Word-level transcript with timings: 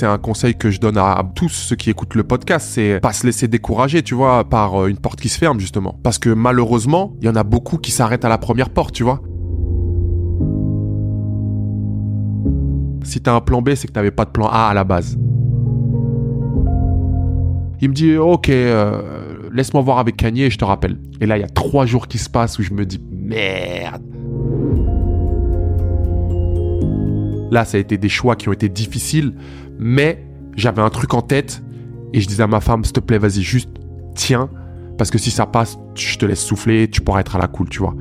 C'est 0.00 0.06
un 0.06 0.16
conseil 0.16 0.54
que 0.54 0.70
je 0.70 0.80
donne 0.80 0.96
à 0.96 1.22
tous 1.34 1.50
ceux 1.50 1.76
qui 1.76 1.90
écoutent 1.90 2.14
le 2.14 2.24
podcast, 2.24 2.66
c'est 2.70 3.00
pas 3.00 3.12
se 3.12 3.26
laisser 3.26 3.48
décourager, 3.48 4.02
tu 4.02 4.14
vois, 4.14 4.48
par 4.48 4.80
euh, 4.80 4.86
une 4.88 4.96
porte 4.96 5.20
qui 5.20 5.28
se 5.28 5.36
ferme 5.36 5.60
justement. 5.60 6.00
Parce 6.02 6.18
que 6.18 6.30
malheureusement, 6.30 7.12
il 7.20 7.26
y 7.26 7.28
en 7.28 7.36
a 7.36 7.44
beaucoup 7.44 7.76
qui 7.76 7.90
s'arrêtent 7.90 8.24
à 8.24 8.30
la 8.30 8.38
première 8.38 8.70
porte, 8.70 8.94
tu 8.94 9.02
vois. 9.02 9.20
Si 13.04 13.20
t'as 13.20 13.34
un 13.34 13.42
plan 13.42 13.60
B, 13.60 13.74
c'est 13.74 13.88
que 13.88 13.92
t'avais 13.92 14.10
pas 14.10 14.24
de 14.24 14.30
plan 14.30 14.46
A 14.46 14.68
à 14.68 14.74
la 14.74 14.84
base. 14.84 15.18
Il 17.82 17.90
me 17.90 17.94
dit, 17.94 18.16
ok, 18.16 18.48
euh, 18.48 19.02
laisse-moi 19.52 19.82
voir 19.82 19.98
avec 19.98 20.16
Kanye 20.16 20.44
et 20.44 20.50
je 20.50 20.56
te 20.56 20.64
rappelle. 20.64 20.96
Et 21.20 21.26
là, 21.26 21.36
il 21.36 21.40
y 21.42 21.44
a 21.44 21.48
trois 21.48 21.84
jours 21.84 22.08
qui 22.08 22.16
se 22.16 22.30
passent 22.30 22.58
où 22.58 22.62
je 22.62 22.72
me 22.72 22.86
dis, 22.86 23.02
merde. 23.12 24.02
Là, 27.50 27.64
ça 27.64 27.76
a 27.76 27.80
été 27.80 27.98
des 27.98 28.08
choix 28.08 28.36
qui 28.36 28.48
ont 28.48 28.52
été 28.52 28.68
difficiles, 28.68 29.34
mais 29.80 30.24
j'avais 30.56 30.82
un 30.82 30.90
truc 30.90 31.14
en 31.14 31.22
tête 31.22 31.62
et 32.12 32.20
je 32.20 32.28
disais 32.28 32.42
à 32.42 32.46
ma 32.46 32.60
femme, 32.60 32.84
s'il 32.84 32.92
te 32.92 33.00
plaît, 33.00 33.18
vas-y, 33.18 33.42
juste 33.42 33.70
tiens, 34.14 34.50
parce 34.98 35.10
que 35.10 35.18
si 35.18 35.30
ça 35.30 35.46
passe, 35.46 35.78
je 35.94 36.18
te 36.18 36.26
laisse 36.26 36.42
souffler, 36.42 36.88
tu 36.88 37.00
pourras 37.00 37.20
être 37.20 37.34
à 37.34 37.38
la 37.38 37.48
cool, 37.48 37.68
tu 37.68 37.78
vois. 37.78 37.94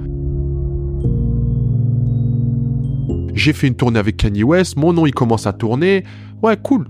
J'ai 3.34 3.54
fait 3.54 3.68
une 3.68 3.76
tournée 3.76 4.00
avec 4.00 4.18
Kanye 4.18 4.44
West, 4.44 4.76
mon 4.76 4.92
nom 4.92 5.06
il 5.06 5.14
commence 5.14 5.48
à 5.48 5.54
tourner. 5.54 6.04
Ouais, 6.44 6.58
cool. 6.62 6.90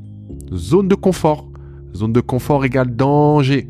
Zone 0.54 0.88
de 0.88 0.96
confort. 0.96 1.48
Zone 1.96 2.14
de 2.14 2.22
confort 2.22 2.66
égale 2.66 2.96
danger. 2.96 3.70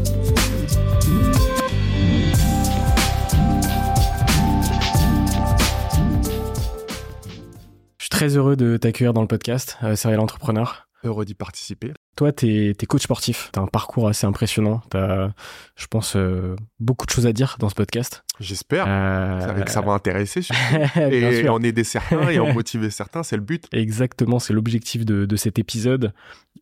Très 8.21 8.37
heureux 8.37 8.55
de 8.55 8.77
t'accueillir 8.77 9.13
dans 9.13 9.21
le 9.21 9.27
podcast, 9.27 9.79
euh, 9.81 9.95
Serial 9.95 10.19
Entrepreneur. 10.19 10.87
Heureux 11.03 11.25
d'y 11.25 11.33
participer. 11.33 11.91
Toi, 12.15 12.31
tu 12.31 12.69
es, 12.69 12.85
coach 12.85 13.01
sportif. 13.01 13.49
Tu 13.51 13.57
as 13.57 13.63
un 13.63 13.65
parcours 13.65 14.07
assez 14.07 14.27
impressionnant. 14.27 14.83
Tu 14.91 14.97
as, 14.97 15.31
je 15.75 15.87
pense, 15.87 16.15
euh, 16.15 16.55
beaucoup 16.79 17.07
de 17.07 17.11
choses 17.11 17.25
à 17.25 17.33
dire 17.33 17.55
dans 17.57 17.67
ce 17.67 17.73
podcast. 17.73 18.23
J'espère. 18.39 18.85
Euh... 18.87 19.63
Que 19.63 19.71
ça 19.71 19.81
va 19.81 19.93
intéresser. 19.93 20.41
et 20.97 21.49
en 21.49 21.63
aider 21.63 21.83
certains 21.83 22.29
et 22.29 22.37
en 22.37 22.53
motiver 22.53 22.91
certains, 22.91 23.23
c'est 23.23 23.37
le 23.37 23.41
but. 23.41 23.65
Exactement, 23.71 24.37
c'est 24.37 24.53
l'objectif 24.53 25.03
de, 25.03 25.25
de, 25.25 25.35
cet 25.35 25.57
épisode. 25.57 26.13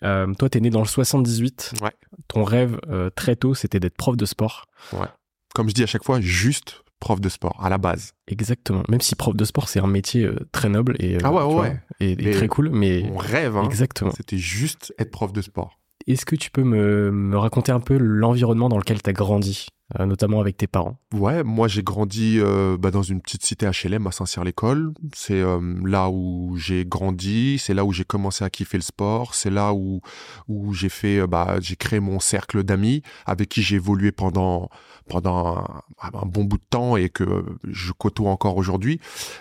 Euh, 0.02 0.34
toi, 0.36 0.50
tu 0.50 0.60
es 0.60 0.62
né 0.62 0.70
dans 0.70 0.80
le 0.80 0.88
78. 0.88 1.74
Ouais. 1.82 1.92
Ton 2.30 2.46
rêve, 2.46 2.80
euh, 2.90 3.10
très 3.10 3.36
tôt, 3.36 3.54
c'était 3.54 3.82
d'être 3.82 3.98
prof 3.98 4.16
de 4.16 4.26
sport. 4.26 4.64
Ouais. 4.94 5.08
Comme 5.54 5.68
je 5.68 5.74
dis 5.74 5.84
à 5.84 5.88
chaque 5.88 6.06
fois, 6.06 6.22
juste 6.22 6.84
prof 7.00 7.20
de 7.20 7.30
sport 7.30 7.58
à 7.64 7.70
la 7.70 7.78
base. 7.78 8.14
Exactement. 8.28 8.84
Même 8.90 9.02
si 9.02 9.16
prof 9.16 9.36
de 9.36 9.46
sport, 9.46 9.70
c'est 9.70 9.80
un 9.80 9.88
métier 9.88 10.26
euh, 10.26 10.48
très 10.52 10.70
noble 10.70 10.96
et, 11.00 11.16
euh, 11.16 11.20
ah 11.24 11.32
ouais, 11.32 11.44
ouais. 11.44 11.80
et, 12.00 12.32
très 12.32 12.48
cool. 12.48 12.70
Mais 12.70 13.04
mon 13.04 13.18
rêve, 13.18 13.58
hein, 13.58 13.64
exactement. 13.66 14.12
C'était 14.16 14.38
juste 14.38 14.94
être 15.00 15.12
prof 15.12 15.34
de 15.34 15.42
sport. 15.42 15.80
Est-ce 16.08 16.26
que 16.26 16.36
tu 16.36 16.52
peux 16.52 16.64
me, 16.64 17.12
me 17.12 17.38
raconter 17.38 17.72
un 17.72 17.80
peu 17.80 17.98
l'environnement 17.98 18.70
dans 18.70 18.78
lequel 18.78 19.02
tu 19.02 19.10
as 19.10 19.14
grandi? 19.14 19.68
Notamment 19.98 20.40
avec 20.40 20.58
tes 20.58 20.68
parents 20.68 21.00
Ouais, 21.14 21.44
moi 21.44 21.68
j'ai 21.68 21.82
grandi 21.82 22.38
euh, 22.40 22.78
bah, 22.78 22.92
dans 22.92 23.02
une 23.02 23.22
petite 23.22 23.44
cité 23.44 23.68
HLM 23.68 24.06
à 24.06 24.12
Saint-Cyr-l'École. 24.12 24.94
C'est 25.16 25.42
euh, 25.42 25.60
là 25.84 26.10
où 26.10 26.56
j'ai 26.58 26.86
grandi, 26.86 27.58
c'est 27.58 27.74
là 27.74 27.84
où 27.84 27.92
j'ai 27.92 28.04
commencé 28.04 28.44
à 28.44 28.50
kiffer 28.52 28.78
le 28.78 28.84
sport, 28.84 29.34
c'est 29.34 29.50
là 29.50 29.74
où 29.74 30.02
où 30.48 30.74
j'ai 30.74 30.90
fait 30.90 31.26
bah 31.26 31.56
j'ai 31.60 31.76
créé 31.76 32.00
mon 32.00 32.20
cercle 32.20 32.64
d'amis 32.64 33.02
avec 33.26 33.50
qui 33.50 33.64
j'ai 33.64 33.78
évolué 33.78 34.12
pendant 34.12 34.70
pendant 35.08 35.66
un, 36.04 36.26
bon 36.28 36.44
bout 36.44 36.58
de 36.58 36.64
temps 36.70 36.96
et 36.96 37.10
que 37.10 37.44
je 37.64 37.92
côtoie 37.92 38.30
encore 38.30 38.58
aujourd'hui. 38.58 39.00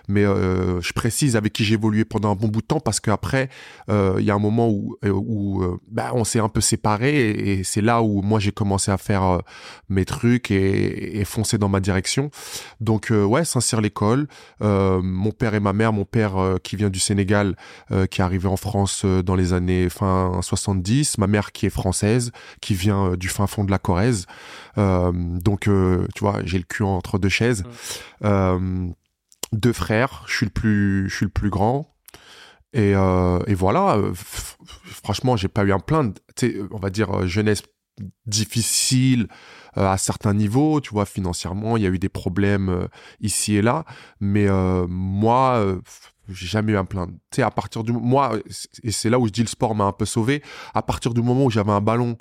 Mais 0.08 0.24
je 0.24 0.92
précise 0.94 1.36
avec 1.36 1.52
qui 1.52 1.62
j'ai 1.64 1.74
évolué 1.74 2.06
pendant 2.06 2.30
un 2.32 2.34
bon 2.34 2.48
bout 2.48 2.62
de 2.62 2.66
temps 2.66 2.80
parce 2.80 3.00
qu'après 3.00 3.50
il 3.88 4.24
y 4.24 4.30
a 4.30 4.34
un 4.34 4.38
moment 4.38 4.70
où 4.70 4.96
où 5.04 5.62
bah, 5.90 6.12
on 6.14 6.24
s'est 6.24 6.40
un 6.40 6.48
peu 6.48 6.62
séparés 6.62 7.30
et 7.30 7.64
c'est 7.64 7.82
là 7.82 8.02
où 8.02 8.22
moi 8.22 8.40
j'ai 8.40 8.52
commencé 8.52 8.90
à 8.90 8.96
faire 8.96 9.42
mes 9.90 10.06
trucs 10.06 10.37
et, 10.50 11.24
foncer 11.24 11.58
dans 11.58 11.68
ma 11.68 11.80
direction. 11.80 12.30
Donc 12.80 13.10
euh, 13.10 13.24
ouais, 13.24 13.44
Saint-Cyr-l'École. 13.44 14.28
Euh, 14.62 15.00
mon 15.02 15.32
père 15.32 15.54
et 15.54 15.60
ma 15.60 15.72
mère, 15.72 15.92
mon 15.92 16.04
père 16.04 16.36
euh, 16.36 16.56
qui 16.62 16.76
vient 16.76 16.90
du 16.90 16.98
Sénégal, 16.98 17.56
qui 18.10 18.20
est 18.20 18.24
arrivé 18.24 18.48
en 18.48 18.56
France 18.56 19.04
dans 19.04 19.34
les 19.34 19.52
années 19.52 19.88
fin 19.88 20.40
70, 20.42 21.18
ma 21.18 21.26
mère 21.26 21.52
qui 21.52 21.66
est 21.66 21.70
française, 21.70 22.32
qui 22.60 22.74
vient 22.74 23.14
du 23.16 23.28
fin 23.28 23.46
fond 23.46 23.64
de 23.64 23.70
la 23.70 23.78
Corrèze. 23.78 24.26
donc 24.76 25.62
tu 25.62 26.20
vois, 26.20 26.40
j'ai 26.44 26.58
le 26.58 26.64
cul 26.64 26.82
entre 26.82 27.18
deux 27.18 27.28
chaises. 27.28 27.64
deux 28.22 29.72
frères, 29.72 30.24
je 30.26 30.36
suis 30.36 30.46
le 30.46 30.52
plus, 30.52 31.08
je 31.08 31.16
suis 31.16 31.26
le 31.26 31.32
plus 31.32 31.50
grand. 31.50 31.94
Et, 32.72 32.92
et 32.92 33.54
voilà, 33.54 33.98
franchement, 34.14 35.36
j'ai 35.36 35.48
pas 35.48 35.64
eu 35.64 35.72
un 35.72 35.80
plein, 35.80 36.12
on 36.70 36.78
va 36.78 36.90
dire, 36.90 37.26
jeunesse 37.26 37.62
difficile 38.26 39.28
à 39.78 39.96
certains 39.98 40.34
niveaux, 40.34 40.80
tu 40.80 40.90
vois, 40.90 41.06
financièrement, 41.06 41.76
il 41.76 41.82
y 41.82 41.86
a 41.86 41.90
eu 41.90 41.98
des 41.98 42.08
problèmes 42.08 42.88
ici 43.20 43.56
et 43.56 43.62
là, 43.62 43.84
mais 44.20 44.48
moi, 44.88 45.78
j'ai 46.28 46.46
jamais 46.46 46.72
eu 46.72 46.76
un 46.76 46.84
plein. 46.84 47.06
Tu 47.06 47.36
sais, 47.36 47.42
à 47.42 47.50
partir 47.50 47.84
du 47.84 47.92
moi, 47.92 48.32
et 48.82 48.90
c'est 48.90 49.10
là 49.10 49.18
où 49.18 49.26
je 49.26 49.32
dis 49.32 49.42
le 49.42 49.48
sport 49.48 49.74
m'a 49.74 49.84
un 49.84 49.92
peu 49.92 50.04
sauvé, 50.04 50.42
à 50.74 50.82
partir 50.82 51.14
du 51.14 51.22
moment 51.22 51.44
où 51.44 51.50
j'avais 51.50 51.72
un 51.72 51.80
ballon 51.80 52.16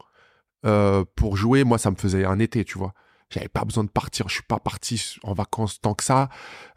pour 1.15 1.35
jouer, 1.35 1.63
moi, 1.63 1.77
ça 1.77 1.91
me 1.91 1.95
faisait 1.95 2.25
un 2.25 2.39
été, 2.39 2.63
tu 2.63 2.77
vois. 2.77 2.93
J'avais 3.29 3.49
pas 3.49 3.65
besoin 3.65 3.83
de 3.83 3.89
partir. 3.89 4.29
Je 4.29 4.35
suis 4.35 4.43
pas 4.43 4.59
parti 4.59 5.17
en 5.23 5.33
vacances 5.33 5.81
tant 5.81 5.93
que 5.93 6.03
ça, 6.03 6.29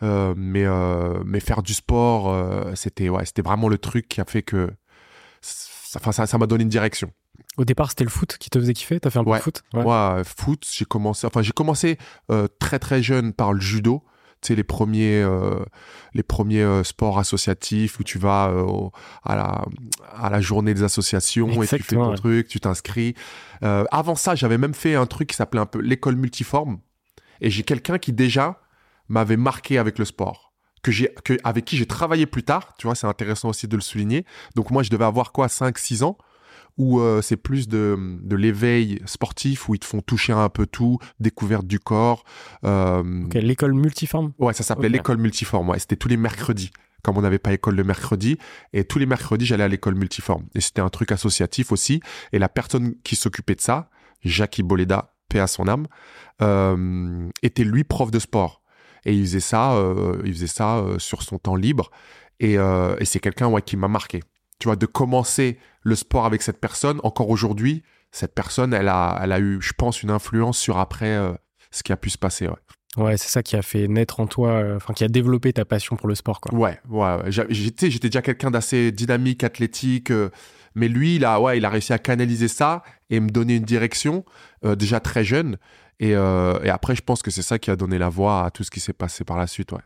euh, 0.02 0.34
mais 0.36 0.64
euh, 0.64 1.22
mais 1.24 1.38
faire 1.38 1.62
du 1.62 1.74
sport, 1.74 2.32
euh, 2.32 2.74
c'était 2.74 3.08
ouais, 3.08 3.22
vraiment 3.38 3.68
le 3.68 3.78
truc 3.78 4.08
qui 4.08 4.20
a 4.20 4.24
fait 4.24 4.42
que, 4.42 4.70
enfin 5.94 6.12
ça 6.12 6.38
m'a 6.38 6.46
donné 6.46 6.64
une 6.64 6.68
direction. 6.68 7.12
Au 7.56 7.64
départ, 7.64 7.90
c'était 7.90 8.04
le 8.04 8.10
foot 8.10 8.36
qui 8.38 8.48
te 8.48 8.58
faisait 8.58 8.72
kiffer. 8.72 9.00
T'as 9.00 9.10
fait 9.10 9.18
un 9.18 9.24
peu 9.24 9.32
de 9.32 9.38
foot? 9.38 9.62
Ouais, 9.74 10.22
foot. 10.24 10.66
J'ai 10.70 10.84
commencé, 10.84 11.26
enfin 11.26 11.42
j'ai 11.42 11.52
commencé 11.52 11.98
très 12.58 12.78
très 12.78 13.02
jeune 13.02 13.32
par 13.32 13.52
le 13.52 13.60
judo 13.60 14.04
tu 14.40 14.48
sais 14.48 14.54
les 14.54 14.64
premiers 14.64 15.20
euh, 15.22 15.62
les 16.14 16.22
premiers 16.22 16.62
euh, 16.62 16.82
sports 16.82 17.18
associatifs 17.18 18.00
où 18.00 18.04
tu 18.04 18.18
vas 18.18 18.48
euh, 18.48 18.88
à 19.22 19.36
la 19.36 19.64
à 20.16 20.30
la 20.30 20.40
journée 20.40 20.72
des 20.72 20.82
associations 20.82 21.48
et 21.62 21.66
tu 21.66 21.82
fais 21.82 21.96
ton 21.96 22.14
truc, 22.14 22.48
tu 22.48 22.60
t'inscris. 22.60 23.14
avant 23.60 24.14
ça, 24.14 24.34
j'avais 24.34 24.58
même 24.58 24.74
fait 24.74 24.94
un 24.94 25.06
truc 25.06 25.28
qui 25.30 25.36
s'appelait 25.36 25.60
un 25.60 25.66
peu 25.66 25.80
l'école 25.80 26.16
multiforme 26.16 26.80
et 27.40 27.50
j'ai 27.50 27.62
quelqu'un 27.62 27.98
qui 27.98 28.12
déjà 28.12 28.60
m'avait 29.08 29.36
marqué 29.36 29.78
avec 29.78 29.98
le 29.98 30.04
sport 30.04 30.52
que 30.82 30.90
j'ai 30.90 31.12
que 31.24 31.36
avec 31.44 31.66
qui 31.66 31.76
j'ai 31.76 31.86
travaillé 31.86 32.24
plus 32.24 32.42
tard, 32.42 32.74
tu 32.78 32.86
vois, 32.86 32.94
c'est 32.94 33.06
intéressant 33.06 33.50
aussi 33.50 33.68
de 33.68 33.76
le 33.76 33.82
souligner. 33.82 34.24
Donc 34.54 34.70
moi 34.70 34.82
je 34.82 34.90
devais 34.90 35.04
avoir 35.04 35.32
quoi 35.32 35.48
5 35.48 35.76
6 35.76 36.02
ans? 36.02 36.16
Où 36.80 36.98
euh, 36.98 37.20
c'est 37.20 37.36
plus 37.36 37.68
de, 37.68 38.16
de 38.22 38.36
l'éveil 38.36 39.02
sportif, 39.04 39.68
où 39.68 39.74
ils 39.74 39.78
te 39.78 39.84
font 39.84 40.00
toucher 40.00 40.32
un 40.32 40.48
peu 40.48 40.64
tout, 40.64 40.98
découverte 41.20 41.66
du 41.66 41.78
corps. 41.78 42.24
Euh... 42.64 43.02
l'école 43.34 43.74
multiforme 43.74 44.32
Ouais, 44.38 44.54
ça 44.54 44.62
s'appelait 44.62 44.88
l'école 44.88 45.18
multiforme, 45.18 45.68
ouais. 45.68 45.78
C'était 45.78 45.96
tous 45.96 46.08
les 46.08 46.16
mercredis, 46.16 46.70
comme 47.02 47.18
on 47.18 47.20
n'avait 47.20 47.38
pas 47.38 47.52
école 47.52 47.74
le 47.74 47.84
mercredi. 47.84 48.38
Et 48.72 48.84
tous 48.84 48.98
les 48.98 49.04
mercredis, 49.04 49.44
j'allais 49.44 49.64
à 49.64 49.68
l'école 49.68 49.94
multiforme. 49.94 50.46
Et 50.54 50.62
c'était 50.62 50.80
un 50.80 50.88
truc 50.88 51.12
associatif 51.12 51.70
aussi. 51.70 52.00
Et 52.32 52.38
la 52.38 52.48
personne 52.48 52.94
qui 53.04 53.14
s'occupait 53.14 53.56
de 53.56 53.60
ça, 53.60 53.90
Jackie 54.24 54.62
Boleda, 54.62 55.12
paix 55.28 55.40
à 55.40 55.46
son 55.46 55.68
âme, 55.68 55.86
euh, 56.40 57.28
était 57.42 57.64
lui 57.64 57.84
prof 57.84 58.10
de 58.10 58.18
sport. 58.18 58.62
Et 59.04 59.12
il 59.12 59.26
faisait 59.26 59.40
ça, 59.40 59.74
euh, 59.74 60.22
il 60.24 60.32
faisait 60.32 60.46
ça 60.46 60.78
euh, 60.78 60.98
sur 60.98 61.22
son 61.22 61.38
temps 61.38 61.56
libre. 61.56 61.90
Et, 62.42 62.54
et 62.54 63.04
c'est 63.04 63.20
quelqu'un 63.20 63.48
ouais, 63.48 63.60
qui 63.60 63.76
m'a 63.76 63.86
marqué 63.86 64.22
tu 64.60 64.68
vois, 64.68 64.76
de 64.76 64.86
commencer 64.86 65.58
le 65.82 65.96
sport 65.96 66.26
avec 66.26 66.42
cette 66.42 66.60
personne, 66.60 67.00
encore 67.02 67.30
aujourd'hui, 67.30 67.82
cette 68.12 68.34
personne, 68.34 68.74
elle 68.74 68.88
a, 68.88 69.18
elle 69.22 69.32
a 69.32 69.40
eu, 69.40 69.60
je 69.60 69.72
pense, 69.72 70.02
une 70.02 70.10
influence 70.10 70.58
sur 70.58 70.78
après 70.78 71.16
euh, 71.16 71.32
ce 71.70 71.82
qui 71.82 71.92
a 71.92 71.96
pu 71.96 72.10
se 72.10 72.18
passer. 72.18 72.46
Ouais, 72.46 73.04
ouais 73.04 73.16
c'est 73.16 73.28
ça 73.28 73.42
qui 73.42 73.56
a 73.56 73.62
fait 73.62 73.88
naître 73.88 74.20
en 74.20 74.26
toi, 74.26 74.50
euh, 74.50 74.76
enfin, 74.76 74.92
qui 74.94 75.02
a 75.02 75.08
développé 75.08 75.52
ta 75.52 75.64
passion 75.64 75.96
pour 75.96 76.08
le 76.08 76.14
sport, 76.14 76.40
quoi. 76.40 76.56
Ouais, 76.56 76.78
ouais. 76.88 77.30
J'étais, 77.48 77.90
j'étais 77.90 78.08
déjà 78.08 78.22
quelqu'un 78.22 78.50
d'assez 78.50 78.92
dynamique, 78.92 79.42
athlétique, 79.44 80.10
euh, 80.10 80.30
mais 80.74 80.88
lui, 80.88 81.16
il 81.16 81.24
a, 81.24 81.40
ouais, 81.40 81.56
il 81.56 81.64
a 81.64 81.70
réussi 81.70 81.92
à 81.92 81.98
canaliser 81.98 82.48
ça 82.48 82.82
et 83.08 83.18
me 83.18 83.30
donner 83.30 83.56
une 83.56 83.64
direction 83.64 84.24
déjà 84.62 85.00
très 85.00 85.24
jeune. 85.24 85.56
Et, 85.98 86.10
et 86.10 86.70
après, 86.70 86.94
je 86.94 87.02
pense 87.02 87.22
que 87.22 87.32
c'est 87.32 87.42
ça 87.42 87.58
qui 87.58 87.72
a 87.72 87.76
donné 87.76 87.98
la 87.98 88.08
voix 88.08 88.44
à 88.44 88.50
tout 88.52 88.62
ce 88.62 88.70
qui 88.70 88.78
s'est 88.78 88.92
passé 88.92 89.24
par 89.24 89.36
la 89.36 89.48
suite, 89.48 89.72
ouais. 89.72 89.80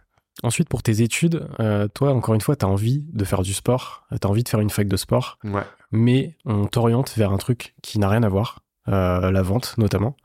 Ensuite, 0.44 0.68
pour 0.68 0.82
tes 0.82 1.00
études, 1.00 1.48
euh, 1.58 1.88
toi, 1.88 2.12
encore 2.12 2.34
une 2.34 2.40
fois, 2.42 2.54
tu 2.54 2.66
as 2.66 2.68
envie 2.68 3.02
de 3.14 3.24
faire 3.24 3.40
du 3.40 3.54
sport, 3.54 4.06
tu 4.10 4.26
as 4.26 4.30
envie 4.30 4.42
de 4.42 4.48
faire 4.50 4.60
une 4.60 4.68
fac 4.68 4.86
de 4.86 4.96
sport, 4.98 5.38
ouais. 5.42 5.62
mais 5.90 6.36
on 6.44 6.66
t'oriente 6.66 7.14
vers 7.16 7.32
un 7.32 7.38
truc 7.38 7.74
qui 7.82 7.98
n'a 7.98 8.10
rien 8.10 8.22
à 8.22 8.28
voir, 8.28 8.60
euh, 8.88 9.30
la 9.30 9.40
vente 9.40 9.74
notamment. 9.78 10.16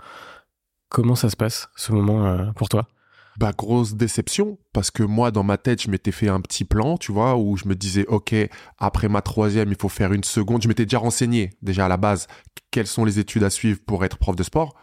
Comment 0.90 1.16
ça 1.16 1.30
se 1.30 1.38
passe, 1.38 1.70
ce 1.78 1.94
moment, 1.94 2.26
euh, 2.26 2.52
pour 2.52 2.68
toi? 2.68 2.90
Bah, 3.38 3.54
grosse 3.58 3.94
déception, 3.94 4.58
parce 4.74 4.92
que 4.92 5.04
moi, 5.04 5.32
dans 5.32 5.44
ma 5.44 5.58
tête, 5.58 5.82
je 5.82 5.90
m'étais 5.90 6.12
fait 6.12 6.28
un 6.28 6.42
petit 6.42 6.66
plan, 6.66 6.98
tu 6.98 7.14
vois, 7.14 7.38
où 7.38 7.56
je 7.56 7.70
me 7.70 7.74
disais, 7.74 8.06
OK, 8.08 8.36
après 8.78 9.08
ma 9.08 9.22
troisième, 9.22 9.70
il 9.70 9.78
faut 9.80 9.88
faire 9.88 10.12
une 10.12 10.26
seconde. 10.26 10.62
Je 10.62 10.68
m'étais 10.68 10.84
déjà 10.84 10.98
renseigné, 10.98 11.52
déjà 11.62 11.86
à 11.86 11.88
la 11.88 11.96
base, 11.96 12.28
quelles 12.72 12.88
sont 12.88 13.06
les 13.06 13.20
études 13.20 13.46
à 13.46 13.50
suivre 13.50 13.80
pour 13.88 14.04
être 14.04 14.18
prof 14.18 14.36
de 14.36 14.44
sport. 14.44 14.76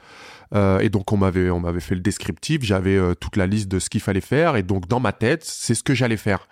Euh, 0.54 0.78
et 0.80 0.88
donc 0.88 1.12
on 1.12 1.16
m'avait 1.16 1.50
on 1.50 1.60
m'avait 1.60 1.80
fait 1.80 1.94
le 1.94 2.00
descriptif, 2.00 2.62
j'avais 2.62 2.96
euh, 2.96 3.14
toute 3.14 3.36
la 3.36 3.46
liste 3.46 3.68
de 3.68 3.78
ce 3.78 3.90
qu'il 3.90 4.00
fallait 4.00 4.20
faire 4.20 4.56
et 4.56 4.62
donc 4.62 4.86
dans 4.86 5.00
ma 5.00 5.12
tête 5.12 5.44
c'est 5.44 5.74
ce 5.74 5.82
que 5.82 5.94
j'allais 5.94 6.16
faire. 6.16 6.48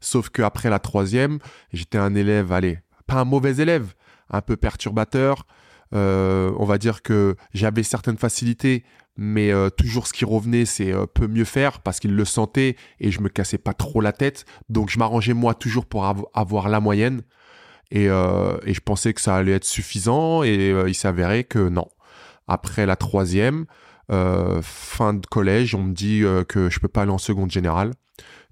Sauf 0.00 0.28
que 0.28 0.42
après 0.42 0.70
la 0.70 0.78
troisième, 0.78 1.38
j'étais 1.72 1.98
un 1.98 2.14
élève, 2.14 2.52
allez, 2.52 2.78
pas 3.06 3.16
un 3.16 3.24
mauvais 3.24 3.56
élève, 3.56 3.94
un 4.30 4.42
peu 4.42 4.56
perturbateur. 4.56 5.46
Euh, 5.94 6.52
on 6.58 6.64
va 6.64 6.76
dire 6.76 7.02
que 7.02 7.36
j'avais 7.54 7.82
certaines 7.82 8.18
facilités, 8.18 8.84
mais 9.16 9.52
toujours 9.78 10.06
ce 10.06 10.12
qui 10.12 10.26
revenait, 10.26 10.66
c'est 10.66 10.92
peu 11.14 11.26
mieux 11.26 11.44
faire 11.44 11.80
parce 11.80 12.00
qu'il 12.00 12.14
le 12.14 12.24
sentait 12.26 12.76
et 13.00 13.10
je 13.10 13.20
me 13.20 13.30
cassais 13.30 13.56
pas 13.56 13.72
trop 13.72 14.02
la 14.02 14.12
tête. 14.12 14.44
Donc 14.68 14.90
je 14.90 14.98
m'arrangeais 14.98 15.32
moi 15.32 15.54
toujours 15.54 15.86
pour 15.86 16.04
avoir 16.34 16.68
la 16.68 16.80
moyenne. 16.80 17.22
Et, 17.90 18.04
et, 18.04 18.74
je 18.74 18.80
pensais 18.80 19.14
que 19.14 19.22
ça 19.22 19.36
allait 19.36 19.52
être 19.52 19.64
suffisant 19.64 20.42
et 20.42 20.74
il 20.86 20.94
s'avérait 20.94 21.44
que 21.44 21.70
non. 21.70 21.88
Après 22.46 22.86
la 22.86 22.96
troisième, 22.96 23.66
euh, 24.10 24.60
fin 24.62 25.14
de 25.14 25.26
collège, 25.26 25.74
on 25.74 25.82
me 25.82 25.92
dit 25.92 26.22
euh, 26.24 26.44
que 26.44 26.68
je 26.68 26.78
peux 26.78 26.88
pas 26.88 27.02
aller 27.02 27.10
en 27.10 27.18
seconde 27.18 27.50
générale, 27.50 27.92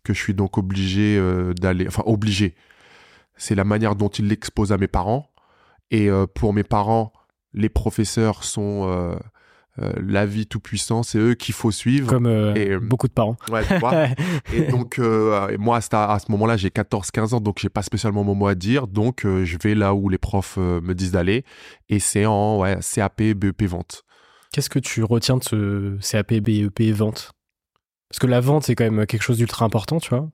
que 0.02 0.14
je 0.14 0.18
suis 0.18 0.34
donc 0.34 0.56
obligé 0.58 1.16
euh, 1.18 1.52
d'aller, 1.52 1.86
enfin 1.86 2.02
obligé. 2.06 2.54
C'est 3.36 3.54
la 3.54 3.64
manière 3.64 3.94
dont 3.96 4.08
il 4.08 4.28
l'expose 4.28 4.72
à 4.72 4.78
mes 4.78 4.88
parents. 4.88 5.28
Et 5.90 6.08
pour 6.34 6.54
mes 6.54 6.62
parents, 6.62 7.12
les 7.52 7.68
professeurs 7.68 8.44
sont 8.44 9.14
l'avis 9.78 10.46
tout 10.46 10.60
puissant, 10.60 11.02
c'est 11.02 11.18
eux 11.18 11.34
qu'il 11.34 11.54
faut 11.54 11.70
suivre. 11.70 12.08
Comme 12.08 12.26
et, 12.26 12.76
beaucoup 12.78 13.08
de 13.08 13.12
parents. 13.12 13.36
Ouais, 13.50 13.64
tu 13.66 13.78
vois. 13.78 14.06
et 14.54 14.62
donc, 14.70 14.98
moi, 15.58 15.78
à, 15.92 16.18
ce 16.18 16.30
moment-là, 16.30 16.56
j'ai 16.56 16.68
14-15 16.68 17.34
ans, 17.34 17.40
donc 17.40 17.58
j'ai 17.58 17.68
pas 17.68 17.82
spécialement 17.82 18.24
mon 18.24 18.34
mot 18.34 18.46
à 18.46 18.54
dire. 18.54 18.86
Donc, 18.86 19.22
je 19.24 19.56
vais 19.62 19.74
là 19.74 19.94
où 19.94 20.08
les 20.08 20.18
profs 20.18 20.56
me 20.58 20.94
disent 20.94 21.12
d'aller. 21.12 21.44
Et 21.88 21.98
c'est 21.98 22.26
en 22.26 22.58
ouais, 22.58 22.78
CAP, 22.94 23.22
BEP, 23.22 23.62
vente. 23.62 24.04
Qu'est-ce 24.52 24.70
que 24.70 24.78
tu 24.78 25.02
retiens 25.02 25.38
de 25.38 25.44
ce 25.44 25.98
CAP, 26.10 26.34
BEP, 26.34 26.94
vente? 26.94 27.32
Parce 28.10 28.18
que 28.18 28.26
la 28.26 28.40
vente, 28.40 28.64
c'est 28.64 28.74
quand 28.74 28.84
même 28.90 29.06
quelque 29.06 29.22
chose 29.22 29.38
d'ultra 29.38 29.64
important, 29.64 29.98
tu 29.98 30.10
vois. 30.10 30.28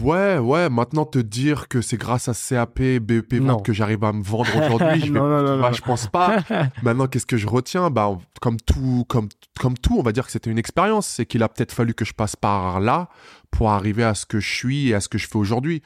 Ouais, 0.00 0.38
ouais, 0.38 0.70
maintenant 0.70 1.04
te 1.04 1.18
dire 1.18 1.66
que 1.66 1.80
c'est 1.80 1.96
grâce 1.96 2.28
à 2.28 2.34
CAP, 2.34 2.80
BEP, 3.00 3.34
vente 3.34 3.64
que 3.64 3.72
j'arrive 3.72 4.04
à 4.04 4.12
me 4.12 4.22
vendre 4.22 4.48
aujourd'hui, 4.56 5.06
je, 5.06 5.12
bah, 5.60 5.72
je 5.72 5.80
pense 5.80 6.06
pas. 6.06 6.44
maintenant, 6.84 7.08
qu'est-ce 7.08 7.26
que 7.26 7.36
je 7.36 7.48
retiens? 7.48 7.90
Bah, 7.90 8.16
comme 8.40 8.58
tout, 8.60 9.04
comme, 9.08 9.28
comme 9.58 9.76
tout, 9.76 9.98
on 9.98 10.02
va 10.02 10.12
dire 10.12 10.24
que 10.24 10.30
c'était 10.30 10.50
une 10.50 10.58
expérience. 10.58 11.08
C'est 11.08 11.26
qu'il 11.26 11.42
a 11.42 11.48
peut-être 11.48 11.72
fallu 11.72 11.94
que 11.94 12.04
je 12.04 12.12
passe 12.12 12.36
par 12.36 12.78
là 12.78 13.08
pour 13.50 13.70
arriver 13.70 14.04
à 14.04 14.14
ce 14.14 14.24
que 14.24 14.38
je 14.38 14.54
suis 14.54 14.90
et 14.90 14.94
à 14.94 15.00
ce 15.00 15.08
que 15.08 15.18
je 15.18 15.26
fais 15.26 15.36
aujourd'hui. 15.36 15.82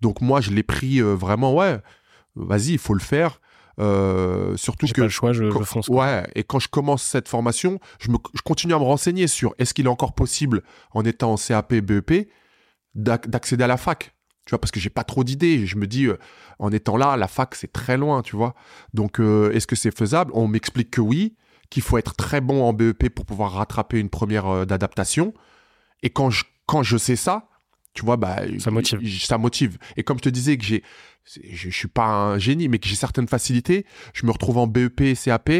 Donc 0.00 0.22
moi, 0.22 0.40
je 0.40 0.50
l'ai 0.50 0.62
pris 0.62 1.02
euh, 1.02 1.14
vraiment, 1.14 1.54
ouais, 1.54 1.80
vas-y, 2.36 2.72
il 2.72 2.78
faut 2.78 2.94
le 2.94 3.00
faire. 3.00 3.40
Euh, 3.78 4.56
surtout 4.56 4.86
que 4.86 4.92
pas 4.92 5.02
le 5.02 5.08
choix, 5.10 5.34
je, 5.34 5.50
je 5.50 5.64
fonce. 5.64 5.88
Ouais, 5.88 6.26
et 6.34 6.44
quand 6.44 6.60
je 6.60 6.68
commence 6.68 7.02
cette 7.02 7.28
formation, 7.28 7.78
je, 7.98 8.10
me, 8.10 8.16
je 8.32 8.40
continue 8.40 8.72
à 8.72 8.78
me 8.78 8.84
renseigner 8.84 9.26
sur 9.26 9.54
est-ce 9.58 9.74
qu'il 9.74 9.84
est 9.84 9.90
encore 9.90 10.14
possible, 10.14 10.62
en 10.92 11.04
étant 11.04 11.32
en 11.32 11.36
CAP, 11.36 11.74
BEP, 11.74 12.28
d'accéder 12.94 13.64
à 13.64 13.66
la 13.66 13.76
fac. 13.76 14.14
Tu 14.44 14.50
vois, 14.50 14.60
parce 14.60 14.70
que 14.70 14.80
j'ai 14.80 14.90
pas 14.90 15.04
trop 15.04 15.24
d'idées. 15.24 15.66
Je 15.66 15.76
me 15.76 15.86
dis, 15.86 16.04
euh, 16.06 16.18
en 16.58 16.70
étant 16.70 16.96
là, 16.96 17.16
la 17.16 17.28
fac, 17.28 17.54
c'est 17.54 17.72
très 17.72 17.96
loin, 17.96 18.22
tu 18.22 18.36
vois. 18.36 18.54
Donc, 18.92 19.18
euh, 19.18 19.50
est-ce 19.52 19.66
que 19.66 19.76
c'est 19.76 19.96
faisable? 19.96 20.30
On 20.34 20.48
m'explique 20.48 20.90
que 20.90 21.00
oui, 21.00 21.34
qu'il 21.70 21.82
faut 21.82 21.96
être 21.96 22.14
très 22.14 22.40
bon 22.40 22.62
en 22.62 22.72
BEP 22.72 23.08
pour 23.08 23.24
pouvoir 23.24 23.52
rattraper 23.52 23.98
une 23.98 24.10
première 24.10 24.46
euh, 24.46 24.64
d'adaptation. 24.66 25.32
Et 26.02 26.10
quand 26.10 26.28
je, 26.28 26.44
quand 26.66 26.82
je 26.82 26.98
sais 26.98 27.16
ça, 27.16 27.48
tu 27.94 28.04
vois, 28.04 28.16
bah, 28.16 28.42
ça 28.58 28.70
motive. 28.70 29.00
Ça 29.20 29.38
motive. 29.38 29.78
Et 29.96 30.02
comme 30.02 30.18
je 30.18 30.24
te 30.24 30.28
disais 30.28 30.58
que 30.58 30.64
j'ai, 30.64 30.82
je, 31.24 31.40
je 31.68 31.70
suis 31.70 31.88
pas 31.88 32.06
un 32.06 32.38
génie, 32.38 32.68
mais 32.68 32.78
que 32.78 32.86
j'ai 32.86 32.94
certaines 32.94 33.28
facilités, 33.28 33.86
je 34.12 34.26
me 34.26 34.30
retrouve 34.30 34.58
en 34.58 34.66
BEP, 34.66 35.14
CAP, 35.14 35.50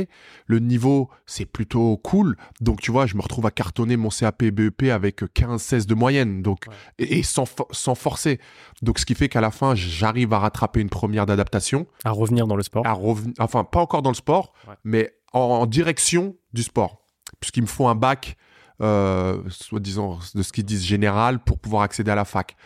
le 0.47 0.59
niveau, 0.59 1.11
c'est 1.27 1.47
plutôt 1.47 1.97
cool. 1.99 2.37
Donc, 2.61 2.81
tu 2.81 2.91
vois, 2.91 3.07
je 3.07 3.17
me 3.17 3.23
retrouve 3.23 3.47
à 3.47 3.51
cartonner 3.51 3.97
mon 3.97 4.11
CAP, 4.11 4.45
BEP 4.45 4.85
avec 4.85 5.23
15, 5.33 5.61
16 5.61 5.87
de 5.87 5.95
moyenne. 5.95 6.43
Donc, 6.43 6.67
et, 6.99 7.23
sans, 7.23 7.47
sans 7.71 7.95
forcer. 7.95 8.41
Donc, 8.83 8.99
ce 8.99 9.07
qui 9.07 9.15
fait 9.15 9.29
qu'à 9.29 9.41
la 9.41 9.51
fin, 9.51 9.75
j'arrive 9.75 10.33
à 10.33 10.39
rattraper 10.39 10.81
une 10.81 10.91
première 10.91 11.27
d'adaptation. 11.27 11.87
À 12.05 12.11
revenir 12.11 12.47
dans 12.47 12.57
le 12.57 12.63
sport. 12.63 12.87
À 12.87 12.99
enfin, 13.39 13.65
pas 13.65 13.81
encore 13.81 14.03
dans 14.03 14.11
le 14.11 14.17
sport, 14.17 14.53
mais 14.85 15.15
en, 15.33 15.41
en 15.41 15.67
direction 15.67 16.37
du 16.53 16.63
sport. 16.63 17.03
Puisqu'il 17.41 17.63
me 17.63 17.67
faut 17.67 17.89
un 17.89 17.95
bac 17.95 18.37
euh, 18.81 19.41
soi-disant 19.51 20.19
de 20.35 20.43
ce 20.43 20.53
qu'ils 20.53 20.65
disent 20.65 20.85
général, 20.85 21.39
pour 21.39 21.61
pouvoir 21.61 21.83
accéder 21.83 22.11
à 22.11 22.17
la 22.17 22.25
fac. 22.25 22.57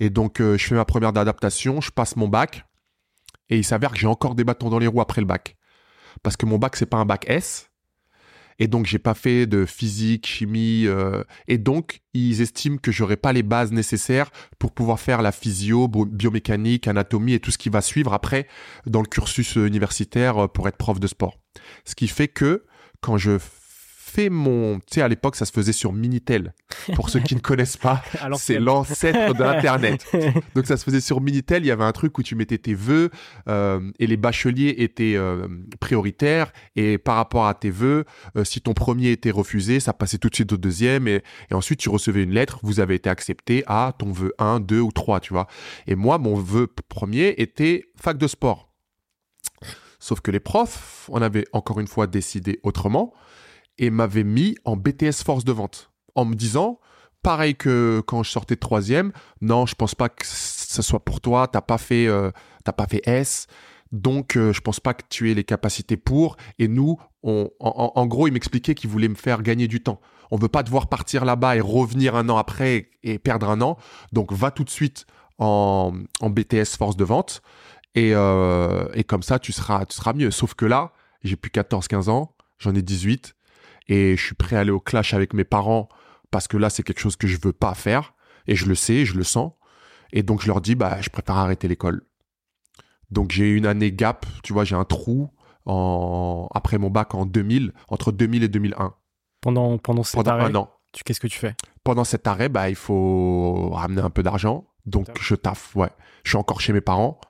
Et 0.00 0.10
donc, 0.10 0.40
euh, 0.40 0.58
je 0.58 0.66
fais 0.66 0.74
ma 0.74 0.84
première 0.84 1.12
d'adaptation, 1.12 1.80
je 1.80 1.90
passe 1.90 2.16
mon 2.16 2.28
bac, 2.28 2.66
et 3.48 3.56
il 3.56 3.64
s'avère 3.64 3.92
que 3.92 3.98
j'ai 3.98 4.06
encore 4.06 4.34
des 4.34 4.44
bâtons 4.44 4.70
dans 4.70 4.78
les 4.78 4.86
roues 4.86 5.00
après 5.00 5.20
le 5.20 5.26
bac. 5.26 5.56
Parce 6.22 6.36
que 6.36 6.46
mon 6.46 6.58
bac, 6.58 6.76
c'est 6.76 6.86
pas 6.86 6.96
un 6.98 7.06
bac 7.06 7.24
S. 7.28 7.70
Et 8.58 8.68
donc, 8.68 8.86
j'ai 8.86 8.98
pas 8.98 9.12
fait 9.12 9.46
de 9.46 9.66
physique, 9.66 10.26
chimie. 10.26 10.86
euh, 10.86 11.22
et 11.46 11.58
donc, 11.58 12.00
ils 12.14 12.40
estiment 12.40 12.78
que 12.78 12.90
j'aurais 12.90 13.18
pas 13.18 13.34
les 13.34 13.42
bases 13.42 13.70
nécessaires 13.70 14.30
pour 14.58 14.72
pouvoir 14.72 14.98
faire 14.98 15.20
la 15.20 15.30
physio, 15.30 15.88
biomécanique, 15.88 16.88
anatomie 16.88 17.34
et 17.34 17.40
tout 17.40 17.50
ce 17.50 17.58
qui 17.58 17.68
va 17.68 17.82
suivre 17.82 18.14
après 18.14 18.48
dans 18.86 19.02
le 19.02 19.08
cursus 19.08 19.58
euh, 19.58 19.66
universitaire 19.66 20.48
pour 20.48 20.68
être 20.68 20.78
prof 20.78 20.98
de 20.98 21.06
sport. 21.06 21.38
Ce 21.84 21.94
qui 21.94 22.08
fait 22.08 22.28
que 22.28 22.64
quand 23.02 23.18
je 23.18 23.38
mon... 24.30 24.78
Tu 24.80 24.94
sais, 24.94 25.02
à 25.02 25.08
l'époque, 25.08 25.36
ça 25.36 25.44
se 25.44 25.52
faisait 25.52 25.72
sur 25.72 25.92
Minitel. 25.92 26.54
Pour 26.94 27.10
ceux 27.10 27.20
qui 27.20 27.34
ne 27.34 27.40
connaissent 27.40 27.76
pas, 27.76 28.02
c'est 28.36 28.58
l'ancêtre 28.58 29.34
de 29.34 29.42
Internet. 29.42 30.06
Donc 30.54 30.66
ça 30.66 30.76
se 30.76 30.84
faisait 30.84 31.00
sur 31.00 31.20
Minitel, 31.20 31.64
il 31.64 31.68
y 31.68 31.70
avait 31.70 31.84
un 31.84 31.92
truc 31.92 32.18
où 32.18 32.22
tu 32.22 32.34
mettais 32.34 32.58
tes 32.58 32.74
vœux 32.74 33.10
euh, 33.48 33.90
et 33.98 34.06
les 34.06 34.16
bacheliers 34.16 34.74
étaient 34.78 35.14
euh, 35.16 35.46
prioritaires 35.80 36.52
et 36.74 36.98
par 36.98 37.16
rapport 37.16 37.46
à 37.46 37.54
tes 37.54 37.70
vœux, 37.70 38.04
euh, 38.36 38.44
si 38.44 38.60
ton 38.60 38.74
premier 38.74 39.10
était 39.10 39.30
refusé, 39.30 39.80
ça 39.80 39.92
passait 39.92 40.18
tout 40.18 40.28
de 40.28 40.34
suite 40.34 40.52
au 40.52 40.56
deuxième 40.56 41.08
et, 41.08 41.22
et 41.50 41.54
ensuite 41.54 41.80
tu 41.80 41.88
recevais 41.88 42.22
une 42.22 42.32
lettre, 42.32 42.60
vous 42.62 42.80
avez 42.80 42.94
été 42.94 43.10
accepté 43.10 43.64
à 43.66 43.94
ton 43.98 44.12
vœu 44.12 44.32
1, 44.38 44.60
2 44.60 44.80
ou 44.80 44.92
3, 44.92 45.20
tu 45.20 45.32
vois. 45.32 45.46
Et 45.86 45.94
moi, 45.94 46.18
mon 46.18 46.34
vœu 46.34 46.68
premier 46.88 47.34
était 47.38 47.84
fac 48.00 48.18
de 48.18 48.26
sport. 48.26 48.72
Sauf 49.98 50.20
que 50.20 50.30
les 50.30 50.40
profs, 50.40 51.08
on 51.12 51.22
avait 51.22 51.46
encore 51.52 51.80
une 51.80 51.88
fois 51.88 52.06
décidé 52.06 52.60
autrement 52.62 53.12
et 53.78 53.90
m'avaient 53.90 54.24
mis 54.24 54.56
en 54.64 54.76
BTS 54.76 55.22
force 55.24 55.44
de 55.44 55.52
vente 55.52 55.90
en 56.14 56.24
me 56.24 56.34
disant 56.34 56.80
pareil 57.22 57.56
que 57.56 58.02
quand 58.06 58.22
je 58.22 58.30
sortais 58.30 58.54
de 58.54 58.60
troisième, 58.60 59.12
non, 59.40 59.66
je 59.66 59.74
pense 59.74 59.96
pas 59.96 60.08
que 60.08 60.24
ce 60.24 60.80
soit 60.80 61.04
pour 61.04 61.20
toi. 61.20 61.48
T'as 61.48 61.60
pas 61.60 61.78
fait, 61.78 62.06
euh, 62.06 62.30
t'as 62.62 62.72
pas 62.72 62.86
fait 62.86 63.02
S, 63.04 63.48
donc 63.92 64.36
euh, 64.36 64.52
je 64.52 64.60
pense 64.60 64.78
pas 64.80 64.94
que 64.94 65.02
tu 65.08 65.30
aies 65.30 65.34
les 65.34 65.44
capacités 65.44 65.96
pour. 65.96 66.36
Et 66.58 66.68
nous, 66.68 66.98
en, 67.24 68.06
gros, 68.06 68.28
il 68.28 68.32
m'expliquait 68.32 68.76
qu'il 68.76 68.90
voulait 68.90 69.08
me 69.08 69.16
faire 69.16 69.42
gagner 69.42 69.66
du 69.66 69.82
temps. 69.82 70.00
On 70.30 70.36
veut 70.36 70.48
pas 70.48 70.62
devoir 70.62 70.88
partir 70.88 71.24
là-bas 71.24 71.56
et 71.56 71.60
revenir 71.60 72.14
un 72.14 72.28
an 72.28 72.36
après 72.36 72.90
et 73.02 73.18
perdre 73.18 73.50
un 73.50 73.60
an. 73.60 73.76
Donc 74.12 74.32
va 74.32 74.50
tout 74.50 74.64
de 74.64 74.70
suite 74.70 75.06
en, 75.38 75.92
en 76.20 76.30
BTS 76.30 76.76
force 76.78 76.96
de 76.96 77.04
vente 77.04 77.42
et, 77.94 78.12
euh, 78.14 78.86
et 78.94 79.04
comme 79.04 79.22
ça 79.22 79.38
tu 79.38 79.52
seras, 79.52 79.84
tu 79.86 79.96
seras 79.96 80.12
mieux. 80.12 80.30
Sauf 80.30 80.54
que 80.54 80.66
là, 80.66 80.92
j'ai 81.22 81.36
plus 81.36 81.50
14-15 81.50 82.08
ans, 82.08 82.34
j'en 82.58 82.74
ai 82.74 82.82
18 82.82 83.35
et 83.88 84.16
je 84.16 84.22
suis 84.24 84.34
prêt 84.34 84.56
à 84.56 84.60
aller 84.60 84.70
au 84.70 84.80
clash 84.80 85.14
avec 85.14 85.32
mes 85.34 85.44
parents 85.44 85.88
parce 86.30 86.48
que 86.48 86.56
là 86.56 86.70
c'est 86.70 86.82
quelque 86.82 87.00
chose 87.00 87.16
que 87.16 87.26
je 87.26 87.38
veux 87.42 87.52
pas 87.52 87.74
faire 87.74 88.14
et 88.46 88.56
je 88.56 88.66
le 88.66 88.74
sais, 88.74 89.04
je 89.04 89.16
le 89.16 89.24
sens 89.24 89.52
et 90.12 90.22
donc 90.22 90.42
je 90.42 90.48
leur 90.48 90.60
dis 90.60 90.74
bah 90.74 90.98
je 91.00 91.08
préfère 91.10 91.36
arrêter 91.36 91.68
l'école. 91.68 92.02
Donc 93.10 93.30
j'ai 93.30 93.48
une 93.50 93.66
année 93.66 93.92
gap, 93.92 94.26
tu 94.42 94.52
vois, 94.52 94.64
j'ai 94.64 94.74
un 94.74 94.84
trou 94.84 95.30
en 95.64 96.48
après 96.54 96.78
mon 96.78 96.90
bac 96.90 97.14
en 97.14 97.26
2000, 97.26 97.72
entre 97.88 98.12
2000 98.12 98.42
et 98.44 98.48
2001, 98.48 98.94
Pendant, 99.40 99.78
pendant 99.78 100.02
cet 100.02 100.16
pendant 100.16 100.30
arrêt, 100.32 100.44
un 100.50 100.54
an. 100.56 100.70
qu'est-ce 101.04 101.20
que 101.20 101.26
tu 101.28 101.38
fais? 101.38 101.54
Pendant 101.84 102.04
cet 102.04 102.26
arrêt, 102.26 102.48
bah 102.48 102.68
il 102.68 102.74
faut 102.76 103.70
ramener 103.70 104.00
un 104.02 104.10
peu 104.10 104.22
d'argent, 104.22 104.66
donc 104.86 105.06
je 105.20 105.34
taffe, 105.36 105.74
ouais. 105.76 105.90
Je 106.24 106.30
suis 106.30 106.38
encore 106.38 106.60
chez 106.60 106.72
mes 106.72 106.80
parents. 106.80 107.20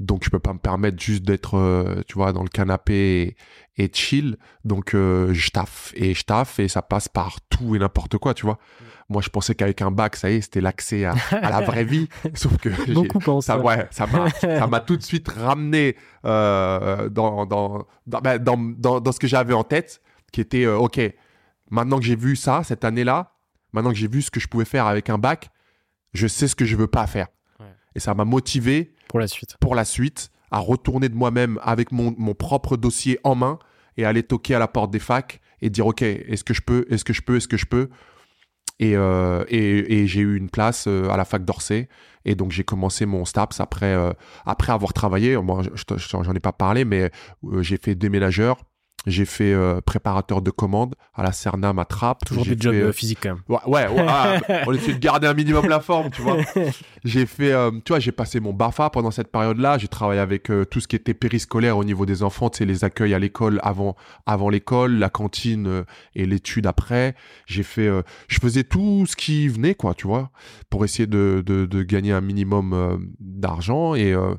Donc 0.00 0.24
je 0.24 0.30
peux 0.30 0.38
pas 0.38 0.54
me 0.54 0.58
permettre 0.58 1.00
juste 1.00 1.24
d'être, 1.24 1.58
euh, 1.58 2.00
tu 2.08 2.14
vois, 2.14 2.32
dans 2.32 2.42
le 2.42 2.48
canapé 2.48 3.36
et, 3.76 3.84
et 3.84 3.90
chill. 3.92 4.38
Donc 4.64 4.94
euh, 4.94 5.34
je 5.34 5.50
taffe 5.50 5.92
et 5.94 6.14
je 6.14 6.24
taffe 6.24 6.58
et 6.58 6.68
ça 6.68 6.80
passe 6.80 7.06
par 7.06 7.36
tout 7.50 7.76
et 7.76 7.78
n'importe 7.78 8.16
quoi, 8.16 8.32
tu 8.32 8.46
vois. 8.46 8.58
Moi 9.10 9.20
je 9.20 9.28
pensais 9.28 9.54
qu'avec 9.54 9.82
un 9.82 9.90
bac, 9.90 10.16
ça 10.16 10.30
y 10.30 10.36
est, 10.36 10.40
c'était 10.40 10.62
l'accès 10.62 11.04
à, 11.04 11.14
à 11.32 11.50
la 11.50 11.60
vraie 11.60 11.84
vie. 11.84 12.08
Sauf 12.34 12.56
que 12.56 12.70
Beaucoup 12.94 13.18
pensent 13.18 13.44
ça, 13.44 13.58
ouais, 13.58 13.88
ça 13.90 14.06
m'a, 14.06 14.30
ça 14.30 14.66
m'a 14.66 14.80
tout 14.80 14.96
de 14.96 15.02
suite 15.02 15.28
ramené 15.28 15.96
euh, 16.24 17.10
dans, 17.10 17.44
dans, 17.44 17.86
dans, 18.06 18.20
ben, 18.22 18.38
dans, 18.38 18.56
dans, 18.56 19.00
dans 19.00 19.12
ce 19.12 19.20
que 19.20 19.26
j'avais 19.26 19.54
en 19.54 19.64
tête, 19.64 20.00
qui 20.32 20.40
était, 20.40 20.66
ok, 20.66 20.98
maintenant 21.68 21.98
que 21.98 22.06
j'ai 22.06 22.16
vu 22.16 22.36
ça 22.36 22.62
cette 22.64 22.84
année-là, 22.84 23.34
maintenant 23.74 23.90
que 23.90 23.96
j'ai 23.96 24.08
vu 24.08 24.22
ce 24.22 24.30
que 24.30 24.40
je 24.40 24.48
pouvais 24.48 24.64
faire 24.64 24.86
avec 24.86 25.10
un 25.10 25.18
bac, 25.18 25.50
je 26.14 26.26
sais 26.26 26.48
ce 26.48 26.56
que 26.56 26.64
je 26.64 26.74
veux 26.74 26.86
pas 26.86 27.06
faire. 27.06 27.26
Ouais. 27.58 27.66
Et 27.94 28.00
ça 28.00 28.14
m'a 28.14 28.24
motivé 28.24 28.94
Pour 29.10 29.20
la 29.20 29.26
suite. 29.28 29.56
pour 29.60 29.74
la 29.74 29.84
suite 29.84 30.30
à 30.52 30.58
retourner 30.60 31.08
de 31.08 31.14
moi-même 31.14 31.58
avec 31.62 31.92
mon, 31.92 32.14
mon 32.16 32.34
propre 32.34 32.76
dossier 32.76 33.18
en 33.24 33.34
main 33.34 33.58
et 33.96 34.04
aller 34.04 34.22
toquer 34.22 34.54
à 34.54 34.58
la 34.58 34.68
porte 34.68 34.90
des 34.90 34.98
facs 35.00 35.40
et 35.60 35.68
dire 35.68 35.86
ok 35.86 36.02
est-ce 36.02 36.44
que 36.44 36.54
je 36.54 36.62
peux 36.62 36.86
est-ce 36.90 37.04
que 37.04 37.12
je 37.12 37.22
peux 37.22 37.36
est-ce 37.36 37.48
que 37.48 37.56
je 37.56 37.66
peux? 37.66 37.88
Et, 38.78 38.96
euh, 38.96 39.44
et, 39.48 40.00
et 40.00 40.06
j'ai 40.06 40.20
eu 40.22 40.36
une 40.38 40.48
place 40.48 40.86
euh, 40.88 41.10
à 41.10 41.16
la 41.18 41.26
fac 41.26 41.44
d'Orsay 41.44 41.88
et 42.24 42.34
donc 42.34 42.50
j'ai 42.50 42.64
commencé 42.64 43.04
mon 43.04 43.24
STAPS 43.26 43.60
après 43.60 43.92
euh, 43.94 44.12
après 44.46 44.72
avoir 44.72 44.92
travaillé 44.94 45.36
moi 45.36 45.62
je- 45.62 45.70
je- 45.96 46.08
j'en 46.08 46.34
ai 46.34 46.40
pas 46.40 46.52
parlé 46.52 46.84
mais 46.86 47.10
j'ai 47.60 47.76
fait 47.76 47.94
déménageur 47.94 48.62
j'ai 49.06 49.24
fait 49.24 49.52
euh, 49.52 49.80
préparateur 49.80 50.42
de 50.42 50.50
commandes 50.50 50.94
à 51.14 51.22
la 51.22 51.32
Cernam 51.32 51.78
à 51.78 51.84
Trappes 51.86 52.24
Toujours 52.24 52.44
des 52.44 52.56
jobs 52.58 52.74
fait, 52.74 52.80
euh, 52.80 52.88
euh, 52.88 52.92
physiques 52.92 53.20
quand 53.22 53.30
même. 53.30 53.42
Ouais, 53.48 53.58
ouais, 53.66 53.88
ouais, 53.88 54.06
ah, 54.06 54.40
on 54.66 54.72
essaie 54.74 54.92
de 54.92 54.98
garder 54.98 55.26
un 55.26 55.32
minimum 55.32 55.68
la 55.68 55.80
forme, 55.80 56.10
tu 56.10 56.20
vois. 56.20 56.36
J'ai 57.04 57.24
fait, 57.24 57.52
euh, 57.52 57.70
tu 57.84 57.92
vois, 57.92 57.98
j'ai 57.98 58.12
passé 58.12 58.40
mon 58.40 58.52
BAFA 58.52 58.90
pendant 58.90 59.10
cette 59.10 59.32
période-là. 59.32 59.78
J'ai 59.78 59.88
travaillé 59.88 60.20
avec 60.20 60.50
euh, 60.50 60.66
tout 60.66 60.80
ce 60.80 60.88
qui 60.88 60.96
était 60.96 61.14
périscolaire 61.14 61.78
au 61.78 61.84
niveau 61.84 62.04
des 62.04 62.22
enfants, 62.22 62.50
tu 62.50 62.58
sais, 62.58 62.66
les 62.66 62.84
accueils 62.84 63.14
à 63.14 63.18
l'école 63.18 63.58
avant, 63.62 63.96
avant 64.26 64.50
l'école, 64.50 64.98
la 64.98 65.08
cantine 65.08 65.66
euh, 65.66 65.84
et 66.14 66.26
l'étude 66.26 66.66
après. 66.66 67.14
J'ai 67.46 67.62
fait, 67.62 67.86
euh, 67.86 68.02
je 68.28 68.38
faisais 68.38 68.64
tout 68.64 69.06
ce 69.06 69.16
qui 69.16 69.48
venait, 69.48 69.74
quoi, 69.74 69.94
tu 69.94 70.06
vois, 70.06 70.30
pour 70.68 70.84
essayer 70.84 71.06
de, 71.06 71.42
de, 71.46 71.64
de 71.64 71.82
gagner 71.82 72.12
un 72.12 72.20
minimum 72.20 73.08
d'argent. 73.18 73.94
Et, 73.94 74.12
euh, 74.12 74.34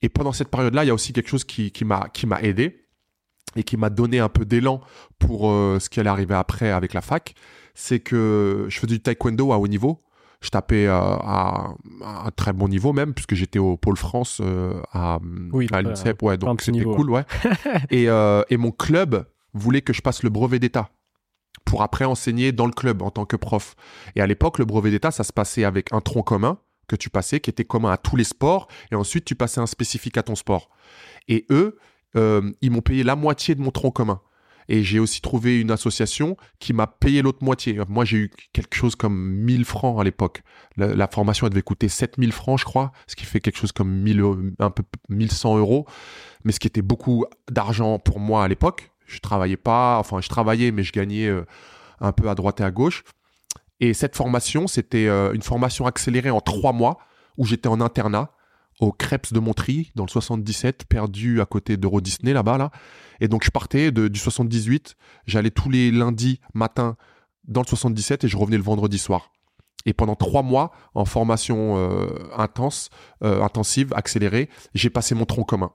et 0.00 0.08
pendant 0.08 0.32
cette 0.32 0.48
période-là, 0.48 0.84
il 0.84 0.86
y 0.86 0.90
a 0.90 0.94
aussi 0.94 1.12
quelque 1.12 1.28
chose 1.28 1.44
qui, 1.44 1.70
qui 1.70 1.84
m'a 1.84 2.08
aidé 2.40 2.79
et 3.56 3.62
qui 3.62 3.76
m'a 3.76 3.90
donné 3.90 4.18
un 4.20 4.28
peu 4.28 4.44
d'élan 4.44 4.80
pour 5.18 5.50
euh, 5.50 5.78
ce 5.80 5.88
qui 5.88 6.00
allait 6.00 6.10
arriver 6.10 6.34
après 6.34 6.70
avec 6.70 6.94
la 6.94 7.00
fac, 7.00 7.34
c'est 7.74 8.00
que 8.00 8.66
je 8.68 8.78
faisais 8.78 8.94
du 8.94 9.00
taekwondo 9.00 9.52
à 9.52 9.58
haut 9.58 9.68
niveau. 9.68 9.98
Je 10.40 10.48
tapais 10.48 10.86
euh, 10.86 10.94
à, 10.94 11.74
à 12.02 12.26
un 12.26 12.30
très 12.30 12.52
bon 12.52 12.68
niveau 12.68 12.92
même, 12.92 13.12
puisque 13.12 13.34
j'étais 13.34 13.58
au 13.58 13.76
Pôle 13.76 13.96
France 13.98 14.40
euh, 14.42 14.80
à, 14.92 15.18
Oui, 15.52 15.68
à 15.72 15.82
l'INSEP, 15.82 16.22
ouais, 16.22 16.38
donc 16.38 16.62
c'était 16.62 16.82
cool, 16.82 17.10
ouais. 17.10 17.24
et, 17.90 18.04
et 18.04 18.56
mon 18.56 18.70
club 18.70 19.26
voulait 19.52 19.82
que 19.82 19.92
je 19.92 20.00
passe 20.00 20.22
le 20.22 20.30
brevet 20.30 20.58
d'État 20.58 20.90
pour 21.64 21.82
après 21.82 22.04
enseigner 22.04 22.52
dans 22.52 22.66
le 22.66 22.72
club 22.72 23.02
en 23.02 23.10
tant 23.10 23.26
que 23.26 23.36
prof. 23.36 23.74
Et 24.16 24.20
à 24.20 24.26
l'époque, 24.26 24.58
le 24.58 24.64
brevet 24.64 24.90
d'État, 24.90 25.10
ça 25.10 25.24
se 25.24 25.32
passait 25.32 25.64
avec 25.64 25.92
un 25.92 26.00
tronc 26.00 26.22
commun 26.22 26.58
que 26.88 26.96
tu 26.96 27.10
passais, 27.10 27.38
qui 27.38 27.50
était 27.50 27.64
commun 27.64 27.90
à 27.92 27.96
tous 27.96 28.16
les 28.16 28.24
sports, 28.24 28.66
et 28.90 28.94
ensuite 28.96 29.24
tu 29.24 29.34
passais 29.34 29.60
un 29.60 29.66
spécifique 29.66 30.16
à 30.16 30.22
ton 30.22 30.34
sport. 30.34 30.70
Et 31.28 31.46
eux, 31.50 31.78
euh, 32.16 32.52
ils 32.60 32.70
m'ont 32.70 32.80
payé 32.80 33.02
la 33.02 33.16
moitié 33.16 33.54
de 33.54 33.60
mon 33.60 33.70
tronc 33.70 33.90
commun. 33.90 34.20
Et 34.68 34.84
j'ai 34.84 35.00
aussi 35.00 35.20
trouvé 35.20 35.60
une 35.60 35.72
association 35.72 36.36
qui 36.60 36.72
m'a 36.72 36.86
payé 36.86 37.22
l'autre 37.22 37.42
moitié. 37.42 37.80
Moi, 37.88 38.04
j'ai 38.04 38.18
eu 38.18 38.30
quelque 38.52 38.76
chose 38.76 38.94
comme 38.94 39.16
1000 39.16 39.64
francs 39.64 40.00
à 40.00 40.04
l'époque. 40.04 40.42
La, 40.76 41.08
formation, 41.08 41.46
elle 41.48 41.52
devait 41.52 41.62
coûter 41.62 41.88
7000 41.88 42.30
francs, 42.30 42.60
je 42.60 42.64
crois, 42.64 42.92
ce 43.08 43.16
qui 43.16 43.24
fait 43.24 43.40
quelque 43.40 43.56
chose 43.58 43.72
comme 43.72 43.90
1000, 43.90 44.20
euros- 44.20 44.38
un 44.60 44.70
peu 44.70 44.84
1100 45.08 45.58
euros. 45.58 45.86
Mais 46.44 46.52
ce 46.52 46.60
qui 46.60 46.68
était 46.68 46.82
beaucoup 46.82 47.24
d'argent 47.50 47.98
pour 47.98 48.20
moi 48.20 48.44
à 48.44 48.48
l'époque. 48.48 48.92
Je 49.06 49.18
travaillais 49.18 49.56
pas, 49.56 49.98
enfin, 49.98 50.20
je 50.20 50.28
travaillais, 50.28 50.70
mais 50.70 50.84
je 50.84 50.92
gagnais 50.92 51.26
euh, 51.26 51.44
un 51.98 52.12
peu 52.12 52.28
à 52.28 52.36
droite 52.36 52.60
et 52.60 52.64
à 52.64 52.70
gauche. 52.70 53.02
Et 53.80 53.92
cette 53.92 54.14
formation, 54.14 54.68
c'était 54.68 55.08
euh, 55.08 55.32
une 55.32 55.42
formation 55.42 55.86
accélérée 55.86 56.30
en 56.30 56.40
trois 56.40 56.72
mois 56.72 56.98
où 57.38 57.44
j'étais 57.44 57.68
en 57.68 57.80
internat 57.80 58.30
au 58.80 58.92
Crêpes 58.92 59.32
de 59.32 59.38
Montry 59.40 59.92
dans 59.94 60.04
le 60.04 60.10
77, 60.10 60.84
perdu 60.86 61.40
à 61.40 61.46
côté 61.46 61.76
d'Euro 61.76 62.00
Disney 62.00 62.32
là-bas 62.32 62.58
là. 62.58 62.70
Et 63.20 63.28
donc 63.28 63.44
je 63.44 63.50
partais 63.50 63.92
de- 63.92 64.08
du 64.08 64.18
78, 64.18 64.96
j'allais 65.26 65.50
tous 65.50 65.70
les 65.70 65.90
lundis 65.90 66.40
matin 66.54 66.96
dans 67.44 67.60
le 67.62 67.66
77 67.66 68.24
et 68.24 68.28
je 68.28 68.36
revenais 68.36 68.56
le 68.56 68.62
vendredi 68.62 68.98
soir. 68.98 69.30
Et 69.86 69.92
pendant 69.92 70.14
trois 70.14 70.42
mois 70.42 70.72
en 70.94 71.04
formation 71.04 71.76
euh, 71.78 72.08
intense, 72.36 72.90
euh, 73.24 73.42
intensive, 73.42 73.92
accélérée, 73.94 74.48
j'ai 74.74 74.90
passé 74.90 75.14
mon 75.14 75.24
tronc 75.24 75.44
commun. 75.44 75.72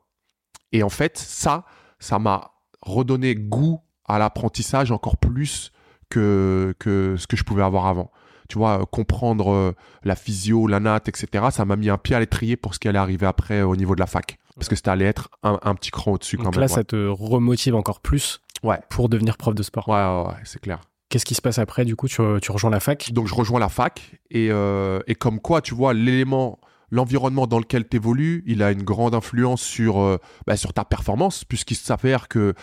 Et 0.72 0.84
en 0.84 0.90
fait, 0.90 1.18
ça, 1.18 1.66
ça 2.00 2.20
m'a 2.20 2.52
redonné 2.82 3.34
goût 3.36 3.82
à 4.08 4.20
l'apprentissage 4.20 4.92
encore 4.92 5.18
plus 5.18 5.72
que, 6.10 6.76
que 6.80 7.16
ce 7.18 7.26
que 7.26 7.36
je 7.36 7.44
pouvais 7.44 7.64
avoir 7.64 7.88
avant. 7.88 8.12
Tu 8.50 8.58
vois, 8.58 8.82
euh, 8.82 8.86
comprendre 8.86 9.52
euh, 9.52 9.72
la 10.04 10.16
physio, 10.16 10.68
la 10.68 10.80
natte, 10.80 11.08
etc., 11.10 11.46
ça 11.52 11.66
m'a 11.66 11.76
mis 11.76 11.90
un 11.90 11.98
pied 11.98 12.16
à 12.16 12.20
l'étrier 12.20 12.56
pour 12.58 12.74
ce 12.74 12.80
qui 12.80 12.88
allait 12.88 13.00
arriver 13.00 13.26
après 13.26 13.62
euh, 13.62 13.68
au 13.68 13.76
niveau 13.76 13.96
de 13.96 14.00
la 14.00 14.08
fac. 14.08 14.38
Parce 14.56 14.70
que 14.70 14.76
c'était 14.76 14.90
allé 14.92 15.06
être 15.06 15.30
un, 15.44 15.60
un 15.64 15.76
petit 15.76 15.92
cran 15.92 16.12
au-dessus 16.14 16.38
quand 16.38 16.44
Donc 16.44 16.54
même. 16.54 16.62
là, 16.62 16.68
ouais. 16.68 16.74
ça 16.74 16.84
te 16.84 17.08
remotive 17.08 17.76
encore 17.76 18.00
plus 18.00 18.42
Ouais. 18.64 18.80
pour 18.90 19.10
devenir 19.10 19.36
prof 19.38 19.54
de 19.54 19.64
sport. 19.64 19.88
Ouais, 19.90 19.96
ouais, 19.96 20.28
ouais, 20.30 20.40
c'est 20.46 20.62
clair. 20.62 20.80
Qu'est-ce 21.10 21.26
qui 21.26 21.36
se 21.36 21.42
passe 21.42 21.60
après 21.60 21.86
Du 21.86 21.96
coup, 21.96 22.08
tu, 22.08 22.22
tu 22.42 22.52
rejoins 22.52 22.72
la 22.72 22.80
fac? 22.80 23.12
Donc 23.12 23.28
je 23.28 23.36
rejoins 23.36 23.60
la 23.60 23.70
fac 23.70 24.02
et, 24.32 24.48
euh, 24.52 25.00
et 25.08 25.16
comme 25.16 25.40
quoi, 25.40 25.62
tu 25.62 25.76
vois, 25.76 25.94
l'élément, 25.94 26.58
l'environnement 26.96 27.46
dans 27.46 27.60
lequel 27.60 27.88
tu 27.88 27.98
évolues, 27.98 28.42
il 28.48 28.64
a 28.64 28.72
une 28.72 28.84
grande 28.84 29.14
influence 29.14 29.62
sur, 29.62 30.00
euh, 30.00 30.18
bah, 30.48 30.56
ta 30.56 30.86
performance, 30.86 31.44
puisqu'il 31.44 31.76
s'avère 31.76 32.28
que 32.28 32.54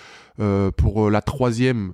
euh, 0.41 0.71
pour 0.71 1.07
euh, 1.07 1.11
la 1.11 1.21
troisième, 1.21 1.93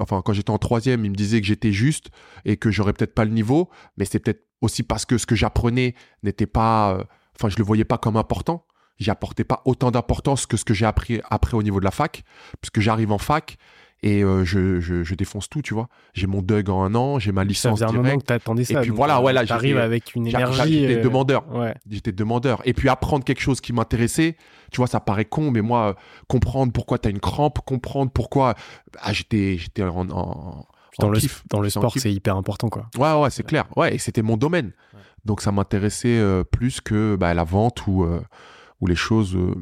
enfin 0.00 0.20
quand 0.24 0.32
j'étais 0.32 0.50
en 0.50 0.58
troisième, 0.58 1.04
il 1.04 1.12
me 1.12 1.16
disait 1.16 1.40
que 1.40 1.46
j'étais 1.46 1.72
juste 1.72 2.08
et 2.44 2.56
que 2.56 2.70
j'aurais 2.70 2.92
peut-être 2.92 3.14
pas 3.14 3.24
le 3.24 3.30
niveau, 3.30 3.70
mais 3.96 4.04
c'est 4.04 4.18
peut-être 4.18 4.44
aussi 4.60 4.82
parce 4.82 5.04
que 5.04 5.18
ce 5.18 5.26
que 5.26 5.36
j'apprenais 5.36 5.94
n'était 6.24 6.46
pas, 6.46 7.06
enfin 7.36 7.48
je 7.48 7.56
le 7.56 7.64
voyais 7.64 7.84
pas 7.84 7.98
comme 7.98 8.16
important. 8.16 8.66
J'y 8.98 9.10
apportais 9.10 9.44
pas 9.44 9.62
autant 9.64 9.92
d'importance 9.92 10.46
que 10.46 10.56
ce 10.56 10.64
que 10.64 10.74
j'ai 10.74 10.84
appris 10.84 11.20
après 11.30 11.56
au 11.56 11.62
niveau 11.62 11.78
de 11.78 11.84
la 11.84 11.92
fac, 11.92 12.24
puisque 12.60 12.80
j'arrive 12.80 13.12
en 13.12 13.18
fac 13.18 13.56
et 14.02 14.22
euh, 14.22 14.44
je, 14.44 14.78
je, 14.80 15.02
je 15.02 15.14
défonce 15.14 15.48
tout, 15.48 15.60
tu 15.62 15.74
vois. 15.74 15.88
J'ai 16.14 16.26
mon 16.26 16.40
Doug 16.42 16.70
en 16.70 16.84
un 16.84 16.94
an, 16.94 17.18
j'ai 17.18 17.32
ma 17.32 17.40
Ça 17.42 17.44
licence 17.48 17.80
faisait 17.80 17.90
un 17.90 17.92
moment 17.92 18.16
que 18.18 18.24
t'attendais 18.24 18.64
ça. 18.64 18.78
Et 18.78 18.82
puis 18.82 18.90
voilà, 18.90 19.20
ouais, 19.20 19.32
là, 19.32 19.44
j'étais- 19.44 19.76
avec 19.76 20.14
une 20.14 20.26
énergie. 20.26 20.80
J'étais 20.80 20.98
euh, 20.98 21.02
demandeur. 21.02 21.48
Ouais. 21.54 21.74
J'étais 21.90 22.12
demandeur. 22.12 22.60
Et 22.64 22.74
puis 22.74 22.88
apprendre 22.88 23.24
quelque 23.24 23.40
chose 23.40 23.60
qui 23.60 23.72
m'intéressait, 23.72 24.36
tu 24.70 24.76
vois, 24.76 24.86
ça 24.86 25.00
paraît 25.00 25.24
con, 25.24 25.50
mais 25.50 25.62
moi, 25.62 25.88
euh, 25.88 25.94
comprendre 26.28 26.72
pourquoi 26.72 26.98
t'as 26.98 27.10
une 27.10 27.20
crampe, 27.20 27.58
comprendre 27.64 28.12
pourquoi. 28.12 28.54
Ah, 29.00 29.12
j'étais, 29.12 29.56
j'étais 29.58 29.82
en, 29.82 30.04
Dans 30.04 31.10
le, 31.10 31.18
kiff. 31.18 31.42
dans 31.50 31.60
le 31.60 31.68
J'étais 31.68 31.78
en 31.78 31.80
sport, 31.82 31.92
c'est 31.96 32.12
hyper 32.12 32.36
important, 32.36 32.68
quoi. 32.68 32.88
Ouais, 32.98 33.12
ouais, 33.20 33.30
c'est 33.30 33.44
clair. 33.44 33.66
Ouais, 33.76 33.94
et 33.94 33.98
c'était 33.98 34.22
mon 34.22 34.36
domaine. 34.36 34.72
Ouais. 34.94 35.00
Donc 35.24 35.40
ça 35.42 35.50
m'intéressait 35.52 36.18
euh, 36.18 36.44
plus 36.44 36.80
que 36.80 37.16
bah, 37.16 37.34
la 37.34 37.44
vente 37.44 37.86
ou, 37.88 38.04
euh, 38.04 38.20
ou 38.80 38.86
les 38.86 38.94
choses 38.96 39.34
euh, 39.36 39.54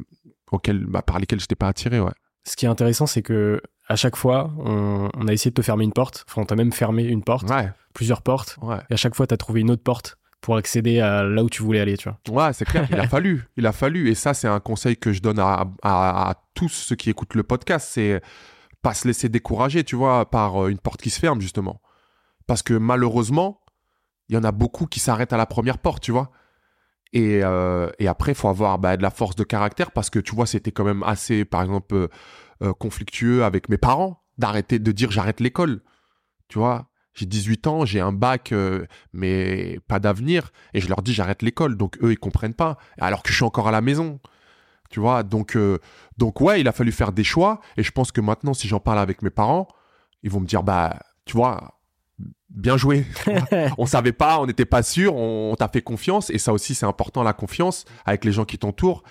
auxquelles, 0.51 0.85
bah, 0.85 1.01
par 1.01 1.17
lesquelles 1.19 1.39
j'étais 1.39 1.55
pas 1.55 1.67
attiré, 1.69 1.99
ouais. 1.99 2.11
Ce 2.45 2.55
qui 2.55 2.65
est 2.65 2.69
intéressant, 2.69 3.07
c'est 3.07 3.21
que 3.23 3.61
à 3.89 3.95
chaque 3.95 4.15
fois, 4.15 4.51
on, 4.59 5.09
on 5.15 5.27
a 5.27 5.33
essayé 5.33 5.51
de 5.51 5.55
te 5.55 5.61
fermer 5.61 5.83
une 5.83 5.93
porte. 5.93 6.25
Enfin, 6.29 6.41
on 6.41 6.45
t'a 6.45 6.55
même 6.55 6.71
fermé 6.73 7.03
une 7.03 7.23
porte, 7.23 7.49
Ouais, 7.49 7.71
plusieurs 7.93 8.21
portes. 8.21 8.57
ouais. 8.61 8.77
Et 8.89 8.93
à 8.93 8.97
chaque 8.97 9.15
fois, 9.15 9.27
t'as 9.27 9.37
trouvé 9.37 9.61
une 9.61 9.71
autre 9.71 9.83
porte 9.83 10.17
pour 10.41 10.55
accéder 10.57 10.99
à 10.99 11.23
là 11.23 11.43
où 11.43 11.49
tu 11.49 11.63
voulais 11.63 11.79
aller, 11.79 11.97
tu 11.97 12.09
vois. 12.09 12.45
Ouais, 12.47 12.53
c'est 12.53 12.65
clair. 12.65 12.87
Il 12.91 12.99
a 12.99 13.07
fallu. 13.09 13.45
Il 13.57 13.65
a 13.65 13.71
fallu. 13.71 14.09
Et 14.09 14.15
ça, 14.15 14.33
c'est 14.33 14.47
un 14.47 14.59
conseil 14.59 14.97
que 14.97 15.11
je 15.13 15.21
donne 15.21 15.39
à, 15.39 15.65
à, 15.81 16.29
à 16.29 16.33
tous 16.53 16.69
ceux 16.69 16.95
qui 16.95 17.09
écoutent 17.09 17.33
le 17.35 17.43
podcast. 17.43 17.87
C'est 17.91 18.21
pas 18.81 18.93
se 18.93 19.07
laisser 19.07 19.29
décourager, 19.29 19.83
tu 19.83 19.95
vois, 19.95 20.29
par 20.29 20.63
euh, 20.63 20.69
une 20.69 20.77
porte 20.79 21.01
qui 21.01 21.09
se 21.09 21.19
ferme, 21.19 21.41
justement. 21.41 21.81
Parce 22.45 22.61
que 22.63 22.73
malheureusement, 22.73 23.61
il 24.29 24.35
y 24.35 24.37
en 24.37 24.43
a 24.43 24.51
beaucoup 24.51 24.85
qui 24.85 24.99
s'arrêtent 24.99 25.33
à 25.33 25.37
la 25.37 25.45
première 25.45 25.77
porte, 25.79 26.03
tu 26.03 26.11
vois. 26.11 26.31
Et, 27.13 27.39
euh, 27.43 27.89
et 27.99 28.07
après, 28.07 28.33
il 28.33 28.35
faut 28.35 28.49
avoir 28.49 28.77
bah, 28.79 28.95
de 28.97 29.01
la 29.01 29.09
force 29.11 29.35
de 29.35 29.43
caractère 29.43 29.91
parce 29.91 30.09
que, 30.09 30.19
tu 30.19 30.35
vois, 30.35 30.45
c'était 30.45 30.71
quand 30.71 30.83
même 30.83 31.03
assez, 31.03 31.45
par 31.45 31.61
exemple, 31.63 32.09
euh, 32.63 32.73
conflictueux 32.73 33.43
avec 33.43 33.69
mes 33.69 33.77
parents 33.77 34.23
d'arrêter 34.37 34.79
de 34.79 34.91
dire 34.91 35.11
j'arrête 35.11 35.39
l'école. 35.39 35.81
Tu 36.47 36.59
vois, 36.59 36.89
j'ai 37.13 37.25
18 37.25 37.67
ans, 37.67 37.85
j'ai 37.85 37.99
un 37.99 38.11
bac, 38.11 38.51
euh, 38.51 38.85
mais 39.11 39.79
pas 39.87 39.99
d'avenir. 39.99 40.51
Et 40.73 40.81
je 40.81 40.87
leur 40.87 41.01
dis 41.01 41.13
j'arrête 41.13 41.41
l'école. 41.41 41.75
Donc 41.75 41.97
eux, 42.03 42.11
ils 42.11 42.19
comprennent 42.19 42.53
pas. 42.53 42.77
Alors 42.99 43.23
que 43.23 43.29
je 43.31 43.35
suis 43.35 43.43
encore 43.43 43.67
à 43.67 43.71
la 43.71 43.81
maison. 43.81 44.19
Tu 44.89 44.99
vois, 44.99 45.23
donc, 45.23 45.57
euh, 45.57 45.79
donc 46.17 46.39
ouais, 46.39 46.61
il 46.61 46.67
a 46.67 46.71
fallu 46.71 46.91
faire 46.91 47.11
des 47.11 47.23
choix. 47.23 47.59
Et 47.75 47.83
je 47.83 47.91
pense 47.91 48.11
que 48.11 48.21
maintenant, 48.21 48.53
si 48.53 48.67
j'en 48.67 48.79
parle 48.79 48.99
avec 48.99 49.21
mes 49.21 49.29
parents, 49.29 49.67
ils 50.23 50.29
vont 50.29 50.39
me 50.39 50.45
dire 50.45 50.63
bah, 50.63 50.99
tu 51.25 51.35
vois, 51.35 51.79
bien 52.49 52.77
joué. 52.77 53.05
on 53.77 53.85
savait 53.85 54.13
pas, 54.13 54.39
on 54.39 54.45
n'était 54.45 54.65
pas 54.65 54.83
sûr, 54.83 55.15
on, 55.15 55.51
on 55.51 55.55
t'a 55.55 55.67
fait 55.67 55.81
confiance. 55.81 56.29
Et 56.29 56.37
ça 56.37 56.53
aussi, 56.53 56.75
c'est 56.75 56.85
important, 56.85 57.23
la 57.23 57.33
confiance 57.33 57.85
avec 58.05 58.25
les 58.25 58.31
gens 58.31 58.45
qui 58.45 58.57
t'entourent. 58.57 59.03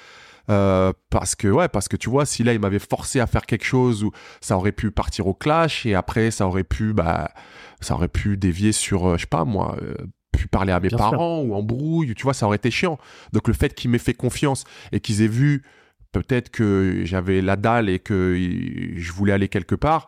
Euh, 0.49 0.93
parce 1.11 1.35
que 1.35 1.49
ouais 1.49 1.67
parce 1.67 1.89
que 1.89 1.97
tu 1.97 2.09
vois 2.09 2.25
si 2.25 2.45
là 2.45 2.53
il 2.53 2.61
m'avait 2.61 2.79
forcé 2.79 3.19
à 3.19 3.27
faire 3.27 3.47
quelque 3.47 3.65
chose 3.65 4.05
où 4.05 4.13
ça 4.41 4.57
aurait 4.57 4.71
pu 4.71 4.93
partir 4.93 5.27
au 5.27 5.35
clash 5.35 5.87
et 5.87 5.95
après 5.97 6.31
ça 6.31 6.47
aurait 6.47 6.63
pu 6.63 6.93
bah 6.93 7.33
ça 7.81 7.95
aurait 7.95 8.07
pu 8.07 8.37
dévier 8.37 8.71
sur 8.71 9.07
euh, 9.09 9.17
je 9.17 9.23
sais 9.23 9.27
pas 9.27 9.45
moi 9.45 9.77
euh, 9.83 9.97
pu 10.37 10.47
parler 10.47 10.71
à 10.71 10.79
mes 10.79 10.87
Bien 10.87 10.99
sûr. 10.99 11.11
parents 11.11 11.41
ou 11.41 11.53
embrouille 11.55 12.15
tu 12.15 12.23
vois 12.23 12.33
ça 12.33 12.47
aurait 12.47 12.59
été 12.59 12.71
chiant 12.71 12.97
donc 13.33 13.49
le 13.49 13.55
fait 13.55 13.75
qu'ils 13.75 13.91
m'aient 13.91 13.99
fait 13.99 14.15
confiance 14.15 14.63
et 14.93 15.01
qu'ils 15.01 15.21
aient 15.21 15.27
vu 15.27 15.65
peut-être 16.13 16.51
que 16.51 17.01
j'avais 17.03 17.41
la 17.41 17.57
dalle 17.57 17.89
et 17.89 17.99
que 17.99 18.37
je 18.95 19.13
voulais 19.13 19.33
aller 19.33 19.49
quelque 19.49 19.75
part 19.75 20.07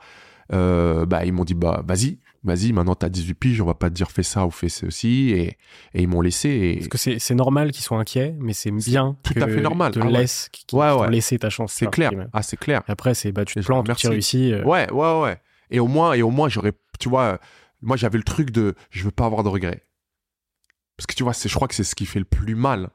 euh, 0.53 1.05
bah 1.05 1.25
ils 1.25 1.33
m'ont 1.33 1.45
dit 1.45 1.55
bah 1.55 1.83
vas-y 1.85 2.19
vas-y 2.49 2.73
maintenant 2.73 2.97
t'as 2.97 3.09
18 3.09 3.35
piges 3.35 3.61
on 3.61 3.67
va 3.67 3.75
pas 3.75 3.89
te 3.91 3.95
dire 3.95 4.11
fais 4.11 4.25
ça 4.25 4.45
ou 4.47 4.51
fais 4.51 4.69
ceci 4.69 5.31
et, 5.31 5.57
et 5.95 6.03
ils 6.03 6.09
m'ont 6.09 6.21
laissé 6.21 6.49
et 6.49 6.75
Parce 6.77 6.89
que 6.89 7.19
c'est 7.19 7.35
normal 7.35 7.71
qu'ils 7.71 7.85
soient 7.85 7.99
inquiets, 7.99 8.35
mais 8.41 8.53
c'est 8.53 8.73
bien 8.73 9.17
tout 9.23 9.35
que 9.35 9.41
à 9.41 9.47
fait 9.47 9.61
normal. 9.61 9.93
Te 9.93 10.01
Ah 10.01 10.07
ouais. 10.07 10.13
laisse, 10.13 10.49
qu'ils 10.51 10.77
Ouais, 10.77 10.89
t'ont 10.91 11.01
ouais. 11.03 11.11
laissé 11.11 11.39
ta 11.39 11.51
chance. 11.51 11.73
c'est 11.73 11.89
clair 11.91 12.11
ah 12.33 12.43
c'est 12.43 12.57
clair 12.57 12.83
Et 12.89 12.91
après, 12.91 13.15
c'est 13.15 13.31
bah, 13.31 13.45
tu 13.45 13.55
te 13.55 13.65
plantes, 13.65 13.95
tu 13.97 14.09
réussis. 14.09 14.53
euh, 14.53 14.65
Ouais, 14.65 14.91
ouais, 14.93 15.21
ouais. 15.23 15.41
Et 15.71 15.79
au 15.81 15.87
moins, 15.87 16.15
et 16.15 16.23
au 16.23 16.31
moins, 16.31 16.49
j'aurais, 16.49 16.73
tu 16.99 17.09
vois, 17.09 17.39
moi 17.83 17.97
j'avais 17.97 18.19
le 18.19 18.25
truc 18.25 18.51
de, 18.51 18.75
je 18.91 19.05
veux 19.05 19.11
pas 19.13 19.27
avoir 19.27 19.43
de 19.45 19.49
regrets. 19.49 19.83
Parce 20.97 21.07
que 21.07 21.15
tu 21.15 21.23
vois, 21.23 21.33
je 21.33 21.55
crois 21.55 21.69
que 21.69 21.75
c'est 21.75 21.85
ce 21.85 21.95
qui 21.95 22.07
fait 22.07 22.19
le 22.19 22.25
plus 22.25 22.55
mal, 22.57 22.91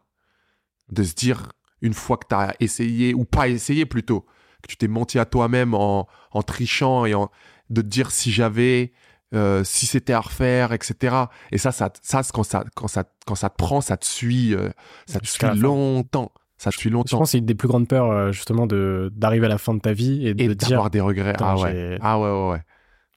de 0.91 1.03
se 1.03 1.13
dire 1.13 1.51
une 1.81 1.93
fois 1.93 2.17
que 2.17 2.25
t'as 2.27 2.53
essayé 2.59 3.13
ou 3.13 3.23
pas 3.25 3.47
essayé 3.47 3.85
plutôt, 3.85 4.21
que 4.61 4.67
tu 4.67 4.77
t'es 4.77 4.87
menti 4.87 5.19
à 5.19 5.25
toi-même 5.25 5.73
en, 5.73 6.07
en 6.31 6.41
trichant 6.43 7.05
et 7.05 7.13
en, 7.13 7.29
de 7.69 7.81
te 7.81 7.87
dire 7.87 8.11
si 8.11 8.31
j'avais, 8.31 8.91
euh, 9.33 9.63
si 9.63 9.85
c'était 9.85 10.13
à 10.13 10.19
refaire, 10.21 10.71
etc. 10.73 11.15
Et 11.51 11.57
ça, 11.57 11.71
ça, 11.71 11.89
ça, 12.01 12.21
quand 12.33 12.43
ça, 12.43 12.63
quand 12.75 12.87
ça, 12.87 13.03
quand 13.25 13.35
ça 13.35 13.49
te 13.49 13.55
prend, 13.57 13.81
ça 13.81 13.97
te 13.97 14.05
suit, 14.05 14.53
euh, 14.53 14.69
ça 15.07 15.19
te 15.19 15.27
suit 15.27 15.47
longtemps. 15.57 16.31
Ça 16.57 16.71
te 16.71 16.77
suit 16.77 16.89
Je 16.89 16.93
longtemps. 16.93 17.17
pense 17.17 17.27
que 17.29 17.31
c'est 17.31 17.37
une 17.39 17.45
des 17.45 17.55
plus 17.55 17.67
grandes 17.67 17.87
peurs, 17.87 18.09
euh, 18.11 18.31
justement, 18.31 18.67
de 18.67 19.11
d'arriver 19.15 19.47
à 19.47 19.49
la 19.49 19.57
fin 19.57 19.73
de 19.73 19.79
ta 19.79 19.91
vie 19.93 20.25
et 20.27 20.33
de 20.33 20.41
Et 20.43 20.55
d'avoir 20.55 20.89
des 20.89 21.01
regrets. 21.01 21.35
Ah 21.39 21.57
ouais. 21.57 21.97
Ah 22.01 22.19
ouais, 22.19 22.29
ouais, 22.29 22.49
ouais. 22.51 22.61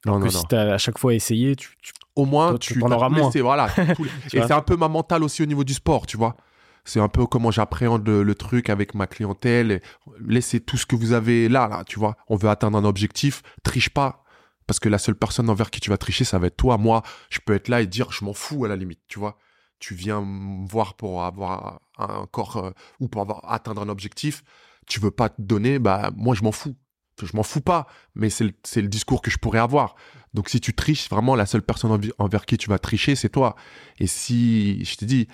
Non, 0.05 0.14
que 0.14 0.18
non, 0.18 0.24
non. 0.26 0.31
si 0.31 0.46
t'as 0.48 0.72
à 0.74 0.79
chaque 0.79 0.98
fois 0.98 1.14
essayé, 1.14 1.55
tu, 1.57 1.70
tu- 1.83 1.92
au 2.16 2.24
moins 2.24 2.50
Toi, 2.50 2.59
tu 2.59 2.83
en 2.83 2.90
auras 2.90 3.09
moins. 3.09 3.26
laissé, 3.26 3.40
voilà 3.42 3.68
et 4.33 4.40
c'est 4.40 4.52
un 4.52 4.62
peu 4.62 4.76
ma 4.76 4.88
mentale 4.88 5.22
aussi 5.22 5.42
au 5.42 5.46
niveau 5.46 5.64
du 5.64 5.74
sport 5.74 6.07
tu 6.07 6.16
vois 6.16 6.35
c'est 6.85 7.00
un 7.00 7.09
peu 7.09 7.26
comment 7.26 7.50
j'appréhende 7.50 8.07
le, 8.07 8.22
le 8.22 8.35
truc 8.37 8.70
avec 8.70 8.94
ma 8.94 9.07
clientèle 9.07 9.83
laissez 10.26 10.61
tout 10.61 10.76
ce 10.79 10.87
que 10.87 10.96
vous 10.96 11.12
avez 11.12 11.48
là 11.50 11.68
là 11.68 11.83
tu 11.85 11.98
vois 11.98 12.16
on 12.29 12.37
veut 12.37 12.48
atteindre 12.48 12.79
un 12.79 12.85
objectif 12.87 13.42
triche 13.64 13.90
pas 13.90 14.24
parce 14.66 14.81
que 14.81 14.88
la 14.88 14.98
seule 14.98 15.14
personne 15.14 15.48
envers 15.50 15.70
qui 15.70 15.81
tu 15.81 15.90
vas 15.90 15.98
tricher 15.98 16.24
ça 16.24 16.38
va 16.38 16.48
être 16.48 16.57
toi. 16.57 16.79
Moi 16.79 17.02
je 17.31 17.38
peux 17.44 17.55
être 17.55 17.68
là 17.68 17.81
et 17.81 17.87
dire 17.87 18.12
je 18.12 18.24
m'en 18.24 18.33
fous 18.33 18.64
à 18.64 18.68
la 18.68 18.76
limite 18.76 19.00
tu 19.09 19.18
vois. 19.18 19.38
Tu 19.79 19.94
viens 19.94 20.22
me 20.22 20.66
voir 20.66 20.94
pour 20.94 21.24
avoir 21.24 21.81
un 21.98 22.26
corps 22.31 22.57
euh, 22.57 22.70
ou 23.00 23.09
pour 23.09 23.20
avoir 23.20 23.50
atteindre 23.50 23.83
un 23.83 23.88
objectif. 23.88 24.42
Tu 24.87 25.00
veux 25.00 25.11
pas 25.11 25.29
te 25.29 25.40
donner 25.40 25.79
bah 25.79 26.11
moi 26.16 26.35
je 26.35 26.42
m'en 26.42 26.52
fous. 26.52 26.76
Je 27.22 27.35
m'en 27.35 27.42
fous 27.42 27.62
pas 27.62 27.87
mais 28.14 28.31
c'est 28.31 28.44
le, 28.44 28.88
discours 28.88 29.22
que 29.22 29.31
je 29.31 29.38
pourrais 29.38 29.59
avoir. 29.59 29.96
Donc 30.37 30.50
si 30.50 30.61
tu 30.61 30.74
triches, 30.74 31.09
vraiment 31.09 31.35
la 31.35 31.46
seule 31.46 31.62
personne 31.62 31.98
envers 32.18 32.44
qui 32.44 32.59
tu 32.59 32.68
vas 32.68 32.79
tricher, 32.79 33.16
c'est 33.16 33.31
toi. 33.31 33.57
Et 33.98 34.07
si, 34.07 34.85
je 34.85 34.96
te 34.96 35.07
dis, 35.07 35.29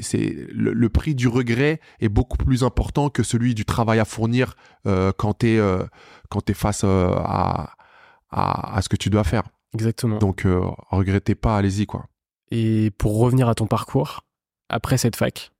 c'est 0.00 0.48
le, 0.50 0.88
prix 0.88 1.14
du 1.14 1.28
regret 1.28 1.80
est 2.00 2.08
beaucoup 2.08 2.36
plus 2.36 2.64
important 2.64 3.10
que 3.10 3.22
celui 3.22 3.54
du 3.54 3.64
travail 3.64 4.00
à 4.00 4.04
fournir 4.04 4.56
euh, 4.88 5.12
quand 5.16 5.34
t'es 5.34 5.56
euh, 5.56 5.86
quand 6.30 6.40
t'es 6.40 6.54
face 6.54 6.82
euh, 6.82 7.12
à, 7.14 7.76
à 8.30 8.76
à 8.76 8.82
ce 8.82 8.88
que 8.88 8.96
tu 8.96 9.10
dois 9.10 9.24
faire. 9.24 9.44
exactement. 9.74 10.18
Donc 10.18 10.46
euh, 10.46 10.60
regrettez 10.90 11.34
pas, 11.34 11.56
allez-y 11.56 11.86
quoi. 11.86 12.06
Et 12.50 12.90
pour 12.98 13.18
revenir 13.18 13.48
à 13.48 13.54
ton 13.54 13.66
parcours, 13.66 14.22
après 14.68 14.98
cette 14.98 15.16
fac, 15.16 15.52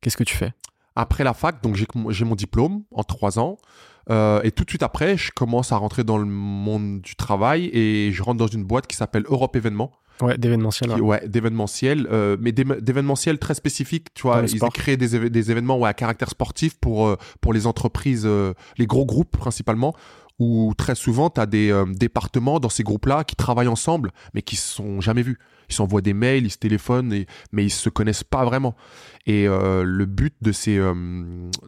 qu'est-ce 0.00 0.16
que 0.16 0.24
tu 0.24 0.36
fais? 0.36 0.52
Après 0.94 1.24
la 1.24 1.34
fac, 1.34 1.62
donc 1.62 1.76
j'ai 1.76 2.24
mon 2.24 2.34
diplôme 2.34 2.84
en 2.90 3.02
trois 3.04 3.38
ans. 3.38 3.58
Euh, 4.08 4.40
et 4.44 4.52
tout 4.52 4.64
de 4.64 4.70
suite 4.70 4.82
après, 4.82 5.16
je 5.16 5.30
commence 5.32 5.72
à 5.72 5.76
rentrer 5.76 6.04
dans 6.04 6.16
le 6.16 6.24
monde 6.24 7.02
du 7.02 7.16
travail 7.16 7.68
et 7.72 8.12
je 8.12 8.22
rentre 8.22 8.38
dans 8.38 8.46
une 8.46 8.64
boîte 8.64 8.86
qui 8.86 8.96
s'appelle 8.96 9.24
Europe 9.28 9.56
Événements. 9.56 9.92
Ouais, 10.22 10.38
d'événementiel. 10.38 11.00
ouais. 11.02 11.28
d'événementiel, 11.28 12.08
euh, 12.10 12.36
mais 12.40 12.52
d'événementiel 12.52 13.38
très 13.38 13.54
spécifiques. 13.54 14.14
Tu 14.14 14.22
vois, 14.22 14.42
ils 14.46 14.60
créé 14.72 14.96
des, 14.96 15.28
des 15.28 15.50
événements 15.50 15.78
ouais, 15.78 15.88
à 15.90 15.94
caractère 15.94 16.30
sportif 16.30 16.78
pour, 16.78 17.06
euh, 17.06 17.16
pour 17.40 17.52
les 17.52 17.66
entreprises, 17.66 18.24
euh, 18.24 18.54
les 18.78 18.86
gros 18.86 19.04
groupes 19.04 19.36
principalement, 19.36 19.94
où 20.38 20.74
très 20.76 20.94
souvent, 20.94 21.30
tu 21.30 21.40
as 21.40 21.46
des 21.46 21.70
euh, 21.70 21.86
départements 21.86 22.60
dans 22.60 22.68
ces 22.68 22.82
groupes-là 22.82 23.24
qui 23.24 23.36
travaillent 23.36 23.68
ensemble, 23.68 24.12
mais 24.34 24.42
qui 24.42 24.56
se 24.56 24.68
sont 24.68 25.00
jamais 25.00 25.22
vus. 25.22 25.38
Ils 25.68 25.74
s'envoient 25.74 26.02
des 26.02 26.12
mails, 26.14 26.44
ils 26.44 26.50
se 26.50 26.58
téléphonent, 26.58 27.12
et, 27.12 27.26
mais 27.52 27.64
ils 27.64 27.70
se 27.70 27.88
connaissent 27.88 28.22
pas 28.22 28.44
vraiment. 28.44 28.76
Et 29.26 29.48
euh, 29.48 29.82
le 29.82 30.04
but 30.06 30.34
de 30.42 30.52
ces, 30.52 30.76
euh, 30.78 30.92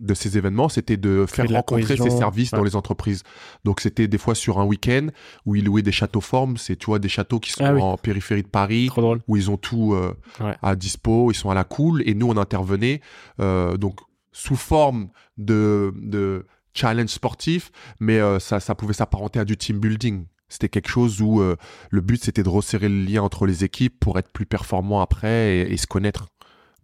de 0.00 0.14
ces 0.14 0.38
événements, 0.38 0.68
c'était 0.68 0.96
de 0.96 1.24
faire 1.26 1.46
de 1.46 1.54
rencontrer 1.54 1.96
ces 1.96 2.10
services 2.10 2.50
dans 2.52 2.62
les 2.62 2.76
entreprises. 2.76 3.22
Donc 3.64 3.80
c'était 3.80 4.06
des 4.06 4.18
fois 4.18 4.34
sur 4.34 4.60
un 4.60 4.64
week-end 4.64 5.08
où 5.46 5.56
ils 5.56 5.64
louaient 5.64 5.82
des 5.82 5.90
châteaux 5.90 6.20
formes, 6.20 6.56
c'est 6.58 6.76
tu 6.76 6.86
vois 6.86 6.98
des 7.00 7.08
châteaux 7.08 7.40
qui 7.40 7.50
sont 7.52 7.64
Ah 7.64 7.72
oui. 7.74 7.80
en 7.80 7.96
périphérie 7.96 8.42
de 8.44 8.48
Paris, 8.48 8.88
où 9.26 9.36
ils 9.36 9.50
ont 9.50 9.56
tout 9.56 9.96
Ouais. 10.40 10.54
à 10.62 10.76
dispo, 10.76 11.32
ils 11.32 11.34
sont 11.34 11.50
à 11.50 11.54
la 11.54 11.64
cool, 11.64 12.02
et 12.06 12.14
nous 12.14 12.28
on 12.28 12.36
intervenait 12.36 13.00
donc 13.38 13.98
sous 14.30 14.56
forme 14.56 15.08
de, 15.38 15.92
de 15.96 16.46
challenge 16.74 17.10
sportif, 17.10 17.70
mais 18.00 18.18
euh, 18.18 18.38
ça, 18.38 18.60
ça 18.60 18.74
pouvait 18.74 18.94
s'apparenter 18.94 19.38
à 19.38 19.44
du 19.44 19.56
team 19.56 19.78
building. 19.78 20.26
C'était 20.48 20.68
quelque 20.68 20.88
chose 20.88 21.20
où 21.20 21.40
euh, 21.40 21.56
le 21.90 22.00
but 22.00 22.22
c'était 22.22 22.42
de 22.42 22.48
resserrer 22.48 22.88
le 22.88 23.02
lien 23.02 23.22
entre 23.22 23.46
les 23.46 23.64
équipes 23.64 23.98
pour 24.00 24.18
être 24.18 24.30
plus 24.32 24.46
performant 24.46 25.00
après 25.00 25.58
et, 25.58 25.72
et 25.72 25.76
se 25.76 25.86
connaître. 25.86 26.26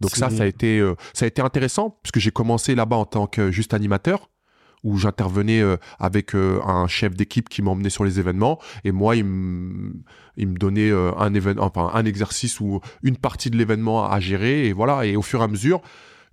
Donc 0.01 0.11
ça, 0.11 0.29
ça 0.29 0.43
a 0.43 0.45
été, 0.45 0.79
euh, 0.79 0.95
ça 1.13 1.25
a 1.25 1.27
été 1.27 1.41
intéressant 1.41 1.97
puisque 2.03 2.19
j'ai 2.19 2.31
commencé 2.31 2.75
là-bas 2.75 2.97
en 2.97 3.05
tant 3.05 3.27
que 3.27 3.51
juste 3.51 3.73
animateur 3.73 4.29
où 4.83 4.97
j'intervenais 4.97 5.61
euh, 5.61 5.77
avec 5.99 6.35
euh, 6.35 6.59
un 6.63 6.87
chef 6.87 7.15
d'équipe 7.15 7.49
qui 7.49 7.61
m'emmenait 7.61 7.89
sur 7.89 8.03
les 8.03 8.19
événements 8.19 8.59
et 8.83 8.91
moi 8.91 9.15
il 9.15 9.23
me 9.23 9.93
il 10.37 10.49
me 10.49 10.57
donnait 10.57 10.91
un 10.91 11.33
événement 11.33 11.63
enfin 11.63 11.91
un 11.93 12.05
exercice 12.05 12.59
ou 12.59 12.81
une 13.03 13.15
partie 13.15 13.49
de 13.49 13.57
l'événement 13.57 14.05
à 14.05 14.19
gérer 14.19 14.67
et 14.67 14.73
voilà 14.73 15.05
et 15.05 15.15
au 15.15 15.21
fur 15.21 15.39
et 15.39 15.43
à 15.43 15.47
mesure 15.47 15.81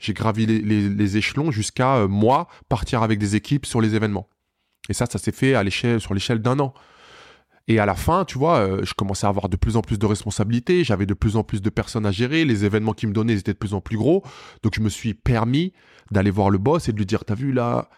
j'ai 0.02 0.12
gravi 0.14 0.46
les, 0.46 1.16
échelons 1.16 1.50
jusqu'à 1.50 1.96
euh, 1.96 2.08
moi 2.08 2.48
partir 2.68 3.02
avec 3.02 3.18
des 3.18 3.36
équipes 3.36 3.66
sur 3.66 3.80
les 3.80 3.94
événements 3.94 4.28
et 4.88 4.94
ça 4.94 5.06
ça 5.06 5.18
s'est 5.18 5.32
fait 5.32 5.54
à 5.54 5.62
l'échelle 5.62 6.00
sur 6.00 6.14
l'échelle 6.14 6.40
d'un 6.40 6.58
an 6.58 6.74
et 7.68 7.78
à 7.78 7.86
la 7.86 7.94
fin, 7.94 8.24
tu 8.24 8.38
vois, 8.38 8.58
euh, 8.58 8.84
je 8.84 8.92
commençais 8.94 9.26
à 9.26 9.30
avoir 9.30 9.48
de 9.48 9.56
plus 9.56 9.76
en 9.76 9.82
plus 9.82 9.98
de 9.98 10.06
responsabilités, 10.06 10.82
j'avais 10.82 11.06
de 11.06 11.14
plus 11.14 11.36
en 11.36 11.44
plus 11.44 11.62
de 11.62 11.70
personnes 11.70 12.06
à 12.06 12.10
gérer, 12.10 12.44
les 12.44 12.64
événements 12.64 12.92
qu'ils 12.92 13.08
me 13.08 13.14
donnaient 13.14 13.34
étaient 13.34 13.52
de 13.52 13.58
plus 13.58 13.74
en 13.74 13.80
plus 13.80 13.96
gros. 13.96 14.24
Donc 14.62 14.74
je 14.74 14.80
me 14.80 14.88
suis 14.88 15.14
permis 15.14 15.72
d'aller 16.10 16.30
voir 16.30 16.50
le 16.50 16.58
boss 16.58 16.88
et 16.88 16.92
de 16.92 16.98
lui 16.98 17.06
dire, 17.06 17.24
t'as 17.24 17.36
vu 17.36 17.52
là, 17.52 17.88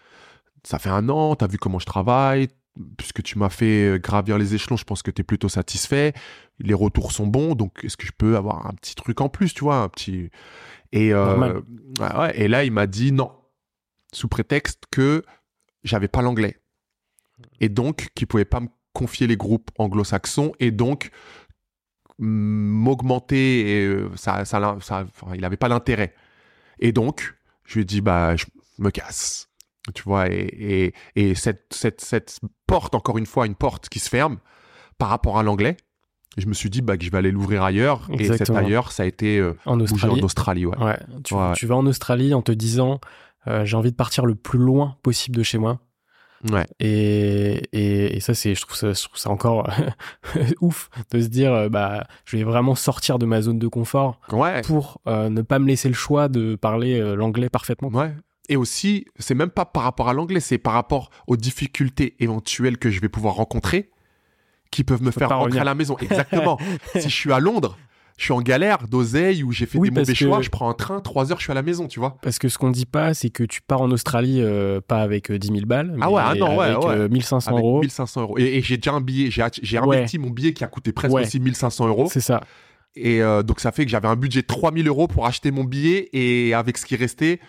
ça 0.63 0.77
fait 0.77 0.89
un 0.89 1.09
an, 1.09 1.35
t'as 1.35 1.47
vu 1.47 1.57
comment 1.57 1.79
je 1.79 1.87
travaille, 1.87 2.49
puisque 2.97 3.23
tu 3.23 3.39
m'as 3.39 3.49
fait 3.49 3.99
gravir 3.99 4.37
les 4.37 4.53
échelons, 4.53 4.77
je 4.77 4.83
pense 4.83 5.01
que 5.01 5.09
tu 5.09 5.21
es 5.21 5.23
plutôt 5.23 5.49
satisfait. 5.49 6.13
Les 6.59 6.75
retours 6.75 7.11
sont 7.11 7.25
bons, 7.25 7.55
donc 7.55 7.83
est-ce 7.83 7.97
que 7.97 8.05
je 8.05 8.11
peux 8.15 8.37
avoir 8.37 8.67
un 8.67 8.73
petit 8.73 8.93
truc 8.93 9.19
en 9.19 9.29
plus, 9.29 9.53
tu 9.53 9.63
vois, 9.63 9.77
un 9.77 9.89
petit. 9.89 10.29
Et, 10.95 11.13
euh, 11.13 11.61
ouais, 11.99 12.39
et 12.39 12.47
là, 12.47 12.63
il 12.63 12.71
m'a 12.71 12.87
dit 12.87 13.11
non, 13.11 13.31
sous 14.13 14.29
prétexte 14.29 14.85
que 14.89 15.23
j'avais 15.83 16.07
pas 16.07 16.21
l'anglais. 16.21 16.57
Et 17.59 17.67
donc, 17.67 18.07
qu'il 18.15 18.27
pouvait 18.27 18.45
pas 18.45 18.61
me 18.61 18.69
confier 18.93 19.27
les 19.27 19.35
groupes 19.35 19.69
anglo-saxons 19.77 20.53
et 20.59 20.71
donc 20.71 21.09
m'augmenter. 22.17 23.69
Et 23.69 23.85
euh, 23.85 24.09
ça, 24.15 24.45
ça, 24.45 24.77
ça 24.79 25.05
il 25.33 25.41
n'avait 25.41 25.57
pas 25.57 25.67
l'intérêt. 25.67 26.15
Et 26.79 26.93
donc, 26.93 27.35
je 27.65 27.75
lui 27.75 27.81
ai 27.81 27.85
dit, 27.85 27.99
bah, 27.99 28.37
je 28.37 28.45
me 28.77 28.89
casse. 28.89 29.49
Tu 29.93 30.01
vois, 30.03 30.29
et, 30.29 30.93
et, 31.15 31.35
cette, 31.35 31.73
cette, 31.73 31.99
cette, 31.99 32.39
porte, 32.67 32.95
encore 32.95 33.17
une 33.17 33.25
fois, 33.25 33.45
une 33.45 33.55
porte 33.55 33.89
qui 33.89 33.99
se 33.99 34.09
ferme 34.09 34.39
par 34.97 35.09
rapport 35.09 35.37
à 35.37 35.43
l'anglais. 35.43 35.75
Je 36.37 36.47
me 36.47 36.53
suis 36.53 36.69
dit 36.69 36.81
bah, 36.81 36.97
que 36.97 37.03
je 37.03 37.11
vais 37.11 37.17
aller 37.17 37.31
l'ouvrir 37.31 37.63
ailleurs. 37.63 38.09
Et 38.17 38.25
cet 38.25 38.49
ailleurs, 38.49 38.91
ça 38.91 39.03
a 39.03 39.05
été 39.05 39.39
euh, 39.39 39.53
en 39.65 39.79
Australie. 39.79 40.21
en 40.21 40.25
Australie. 40.25 40.65
Ouais. 40.65 40.77
ouais. 40.77 40.97
Tu, 41.23 41.35
tu, 41.55 41.65
vas 41.65 41.75
en 41.75 41.85
Australie 41.85 42.33
en 42.33 42.41
te 42.41 42.51
disant 42.51 42.99
euh, 43.47 43.63
j'ai 43.65 43.77
envie 43.77 43.91
de 43.91 43.95
partir 43.95 44.25
le 44.25 44.35
plus 44.35 44.59
loin 44.59 44.97
possible 45.01 45.37
de 45.37 45.43
chez 45.43 45.57
moi. 45.57 45.79
Ouais. 46.51 46.65
Et, 46.79 47.63
et, 47.71 48.17
et, 48.17 48.19
ça, 48.19 48.33
c'est, 48.33 48.53
je 48.53 48.61
trouve 48.61 48.75
ça, 48.75 48.93
je 48.93 49.03
trouve 49.05 49.17
ça 49.17 49.29
encore 49.29 49.67
ouf 50.61 50.89
de 51.11 51.21
se 51.21 51.27
dire, 51.27 51.53
euh, 51.53 51.69
bah, 51.69 52.05
je 52.25 52.37
vais 52.37 52.43
vraiment 52.43 52.75
sortir 52.75 53.17
de 53.17 53.25
ma 53.25 53.41
zone 53.41 53.57
de 53.57 53.67
confort 53.67 54.19
ouais. 54.31 54.61
pour 54.61 55.01
ne 55.07 55.41
pas 55.41 55.59
me 55.59 55.67
laisser 55.67 55.87
le 55.87 55.95
choix 55.95 56.27
de 56.27 56.55
parler 56.55 57.15
l'anglais 57.15 57.49
parfaitement. 57.49 57.87
Ouais. 57.89 58.13
Et 58.47 58.57
aussi, 58.57 59.05
c'est 59.17 59.33
même 59.33 59.49
pas 59.49 59.65
par 59.65 59.83
rapport 59.83 60.09
à 60.09 60.13
l'anglais, 60.13 60.39
c'est 60.39 60.59
par 60.59 60.73
rapport 60.73 61.09
aux 61.25 61.37
difficultés 61.37 62.15
éventuelles 62.19 62.77
que 62.77 62.91
je 62.91 63.01
vais 63.01 63.09
pouvoir 63.09 63.35
rencontrer 63.35 63.89
qui 64.75 64.83
peuvent 64.83 65.01
me 65.01 65.11
faire 65.11 65.29
rentrer 65.29 65.59
à 65.59 65.63
la 65.63 65.75
maison. 65.75 65.97
Exactement. 66.01 66.59
si 66.95 67.09
je 67.09 67.15
suis 67.15 67.31
à 67.31 67.39
Londres, 67.39 67.77
je 68.17 68.25
suis 68.25 68.33
en 68.33 68.41
galère 68.41 68.87
d'oseille 68.87 69.43
ou 69.43 69.51
j'ai 69.51 69.65
fait 69.65 69.79
des 69.79 69.91
mauvais 69.91 70.15
choix, 70.15 70.41
je 70.41 70.49
prends 70.49 70.69
un 70.69 70.73
train, 70.73 70.99
trois 70.99 71.31
heures, 71.31 71.37
je 71.37 71.43
suis 71.43 71.51
à 71.51 71.55
la 71.55 71.61
maison, 71.61 71.87
tu 71.87 71.99
vois. 71.99 72.17
Parce 72.21 72.39
que 72.39 72.49
ce 72.49 72.57
qu'on 72.57 72.71
dit 72.71 72.85
pas, 72.85 73.13
c'est 73.13 73.29
que 73.29 73.43
tu 73.43 73.61
pars 73.61 73.81
en 73.81 73.91
Australie 73.91 74.41
euh, 74.41 74.79
pas 74.85 75.01
avec 75.01 75.31
10 75.31 75.49
euh, 75.49 75.53
000 75.53 75.65
balles, 75.65 75.97
ah 76.01 76.09
ouais, 76.09 76.21
ah 76.23 76.35
non, 76.35 76.59
avec 76.59 76.83
ouais, 76.83 77.09
1500 77.09 77.51
euh, 77.51 77.57
euros. 77.57 77.81
1500 77.81 78.21
euros. 78.21 78.37
Et, 78.37 78.61
j'ai 78.61 78.77
déjà 78.77 78.93
un 78.93 79.01
billet, 79.01 79.29
j'ai 79.31 79.77
investi 79.77 80.17
mon 80.17 80.29
billet 80.29 80.53
qui 80.53 80.63
a 80.63 80.67
coûté 80.67 80.91
presque 80.91 81.15
aussi 81.15 81.39
1500 81.39 81.87
euros. 81.87 82.07
C'est 82.11 82.21
ça. 82.21 82.41
Et 82.97 83.19
donc 83.45 83.59
ça 83.59 83.73
fait 83.73 83.83
que 83.83 83.91
j'avais 83.91 84.07
un 84.07 84.15
budget 84.15 84.41
de 84.41 84.47
3000 84.47 84.87
euros 84.87 85.07
pour 85.07 85.25
acheter 85.25 85.51
mon 85.51 85.65
billet 85.65 86.09
et 86.13 86.53
avec 86.53 86.77
ce 86.77 86.85
qui 86.85 86.95
restait, 86.95 87.41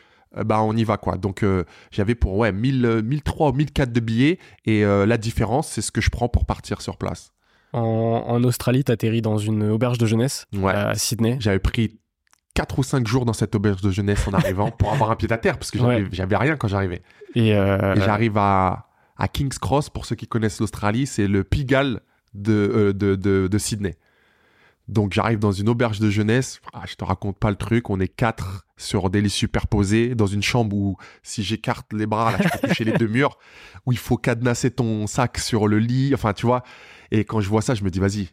bah 0.44 0.62
on 0.62 0.76
y 0.76 0.84
va 0.84 0.96
quoi. 0.96 1.16
Donc 1.16 1.42
euh, 1.42 1.64
j'avais 1.90 2.14
pour 2.14 2.36
ouais 2.36 2.52
1000, 2.52 3.02
1003 3.04 3.50
ou 3.50 3.52
1004 3.52 3.92
de 3.92 4.00
billets 4.00 4.38
et 4.64 4.84
euh, 4.84 5.06
la 5.06 5.18
différence 5.18 5.68
c'est 5.68 5.82
ce 5.82 5.90
que 5.90 6.00
je 6.00 6.10
prends 6.10 6.28
pour 6.28 6.44
partir 6.44 6.80
sur 6.80 6.96
place. 6.96 7.32
En, 7.72 8.24
en 8.26 8.44
Australie, 8.44 8.84
atterri 8.88 9.20
dans 9.20 9.38
une 9.38 9.64
auberge 9.64 9.98
de 9.98 10.06
jeunesse 10.06 10.46
à 10.66 10.94
Sydney. 10.94 11.36
J'avais 11.40 11.58
pris 11.58 11.98
4 12.54 12.78
ou 12.78 12.82
5 12.82 13.06
jours 13.06 13.26
dans 13.26 13.34
cette 13.34 13.54
auberge 13.54 13.82
de 13.82 13.90
jeunesse 13.90 14.26
en 14.28 14.32
arrivant 14.32 14.70
pour 14.70 14.92
avoir 14.92 15.10
un 15.10 15.16
pied 15.16 15.30
à 15.30 15.36
terre 15.36 15.58
parce 15.58 15.70
que 15.70 15.78
j'avais 16.12 16.36
rien 16.36 16.56
quand 16.56 16.68
j'arrivais. 16.68 17.02
Et, 17.34 17.50
j'arrive 17.50 18.38
à, 18.38 18.86
à 19.18 19.28
King's 19.28 19.58
Cross, 19.58 19.90
pour 19.90 20.06
ceux 20.06 20.16
qui 20.16 20.26
connaissent 20.26 20.60
l'Australie, 20.60 21.06
c'est 21.06 21.26
le 21.26 21.44
Pigalle 21.44 22.00
de, 22.34 22.94
de, 22.96 23.14
de, 23.14 23.48
de 23.48 23.58
Sydney. 23.58 23.96
Donc 24.88 25.12
j'arrive 25.12 25.40
dans 25.40 25.52
une 25.52 25.68
auberge 25.68 25.98
de 25.98 26.10
jeunesse, 26.10 26.60
ah, 26.72 26.84
je 26.86 26.94
te 26.94 27.04
raconte 27.04 27.38
pas 27.38 27.50
le 27.50 27.56
truc, 27.56 27.90
on 27.90 27.98
est 27.98 28.08
quatre 28.08 28.66
sur 28.76 29.10
des 29.10 29.20
lits 29.20 29.30
superposés 29.30 30.14
dans 30.14 30.26
une 30.26 30.42
chambre 30.42 30.76
où 30.76 30.96
si 31.24 31.42
j'écarte 31.42 31.92
les 31.92 32.06
bras 32.06 32.32
là, 32.32 32.38
je 32.42 32.48
peux 32.48 32.68
toucher 32.68 32.84
les 32.84 32.92
deux 32.92 33.08
murs, 33.08 33.36
où 33.84 33.92
il 33.92 33.98
faut 33.98 34.16
cadenasser 34.16 34.70
ton 34.70 35.08
sac 35.08 35.38
sur 35.38 35.66
le 35.66 35.80
lit, 35.80 36.12
enfin 36.14 36.32
tu 36.32 36.46
vois. 36.46 36.62
Et 37.10 37.24
quand 37.24 37.40
je 37.40 37.48
vois 37.48 37.62
ça, 37.62 37.74
je 37.74 37.82
me 37.82 37.90
dis 37.90 37.98
vas-y. 37.98 38.28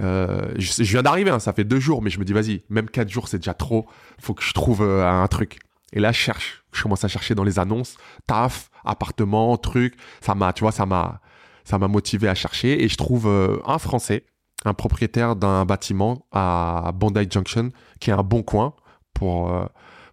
Euh, 0.00 0.52
je, 0.56 0.82
viens 0.82 1.02
d'arriver, 1.02 1.30
hein, 1.30 1.38
ça 1.38 1.52
fait 1.52 1.64
deux 1.64 1.80
jours, 1.80 2.02
mais 2.02 2.10
je 2.10 2.18
me 2.18 2.24
dis 2.24 2.32
vas-y, 2.32 2.62
même 2.68 2.88
quatre 2.88 3.08
jours 3.08 3.28
c'est 3.28 3.38
déjà 3.38 3.54
trop, 3.54 3.86
faut 4.20 4.34
que 4.34 4.42
je 4.42 4.52
trouve 4.52 4.82
euh, 4.82 5.08
un 5.08 5.26
truc. 5.28 5.60
Et 5.92 6.00
là 6.00 6.12
je 6.12 6.18
cherche, 6.18 6.62
je 6.72 6.82
commence 6.82 7.04
à 7.04 7.08
chercher 7.08 7.34
dans 7.34 7.44
les 7.44 7.58
annonces, 7.58 7.96
taf, 8.26 8.70
appartement, 8.84 9.56
truc. 9.56 9.96
Ça 10.20 10.34
m'a, 10.34 10.52
tu 10.52 10.60
vois, 10.60 10.72
ça 10.72 10.84
m'a, 10.84 11.20
ça 11.64 11.78
m'a 11.78 11.88
motivé 11.88 12.28
à 12.28 12.34
chercher. 12.34 12.82
Et 12.84 12.88
je 12.88 12.96
trouve 12.96 13.26
euh, 13.26 13.58
un 13.66 13.78
Français 13.78 14.24
un 14.64 14.74
propriétaire 14.74 15.36
d'un 15.36 15.64
bâtiment 15.64 16.26
à 16.32 16.92
Bondi 16.94 17.26
Junction, 17.30 17.70
qui 17.98 18.10
est 18.10 18.12
un 18.12 18.22
bon 18.22 18.42
coin 18.42 18.74
pour, 19.14 19.50
euh, 19.50 19.66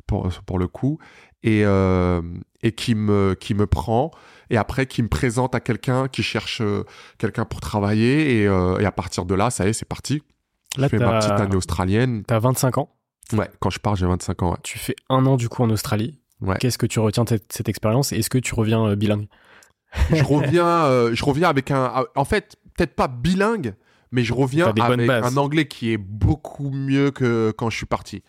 pour, 0.05 0.29
pour 0.45 0.59
le 0.59 0.67
coup, 0.67 0.99
et, 1.43 1.63
euh, 1.65 2.21
et 2.61 2.71
qui, 2.71 2.95
me, 2.95 3.35
qui 3.39 3.53
me 3.53 3.67
prend, 3.67 4.11
et 4.49 4.57
après 4.57 4.85
qui 4.85 5.03
me 5.03 5.09
présente 5.09 5.53
à 5.55 5.59
quelqu'un 5.59 6.07
qui 6.07 6.23
cherche 6.23 6.61
euh, 6.61 6.83
quelqu'un 7.17 7.45
pour 7.45 7.59
travailler, 7.59 8.39
et, 8.39 8.43
et, 8.43 8.85
à 8.85 8.91
partir 8.91 9.25
de 9.25 9.35
là, 9.35 9.49
ça 9.49 9.65
y 9.65 9.69
est, 9.69 9.73
c'est 9.73 9.87
parti. 9.87 10.23
Là, 10.77 10.87
je 10.87 10.97
fais 10.97 10.99
ma 10.99 11.19
petite 11.19 11.31
année 11.31 11.55
australienne. 11.55 12.23
T'as 12.25 12.39
25 12.39 12.77
ans 12.77 12.89
Ouais, 13.33 13.49
quand 13.59 13.69
je 13.69 13.79
pars, 13.79 13.95
j'ai 13.95 14.05
25 14.05 14.43
ans. 14.43 14.57
Tu 14.63 14.79
fais 14.79 14.95
un 15.09 15.25
an 15.25 15.35
du 15.35 15.49
coup 15.49 15.61
en 15.63 15.69
Australie. 15.69 16.21
Ouais. 16.39 16.55
Qu'est-ce 16.59 16.77
que 16.77 16.85
tu 16.85 16.99
retiens 16.99 17.23
de 17.25 17.29
cette, 17.29 17.51
cette 17.51 17.67
expérience? 17.67 18.13
Est-ce 18.13 18.29
que 18.29 18.37
tu 18.37 18.53
reviens 18.55 18.95
bilingue? 18.95 19.27
Je 20.13 20.23
reviens, 20.23 21.11
je 21.13 21.25
reviens 21.25 21.49
avec 21.49 21.71
un. 21.71 22.05
En 22.15 22.25
fait, 22.25 22.55
peut-être 22.77 22.95
pas 22.95 23.07
bilingue, 23.07 23.73
mais 24.11 24.23
je 24.23 24.33
reviens 24.33 24.67
avec 24.67 24.83
un 24.83 25.37
anglais 25.37 25.67
qui 25.67 25.91
est 25.91 25.97
beaucoup 25.97 26.69
mieux 26.69 27.11
que 27.11 27.51
quand 27.57 27.69
je 27.69 27.77
suis 27.77 27.85
parti 27.85 28.23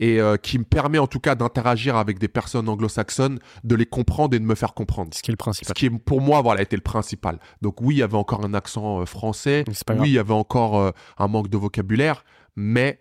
et 0.00 0.20
euh, 0.20 0.36
qui 0.36 0.58
me 0.58 0.64
permet 0.64 0.98
en 0.98 1.06
tout 1.06 1.20
cas 1.20 1.36
d'interagir 1.36 1.96
avec 1.96 2.18
des 2.18 2.26
personnes 2.26 2.68
anglo-saxonnes, 2.68 3.38
de 3.62 3.74
les 3.76 3.86
comprendre 3.86 4.34
et 4.34 4.40
de 4.40 4.44
me 4.44 4.56
faire 4.56 4.74
comprendre. 4.74 5.14
Ce 5.14 5.22
qui 5.22 5.30
est 5.30 5.32
le 5.32 5.36
principal. 5.36 5.68
Ce 5.68 5.74
qui 5.74 5.86
est 5.86 5.90
pour 5.90 6.20
moi 6.20 6.42
voilà 6.42 6.62
été 6.62 6.74
le 6.74 6.82
principal. 6.82 7.38
Donc 7.60 7.80
oui, 7.80 7.94
il 7.94 7.98
y 7.98 8.02
avait 8.02 8.16
encore 8.16 8.44
un 8.44 8.52
accent 8.52 9.00
euh, 9.00 9.06
français, 9.06 9.64
oui, 9.90 10.08
il 10.08 10.12
y 10.12 10.18
avait 10.18 10.34
encore 10.34 10.78
euh, 10.78 10.90
un 11.18 11.28
manque 11.28 11.48
de 11.48 11.56
vocabulaire, 11.56 12.24
mais 12.56 13.00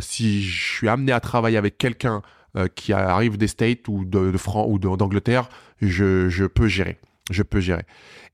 si 0.00 0.42
je 0.42 0.72
suis 0.74 0.88
amené 0.88 1.12
à 1.12 1.20
travailler 1.20 1.56
avec 1.56 1.78
quelqu'un 1.78 2.20
qui 2.74 2.92
arrive 2.92 3.38
des 3.38 3.46
States 3.46 3.88
ou 3.88 4.04
de, 4.04 4.30
de 4.30 4.38
ou 4.66 4.78
d'Angleterre, 4.78 5.48
je, 5.80 6.28
je 6.28 6.44
peux 6.44 6.66
gérer 6.66 6.98
je 7.30 7.42
peux 7.42 7.60
gérer. 7.60 7.84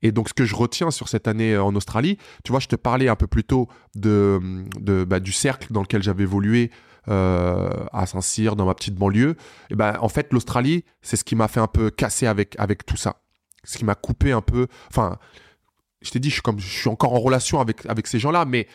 Et 0.01 0.11
donc, 0.11 0.29
ce 0.29 0.33
que 0.33 0.45
je 0.45 0.55
retiens 0.55 0.91
sur 0.91 1.07
cette 1.07 1.27
année 1.27 1.53
euh, 1.53 1.63
en 1.63 1.75
Australie, 1.75 2.17
tu 2.43 2.51
vois, 2.51 2.59
je 2.59 2.67
te 2.67 2.75
parlais 2.75 3.07
un 3.07 3.15
peu 3.15 3.27
plus 3.27 3.43
tôt 3.43 3.67
de, 3.95 4.65
bah, 5.05 5.19
du 5.19 5.31
cercle 5.31 5.71
dans 5.71 5.81
lequel 5.81 6.03
j'avais 6.03 6.23
évolué 6.23 6.71
euh, 7.07 7.69
à 7.91 8.05
Saint-Cyr, 8.05 8.55
dans 8.55 8.65
ma 8.65 8.73
petite 8.73 8.95
banlieue. 8.95 9.35
Et 9.69 9.75
ben, 9.75 9.97
en 10.01 10.09
fait, 10.09 10.31
l'Australie, 10.33 10.83
c'est 11.01 11.15
ce 11.15 11.23
qui 11.23 11.35
m'a 11.35 11.47
fait 11.47 11.59
un 11.59 11.67
peu 11.67 11.89
casser 11.89 12.27
avec, 12.27 12.55
avec 12.59 12.85
tout 12.85 12.97
ça. 12.97 13.21
Ce 13.63 13.77
qui 13.77 13.85
m'a 13.85 13.95
coupé 13.95 14.31
un 14.31 14.41
peu. 14.41 14.67
Enfin, 14.89 15.17
je 16.01 16.11
t'ai 16.11 16.19
dit, 16.19 16.29
je 16.29 16.35
suis, 16.35 16.41
comme, 16.41 16.59
je 16.59 16.67
suis 16.67 16.89
encore 16.89 17.13
en 17.13 17.19
relation 17.19 17.59
avec, 17.59 17.85
avec 17.87 18.07
ces 18.07 18.19
gens-là, 18.19 18.45
mais, 18.45 18.67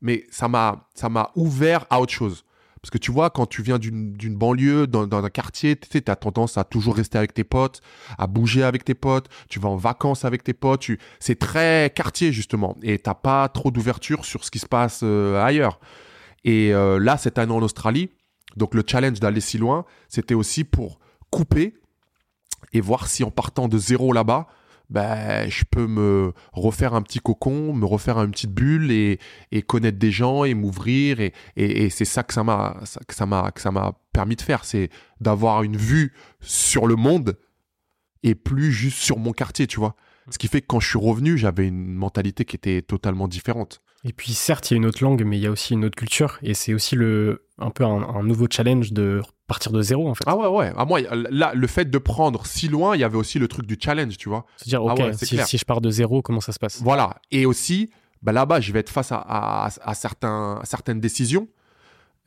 mais 0.00 0.26
ça 0.30 0.48
m'a 0.48 1.30
ouvert 1.34 1.86
à 1.90 2.00
autre 2.00 2.12
chose. 2.12 2.44
Parce 2.82 2.90
que 2.90 2.98
tu 2.98 3.10
vois, 3.10 3.30
quand 3.30 3.46
tu 3.46 3.62
viens 3.62 3.78
d'une 3.78 4.36
banlieue, 4.36 4.86
dans, 4.86 5.12
un 5.12 5.30
quartier, 5.30 5.76
tu 5.76 6.02
as 6.06 6.16
tendance 6.16 6.58
à 6.58 6.64
toujours 6.64 6.96
rester 6.96 7.18
avec 7.18 7.34
tes 7.34 7.44
potes, 7.44 7.80
à 8.18 8.26
bouger 8.26 8.62
avec 8.62 8.84
tes 8.84 8.94
potes, 8.94 9.28
tu 9.48 9.58
vas 9.58 9.68
en 9.68 9.76
vacances 9.76 10.24
avec 10.24 10.44
tes 10.44 10.54
potes, 10.54 10.86
c'est 11.18 11.38
très 11.38 11.92
quartier 11.94 12.32
justement, 12.32 12.76
et 12.82 12.98
t'as 12.98 13.14
pas 13.14 13.48
trop 13.48 13.70
d'ouverture 13.70 14.24
sur 14.24 14.44
ce 14.44 14.50
qui 14.50 14.58
se 14.58 14.66
passe 14.66 15.00
euh, 15.02 15.42
ailleurs. 15.42 15.80
Et 16.44 16.72
euh, 16.72 16.98
là, 16.98 17.16
cette 17.16 17.38
année 17.38 17.52
en 17.52 17.62
Australie, 17.62 18.10
donc 18.56 18.74
le 18.74 18.82
challenge 18.86 19.20
d'aller 19.20 19.40
si 19.40 19.58
loin, 19.58 19.84
c'était 20.08 20.34
aussi 20.34 20.64
pour 20.64 20.98
couper 21.30 21.74
et 22.72 22.80
voir 22.80 23.06
si 23.08 23.24
en 23.24 23.30
partant 23.30 23.68
de 23.68 23.78
zéro 23.78 24.12
là-bas, 24.12 24.46
ben, 24.90 25.48
je 25.50 25.64
peux 25.70 25.86
me 25.86 26.32
refaire 26.52 26.94
un 26.94 27.02
petit 27.02 27.18
cocon, 27.20 27.72
me 27.72 27.84
refaire 27.84 28.18
une 28.18 28.30
petite 28.30 28.52
bulle 28.52 28.90
et, 28.90 29.18
et 29.52 29.62
connaître 29.62 29.98
des 29.98 30.10
gens 30.10 30.44
et 30.44 30.54
m'ouvrir. 30.54 31.20
Et, 31.20 31.32
et, 31.56 31.90
c'est 31.90 32.04
ça 32.04 32.22
que 32.22 32.32
ça 32.32 32.42
m'a, 32.42 32.80
que 33.06 33.14
ça 33.14 33.26
m'a, 33.26 33.50
que 33.50 33.60
ça 33.60 33.70
m'a 33.70 33.98
permis 34.12 34.36
de 34.36 34.42
faire. 34.42 34.64
C'est 34.64 34.88
d'avoir 35.20 35.62
une 35.62 35.76
vue 35.76 36.14
sur 36.40 36.86
le 36.86 36.96
monde 36.96 37.38
et 38.22 38.34
plus 38.34 38.72
juste 38.72 38.98
sur 38.98 39.18
mon 39.18 39.32
quartier, 39.32 39.66
tu 39.66 39.78
vois. 39.78 39.94
Ce 40.30 40.38
qui 40.38 40.48
fait 40.48 40.60
que 40.60 40.66
quand 40.66 40.80
je 40.80 40.88
suis 40.88 40.98
revenu, 40.98 41.38
j'avais 41.38 41.66
une 41.66 41.94
mentalité 41.94 42.44
qui 42.44 42.56
était 42.56 42.82
totalement 42.82 43.28
différente. 43.28 43.82
Et 44.04 44.12
puis 44.12 44.32
certes, 44.32 44.70
il 44.70 44.74
y 44.74 44.76
a 44.76 44.78
une 44.78 44.86
autre 44.86 45.02
langue, 45.02 45.24
mais 45.24 45.38
il 45.38 45.42
y 45.42 45.46
a 45.46 45.50
aussi 45.50 45.74
une 45.74 45.84
autre 45.84 45.96
culture. 45.96 46.38
Et 46.42 46.54
c'est 46.54 46.72
aussi 46.72 46.94
le, 46.94 47.46
un 47.58 47.70
peu 47.70 47.84
un, 47.84 48.22
nouveau 48.22 48.46
challenge 48.50 48.92
de 48.92 49.20
partir 49.48 49.72
de 49.72 49.82
zéro, 49.82 50.08
en 50.08 50.14
fait. 50.14 50.24
Ah 50.26 50.36
ouais, 50.36 50.46
ouais. 50.46 50.72
À 50.76 50.84
moi, 50.84 51.00
là, 51.00 51.52
le 51.54 51.66
fait 51.66 51.90
de 51.90 51.98
prendre 51.98 52.46
si 52.46 52.68
loin, 52.68 52.94
il 52.94 53.00
y 53.00 53.04
avait 53.04 53.16
aussi 53.16 53.38
le 53.38 53.48
truc 53.48 53.66
du 53.66 53.76
challenge, 53.80 54.16
tu 54.16 54.28
vois. 54.28 54.46
C'est-à-dire, 54.56 54.82
ah 54.88 54.94
ok, 54.94 55.14
si, 55.14 55.58
je 55.58 55.64
pars 55.64 55.80
de 55.80 55.90
zéro, 55.90 56.22
comment 56.22 56.40
ça 56.40 56.52
se 56.52 56.58
passe? 56.58 56.80
Voilà. 56.80 57.16
Et 57.32 57.44
aussi, 57.44 57.90
bah 58.22 58.32
là-bas, 58.32 58.60
je 58.60 58.72
vais 58.72 58.80
être 58.80 58.90
face 58.90 59.10
à, 59.10 59.20
à, 59.26 59.94
certains, 59.94 60.60
certaines 60.64 61.00
décisions. 61.00 61.48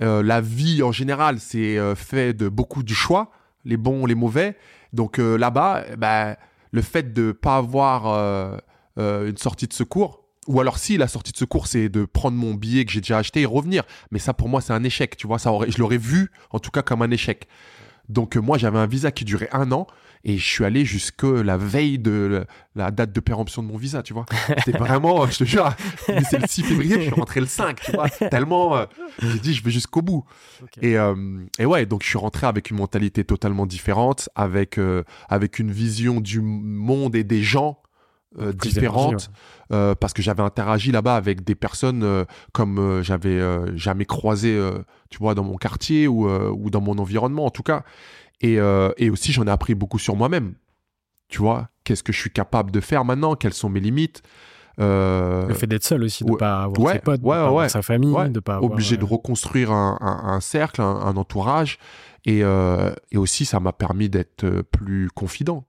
Euh, 0.01 0.23
la 0.23 0.41
vie, 0.41 0.83
en 0.83 0.91
général, 0.91 1.39
c'est 1.39 1.77
euh, 1.77 1.95
fait 1.95 2.33
de 2.33 2.49
beaucoup 2.49 2.83
de 2.83 2.93
choix, 2.93 3.31
les 3.65 3.77
bons, 3.77 4.05
les 4.05 4.15
mauvais. 4.15 4.57
Donc 4.93 5.19
euh, 5.19 5.37
là-bas, 5.37 5.83
bah, 5.97 6.35
le 6.71 6.81
fait 6.81 7.13
de 7.13 7.27
ne 7.27 7.31
pas 7.31 7.57
avoir 7.57 8.59
une 8.97 9.37
sortie 9.37 9.67
de 9.67 9.73
secours, 9.73 10.20
ou 10.47 10.59
alors 10.59 10.79
si 10.79 10.97
la 10.97 11.07
sortie 11.07 11.31
de 11.31 11.37
secours 11.37 11.67
c'est 11.67 11.89
de 11.89 12.05
prendre 12.05 12.37
mon 12.37 12.53
billet 12.53 12.85
que 12.85 12.91
j'ai 12.91 13.01
déjà 13.01 13.17
acheté 13.17 13.41
et 13.41 13.45
revenir. 13.45 13.83
Mais 14.11 14.19
ça 14.19 14.33
pour 14.33 14.49
moi 14.49 14.61
c'est 14.61 14.73
un 14.73 14.83
échec, 14.83 15.17
tu 15.17 15.27
vois. 15.27 15.39
Ça 15.39 15.51
aurait, 15.51 15.69
je 15.69 15.77
l'aurais 15.77 15.97
vu 15.97 16.31
en 16.49 16.59
tout 16.59 16.71
cas 16.71 16.81
comme 16.81 17.01
un 17.01 17.11
échec. 17.11 17.47
Donc 18.09 18.35
euh, 18.35 18.39
moi 18.41 18.57
j'avais 18.57 18.79
un 18.79 18.87
visa 18.87 19.11
qui 19.11 19.23
durait 19.23 19.49
un 19.51 19.71
an 19.71 19.87
et 20.23 20.37
je 20.37 20.45
suis 20.45 20.65
allé 20.65 20.85
jusque 20.85 21.23
la 21.23 21.57
veille 21.57 21.97
de 21.97 22.45
la 22.75 22.91
date 22.91 23.11
de 23.11 23.19
péremption 23.19 23.63
de 23.63 23.67
mon 23.67 23.77
visa, 23.77 24.03
tu 24.03 24.13
vois. 24.13 24.25
C'était 24.63 24.77
vraiment, 24.77 25.25
je 25.31 25.39
te 25.39 25.43
jure, 25.45 25.71
c'est 26.05 26.39
le 26.39 26.47
6 26.47 26.63
février, 26.63 26.95
je 26.97 27.01
suis 27.01 27.09
rentré 27.11 27.39
le 27.39 27.47
5, 27.47 27.79
tu 27.79 27.91
vois. 27.93 28.07
Tellement, 28.09 28.77
euh, 28.77 28.85
j'ai 29.19 29.39
dit 29.39 29.53
je 29.55 29.63
vais 29.63 29.71
jusqu'au 29.71 30.03
bout. 30.03 30.23
Et, 30.81 30.97
euh, 30.97 31.15
et 31.57 31.65
ouais, 31.65 31.87
donc 31.87 32.03
je 32.03 32.09
suis 32.09 32.19
rentré 32.19 32.45
avec 32.45 32.69
une 32.69 32.77
mentalité 32.77 33.23
totalement 33.23 33.65
différente, 33.65 34.29
avec 34.35 34.79
avec 35.27 35.59
une 35.59 35.71
vision 35.71 36.21
du 36.21 36.41
monde 36.41 37.15
et 37.15 37.23
des 37.23 37.41
gens 37.41 37.81
euh, 38.39 38.53
différentes 38.53 39.29
euh, 39.71 39.95
parce 39.95 40.13
que 40.13 40.21
j'avais 40.21 40.43
interagi 40.43 40.91
là-bas 40.91 41.15
avec 41.15 41.43
des 41.43 41.55
personnes 41.55 42.03
euh, 42.03 42.25
comme 42.51 43.01
j'avais 43.03 43.39
jamais 43.77 44.05
croisé 44.05 44.59
tu 45.09 45.17
vois 45.19 45.35
dans 45.35 45.43
mon 45.43 45.57
quartier 45.57 46.07
ou, 46.07 46.27
ou 46.29 46.69
dans 46.69 46.81
mon 46.81 46.97
environnement 46.97 47.45
en 47.45 47.49
tout 47.49 47.63
cas. 47.63 47.83
Et, 48.41 48.55
et 48.97 49.09
aussi 49.09 49.31
j'en 49.31 49.45
ai 49.47 49.51
appris 49.51 49.75
beaucoup 49.75 49.99
sur 49.99 50.15
moi-même. 50.15 50.55
Tu 51.27 51.39
vois 51.39 51.69
qu'est-ce 51.83 52.03
que 52.03 52.11
je 52.11 52.19
suis 52.19 52.31
capable 52.31 52.71
de 52.71 52.79
faire 52.79 53.05
maintenant? 53.05 53.35
Quelles 53.35 53.53
sont 53.53 53.69
mes 53.69 53.79
limites? 53.79 54.23
Le 54.77 55.53
fait 55.53 55.67
d'être 55.67 55.83
seul 55.83 56.03
aussi 56.03 56.23
de 56.23 56.31
ne 56.31 56.35
pas 56.35 56.63
avoir 56.63 56.93
ses 56.93 56.99
potes 56.99 57.21
de 57.21 57.27
pas 57.27 57.45
avoir 57.45 57.69
sa 57.69 57.81
famille 57.81 58.29
de 58.29 58.39
pas 58.39 58.59
obligé 58.61 58.97
de 58.97 59.05
reconstruire 59.05 59.71
un, 59.71 59.97
un, 60.01 60.39
cercle 60.41 60.81
un, 60.81 61.15
entourage. 61.15 61.77
Et, 62.25 62.39
et 62.39 63.17
aussi 63.17 63.45
ça 63.45 63.59
m'a 63.59 63.73
permis 63.73 64.09
d'être 64.09 64.63
plus 64.71 65.09
confident 65.13 65.65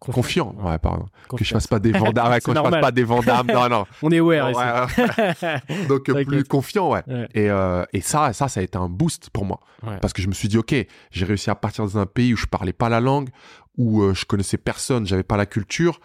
Confiant, 0.00 0.54
ouais, 0.62 0.78
pardon. 0.78 1.06
Que 1.28 1.42
je 1.42 1.52
fasse 1.52 1.66
pas 1.66 1.80
des 1.80 1.90
vendames, 1.98 2.30
ouais, 2.30 2.40
que 2.40 2.52
je 2.52 2.56
fasse 2.56 2.80
pas 2.80 2.92
des 2.92 3.02
vendames, 3.02 3.46
non, 3.52 3.68
non. 3.68 3.86
On 4.02 4.10
est 4.10 4.18
aware 4.18 4.50
ici. 4.50 5.86
Donc 5.88 6.04
plus 6.24 6.44
confiant, 6.44 6.90
ouais. 6.92 7.02
Et, 7.34 7.50
euh, 7.50 7.84
et 7.92 8.00
ça, 8.00 8.32
ça, 8.32 8.48
ça 8.48 8.60
a 8.60 8.62
été 8.62 8.78
un 8.78 8.88
boost 8.88 9.30
pour 9.30 9.44
moi, 9.44 9.60
parce 10.00 10.12
que 10.12 10.22
je 10.22 10.28
me 10.28 10.34
suis 10.34 10.48
dit, 10.48 10.56
ok, 10.56 10.74
j'ai 11.10 11.24
réussi 11.24 11.50
à 11.50 11.54
partir 11.56 11.84
dans 11.84 11.98
un 11.98 12.06
pays 12.06 12.32
où 12.32 12.36
je 12.36 12.46
parlais 12.46 12.72
pas 12.72 12.88
la 12.88 13.00
langue, 13.00 13.28
où 13.76 14.02
euh, 14.02 14.14
je 14.14 14.24
connaissais 14.24 14.58
personne, 14.58 15.06
j'avais 15.06 15.24
pas 15.24 15.36
la 15.36 15.46
culture, 15.46 16.00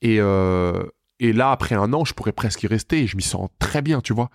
et 0.00 0.16
euh, 0.20 0.82
et 1.18 1.34
là, 1.34 1.50
après 1.50 1.74
un 1.74 1.92
an, 1.92 2.06
je 2.06 2.14
pourrais 2.14 2.32
presque 2.32 2.62
y 2.62 2.66
rester, 2.66 3.00
et 3.00 3.06
je 3.06 3.16
m'y 3.16 3.22
sens 3.22 3.50
très 3.58 3.82
bien, 3.82 4.00
tu 4.00 4.14
vois. 4.14 4.30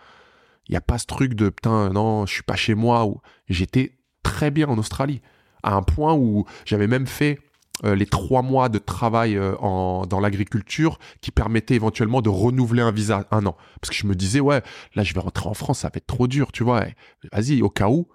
Il 0.68 0.74
y 0.74 0.78
a 0.78 0.82
pas 0.82 1.00
ce 1.00 1.08
truc 1.08 1.34
de 1.34 1.50
putain, 1.50 1.90
non, 1.90 2.28
je 2.28 2.34
suis 2.34 2.44
pas 2.44 2.56
chez 2.56 2.76
moi, 2.76 3.06
ou 3.06 3.20
j'étais 3.50 3.98
très 4.22 4.52
bien 4.52 4.68
en 4.68 4.78
Australie, 4.78 5.22
à 5.64 5.74
un 5.74 5.82
point 5.82 6.14
où 6.14 6.46
j'avais 6.66 6.88
même 6.88 7.08
fait 7.08 7.40
euh, 7.84 7.96
les 7.96 8.06
trois 8.06 8.42
mois 8.42 8.70
de 8.70 8.78
travail 8.78 9.36
euh, 9.36 9.56
en, 9.58 10.06
dans 10.06 10.20
l'agriculture 10.20 10.98
qui 11.22 11.32
permettaient 11.32 11.76
éventuellement 11.76 12.22
de 12.22 12.30
renouveler 12.30 12.82
un 12.82 12.92
visa 12.92 13.26
un 13.32 13.46
an. 13.46 13.58
Parce 13.82 13.90
que 13.90 13.96
je 13.96 14.08
me 14.08 14.16
disais, 14.16 14.40
ouais, 14.40 14.62
là, 14.96 15.04
je 15.04 15.14
vais 15.14 15.20
rentrer 15.20 15.50
en 15.50 15.54
France, 15.54 15.80
ça 15.80 15.90
va 15.90 15.94
être 15.96 16.08
trop 16.08 16.28
dur, 16.28 16.52
tu 16.52 16.64
vois. 16.64 16.86
Vas-y, 17.34 17.62
au 17.62 17.70
cas 17.70 17.90
où, 17.90 18.08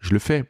je 0.00 0.12
le 0.12 0.18
fais. 0.18 0.44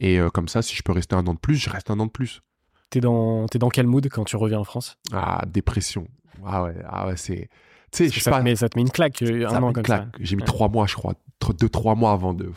Et 0.00 0.18
euh, 0.18 0.30
comme 0.30 0.48
ça, 0.48 0.62
si 0.62 0.74
je 0.74 0.82
peux 0.82 0.92
rester 0.92 1.14
un 1.14 1.26
an 1.26 1.34
de 1.34 1.38
plus, 1.38 1.56
je 1.56 1.70
reste 1.70 1.90
un 1.90 2.00
an 2.00 2.06
de 2.06 2.10
plus. 2.10 2.42
T'es 2.90 3.00
dans, 3.00 3.46
es 3.54 3.58
dans 3.58 3.68
quel 3.68 3.86
mood 3.86 4.06
quand 4.08 4.24
tu 4.24 4.36
reviens 4.36 4.58
en 4.58 4.64
France? 4.64 4.98
Ah, 5.12 5.42
dépression. 5.46 6.08
Ah 6.44 6.64
ouais, 6.64 6.74
ah 6.88 7.06
ouais 7.06 7.16
c'est. 7.16 7.48
Tu 7.92 8.10
sais, 8.10 8.20
ça, 8.20 8.42
te 8.42 8.54
ça 8.54 8.68
te 8.68 8.78
met 8.78 8.82
une 8.82 8.90
claque 8.90 9.22
un 9.22 9.62
an 9.62 9.72
comme 9.72 9.82
claque. 9.84 10.02
ça. 10.02 10.08
J'ai 10.18 10.34
mis 10.34 10.42
trois 10.42 10.68
mois, 10.68 10.86
je 10.86 10.94
crois, 10.94 11.14
deux, 11.58 11.68
trois 11.68 11.94
mois 11.94 12.12
avant 12.12 12.34
de 12.34 12.50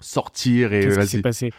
sortir 0.00 0.72
et 0.72 0.80
Qu'est-ce 0.80 1.00
qui 1.00 1.06
s'est 1.06 1.22
passé? 1.22 1.52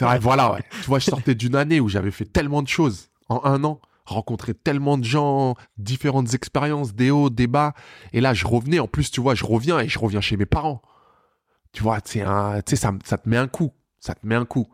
Vrai, 0.00 0.18
voilà 0.18 0.52
ouais. 0.52 0.62
tu 0.82 0.86
vois 0.86 0.98
je 0.98 1.06
sortais 1.06 1.34
d'une 1.34 1.56
année 1.56 1.80
où 1.80 1.88
j'avais 1.88 2.10
fait 2.10 2.24
tellement 2.24 2.62
de 2.62 2.68
choses 2.68 3.10
en 3.28 3.44
un 3.44 3.64
an 3.64 3.80
rencontré 4.04 4.54
tellement 4.54 4.98
de 4.98 5.04
gens 5.04 5.54
différentes 5.78 6.34
expériences 6.34 6.94
des 6.94 7.10
hauts 7.10 7.30
des 7.30 7.46
bas 7.46 7.74
et 8.12 8.20
là 8.20 8.34
je 8.34 8.46
revenais 8.46 8.78
en 8.78 8.86
plus 8.86 9.10
tu 9.10 9.20
vois 9.20 9.34
je 9.34 9.44
reviens 9.44 9.80
et 9.80 9.88
je 9.88 9.98
reviens 9.98 10.20
chez 10.20 10.36
mes 10.36 10.46
parents 10.46 10.80
tu 11.72 11.82
vois 11.82 11.98
c'est 12.04 12.22
un 12.22 12.60
tu 12.62 12.70
sais 12.70 12.76
ça, 12.76 12.92
ça 13.04 13.18
te 13.18 13.28
met 13.28 13.36
un 13.36 13.48
coup 13.48 13.72
ça 13.98 14.14
te 14.14 14.26
met 14.26 14.36
un 14.36 14.44
coup 14.44 14.66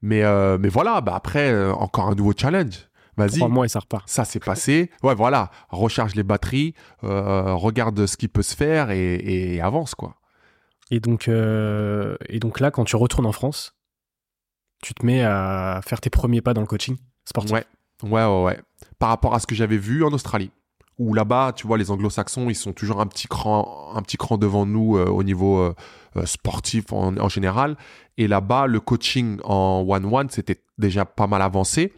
mais 0.00 0.22
euh, 0.24 0.56
mais 0.58 0.68
voilà 0.68 1.00
bah 1.00 1.14
après 1.14 1.50
euh, 1.50 1.72
encore 1.74 2.08
un 2.08 2.14
nouveau 2.14 2.32
challenge 2.36 2.88
Vas-y. 3.16 3.36
Trois 3.38 3.48
mois 3.48 3.64
et 3.64 3.68
ça 3.68 3.78
repart. 3.78 4.08
Ça 4.08 4.24
s'est 4.24 4.40
passé. 4.40 4.90
Ouais, 5.04 5.14
voilà. 5.14 5.50
Recharge 5.70 6.16
les 6.16 6.24
batteries, 6.24 6.74
euh, 7.04 7.54
regarde 7.54 8.06
ce 8.06 8.16
qui 8.16 8.26
peut 8.26 8.42
se 8.42 8.56
faire 8.56 8.90
et, 8.90 9.14
et 9.14 9.60
avance, 9.60 9.94
quoi. 9.94 10.16
Et 10.90 11.00
donc, 11.00 11.28
euh, 11.28 12.16
et 12.28 12.38
donc 12.40 12.60
là, 12.60 12.70
quand 12.70 12.84
tu 12.84 12.96
retournes 12.96 13.26
en 13.26 13.32
France, 13.32 13.74
tu 14.82 14.94
te 14.94 15.04
mets 15.04 15.22
à 15.22 15.80
faire 15.86 16.00
tes 16.00 16.10
premiers 16.10 16.42
pas 16.42 16.54
dans 16.54 16.60
le 16.60 16.66
coaching 16.66 16.96
sportif. 17.24 17.52
Ouais, 17.52 17.64
ouais, 18.02 18.42
ouais. 18.44 18.60
Par 18.98 19.08
rapport 19.08 19.34
à 19.34 19.40
ce 19.40 19.46
que 19.46 19.54
j'avais 19.54 19.78
vu 19.78 20.04
en 20.04 20.12
Australie, 20.12 20.50
où 20.98 21.14
là-bas, 21.14 21.52
tu 21.56 21.66
vois, 21.66 21.78
les 21.78 21.90
Anglo-Saxons, 21.90 22.50
ils 22.50 22.54
sont 22.54 22.72
toujours 22.72 23.00
un 23.00 23.06
petit 23.06 23.26
cran, 23.26 23.92
un 23.94 24.02
petit 24.02 24.16
cran 24.16 24.36
devant 24.36 24.66
nous 24.66 24.96
euh, 24.96 25.06
au 25.06 25.22
niveau 25.22 25.58
euh, 25.58 25.74
sportif 26.24 26.92
en, 26.92 27.16
en, 27.16 27.28
général. 27.28 27.76
Et 28.18 28.28
là-bas, 28.28 28.66
le 28.66 28.78
coaching 28.78 29.38
en 29.42 29.84
one-one, 29.88 30.28
c'était 30.30 30.62
déjà 30.78 31.04
pas 31.04 31.26
mal 31.26 31.42
avancé. 31.42 31.92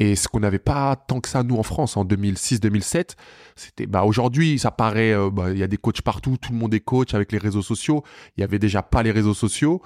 Et 0.00 0.16
ce 0.16 0.28
qu'on 0.28 0.40
n'avait 0.40 0.58
pas 0.58 0.96
tant 0.96 1.20
que 1.20 1.28
ça, 1.28 1.42
nous, 1.42 1.58
en 1.58 1.62
France, 1.62 1.98
en 1.98 2.06
2006-2007, 2.06 3.16
c'était, 3.54 3.86
bah, 3.86 4.04
aujourd'hui, 4.04 4.58
ça 4.58 4.70
paraît, 4.70 5.12
euh, 5.12 5.28
bah, 5.30 5.50
il 5.50 5.58
y 5.58 5.62
a 5.62 5.66
des 5.66 5.76
coachs 5.76 6.00
partout, 6.00 6.38
tout 6.40 6.52
le 6.52 6.58
monde 6.58 6.72
est 6.72 6.80
coach 6.80 7.12
avec 7.12 7.30
les 7.32 7.38
réseaux 7.38 7.60
sociaux. 7.60 8.02
Il 8.38 8.40
y 8.40 8.44
avait 8.44 8.58
déjà 8.58 8.82
pas 8.82 9.02
les 9.02 9.10
réseaux 9.10 9.34
sociaux. 9.34 9.82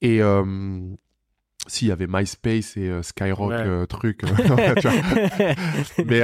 Et, 0.00 0.22
euh, 0.22 0.80
s'il 1.66 1.88
y 1.88 1.92
avait 1.92 2.06
MySpace 2.08 2.78
et 2.78 2.88
euh, 2.88 3.02
Skyrock, 3.02 3.86
truc. 3.88 4.22
Mais, 6.06 6.20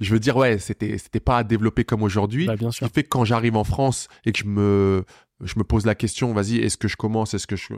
je 0.00 0.12
veux 0.12 0.18
dire, 0.18 0.36
ouais, 0.36 0.58
c'était, 0.58 0.98
c'était 0.98 1.20
pas 1.20 1.44
développé 1.44 1.84
comme 1.84 2.02
aujourd'hui. 2.02 2.46
Bah, 2.46 2.56
bien 2.56 2.72
sûr. 2.72 2.86
Ce 2.86 2.90
qui 2.90 2.94
fait 2.94 3.04
que 3.04 3.08
quand 3.08 3.24
j'arrive 3.24 3.56
en 3.56 3.62
France 3.62 4.08
et 4.26 4.32
que 4.32 4.40
je 4.40 4.46
me, 4.46 5.04
je 5.42 5.58
me 5.58 5.64
pose 5.64 5.86
la 5.86 5.94
question, 5.94 6.32
vas-y, 6.32 6.58
est-ce 6.58 6.76
que 6.76 6.88
je 6.88 6.96
commence, 6.96 7.34
est-ce 7.34 7.46
que 7.46 7.56
je, 7.56 7.74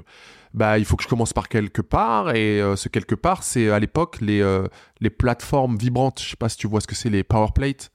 bah, 0.52 0.78
il 0.78 0.84
faut 0.84 0.96
que 0.96 1.02
je 1.02 1.08
commence 1.08 1.32
par 1.32 1.48
quelque 1.48 1.82
part, 1.82 2.34
et 2.34 2.60
euh, 2.60 2.76
ce 2.76 2.88
quelque 2.88 3.14
part, 3.14 3.42
c'est 3.42 3.70
à 3.70 3.78
l'époque 3.78 4.20
les 4.20 4.40
euh, 4.40 4.66
les 5.00 5.10
plateformes 5.10 5.76
vibrantes. 5.76 6.20
Je 6.22 6.30
sais 6.30 6.36
pas 6.36 6.48
si 6.48 6.56
tu 6.56 6.66
vois 6.66 6.80
ce 6.80 6.86
que 6.86 6.94
c'est 6.94 7.10
les 7.10 7.24
power 7.24 7.48
plates. 7.54 7.90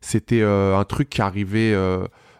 C'était 0.00 0.40
euh, 0.40 0.76
un 0.76 0.84
truc 0.84 1.10
qui 1.10 1.22
arrivait, 1.22 1.74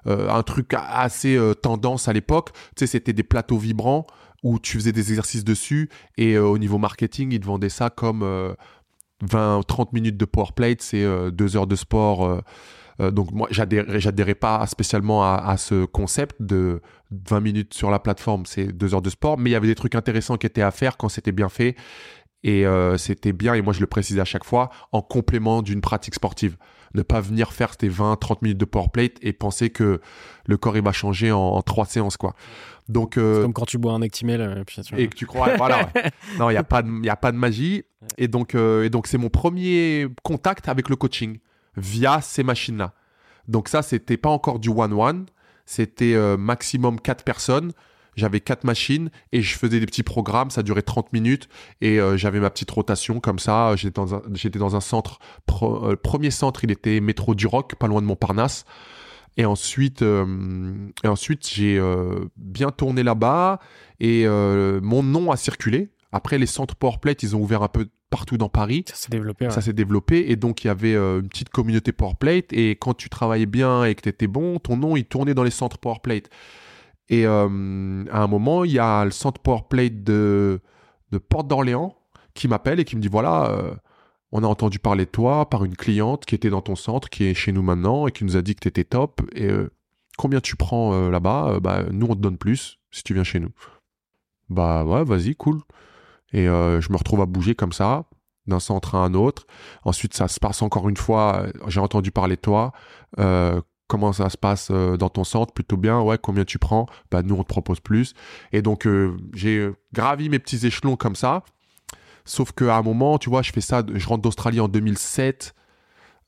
un 0.06 0.42
truc 0.42 0.74
assez 0.74 1.38
tendance 1.62 2.08
à 2.08 2.12
l'époque. 2.12 2.50
Tu 2.52 2.80
sais, 2.80 2.86
c'était 2.86 3.12
des 3.12 3.22
plateaux 3.22 3.58
vibrants 3.58 4.06
où 4.42 4.58
tu 4.58 4.76
faisais 4.76 4.90
des 4.90 5.10
exercices 5.10 5.44
dessus, 5.44 5.88
et 6.18 6.36
au 6.38 6.58
niveau 6.58 6.78
marketing, 6.78 7.32
ils 7.32 7.38
te 7.38 7.46
vendaient 7.46 7.68
ça 7.68 7.90
comme 7.90 8.24
20-30 9.24 9.90
minutes 9.92 10.16
de 10.16 10.24
power 10.24 10.48
plate, 10.56 10.82
c'est 10.82 11.06
deux 11.30 11.56
heures 11.56 11.68
de 11.68 11.76
sport 11.76 12.42
euh, 13.00 13.10
donc 13.10 13.32
moi, 13.32 13.48
j'adhérais 13.50 14.34
pas 14.34 14.66
spécialement 14.66 15.24
à, 15.24 15.56
ce 15.56 15.84
concept 15.84 16.40
de 16.40 16.80
20 17.10 17.40
minutes 17.40 17.74
sur 17.74 17.90
la 17.90 17.98
plateforme, 17.98 18.46
c'est 18.46 18.66
deux 18.66 18.94
heures 18.94 19.02
de 19.02 19.10
sport, 19.10 19.38
mais 19.38 19.50
il 19.50 19.52
y 19.52 19.56
avait 19.56 19.66
des 19.66 19.74
trucs 19.74 19.94
intéressants 19.94 20.36
qui 20.36 20.46
étaient 20.46 20.62
à 20.62 20.70
faire 20.70 20.96
quand 20.96 21.08
c'était 21.08 21.32
bien 21.32 21.48
fait. 21.48 21.76
Et 22.44 22.66
euh, 22.66 22.96
c'était 22.96 23.32
bien, 23.32 23.54
et 23.54 23.62
moi 23.62 23.72
je 23.72 23.80
le 23.80 23.86
précise 23.86 24.18
à 24.18 24.24
chaque 24.24 24.44
fois, 24.44 24.70
en 24.90 25.00
complément 25.00 25.62
d'une 25.62 25.80
pratique 25.80 26.14
sportive. 26.14 26.56
Ne 26.94 27.02
pas 27.02 27.20
venir 27.20 27.52
faire 27.52 27.76
tes 27.76 27.88
20-30 27.88 28.38
minutes 28.42 28.58
de 28.58 28.64
power 28.64 28.88
plate 28.92 29.16
et 29.22 29.32
penser 29.32 29.70
que 29.70 30.00
le 30.44 30.56
corps 30.56 30.76
il 30.76 30.82
va 30.82 30.92
changer 30.92 31.30
en, 31.30 31.62
trois 31.62 31.86
séances. 31.86 32.16
quoi. 32.16 32.34
Donc, 32.88 33.16
euh, 33.16 33.42
comme 33.42 33.52
quand 33.52 33.64
tu 33.64 33.78
bois 33.78 33.92
un 33.92 34.02
Actimel. 34.02 34.64
Puis, 34.66 34.82
et 34.98 35.08
que 35.08 35.14
tu 35.14 35.24
crois, 35.24 35.56
voilà. 35.56 35.88
Non, 36.38 36.50
il 36.50 36.54
n'y 36.54 36.58
a, 36.58 36.64
pas 36.64 36.82
de, 36.82 37.08
a 37.08 37.16
pas 37.16 37.32
de 37.32 37.36
magie. 37.36 37.84
Et 38.18 38.28
donc, 38.28 38.54
et 38.54 38.90
donc 38.90 39.06
c'est 39.06 39.18
mon 39.18 39.30
premier 39.30 40.08
contact 40.22 40.68
avec 40.68 40.88
le 40.88 40.96
coaching 40.96 41.38
via 41.76 42.20
ces 42.20 42.42
machines-là. 42.42 42.94
Donc 43.48 43.68
ça, 43.68 43.82
c'était 43.82 44.16
pas 44.16 44.30
encore 44.30 44.58
du 44.58 44.68
one-one, 44.68 45.26
c'était 45.66 46.14
euh, 46.14 46.36
maximum 46.36 47.00
4 47.00 47.24
personnes. 47.24 47.72
J'avais 48.14 48.40
quatre 48.40 48.64
machines 48.64 49.10
et 49.32 49.40
je 49.40 49.56
faisais 49.56 49.80
des 49.80 49.86
petits 49.86 50.02
programmes, 50.02 50.50
ça 50.50 50.62
durait 50.62 50.82
30 50.82 51.14
minutes 51.14 51.48
et 51.80 51.98
euh, 51.98 52.18
j'avais 52.18 52.40
ma 52.40 52.50
petite 52.50 52.70
rotation 52.70 53.20
comme 53.20 53.38
ça. 53.38 53.74
J'étais 53.74 54.58
dans 54.58 54.76
un, 54.76 54.80
centre, 54.80 55.18
euh, 55.62 55.96
premier 55.96 56.30
centre, 56.30 56.62
il 56.62 56.70
était 56.70 57.00
métro 57.00 57.34
du 57.34 57.46
Roc, 57.46 57.74
pas 57.76 57.86
loin 57.86 58.02
de 58.02 58.06
Montparnasse. 58.06 58.66
Et 59.38 59.46
ensuite, 59.46 60.02
et 60.02 61.08
ensuite 61.08 61.48
j'ai 61.48 61.80
bien 62.36 62.68
tourné 62.70 63.02
là-bas 63.02 63.60
et 63.98 64.26
mon 64.26 65.02
nom 65.02 65.32
a 65.32 65.38
circulé. 65.38 65.88
Après, 66.12 66.36
les 66.36 66.44
centres 66.44 66.76
PowerPlate, 66.76 67.22
ils 67.22 67.34
ont 67.34 67.40
ouvert 67.40 67.62
un 67.62 67.68
peu 67.68 67.88
partout 68.12 68.36
dans 68.36 68.50
Paris. 68.50 68.84
Ça 68.86 68.94
s'est 68.94 69.10
développé. 69.10 69.50
Ça 69.50 69.62
s'est 69.62 69.72
développé 69.72 70.30
et 70.30 70.36
donc 70.36 70.62
il 70.62 70.66
y 70.66 70.70
avait 70.70 70.94
euh, 70.94 71.20
une 71.20 71.28
petite 71.28 71.48
communauté 71.48 71.92
PowerPlate 71.92 72.52
et 72.52 72.72
quand 72.72 72.92
tu 72.92 73.08
travaillais 73.08 73.46
bien 73.46 73.84
et 73.84 73.94
que 73.94 74.02
tu 74.02 74.08
étais 74.10 74.26
bon, 74.26 74.58
ton 74.58 74.76
nom 74.76 74.96
il 74.96 75.06
tournait 75.06 75.32
dans 75.32 75.42
les 75.42 75.50
centres 75.50 75.78
PowerPlate. 75.78 76.28
Et 77.08 77.26
euh, 77.26 78.04
à 78.12 78.22
un 78.22 78.26
moment, 78.26 78.64
il 78.64 78.72
y 78.72 78.78
a 78.78 79.04
le 79.04 79.10
centre 79.10 79.40
PowerPlate 79.40 80.04
de, 80.04 80.60
de 81.10 81.18
Porte 81.18 81.48
d'Orléans 81.48 81.96
qui 82.34 82.48
m'appelle 82.48 82.80
et 82.80 82.84
qui 82.84 82.96
me 82.96 83.00
dit 83.00 83.08
voilà, 83.08 83.50
euh, 83.50 83.74
on 84.30 84.44
a 84.44 84.46
entendu 84.46 84.78
parler 84.78 85.06
de 85.06 85.10
toi 85.10 85.48
par 85.48 85.64
une 85.64 85.74
cliente 85.74 86.26
qui 86.26 86.34
était 86.34 86.50
dans 86.50 86.62
ton 86.62 86.76
centre, 86.76 87.08
qui 87.08 87.24
est 87.24 87.34
chez 87.34 87.50
nous 87.50 87.62
maintenant 87.62 88.06
et 88.06 88.12
qui 88.12 88.24
nous 88.24 88.36
a 88.36 88.42
dit 88.42 88.54
que 88.54 88.60
tu 88.60 88.68
étais 88.68 88.84
top. 88.84 89.22
Et 89.34 89.48
combien 90.18 90.40
tu 90.40 90.56
prends 90.56 91.08
là-bas? 91.08 91.60
Bah 91.60 91.84
nous 91.90 92.06
on 92.08 92.14
te 92.14 92.20
donne 92.20 92.38
plus 92.38 92.78
si 92.90 93.02
tu 93.02 93.14
viens 93.14 93.24
chez 93.24 93.40
nous. 93.40 93.52
Bah 94.48 94.84
ouais, 94.84 95.02
vas-y, 95.02 95.34
cool. 95.34 95.60
Et 96.32 96.48
euh, 96.48 96.80
je 96.80 96.90
me 96.90 96.96
retrouve 96.96 97.20
à 97.20 97.26
bouger 97.26 97.54
comme 97.54 97.72
ça, 97.72 98.04
d'un 98.46 98.60
centre 98.60 98.94
à 98.94 98.98
un 98.98 99.14
autre. 99.14 99.46
Ensuite, 99.84 100.14
ça 100.14 100.28
se 100.28 100.40
passe 100.40 100.62
encore 100.62 100.88
une 100.88 100.96
fois. 100.96 101.46
J'ai 101.68 101.80
entendu 101.80 102.10
parler 102.10 102.36
de 102.36 102.40
toi. 102.40 102.72
Euh, 103.18 103.60
comment 103.86 104.12
ça 104.12 104.30
se 104.30 104.38
passe 104.38 104.68
euh, 104.70 104.96
dans 104.96 105.08
ton 105.08 105.24
centre? 105.24 105.52
Plutôt 105.52 105.76
bien? 105.76 106.00
Ouais, 106.00 106.18
combien 106.18 106.44
tu 106.44 106.58
prends? 106.58 106.86
Bah 107.10 107.22
nous 107.22 107.34
on 107.34 107.42
te 107.42 107.48
propose 107.48 107.80
plus. 107.80 108.14
Et 108.52 108.62
donc 108.62 108.86
euh, 108.86 109.16
j'ai 109.34 109.70
gravi 109.92 110.28
mes 110.28 110.38
petits 110.38 110.66
échelons 110.66 110.96
comme 110.96 111.16
ça. 111.16 111.44
Sauf 112.24 112.52
qu'à 112.52 112.76
un 112.76 112.82
moment, 112.82 113.18
tu 113.18 113.30
vois, 113.30 113.42
je 113.42 113.52
fais 113.52 113.60
ça, 113.60 113.82
je 113.92 114.06
rentre 114.06 114.22
d'Australie 114.22 114.60
en 114.60 114.68
2007. 114.68 115.54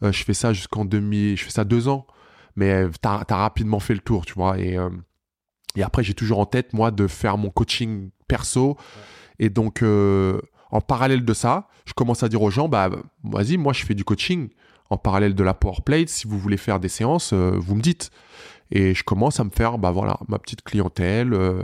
je 0.03 0.25
fais 0.25 0.35
ça 0.35 0.53
jusqu'en 0.53 0.85
2000, 0.85 1.37
je 1.37 1.45
fais 1.45 1.51
ça 1.51 1.65
deux 1.65 1.89
ans. 1.89 2.07
Mais 2.57 2.85
t'as 3.01 3.25
as 3.29 3.37
rapidement 3.37 3.81
fait 3.81 3.95
le 3.95 4.01
tour, 4.01 4.27
tu 4.27 4.35
vois. 4.35 4.59
Et, 4.59 4.77
et 5.77 5.83
après, 5.83 6.03
j'ai 6.03 6.15
toujours 6.15 6.41
en 6.41 6.47
tête, 6.47 6.73
moi, 6.73 6.91
de 6.91 7.07
faire 7.07 7.39
mon 7.39 7.51
coaching 7.51 8.11
perso. 8.27 8.77
Et 9.39 9.51
donc, 9.51 9.83
en 9.83 10.81
parallèle 10.81 11.25
de 11.25 11.35
ça, 11.35 11.69
je 11.87 11.93
commence 11.93 12.23
à 12.23 12.29
dire 12.29 12.43
aux 12.43 12.51
gens, 12.51 12.69
bah, 12.69 12.91
vas-y, 13.23 13.57
moi, 13.57 13.73
je 13.73 13.85
fais 13.85 13.95
du 13.95 14.05
coaching 14.05 14.49
en 14.91 14.97
parallèle 14.97 15.35
de 15.35 15.45
la 15.45 15.55
PowerPlate. 15.55 16.09
Si 16.09 16.27
vous 16.27 16.39
voulez 16.39 16.57
faire 16.57 16.81
des 16.81 16.89
séances, 16.89 17.33
euh, 17.33 17.57
vous 17.59 17.75
me 17.75 17.81
dites. 17.81 18.11
Et 18.71 18.95
je 18.95 19.05
commence 19.05 19.41
à 19.41 19.45
me 19.45 19.51
faire, 19.51 19.79
bah 19.79 19.91
voilà, 19.91 20.19
ma 20.29 20.39
petite 20.39 20.63
clientèle, 20.63 21.33
euh, 21.33 21.63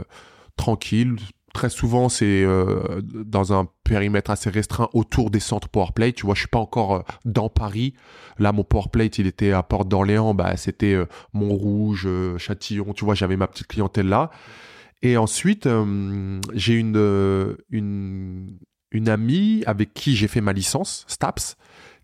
tranquille. 0.55 1.17
Très 1.53 1.69
souvent, 1.69 2.07
c'est 2.07 2.43
euh, 2.43 3.01
dans 3.01 3.51
un 3.51 3.67
périmètre 3.83 4.31
assez 4.31 4.49
restreint 4.49 4.87
autour 4.93 5.29
des 5.29 5.41
centres 5.41 5.67
PowerPlate. 5.67 6.15
Tu 6.15 6.25
vois, 6.25 6.35
je 6.35 6.39
suis 6.39 6.47
pas 6.47 6.59
encore 6.59 7.03
dans 7.25 7.49
Paris. 7.49 7.93
Là, 8.39 8.53
mon 8.53 8.63
PowerPlate, 8.63 9.17
il 9.17 9.27
était 9.27 9.51
à 9.51 9.61
Porte 9.61 9.89
d'Orléans. 9.89 10.33
Bah, 10.33 10.55
c'était 10.55 10.97
Montrouge, 11.33 12.07
Châtillon. 12.37 12.93
Tu 12.93 13.03
vois, 13.03 13.15
j'avais 13.15 13.35
ma 13.35 13.47
petite 13.47 13.67
clientèle 13.67 14.07
là. 14.07 14.31
Et 15.01 15.17
ensuite, 15.17 15.67
j'ai 16.53 16.73
une, 16.75 17.57
une, 17.69 18.57
une 18.91 19.09
amie 19.09 19.63
avec 19.65 19.93
qui 19.93 20.15
j'ai 20.15 20.27
fait 20.27 20.41
ma 20.41 20.53
licence, 20.53 21.05
Staps, 21.07 21.57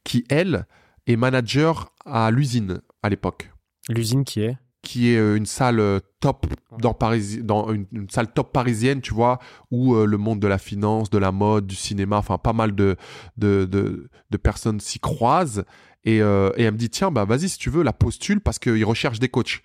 qui, 0.04 0.26
elle, 0.30 0.66
est 1.06 1.16
manager 1.16 1.94
à 2.06 2.32
l'usine 2.32 2.82
à 3.04 3.10
l'époque. 3.10 3.52
L'usine 3.90 4.24
qui 4.24 4.42
est 4.42 4.58
qui 4.88 5.10
est 5.10 5.18
euh, 5.18 5.36
une 5.36 5.46
salle 5.46 5.82
euh, 5.82 6.00
top 6.22 6.48
dans 6.80 6.94
Paris, 6.94 7.40
dans 7.44 7.74
une, 7.74 7.88
salle 8.10 8.32
top 8.32 8.54
parisienne, 8.54 9.02
tu 9.02 9.14
vois, 9.14 9.40
où 9.70 9.96
euh, 9.96 10.06
le 10.06 10.18
monde 10.18 10.40
de 10.40 10.48
la 10.48 10.58
finance, 10.58 11.10
de 11.10 11.18
la 11.18 11.34
mode, 11.34 11.68
du 11.68 11.76
cinéma, 11.76 12.18
enfin 12.18 12.38
pas 12.38 12.54
mal 12.54 12.74
de, 12.74 12.96
de, 13.36 13.66
de, 13.66 14.38
personnes 14.38 14.80
s'y 14.80 15.00
croisent. 15.00 15.66
Et, 16.06 16.18
et, 16.18 16.22
elle 16.64 16.72
me 16.72 16.78
dit, 16.78 16.90
tiens, 16.90 17.12
bah 17.12 17.26
vas-y 17.26 17.50
si 17.50 17.58
tu 17.58 17.70
veux, 17.70 17.84
la 17.84 17.92
postule 17.92 18.40
parce 18.40 18.60
qu'ils 18.60 18.86
recherchent 18.86 19.20
des 19.20 19.28
coachs. 19.28 19.62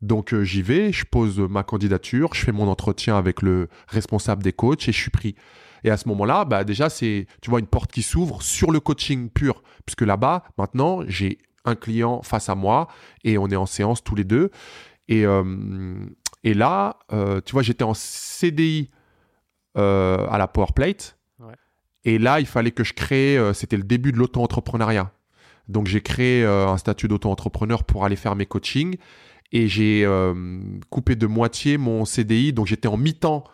Donc 0.00 0.34
j'y 0.42 0.62
vais, 0.62 0.92
je 0.92 1.04
pose 1.04 1.38
ma 1.40 1.64
candidature, 1.64 2.34
je 2.34 2.44
fais 2.44 2.52
mon 2.52 2.68
entretien 2.68 3.16
avec 3.16 3.42
le 3.42 3.68
responsable 3.88 4.42
des 4.42 4.52
coachs 4.52 4.88
et 4.88 4.92
je 4.92 4.98
suis 4.98 5.10
pris. 5.10 5.34
Et 5.84 5.90
à 5.90 5.96
ce 5.96 6.08
moment-là, 6.08 6.44
bah 6.44 6.64
déjà, 6.64 6.88
c'est, 6.88 7.26
tu 7.40 7.50
vois, 7.50 7.60
une 7.60 7.66
porte 7.66 7.92
qui 7.92 8.02
s'ouvre 8.02 8.42
sur 8.42 8.70
le 8.70 8.80
coaching 8.80 9.30
pur. 9.30 9.62
Puisque 9.86 10.02
là-bas, 10.02 10.44
maintenant, 10.56 11.02
j'ai 11.06 11.38
un 11.64 11.74
client 11.74 12.22
face 12.22 12.48
à 12.48 12.54
moi 12.54 12.88
et 13.24 13.38
on 13.38 13.48
est 13.48 13.56
en 13.56 13.66
séance 13.66 14.02
tous 14.02 14.14
les 14.14 14.24
deux. 14.24 14.50
Et, 15.08 15.24
euh, 15.24 15.94
et 16.44 16.54
là, 16.54 16.98
euh, 17.12 17.40
tu 17.44 17.52
vois, 17.52 17.62
j'étais 17.62 17.84
en 17.84 17.94
CDI 17.94 18.90
euh, 19.76 20.26
à 20.28 20.38
la 20.38 20.48
PowerPlate. 20.48 21.16
Et 22.04 22.18
là, 22.18 22.40
il 22.40 22.46
fallait 22.46 22.70
que 22.70 22.84
je 22.84 22.94
crée, 22.94 23.38
c'était 23.52 23.76
le 23.76 23.82
début 23.82 24.12
de 24.12 24.16
l'auto-entrepreneuriat. 24.16 25.12
Donc, 25.66 25.88
j'ai 25.88 26.00
créé 26.00 26.46
un 26.46 26.78
statut 26.78 27.06
d'auto-entrepreneur 27.06 27.84
pour 27.84 28.04
aller 28.04 28.16
faire 28.16 28.34
mes 28.34 28.46
coachings. 28.46 28.96
Et 29.52 29.68
j'ai 29.68 30.06
coupé 30.90 31.16
de 31.16 31.26
moitié 31.26 31.78
mon 31.78 32.04
CDI. 32.04 32.52
Donc, 32.52 32.66
j'étais 32.66 32.88
en 32.88 32.96
mi-temps 32.96 33.44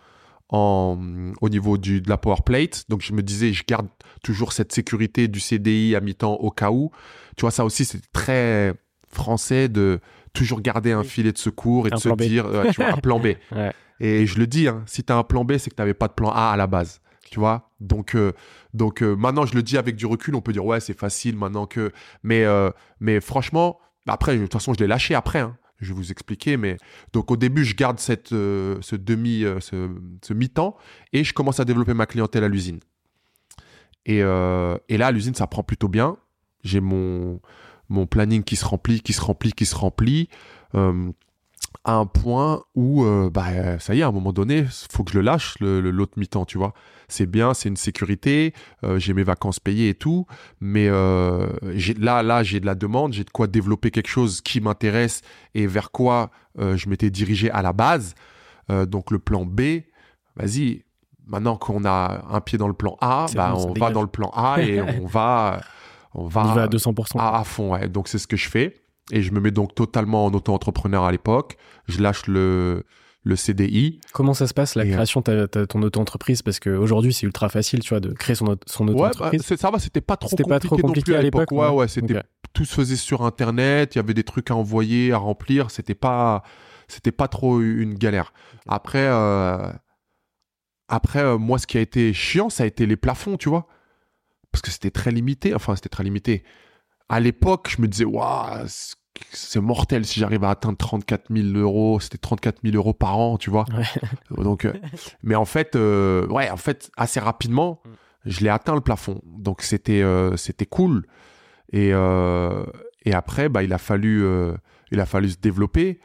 au 0.51 1.49
niveau 1.49 1.79
du, 1.79 2.01
de 2.01 2.09
la 2.09 2.17
power 2.17 2.43
plate. 2.45 2.85
Donc 2.89 3.01
je 3.01 3.13
me 3.13 3.23
disais, 3.23 3.53
je 3.53 3.65
garde 3.67 3.89
toujours 4.23 4.53
cette 4.53 4.73
sécurité 4.73 5.27
du 5.27 5.41
CDI 5.41 5.97
à 5.97 6.01
mi-temps 6.01 6.35
au 6.35 6.51
cas 6.51 6.71
où. 6.71 6.91
Tu 7.37 7.41
vois, 7.41 7.51
ça 7.51 7.65
aussi, 7.65 7.85
c'est 7.85 8.01
très 8.13 8.75
français 9.09 9.69
de 9.69 10.01
toujours 10.33 10.61
garder 10.61 10.93
un 10.93 11.03
filet 11.03 11.33
de 11.33 11.39
secours 11.39 11.89
et 11.89 11.91
de 11.91 11.97
se 11.97 12.09
dire, 12.17 12.47
tu 12.73 12.83
vois, 12.83 12.93
un 12.93 12.99
plan 12.99 13.19
B. 13.19 13.29
Et 14.01 14.27
je 14.27 14.39
le 14.39 14.47
dis, 14.47 14.69
hein, 14.69 14.83
si 14.87 15.05
tu 15.05 15.13
as 15.13 15.17
un 15.17 15.23
plan 15.23 15.45
B, 15.45 15.57
c'est 15.59 15.71
que 15.71 15.77
tu 15.77 15.81
n'avais 15.81 15.95
pas 15.95 16.09
de 16.09 16.15
plan 16.15 16.31
A 16.31 16.51
à 16.51 16.57
la 16.57 16.67
base. 16.67 17.01
Tu 17.31 17.39
vois? 17.39 17.71
Donc, 17.81 18.15
euh, 18.15 18.33
donc 18.75 19.03
euh, 19.03 19.15
maintenant, 19.17 19.47
je 19.47 19.55
le 19.55 19.63
dis 19.63 19.79
avec 19.79 19.97
du 19.97 20.07
recul, 20.07 20.35
on 20.35 20.41
peut 20.41 20.53
dire, 20.53 20.65
ouais, 20.65 20.81
c'est 20.81 20.99
facile 20.99 21.37
maintenant 21.37 21.67
que. 21.67 21.93
Mais, 22.23 22.45
euh, 22.45 22.71
mais 23.01 23.21
franchement, 23.21 23.79
après, 24.07 24.37
de 24.37 24.43
toute 24.43 24.53
façon, 24.53 24.75
je 24.75 24.81
l'ai 24.81 24.87
lâché 24.87 25.15
après. 25.15 25.41
Hein 25.41 25.57
je 25.85 25.93
vais 25.93 25.97
vous 25.97 26.11
expliquer. 26.11 26.57
Mais 26.57 26.77
donc 27.13 27.31
au 27.31 27.37
début, 27.37 27.65
je 27.65 27.75
garde 27.75 27.99
cette, 27.99 28.33
euh, 28.33 28.79
ce 28.81 28.97
demi, 28.97 29.45
euh, 29.45 29.61
ce, 29.61 30.33
mi-temps 30.33 30.77
et 31.13 31.25
je 31.25 31.33
commence 31.33 31.61
à 31.61 31.65
développer 31.65 31.95
ma 31.95 32.07
clientèle 32.07 32.45
à 32.45 32.49
l'usine. 32.49 32.81
Et, 34.07 34.23
euh, 34.23 34.77
et, 34.89 34.99
là, 34.99 35.07
à 35.07 35.13
l'usine, 35.13 35.35
ça 35.35 35.47
prend 35.47 35.63
plutôt 35.63 35.89
bien. 35.89 36.17
J'ai 36.63 36.81
mon, 36.81 37.41
mon 37.89 38.07
planning 38.07 38.43
qui 38.43 38.57
se 38.57 38.65
remplit, 38.65 39.01
qui 39.01 39.13
se 39.13 39.21
remplit, 39.21 39.53
qui 39.53 39.67
se 39.67 39.75
remplit 39.75 40.29
à 41.85 41.97
un 41.97 42.07
point 42.07 42.63
où, 42.75 43.05
euh, 43.05 43.31
bah, 43.31 43.79
ça 43.79 43.95
y 43.95 44.01
est, 44.01 44.03
à 44.03 44.09
un 44.09 44.13
moment 44.13 44.33
donné, 44.33 44.65
faut 44.91 45.05
que 45.05 45.13
je 45.13 45.19
le 45.19 45.25
lâche, 45.25 45.57
l'autre 45.61 46.13
le, 46.17 46.21
mi-temps, 46.21 46.47
tu 46.47 46.57
vois. 46.57 46.73
C'est 47.09 47.27
bien, 47.27 47.53
c'est 47.53 47.69
une 47.69 47.77
sécurité, 47.77 48.55
euh, 48.83 48.99
j'ai 48.99 49.13
mes 49.13 49.23
vacances 49.23 49.61
payées 49.61 49.91
et 49.91 49.95
tout, 49.95 50.27
mais 50.61 50.89
euh, 50.89 51.47
là, 51.99 52.23
là, 52.23 52.43
j'ai 52.43 52.61
de 52.61 52.67
la 52.67 52.75
demande, 52.75 53.13
j'ai 53.13 53.25
de 53.25 53.31
quoi 53.31 53.47
développer 53.47 53.91
quelque 53.91 54.09
chose 54.09 54.41
qui 54.41 54.63
m'intéresse 54.63 55.21
et 55.55 55.67
vers 55.67 55.91
quoi 55.91 56.31
je 56.57 56.89
m'étais 56.89 57.11
dirigé 57.11 57.51
à 57.51 57.63
la 57.63 57.73
base. 57.73 58.15
donc 58.69 59.11
le 59.11 59.19
plan 59.19 59.45
B, 59.45 59.83
vas-y, 60.37 60.85
maintenant 61.27 61.57
qu'on 61.57 61.85
a 61.85 62.23
un 62.31 62.41
pied 62.41 62.59
dans 62.59 62.69
le 62.69 62.75
plan 62.75 62.97
A, 63.01 63.27
bah, 63.35 63.55
on 63.57 63.73
va 63.75 63.91
dans 63.91 64.03
le 64.03 64.09
plan 64.09 64.31
A 64.35 64.63
et 64.63 64.81
on 65.03 65.07
va... 65.07 65.61
On 66.17 66.29
va, 66.29 66.43
à 66.43 66.69
200%. 66.69 67.19
À, 67.19 67.41
à 67.41 67.45
fond, 67.45 67.73
ouais. 67.73 67.89
Donc 67.89 68.07
c'est 68.07 68.19
ce 68.19 68.29
que 68.29 68.37
je 68.37 68.49
fais. 68.49 68.84
Et 69.13 69.23
je 69.23 69.33
me 69.33 69.41
mets 69.41 69.51
donc 69.51 69.75
totalement 69.75 70.25
en 70.25 70.33
auto-entrepreneur 70.33 71.05
à 71.05 71.13
l'époque. 71.13 71.57
Je 71.87 72.01
lâche 72.01 72.27
le, 72.27 72.85
le 73.23 73.37
CDI. 73.37 74.01
Comment 74.13 74.35
ça 74.35 74.47
se 74.47 74.55
passe 74.55 74.75
la 74.75 74.87
création 74.87 75.23
de 75.27 75.47
ton 75.67 75.83
auto-entreprise? 75.83 76.43
Parce 76.43 76.59
qu'aujourd'hui, 76.61 77.13
c'est 77.13 77.27
ultra 77.27 77.49
facile, 77.49 77.81
tu 77.81 77.91
vois, 77.91 78.01
de 78.01 78.13
créer 78.13 78.35
son, 78.35 78.57
son 78.67 78.89
auto-entreprise. 78.89 79.41
Ouais, 79.43 79.47
bah, 79.51 79.57
ça 79.61 79.71
va, 79.71 79.79
c'était 79.79 80.01
pas 80.01 80.17
trop 80.17 80.29
compliqué, 80.31 80.49
pas 80.49 80.61
trop 80.61 80.77
compliqué 80.79 81.17
à 81.17 81.23
l'époque. 81.23 81.53
Ouais, 81.53 81.69
ouais, 81.69 81.89
c'était 81.89 82.23
tout 82.55 82.65
se 82.65 82.75
faisait 82.75 82.97
sur 82.97 83.23
Internet. 83.23 83.95
Il 83.95 83.99
y 83.99 84.01
avait 84.01 84.15
des 84.15 84.25
trucs 84.25 84.51
à 84.51 84.57
envoyer, 84.57 85.13
à 85.13 85.19
remplir. 85.19 85.71
C'était 85.71 85.95
pas, 85.95 86.43
c'était 86.89 87.13
pas 87.13 87.29
trop 87.29 87.61
une 87.61 87.95
galère. 87.95 88.33
Après, 88.67 89.07
euh, 89.07 89.71
après, 90.89 91.21
euh, 91.21 91.37
moi, 91.37 91.59
ce 91.59 91.67
qui 91.67 91.77
a 91.77 91.81
été 91.81 92.13
chiant, 92.13 92.49
ça 92.49 92.63
a 92.63 92.67
été 92.67 92.87
les 92.87 92.97
plafonds, 92.97 93.37
tu 93.37 93.49
vois, 93.49 93.67
parce 94.53 94.63
que 94.63 94.71
c'était 94.71 94.91
très 94.91 95.11
limité. 95.11 95.55
Enfin, 95.55 95.75
c'était 95.75 95.89
très 95.89 96.05
limité 96.05 96.45
à 97.09 97.21
l'époque, 97.21 97.71
je 97.77 97.83
me 97.83 97.89
disais, 97.89 98.05
waouh, 98.05 98.67
c'est 99.31 99.61
mortel 99.61 100.05
si 100.05 100.21
j'arrive 100.21 100.45
à 100.45 100.51
atteindre 100.51 100.77
34 100.77 101.35
000 101.35 101.57
euros. 101.57 102.01
C'était 102.01 102.19
34 102.19 102.61
000 102.65 102.77
euros 102.77 102.93
par 102.93 103.19
an, 103.19 103.37
tu 103.39 103.51
vois. 103.51 103.65
Donc, 104.31 104.65
euh, 104.65 104.73
mais 105.23 105.35
en 105.35 105.45
fait, 105.45 105.77
euh, 105.77 106.27
ouais, 106.29 106.51
en 106.51 106.57
fait, 106.57 106.91
assez 106.97 107.21
rapidement, 107.21 107.81
mm. 107.85 107.91
je 108.27 108.41
l'ai 108.41 108.49
atteint 108.49 108.75
le 108.75 108.81
plafond. 108.81 109.21
Donc 109.25 109.63
c'était 109.63 110.03
euh, 110.03 110.37
c'était 110.37 110.67
cool. 110.67 111.07
Et 111.73 111.91
et 113.07 113.13
après, 113.13 113.49
bah, 113.49 113.63
il 113.63 113.73
a 113.73 113.79
fallu 113.79 114.25
il 114.91 115.01
a 115.01 115.07
fallu 115.07 115.31
se 115.31 115.39
développer. 115.39 116.01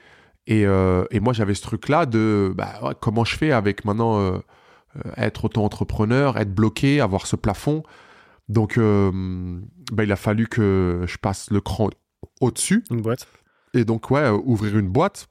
Et, 0.48 0.62
et 0.64 1.20
moi, 1.20 1.34
j'avais 1.34 1.54
ce 1.54 1.62
truc-là 1.62 2.08
de 2.08 2.52
bah, 2.56 2.96
comment 3.00 3.24
je 3.24 3.38
fais 3.38 3.52
avec 3.52 3.86
maintenant 3.86 4.42
être 5.16 5.46
auto-entrepreneur, 5.46 6.38
être 6.38 6.54
bloqué, 6.54 7.02
avoir 7.02 7.28
ce 7.28 7.36
plafond. 7.36 7.84
Donc, 8.50 8.78
euh, 8.78 9.12
bah, 9.92 10.04
il 10.04 10.12
a 10.12 10.16
fallu 10.16 10.48
que 10.48 11.06
je 11.08 11.18
passe 11.18 11.50
le 11.52 11.62
cran 11.62 11.90
au-dessus. 12.42 12.84
Une 12.90 13.02
boîte. 13.02 13.28
Et 13.74 13.86
donc, 13.86 14.12
ouais, 14.12 14.22
euh, 14.22 14.38
ouvrir 14.44 14.78
une 14.78 14.90
boîte. 14.90 15.28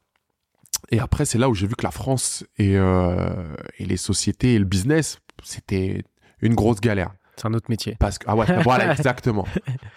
Et 0.91 1.01
après, 1.01 1.25
c'est 1.25 1.39
là 1.39 1.51
où 1.51 1.55
j'ai 1.55 1.67
vu 1.67 1.75
que 1.75 1.85
la 1.85 1.91
France 1.91 2.47
et, 2.57 2.77
euh, 2.77 3.55
et 3.79 3.85
les 3.85 3.97
sociétés 3.97 4.55
et 4.55 4.59
le 4.59 4.65
business, 4.65 5.19
c'était 5.43 6.05
une 6.41 6.55
grosse 6.55 6.81
galère. 6.81 7.13
C'est 7.37 7.47
un 7.47 7.55
autre 7.55 7.67
métier. 7.69 7.97
Parce 7.99 8.19
que, 8.19 8.25
ah 8.29 8.37
ouais, 8.37 8.47
voilà, 8.63 8.93
exactement. 8.97 9.47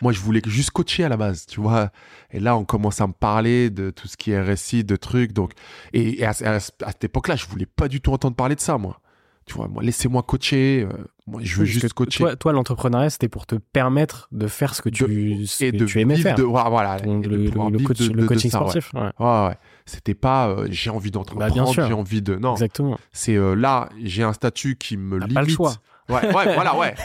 Moi, 0.02 0.12
je 0.12 0.20
voulais 0.20 0.42
juste 0.46 0.72
coacher 0.72 1.04
à 1.04 1.10
la 1.10 1.18
base, 1.18 1.46
tu 1.46 1.60
vois. 1.60 1.92
Et 2.32 2.40
là, 2.40 2.56
on 2.56 2.66
commence 2.66 3.02
à 3.02 3.08
me 3.08 3.14
parler 3.14 3.70
de 3.70 3.90
tout 3.90 4.08
ce 4.08 4.18
qui 4.18 4.32
est 4.32 4.42
récit, 4.42 4.84
de 4.84 4.96
trucs. 4.96 5.34
Donc, 5.34 5.54
et, 5.94 6.24
à, 6.26 6.34
cette 6.60 7.04
époque-là, 7.04 7.36
je 7.36 7.46
voulais 7.48 7.66
pas 7.66 7.88
du 7.88 8.02
tout 8.02 8.12
entendre 8.12 8.36
parler 8.36 8.56
de 8.56 8.62
ça, 8.62 8.78
moi. 8.78 9.00
Tu 9.46 9.56
vois, 9.56 9.68
moi, 9.68 9.82
laissez-moi 9.82 10.24
coacher. 10.24 10.88
Euh, 10.88 11.06
moi, 11.28 11.42
je 11.44 11.60
veux 11.60 11.66
juste 11.66 11.94
coacher. 11.94 12.36
Toi, 12.40 12.52
l'entrepreneuriat, 12.52 13.10
c'était 13.10 13.30
pour 13.30 13.46
te 13.46 13.56
permettre 13.56 14.28
de 14.32 14.48
faire 14.48 14.74
ce 14.74 14.82
que 14.82 14.90
tu, 14.90 15.46
et 15.60 15.72
de 15.72 15.86
tu 15.86 16.00
aimais 16.02 16.18
faire. 16.18 16.36
De, 16.36 16.44
voilà, 16.44 16.98
le, 16.98 18.26
coaching 18.26 18.50
sportif. 18.50 18.92
Ouais. 18.94 19.12
Ouais. 19.20 19.56
C'était 19.86 20.14
pas 20.16 20.50
euh, 20.50 20.68
j'ai 20.70 20.90
envie 20.90 21.12
d'entreprendre, 21.12 21.54
bah, 21.54 21.88
j'ai 21.88 21.94
envie 21.94 22.22
de. 22.22 22.36
Non. 22.36 22.54
Exactement. 22.54 22.98
C'est 23.12 23.36
euh, 23.36 23.54
là, 23.54 23.90
j'ai 24.04 24.24
un 24.24 24.34
statut 24.34 24.76
qui 24.76 24.98
me 24.98 25.20
limite. 25.20 25.34
Pas 25.34 25.42
le 25.44 25.50
choix. 25.50 25.74
Ouais, 26.10 26.26
ouais, 26.36 26.54
voilà, 26.56 26.78
ouais. 26.78 26.96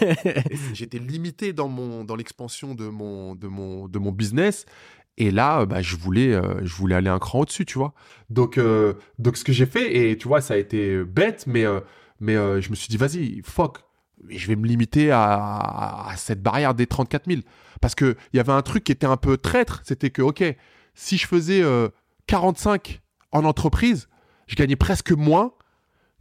J'étais 0.72 0.98
limité 0.98 1.52
dans 1.52 1.68
mon 1.68 2.04
dans 2.04 2.16
l'expansion 2.16 2.74
de 2.74 2.88
mon 2.88 3.34
de 3.34 3.48
mon 3.48 3.86
de 3.88 3.98
mon 3.98 4.12
business. 4.12 4.64
Et 5.18 5.30
là, 5.30 5.64
bah, 5.64 5.80
je 5.80 5.96
voulais, 5.96 6.38
je 6.62 6.74
voulais 6.74 6.94
aller 6.94 7.08
un 7.08 7.18
cran 7.18 7.40
au-dessus, 7.40 7.64
tu 7.64 7.78
vois. 7.78 7.94
Donc, 8.28 8.60
donc 9.18 9.36
ce 9.38 9.44
que 9.44 9.52
j'ai 9.52 9.64
fait, 9.64 10.10
et 10.10 10.18
tu 10.18 10.28
vois, 10.28 10.42
ça 10.42 10.54
a 10.54 10.56
été 10.58 11.04
bête, 11.04 11.44
mais 11.46 11.64
mais 12.20 12.36
euh, 12.36 12.60
je 12.60 12.70
me 12.70 12.74
suis 12.74 12.88
dit, 12.88 12.96
vas-y, 12.96 13.42
fuck, 13.44 13.80
je 14.30 14.46
vais 14.46 14.56
me 14.56 14.66
limiter 14.66 15.10
à, 15.12 16.12
cette 16.16 16.42
barrière 16.42 16.74
des 16.74 16.86
34 16.86 17.26
000. 17.26 17.40
Parce 17.80 17.94
qu'il 17.94 18.16
y 18.32 18.38
avait 18.38 18.52
un 18.52 18.62
truc 18.62 18.84
qui 18.84 18.92
était 18.92 19.06
un 19.06 19.16
peu 19.16 19.36
traître, 19.36 19.80
c'était 19.84 20.10
que, 20.10 20.22
ok, 20.22 20.42
si 20.94 21.18
je 21.18 21.26
faisais 21.26 21.62
euh, 21.62 21.88
45 22.26 23.00
en 23.32 23.44
entreprise, 23.44 24.08
je 24.46 24.56
gagnais 24.56 24.76
presque 24.76 25.12
moins 25.12 25.52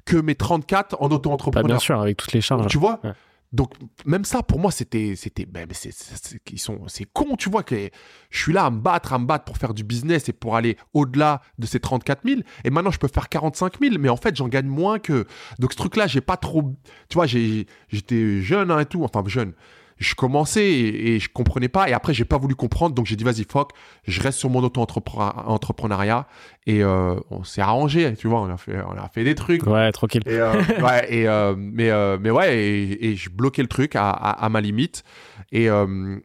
que 0.05 0.17
mes 0.17 0.35
34 0.35 0.97
en 0.99 1.07
Bah, 1.07 1.15
auto-entrepreneur. 1.15 1.67
bien 1.67 1.79
sûr, 1.79 1.99
avec 1.99 2.17
toutes 2.17 2.33
les 2.33 2.41
charges. 2.41 2.67
Tu 2.67 2.77
vois? 2.77 2.99
Ouais. 3.03 3.13
Donc, 3.55 3.73
même 4.05 4.25
ça, 4.25 4.43
pour 4.43 4.59
moi, 4.59 4.69
c'était. 4.69 5.15
c'était 5.15 5.45
ben, 5.45 5.65
c'est, 5.71 5.93
c'est, 5.93 7.05
con, 7.13 7.37
tu 7.37 7.49
vois, 7.49 7.63
que 7.63 7.89
je 8.29 8.41
suis 8.41 8.51
là 8.51 8.65
à 8.65 8.69
me 8.69 8.79
battre, 8.79 9.13
à 9.13 9.17
me 9.17 9.25
battre 9.25 9.45
pour 9.45 9.57
faire 9.57 9.73
du 9.73 9.85
business 9.85 10.27
et 10.27 10.33
pour 10.33 10.57
aller 10.57 10.75
au-delà 10.93 11.41
de 11.57 11.65
ces 11.65 11.79
34 11.79 12.27
000. 12.27 12.41
Et 12.65 12.69
maintenant, 12.69 12.91
je 12.91 12.99
peux 12.99 13.07
faire 13.07 13.29
45 13.29 13.79
000, 13.79 13.95
mais 13.97 14.09
en 14.09 14.17
fait, 14.17 14.35
j'en 14.35 14.49
gagne 14.49 14.67
moins 14.67 14.99
que. 14.99 15.25
Donc, 15.57 15.71
ce 15.71 15.77
truc-là, 15.77 16.05
j'ai 16.05 16.19
pas 16.19 16.35
trop. 16.35 16.75
Tu 17.07 17.15
vois, 17.15 17.27
j'étais 17.27 18.41
jeune 18.41 18.71
hein, 18.71 18.79
et 18.79 18.85
tout, 18.85 19.05
enfin, 19.05 19.23
jeune. 19.25 19.53
Je 19.97 20.13
commençais 20.15 20.65
et, 20.65 21.15
et 21.15 21.19
je 21.19 21.29
comprenais 21.29 21.69
pas. 21.69 21.89
Et 21.89 21.93
après, 21.93 22.13
j'ai 22.13 22.25
pas 22.25 22.37
voulu 22.37 22.55
comprendre. 22.55 22.95
Donc, 22.95 23.05
j'ai 23.05 23.15
dit, 23.15 23.23
vas-y, 23.23 23.45
fuck, 23.49 23.71
je 24.05 24.21
reste 24.21 24.39
sur 24.39 24.49
mon 24.49 24.61
auto-entrepreneuriat. 24.63 26.27
Et 26.67 26.83
euh, 26.83 27.15
on 27.29 27.43
s'est 27.43 27.61
arrangé, 27.61 28.13
tu 28.15 28.27
vois, 28.27 28.41
on 28.41 28.49
a 28.49 28.57
fait, 28.57 28.77
on 28.81 28.97
a 28.97 29.07
fait 29.09 29.23
des 29.23 29.35
trucs. 29.35 29.65
Ouais, 29.65 29.91
tranquille. 29.91 30.23
Et, 30.25 30.39
euh, 30.39 30.53
ouais, 30.81 31.13
et, 31.13 31.27
euh, 31.27 31.55
mais, 31.57 31.91
mais 32.17 32.31
ouais, 32.31 32.57
et, 32.57 33.11
et 33.11 33.15
je 33.15 33.29
bloquais 33.29 33.61
le 33.61 33.67
truc 33.67 33.95
à, 33.95 34.09
à, 34.09 34.45
à 34.45 34.49
ma 34.49 34.61
limite. 34.61 35.03
Et, 35.51 35.67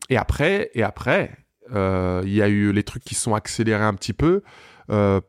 et 0.08 0.16
après, 0.16 0.70
et 0.74 0.82
après, 0.82 1.36
il 1.72 2.32
y 2.32 2.42
a 2.42 2.48
eu 2.48 2.72
les 2.72 2.82
trucs 2.82 3.04
qui 3.04 3.14
sont 3.14 3.34
accélérés 3.34 3.84
un 3.84 3.94
petit 3.94 4.14
peu, 4.14 4.42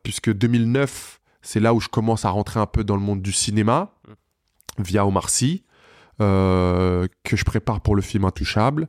puisque 0.02 0.32
2009, 0.32 1.20
c'est 1.42 1.60
là 1.60 1.74
où 1.74 1.80
je 1.80 1.88
commence 1.88 2.24
à 2.24 2.30
rentrer 2.30 2.58
un 2.60 2.66
peu 2.66 2.84
dans 2.84 2.96
le 2.96 3.02
monde 3.02 3.22
du 3.22 3.32
cinéma, 3.32 3.92
via 4.78 5.06
Omar 5.06 5.28
Sy, 5.28 5.64
euh, 6.20 7.06
que 7.24 7.36
je 7.36 7.44
prépare 7.44 7.80
pour 7.80 7.96
le 7.96 8.02
film 8.02 8.24
Intouchable. 8.24 8.88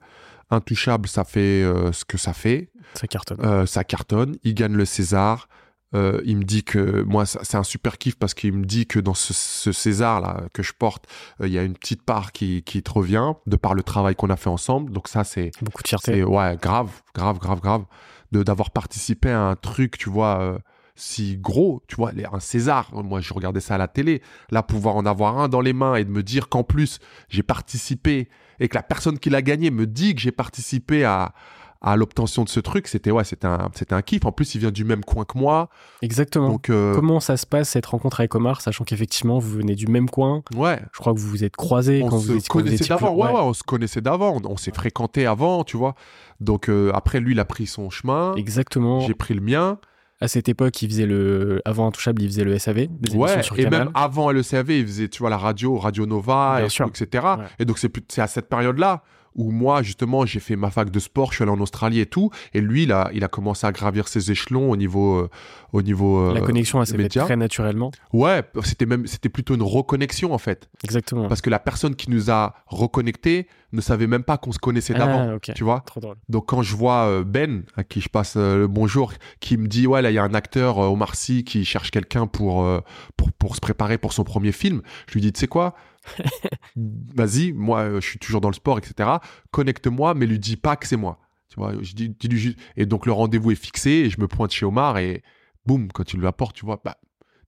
Intouchable, 0.51 1.07
ça 1.07 1.24
fait 1.24 1.63
euh, 1.63 1.91
ce 1.91 2.05
que 2.05 2.17
ça 2.17 2.34
fait. 2.34 2.69
Ça 2.93 3.07
cartonne. 3.07 3.38
Euh, 3.43 3.65
ça 3.65 3.84
cartonne, 3.84 4.36
il 4.43 4.53
gagne 4.53 4.74
le 4.74 4.86
César. 4.86 5.47
Il 5.95 6.38
me 6.38 6.43
dit 6.43 6.63
que 6.63 7.03
moi 7.03 7.28
c'est 7.28 7.55
un 7.55 7.61
super 7.63 7.99
kiff 7.99 8.15
parce 8.17 8.34
qu'il 8.34 8.51
me 8.51 8.65
dit 8.65 8.88
que 8.88 8.99
dans 8.99 9.13
ce, 9.13 9.32
ce 9.32 9.71
César 9.71 10.21
là 10.21 10.41
que 10.51 10.63
je 10.63 10.74
porte, 10.74 11.05
il 11.39 11.49
y 11.49 11.59
a 11.59 11.61
une 11.61 11.76
petite 11.76 12.01
part 12.01 12.32
qui, 12.32 12.63
qui 12.63 12.82
te 12.82 12.89
revient 12.89 13.34
de 13.45 13.55
par 13.57 13.76
le 13.76 13.84
travail 13.84 14.15
qu'on 14.15 14.32
a 14.32 14.36
fait 14.36 14.49
ensemble. 14.49 14.91
Donc 14.91 15.07
ça 15.07 15.24
c'est 15.24 15.51
Beaucoup 15.61 15.84
de 15.84 15.88
fierté. 15.88 16.24
ouais 16.24 16.57
grave 16.59 16.89
grave 17.13 17.38
grave 17.38 17.61
grave 17.61 17.84
de 18.32 18.41
d'avoir 18.41 18.71
participé 18.71 19.30
à 19.30 19.41
un 19.41 19.55
truc 19.55 19.99
tu 19.99 20.09
vois 20.09 20.57
si 20.96 21.38
gros 21.38 21.82
tu 21.88 21.96
vois 21.96 22.12
un 22.32 22.39
César. 22.39 22.89
Moi 22.94 23.20
je 23.22 23.34
regardais 23.34 23.60
ça 23.62 23.76
à 23.76 23.78
la 23.78 23.88
télé. 23.88 24.22
Là 24.52 24.64
pouvoir 24.64 24.96
en 24.96 25.06
avoir 25.06 25.39
un 25.39 25.48
dans 25.50 25.62
les 25.62 25.74
mains 25.74 25.96
et 25.96 26.04
de 26.06 26.12
me 26.12 26.24
dire 26.24 26.50
qu'en 26.50 26.64
plus 26.64 27.00
j'ai 27.30 27.44
participé 27.44 28.30
et 28.60 28.68
que 28.68 28.76
la 28.76 28.84
personne 28.84 29.18
qui 29.20 29.30
l'a 29.30 29.41
gagné 29.41 29.72
me 29.72 29.88
dit 29.88 30.14
que 30.16 30.22
j'ai 30.22 30.32
participé 30.32 31.04
à 31.04 31.34
à 31.86 31.98
l'obtention 31.98 32.46
de 32.46 32.50
ce 32.50 32.62
truc, 32.62 32.88
c'était 32.88 33.12
ouais, 33.12 33.26
c'était 33.26 33.46
un, 33.46 33.70
c'était 33.74 33.94
un 33.94 34.02
kiff. 34.02 34.24
En 34.24 34.32
plus, 34.32 34.56
il 34.56 34.60
vient 34.60 34.72
du 34.72 34.86
même 34.86 35.04
coin 35.04 35.26
que 35.26 35.38
moi, 35.38 35.68
Exactement. 36.02 36.48
donc 36.48 36.70
euh, 36.70 36.96
Comment 36.96 37.20
ça 37.20 37.36
se 37.36 37.46
passe 37.46 37.72
cette 37.72 37.86
rencontre 37.88 38.22
avec 38.22 38.34
Omar, 38.36 38.62
sachant 38.62 38.86
qu'effectivement 38.86 39.38
vous 39.38 39.50
venez 39.58 39.76
du 39.76 39.88
même 39.88 40.10
coin? 40.10 40.44
Ouais, 40.56 40.80
Je 40.94 41.00
crois 41.02 41.14
que 41.14 41.20
vous 41.20 41.28
vous 41.28 41.44
êtes 41.44 41.58
croisés 41.58 42.02
on 42.02 42.08
quand 42.08 42.20
se 42.20 42.28
vous 42.28 42.38
étiez 42.38 42.48
connaissait 42.48 42.86
d'avant. 42.88 43.14
plus- 43.14 43.22
Ouais, 43.24 43.34
ouais, 43.34 43.41
on 43.41 43.52
se 43.52 43.64
connaissait 43.64 44.00
d'avant. 44.00 44.38
On, 44.41 44.52
on 44.52 44.56
s'est 44.56 44.72
fréquenté 44.74 45.26
avant, 45.26 45.66
tu 45.66 45.76
vois. 45.76 45.96
Donc 46.39 46.70
euh, 46.70 46.89
après, 46.94 47.20
lui, 47.20 47.34
il 47.34 47.39
a 47.41 47.44
pris 47.44 47.68
son 47.68 47.89
chemin. 47.89 48.34
Exactement. 48.36 49.02
J'ai 49.02 49.14
pris 49.14 49.34
le 49.34 49.41
mien. 49.41 49.78
À 50.24 50.28
cette 50.30 50.47
époque, 50.47 50.82
il 50.82 50.89
faisait 50.89 51.05
le 51.05 51.61
avant 51.65 51.88
Intouchable, 51.88 52.21
il 52.21 52.30
faisait 52.30 52.45
le 52.45 52.57
SAV, 52.57 52.88
des 52.88 53.13
Ouais, 53.15 53.43
sur 53.43 53.59
et 53.59 53.63
Canal. 53.65 53.80
même 53.86 53.91
avant 53.93 54.32
LECAV, 54.32 54.71
il 54.71 54.86
faisait, 54.88 55.09
tu 55.09 55.19
vois, 55.19 55.30
la 55.30 55.38
radio, 55.38 55.78
Radio 55.78 56.05
Nova, 56.05 56.61
et 56.63 56.67
tout, 56.69 56.84
etc. 56.88 57.26
Ouais. 57.38 57.43
Et 57.59 57.65
donc, 57.65 57.78
c'est 57.78 57.89
plus- 57.89 58.03
c'est 58.07 58.21
à 58.21 58.28
cette 58.28 58.47
période-là 58.47 59.03
où 59.36 59.52
moi, 59.52 59.82
justement, 59.82 60.26
j'ai 60.26 60.40
fait 60.40 60.56
ma 60.56 60.70
fac 60.70 60.90
de 60.90 61.00
sport, 61.00 61.32
je 61.32 61.36
suis 61.36 61.44
allé 61.44 61.52
en 61.52 61.60
Australie 61.60 62.00
et 62.00 62.06
tout. 62.06 62.30
Et 62.54 62.62
lui, 62.62 62.84
il 62.84 62.92
a, 62.92 63.10
il 63.14 63.24
a 63.24 63.28
commencé 63.28 63.66
à 63.66 63.72
gravir 63.72 64.08
ses 64.08 64.32
échelons 64.32 64.70
au 64.70 64.76
niveau, 64.76 65.18
euh, 65.18 65.30
au 65.72 65.82
niveau. 65.82 66.34
La 66.34 66.42
euh, 66.42 66.46
connexion, 66.46 66.82
elle 66.82 66.88
s'est 66.88 66.98
faite 66.98 67.18
très 67.20 67.36
naturellement. 67.36 67.92
Ouais, 68.12 68.44
c'était 68.64 68.86
même, 68.86 69.08
c'était 69.08 69.30
plutôt 69.30 69.56
une 69.56 69.64
reconnexion, 69.64 70.34
en 70.34 70.38
fait. 70.38 70.70
Exactement. 70.84 71.28
Parce 71.28 71.42
que 71.42 71.50
la 71.50 71.60
personne 71.60 71.96
qui 71.96 72.10
nous 72.10 72.30
a 72.30 72.54
reconnectés 72.68 73.48
ne 73.72 73.82
savait 73.82 74.06
même 74.06 74.24
pas 74.24 74.38
qu'on 74.38 74.52
se 74.52 74.60
connaissait 74.60 74.94
d'avant. 74.94 75.36
Ah. 75.36 75.54
Tu 75.54 75.64
vois 75.64 75.82
Trop 75.86 76.00
drôle. 76.00 76.18
Donc 76.30 76.48
quand 76.48 76.62
je 76.62 76.76
vois 76.76 77.08
euh, 77.08 77.24
Ben, 77.24 77.64
à 77.76 77.84
qui 77.84 78.02
je 78.02 78.10
passe 78.10 78.36
le 78.36 78.68
bonjour, 78.68 79.14
qui 79.40 79.58
me 79.58 79.68
dit 79.68 79.88
ouais 79.88 80.04
là 80.04 80.12
il 80.12 80.14
y 80.14 80.20
a 80.20 80.24
un 80.24 80.36
acteur 80.36 80.78
Omar 80.78 81.16
Sy 81.16 81.44
qui 81.44 81.66
cherche 81.66 81.90
quelqu'un 81.90 82.28
pour, 82.28 82.68
pour 83.18 83.32
pour 83.32 83.56
se 83.56 83.62
préparer 83.62 83.98
pour 83.98 84.14
son 84.14 84.24
premier 84.24 84.52
film, 84.52 84.84
je 85.08 85.14
lui 85.14 85.22
dis 85.22 85.34
tu 85.34 85.40
sais 85.40 85.48
quoi? 85.48 85.74
Vas-y, 86.76 87.54
moi 87.54 87.82
euh, 87.82 88.01
je 88.01 88.08
suis 88.08 88.20
toujours 88.20 88.41
dans 88.41 88.49
le 88.49 88.56
sport 88.56 88.78
etc. 88.78 89.10
Connecte-moi 89.51 90.14
mais 90.14 90.26
lui 90.26 90.39
dis 90.39 90.58
pas 90.58 90.76
que 90.76 90.88
c'est 90.88 90.97
moi. 90.97 91.20
Tu 91.49 91.60
vois, 91.60 91.74
je 91.82 91.93
dis, 91.93 92.56
et 92.78 92.88
donc 92.88 93.06
le 93.06 93.12
rendez-vous 93.12 93.51
est 93.51 93.56
fixé 93.56 93.91
et 93.91 94.10
je 94.10 94.20
me 94.20 94.28
pointe 94.28 94.51
chez 94.51 94.66
Omar 94.66 94.97
et 94.97 95.22
boum 95.68 95.91
quand 95.91 96.04
tu 96.04 96.18
lui 96.18 96.26
apportes 96.26 96.56
tu 96.56 96.66
vois 96.66 96.82
bah 96.84 96.97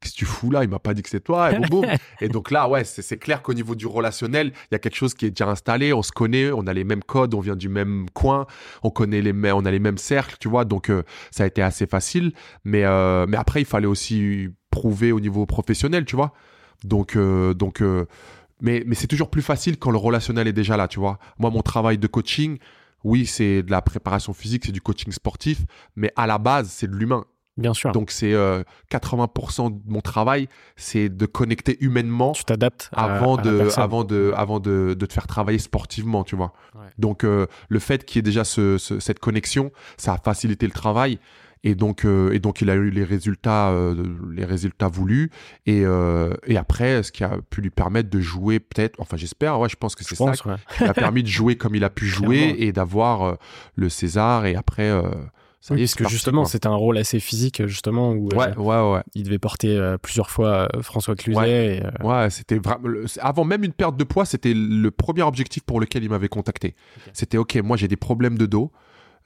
qu'est-ce 0.06 0.14
que 0.14 0.20
tu 0.20 0.26
fous 0.26 0.52
là? 0.52 0.64
Il 0.64 0.70
m'a 0.70 0.80
pas 0.80 0.94
dit 0.94 1.02
que 1.02 1.10
c'est 1.10 1.24
toi. 1.24 1.52
Et, 1.52 1.60
boum, 1.60 1.82
boum. 1.82 1.86
et 2.22 2.30
donc 2.30 2.52
là, 2.52 2.70
ouais, 2.70 2.84
c'est, 2.84 3.18
clair 3.18 3.42
qu'au 3.42 3.54
niveau 3.54 3.76
du 3.76 3.88
relationnel, 3.88 4.52
il 4.72 4.74
y 4.74 4.76
a 4.76 4.80
quelque 4.80 4.96
chose 4.96 5.14
qui 5.14 5.26
est 5.26 5.32
déjà 5.32 5.50
installé. 5.50 5.94
On 5.94 6.04
se 6.04 6.12
connaît, 6.12 6.52
on 6.52 6.68
a 6.68 6.74
les 6.74 6.84
mêmes 6.84 7.04
codes, 7.04 7.34
on 7.34 7.40
vient 7.40 7.56
du 7.56 7.70
même 7.70 8.06
coin, 8.14 8.46
on 8.84 8.90
connaît 8.90 9.22
les 9.22 9.34
mêmes, 9.34 9.56
on 9.56 9.66
a 9.66 9.72
les 9.72 9.80
mêmes 9.80 9.98
cercles, 9.98 10.36
tu 10.40 10.48
vois. 10.48 10.66
Donc 10.66 10.90
euh, 10.90 11.04
ça 11.32 11.44
a 11.44 11.48
été 11.48 11.62
assez 11.62 11.88
facile. 11.88 12.34
Mais 12.64 12.84
euh, 12.86 13.26
mais 13.28 13.38
après, 13.38 13.62
il 13.62 13.66
fallait 13.66 13.88
aussi 13.88 14.50
prouver 14.70 15.12
au 15.12 15.20
niveau 15.20 15.46
professionnel, 15.46 16.06
tu 16.06 16.16
vois. 16.16 16.34
Donc 16.84 17.16
euh, 17.16 17.54
donc 17.54 17.82
mais 18.62 18.84
mais 18.86 18.96
c'est 18.96 19.08
toujours 19.08 19.30
plus 19.30 19.42
facile 19.42 19.78
quand 19.78 19.92
le 19.92 19.98
relationnel 19.98 20.48
est 20.48 20.54
déjà 20.54 20.78
là, 20.78 20.88
tu 20.88 21.00
vois. 21.00 21.20
Moi, 21.40 21.50
mon 21.50 21.62
travail 21.62 21.98
de 21.98 22.08
coaching. 22.08 22.58
Oui, 23.04 23.28
c'est 23.28 23.62
de 23.62 23.70
la 23.70 23.84
préparation 23.84 24.34
physique, 24.34 24.64
c'est 24.66 24.72
du 24.72 24.82
coaching 24.82 25.12
sportif, 25.14 25.60
mais 25.96 26.12
à 26.16 26.26
la 26.26 26.40
base, 26.40 26.70
c'est 26.70 26.88
de 26.90 26.96
l'humain. 26.96 27.26
Bien 27.58 27.74
sûr. 27.74 27.92
Donc 27.94 28.12
c'est 28.12 28.34
euh, 28.34 28.64
80% 28.92 29.72
de 29.72 29.80
mon 29.92 30.02
travail, 30.02 30.50
c'est 30.76 31.08
de 31.08 31.26
connecter 31.26 31.78
humainement 31.82 32.34
tu 32.34 32.44
t'adaptes 32.44 32.90
avant 32.92 33.38
de 33.38 33.70
avant 33.80 34.04
de 34.04 34.34
avant 34.36 34.60
de, 34.60 34.96
de 34.98 35.06
te 35.06 35.14
faire 35.14 35.28
travailler 35.28 35.60
sportivement, 35.60 36.24
tu 36.24 36.36
vois. 36.36 36.52
Ouais. 36.74 36.88
Donc 36.98 37.24
euh, 37.24 37.46
le 37.70 37.80
fait 37.80 38.04
qu'il 38.06 38.18
y 38.18 38.20
ait 38.20 38.24
déjà 38.24 38.44
ce- 38.44 38.78
ce- 38.78 39.00
cette 39.00 39.20
connexion, 39.20 39.72
ça 39.98 40.14
a 40.14 40.18
facilité 40.18 40.66
le 40.66 40.74
travail. 40.74 41.20
Et 41.66 41.76
donc, 41.76 42.06
euh, 42.06 42.32
et 42.32 42.40
donc, 42.40 42.62
il 42.62 42.70
a 42.70 42.76
eu 42.76 42.90
les 42.90 43.04
résultats, 43.04 43.72
euh, 43.72 43.96
les 44.32 44.46
résultats 44.46 44.88
voulus. 44.88 45.32
Et, 45.66 45.82
euh, 45.84 46.34
et 46.48 46.56
après, 46.56 47.04
ce 47.04 47.12
qui 47.12 47.24
a 47.26 47.40
pu 47.50 47.60
lui 47.62 47.72
permettre 47.72 48.10
de 48.10 48.22
jouer, 48.22 48.60
peut-être, 48.60 48.96
enfin, 49.00 49.18
j'espère, 49.18 49.60
ouais, 49.60 49.68
je 49.68 49.76
pense 49.76 49.96
que 49.96 50.04
c'est 50.04 50.16
ça 50.16 50.26
ouais. 50.26 50.56
qui 50.78 50.84
a 50.84 50.94
permis 50.94 51.24
de 51.24 51.28
jouer 51.28 51.58
comme 51.58 51.76
il 51.76 51.84
a 51.84 51.90
pu 51.90 52.06
jouer 52.06 52.38
Clairement. 52.38 52.56
et 52.60 52.72
d'avoir 52.72 53.38
le 53.76 53.90
César. 53.90 54.46
Et 54.46 54.56
après, 54.56 54.92
ça 55.66 55.74
Oui, 55.74 55.80
y 55.80 55.84
est, 55.84 55.86
parce 55.88 55.96
que 55.96 56.04
parti, 56.04 56.14
justement, 56.14 56.46
c'était 56.46 56.68
un 56.68 56.76
rôle 56.76 56.96
assez 57.00 57.20
physique, 57.20 57.66
justement, 57.66 58.12
où 58.12 58.30
euh, 58.32 58.38
Ouais, 58.38 58.56
ouais, 58.56 58.92
ouais. 58.94 59.02
il 59.16 59.24
devait 59.24 59.40
porter 59.40 59.76
euh, 59.76 59.98
plusieurs 59.98 60.30
fois 60.30 60.68
euh, 60.76 60.84
François 60.84 61.16
Cluzet. 61.16 61.40
Ouais. 61.40 61.82
et, 62.02 62.06
Ouais, 62.06 62.30
c'était 62.30 62.60
vraiment. 62.60 62.88
Avant 63.20 63.46
même 63.46 63.64
une 63.64 63.74
perte 63.74 63.98
de 63.98 64.04
poids, 64.04 64.26
c'était 64.26 64.54
le 64.54 64.92
premier 64.92 65.24
objectif 65.24 65.64
pour 65.64 65.80
lequel 65.80 66.04
il 66.04 66.12
m'avait 66.12 66.28
contacté. 66.28 66.76
C'était 67.14 67.40
OK, 67.40 67.56
moi 67.64 67.78
j'ai 67.78 67.88
des 67.88 67.96
problèmes 67.96 68.38
de 68.38 68.46
dos. 68.46 68.72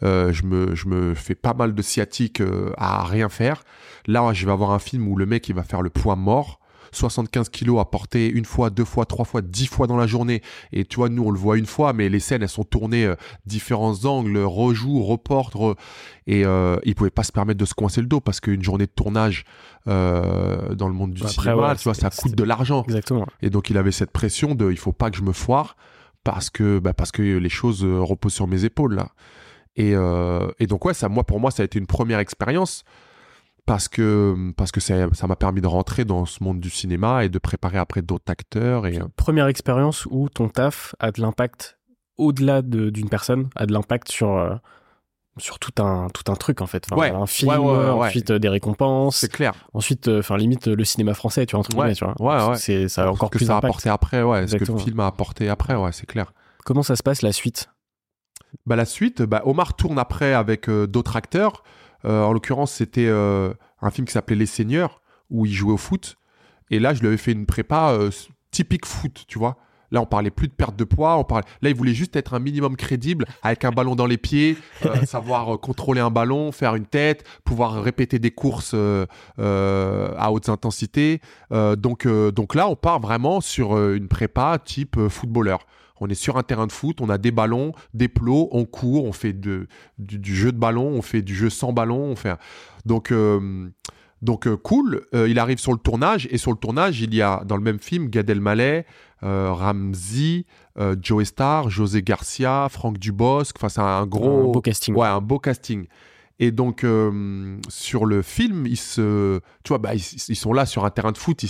Euh, 0.04 0.32
je, 0.32 0.44
me, 0.46 0.76
je 0.76 0.88
me 0.88 1.14
fais 1.14 1.36
pas 1.36 1.54
mal 1.54 1.74
de 1.76 1.82
sciatique 1.82 2.40
euh, 2.42 2.72
à 2.78 3.04
rien 3.06 3.28
faire. 3.30 3.64
Là, 4.08 4.32
je 4.34 4.46
vais 4.46 4.52
avoir 4.52 4.72
un 4.72 4.80
film 4.80 5.08
où 5.08 5.16
le 5.18 5.26
mec 5.26 5.50
il 5.50 5.56
va 5.56 5.64
faire 5.64 5.82
le 5.82 5.90
poids 5.90 6.16
mort. 6.16 6.60
75 6.92 7.50
kilos 7.50 7.80
à 7.80 7.86
porter 7.86 8.28
une 8.32 8.46
fois, 8.46 8.72
deux 8.72 8.84
fois, 8.86 9.06
trois 9.06 9.24
fois, 9.26 9.42
dix 9.44 9.68
fois 9.68 9.86
dans 9.86 9.96
la 9.98 10.08
journée. 10.08 10.42
Et 10.74 10.86
tu 10.86 10.96
vois, 10.96 11.08
nous, 11.10 11.22
on 11.24 11.30
le 11.30 11.38
voit 11.38 11.56
une 11.60 11.68
fois, 11.68 11.94
mais 11.94 12.10
les 12.10 12.20
scènes, 12.20 12.42
elles 12.42 12.50
sont 12.50 12.64
tournées 12.64 13.06
euh, 13.06 13.16
différents 13.46 14.06
angles, 14.06 14.40
rejoue, 14.40 15.04
reporte. 15.04 15.54
re- 15.54 15.76
Et 16.26 16.46
euh, 16.46 16.78
il 16.86 16.96
pouvait 16.96 17.12
pas 17.12 17.22
se 17.22 17.32
permettre 17.32 17.60
de 17.60 17.66
se 17.66 17.76
coincer 17.76 18.02
le 18.02 18.08
dos 18.08 18.22
parce 18.22 18.40
qu'une 18.40 18.64
journée 18.64 18.88
de 18.88 18.92
tournage 18.92 19.44
euh, 19.88 20.74
dans 20.76 20.88
le 20.88 20.94
monde 20.94 21.12
du 21.14 21.22
Après, 21.22 21.34
cinéma, 21.34 21.70
ouais, 21.70 21.76
tu 21.76 21.84
vois, 21.84 21.94
ça 21.94 22.10
coûte 22.10 22.36
de 22.36 22.44
l'argent. 22.44 22.84
Exactement. 22.88 23.28
Et 23.42 23.50
donc 23.50 23.70
il 23.70 23.78
avait 23.78 23.92
cette 23.92 24.12
pression 24.12 24.56
de 24.56 24.72
il 24.72 24.78
faut 24.78 24.92
pas 24.92 25.10
que 25.12 25.18
je 25.18 25.24
me 25.24 25.32
foire 25.34 25.76
parce 26.24 26.50
que 26.50 26.80
bah, 26.80 26.94
parce 26.94 27.12
que 27.12 27.22
les 27.22 27.50
choses 27.50 27.84
euh, 27.84 28.00
reposent 28.02 28.34
sur 28.34 28.48
mes 28.48 28.66
épaules 28.66 28.96
là. 28.96 29.10
Et, 29.76 29.96
euh, 29.96 30.48
et 30.60 30.68
donc 30.68 30.86
ouais, 30.86 30.94
ça 30.94 31.10
moi 31.10 31.24
pour 31.24 31.40
moi 31.40 31.52
ça 31.52 31.62
a 31.64 31.66
été 31.66 31.80
une 31.80 31.88
première 31.88 32.20
expérience 32.20 32.84
parce 33.66 33.88
que 33.88 34.52
parce 34.58 34.72
que 34.72 34.80
ça 34.82 35.28
m'a 35.28 35.36
permis 35.36 35.62
de 35.62 35.68
rentrer 35.68 36.04
dans 36.06 36.26
ce 36.26 36.44
monde 36.44 36.60
du 36.60 36.70
cinéma 36.70 37.24
et 37.24 37.30
de 37.30 37.38
préparer 37.40 37.78
après 37.78 38.02
d'autres 38.02 38.30
acteurs 38.32 38.88
et 38.88 38.98
euh, 39.00 39.06
Première 39.16 39.48
expérience 39.48 40.08
où 40.10 40.28
ton 40.30 40.50
taf 40.50 40.96
a 41.00 41.12
de 41.12 41.22
l'impact 41.22 41.78
au-delà 42.18 42.62
de- 42.62 42.90
d'une 42.90 43.08
personne, 43.10 43.50
a 43.56 43.66
de 43.66 43.72
l'impact 43.72 44.12
sur, 44.12 44.36
euh, 44.36 44.54
sur 45.38 45.58
tout, 45.58 45.82
un, 45.82 46.08
tout 46.10 46.30
un 46.30 46.36
truc, 46.36 46.60
en 46.60 46.66
fait. 46.66 46.86
Enfin, 46.92 47.00
Ouais. 47.00 47.12
Un 47.12 47.26
film, 47.28 47.50
Ouais, 47.52 47.56
ouais, 47.58 47.76
ensuite 47.92 48.32
euh, 48.32 48.40
des 48.40 48.50
récompenses, 48.50 49.16
c'est 49.18 49.32
clair. 49.32 49.54
ensuite, 49.74 50.10
euh, 50.10 50.20
enfin, 50.20 50.36
limite 50.36 50.68
le 50.68 50.84
cinéma 50.84 51.14
français, 51.14 51.46
tu 51.46 51.52
vois, 51.56 51.62
entre 51.62 51.70
guillemets, 51.72 51.94
tu 51.96 52.04
vois. 52.04 52.16
Ouais, 52.20 52.50
ouais. 52.50 52.56
C'est, 52.58 52.90
ça 52.90 53.04
a 53.06 53.10
encore 53.12 53.30
ce 53.30 53.32
que 53.32 53.38
plus 53.38 53.46
ça 53.46 53.54
a 53.56 53.58
apporté 53.60 53.88
après 53.88 54.22
ouais, 54.22 54.40
ce 54.48 54.52
que 54.52 54.56
Exactement. 54.56 54.78
le 54.80 54.84
film 54.84 55.00
a 55.00 55.08
apporté 55.08 55.48
après 55.48 55.76
ouais, 55.76 55.94
c'est 55.94 56.08
clair. 56.08 56.34
Comment 56.66 56.84
ça 56.84 56.98
se 56.98 57.04
passe 57.04 57.22
la 57.22 57.32
suite? 57.32 57.70
Bah, 58.66 58.76
la 58.76 58.86
suite, 58.86 59.22
bah, 59.22 59.42
Omar 59.46 59.76
tourne 59.76 60.00
après 60.00 60.34
avec 60.34 60.70
euh, 60.70 60.88
d'autres 60.88 61.16
acteurs. 61.16 61.64
Euh, 62.06 62.24
en 62.24 62.34
l'occurrence, 62.34 62.72
c'était 62.72 63.08
euh, 63.08 63.54
un 63.82 63.92
film 63.92 64.08
qui 64.08 64.14
s'appelait 64.14 64.36
Les 64.36 64.46
Seigneurs, 64.46 65.02
où 65.30 65.46
il 65.46 65.54
jouait 65.54 65.74
au 65.74 65.78
foot. 65.78 66.18
Et 66.72 66.80
là, 66.80 66.94
je 66.94 67.02
lui 67.02 67.08
avais 67.08 67.18
fait 67.18 67.32
une 67.32 67.46
prépa 67.46 67.98
typique 68.52 68.86
foot, 68.86 69.26
tu 69.28 69.40
vois. 69.40 69.58
Là, 69.92 70.02
on 70.02 70.06
parlait 70.06 70.30
plus 70.30 70.48
de 70.48 70.54
perte 70.54 70.76
de 70.76 70.84
poids. 70.84 71.18
On 71.18 71.24
parlait... 71.24 71.46
Là, 71.62 71.70
il 71.70 71.76
voulait 71.76 71.94
juste 71.94 72.16
être 72.16 72.34
un 72.34 72.40
minimum 72.40 72.76
crédible 72.76 73.26
avec 73.42 73.66
un 73.66 73.72
ballon 73.72 73.96
dans 73.96 74.06
les 74.06 74.18
pieds, 74.18 74.58
euh, 74.86 74.96
savoir 75.06 75.56
euh, 75.56 75.58
contrôler 75.58 76.02
un 76.02 76.12
ballon, 76.12 76.52
faire 76.52 76.76
une 76.76 76.86
tête, 76.86 77.26
pouvoir 77.44 77.82
répéter 77.82 78.20
des 78.20 78.32
courses 78.32 78.74
euh, 78.76 79.06
à 79.38 80.32
haute 80.32 80.50
intensité. 80.50 81.22
donc, 81.52 82.08
donc 82.08 82.56
là, 82.56 82.68
on 82.68 82.76
part 82.76 83.00
vraiment 83.00 83.42
sur 83.42 83.78
une 83.94 84.08
prépa 84.08 84.58
type 84.64 85.08
footballeur. 85.08 85.60
On 86.00 86.08
est 86.08 86.16
sur 86.16 86.38
un 86.38 86.44
terrain 86.44 86.68
de 86.68 86.72
foot, 86.72 87.02
on 87.02 87.10
a 87.10 87.18
des 87.18 87.32
ballons, 87.32 87.74
des 87.94 88.08
plots, 88.08 88.50
on 88.52 88.66
court, 88.66 89.06
on 89.06 89.12
fait 89.12 89.34
de, 89.34 89.68
du, 89.98 90.36
jeu 90.36 90.52
de 90.52 90.58
ballon, 90.58 90.88
on 90.88 91.02
fait 91.02 91.22
du 91.22 91.36
jeu 91.36 91.50
sans 91.50 91.74
ballon. 91.74 92.00
On 92.00 92.16
fait... 92.16 92.36
Donc, 92.86 93.14
donc 94.22 94.56
cool, 94.58 95.06
il 95.14 95.40
arrive 95.40 95.60
sur 95.60 95.72
le 95.72 95.78
tournage 95.78 96.28
et 96.32 96.38
sur 96.38 96.52
le 96.52 96.58
tournage, 96.58 97.02
il 97.02 97.14
y 97.14 97.22
a 97.22 97.44
dans 97.46 97.58
le 97.58 97.64
même 97.64 97.80
film 97.80 98.10
Gad 98.10 98.30
Elmaleh, 98.30 98.86
euh, 99.24 99.52
Ramsey, 99.52 100.46
euh, 100.78 100.96
Joe 101.02 101.26
Star, 101.26 101.70
José 101.70 102.02
Garcia, 102.02 102.68
Franck 102.70 102.98
Dubosc. 102.98 103.56
Enfin, 103.58 103.70
c'est 103.70 103.82
un 103.82 104.06
gros. 104.06 104.50
Un 104.50 104.52
beau 104.52 104.62
casting. 104.62 104.96
Ouais, 104.96 105.08
un 105.08 105.22
beau 105.22 105.40
casting. 105.40 105.88
Et 106.42 106.52
donc, 106.52 106.86
euh, 106.86 107.58
sur 107.68 108.06
le 108.06 108.22
film, 108.22 108.66
ils 108.66 108.78
se, 108.78 109.42
tu 109.66 109.70
vois, 109.70 109.78
bah, 109.78 109.94
ils, 109.94 110.36
sont 110.38 110.54
là 110.54 110.66
sur 110.66 110.86
un 110.86 110.90
terrain 110.90 111.12
de 111.12 111.18
foot, 111.18 111.44
ils, 111.44 111.50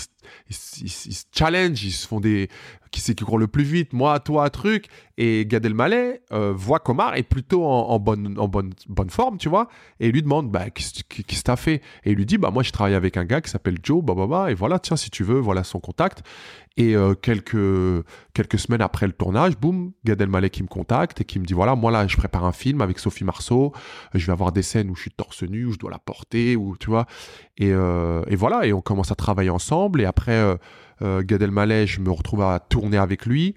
ils, 0.49 0.55
se 0.55 1.25
challenge, 1.33 1.83
ils 1.83 1.91
se 1.91 2.07
font 2.07 2.19
des, 2.19 2.49
qui 2.91 3.01
c'est 3.01 3.15
qui 3.15 3.23
court 3.23 3.37
le 3.37 3.47
plus 3.47 3.63
vite, 3.63 3.93
moi, 3.93 4.19
toi, 4.19 4.49
truc. 4.49 4.85
Et 5.17 5.45
Gad 5.45 5.65
Elmaleh 5.65 6.21
euh, 6.31 6.53
voit 6.55 6.79
qu'Omar 6.79 7.15
est 7.15 7.23
plutôt 7.23 7.65
en, 7.65 7.99
bonne, 7.99 8.39
en 8.39 8.47
bonne, 8.47 8.73
bonne 8.87 9.09
forme, 9.09 9.37
tu 9.37 9.49
vois, 9.49 9.67
et 9.99 10.11
lui 10.11 10.21
demande, 10.21 10.49
bah, 10.49 10.69
qu'est-ce 10.69 11.03
que 11.03 11.43
t'as 11.43 11.55
fait? 11.55 11.81
Et 12.05 12.11
il 12.11 12.15
lui 12.15 12.25
dit, 12.25 12.37
bah, 12.37 12.51
moi, 12.51 12.63
je 12.63 12.71
travaille 12.71 12.95
avec 12.95 13.17
un 13.17 13.25
gars 13.25 13.41
qui 13.41 13.49
s'appelle 13.49 13.77
Joe, 13.83 14.03
bah, 14.03 14.13
bah, 14.15 14.27
bah, 14.27 14.51
et 14.51 14.53
voilà, 14.53 14.79
tiens, 14.79 14.97
si 14.97 15.09
tu 15.09 15.23
veux, 15.23 15.39
voilà 15.39 15.63
son 15.63 15.79
contact. 15.79 16.23
Et 16.77 16.95
euh, 16.95 17.13
quelques, 17.13 18.05
quelques 18.33 18.57
semaines 18.57 18.81
après 18.81 19.05
le 19.05 19.11
tournage, 19.11 19.57
boum, 19.57 19.91
Gad 20.05 20.21
Elmaleh 20.21 20.49
qui 20.49 20.63
me 20.63 20.69
contacte 20.69 21.19
et 21.19 21.25
qui 21.25 21.37
me 21.37 21.43
dit 21.43 21.53
voilà, 21.53 21.75
moi 21.75 21.91
là, 21.91 22.07
je 22.07 22.15
prépare 22.15 22.45
un 22.45 22.53
film 22.53 22.79
avec 22.79 22.99
Sophie 22.99 23.25
Marceau. 23.25 23.73
Je 24.13 24.25
vais 24.25 24.31
avoir 24.31 24.53
des 24.53 24.61
scènes 24.61 24.89
où 24.89 24.95
je 24.95 25.01
suis 25.01 25.11
torse 25.11 25.43
nu, 25.43 25.65
où 25.65 25.73
je 25.73 25.77
dois 25.77 25.91
la 25.91 25.99
porter, 25.99 26.55
ou 26.55 26.77
tu 26.77 26.89
vois. 26.89 27.05
Et, 27.59 27.71
euh, 27.71 28.23
et 28.27 28.35
voilà, 28.35 28.65
et 28.65 28.73
on 28.73 28.81
commence 28.81 29.11
à 29.11 29.15
travailler 29.15 29.49
ensemble. 29.49 30.01
Et 30.01 30.05
après, 30.05 30.37
euh, 30.37 30.55
euh 31.01 31.21
Gad 31.21 31.41
Elmaleh, 31.41 31.85
je 31.85 31.99
me 31.99 32.09
retrouve 32.09 32.41
à 32.41 32.59
tourner 32.59 32.97
avec 32.97 33.25
lui. 33.25 33.55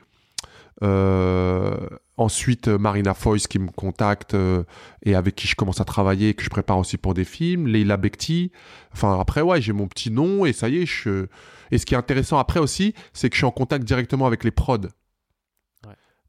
ensuite, 2.19 2.69
Marina 2.69 3.15
Foyce 3.15 3.47
qui 3.47 3.59
me 3.59 3.71
contacte 3.71 4.37
et 5.03 5.15
avec 5.15 5.37
qui 5.37 5.47
je 5.47 5.55
commence 5.55 5.81
à 5.81 5.85
travailler, 5.85 6.35
que 6.35 6.45
je 6.45 6.51
prépare 6.51 6.79
aussi 6.79 6.99
pour 6.99 7.15
des 7.15 7.25
films. 7.25 7.67
Leila 7.69 7.97
Bekti. 7.97 8.53
Enfin, 8.93 9.19
après, 9.19 9.41
ouais, 9.41 9.61
j'ai 9.61 9.73
mon 9.73 9.87
petit 9.87 10.11
nom 10.11 10.45
et 10.45 10.53
ça 10.53 10.69
y 10.69 10.83
est, 10.83 10.87
je 10.87 11.27
et 11.73 11.79
ce 11.79 11.87
qui 11.87 11.95
est 11.95 11.97
intéressant 11.97 12.39
après 12.39 12.61
aussi, 12.61 12.95
c'est 13.15 13.31
que 13.31 13.35
je 13.35 13.39
suis 13.39 13.47
en 13.47 13.51
contact 13.51 13.85
directement 13.85 14.27
avec 14.27 14.45
les 14.45 14.51
prods. 14.53 14.89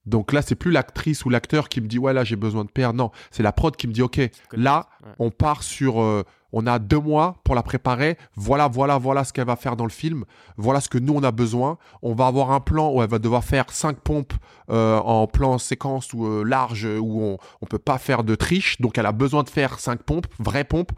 Donc 0.05 0.33
là, 0.33 0.41
c'est 0.41 0.55
plus 0.55 0.71
l'actrice 0.71 1.23
ou 1.25 1.29
l'acteur 1.29 1.69
qui 1.69 1.79
me 1.79 1.87
dit 1.87 1.97
ouais 1.99 2.13
là 2.13 2.23
j'ai 2.23 2.35
besoin 2.35 2.65
de 2.65 2.69
père. 2.69 2.93
Non, 2.93 3.11
c'est 3.31 3.43
la 3.43 3.51
prod 3.51 3.75
qui 3.75 3.87
me 3.87 3.93
dit 3.93 4.01
ok 4.01 4.19
là 4.51 4.89
on 5.19 5.31
part 5.31 5.63
sur 5.63 6.01
euh, 6.01 6.23
on 6.53 6.65
a 6.65 6.79
deux 6.79 6.99
mois 6.99 7.35
pour 7.43 7.55
la 7.55 7.63
préparer. 7.63 8.17
Voilà 8.35 8.67
voilà 8.67 8.97
voilà 8.97 9.25
ce 9.25 9.33
qu'elle 9.33 9.47
va 9.47 9.57
faire 9.57 9.75
dans 9.75 9.83
le 9.83 9.89
film. 9.89 10.23
Voilà 10.55 10.79
ce 10.79 10.87
que 10.87 10.97
nous 10.97 11.13
on 11.13 11.23
a 11.23 11.31
besoin. 11.31 11.77
On 12.01 12.13
va 12.13 12.27
avoir 12.27 12.51
un 12.51 12.61
plan 12.61 12.93
où 12.93 13.01
elle 13.01 13.09
va 13.09 13.19
devoir 13.19 13.43
faire 13.43 13.71
cinq 13.71 13.97
pompes 13.97 14.33
euh, 14.69 14.97
en 14.99 15.27
plan 15.27 15.57
séquence 15.57 16.13
ou 16.13 16.25
euh, 16.25 16.43
large 16.43 16.85
où 16.85 17.21
on 17.21 17.37
on 17.61 17.65
peut 17.65 17.79
pas 17.79 17.97
faire 17.97 18.23
de 18.23 18.35
triche. 18.35 18.79
Donc 18.79 18.97
elle 18.97 19.05
a 19.05 19.11
besoin 19.11 19.43
de 19.43 19.49
faire 19.49 19.79
cinq 19.79 20.03
pompes, 20.03 20.27
vraies 20.39 20.63
pompes. 20.63 20.91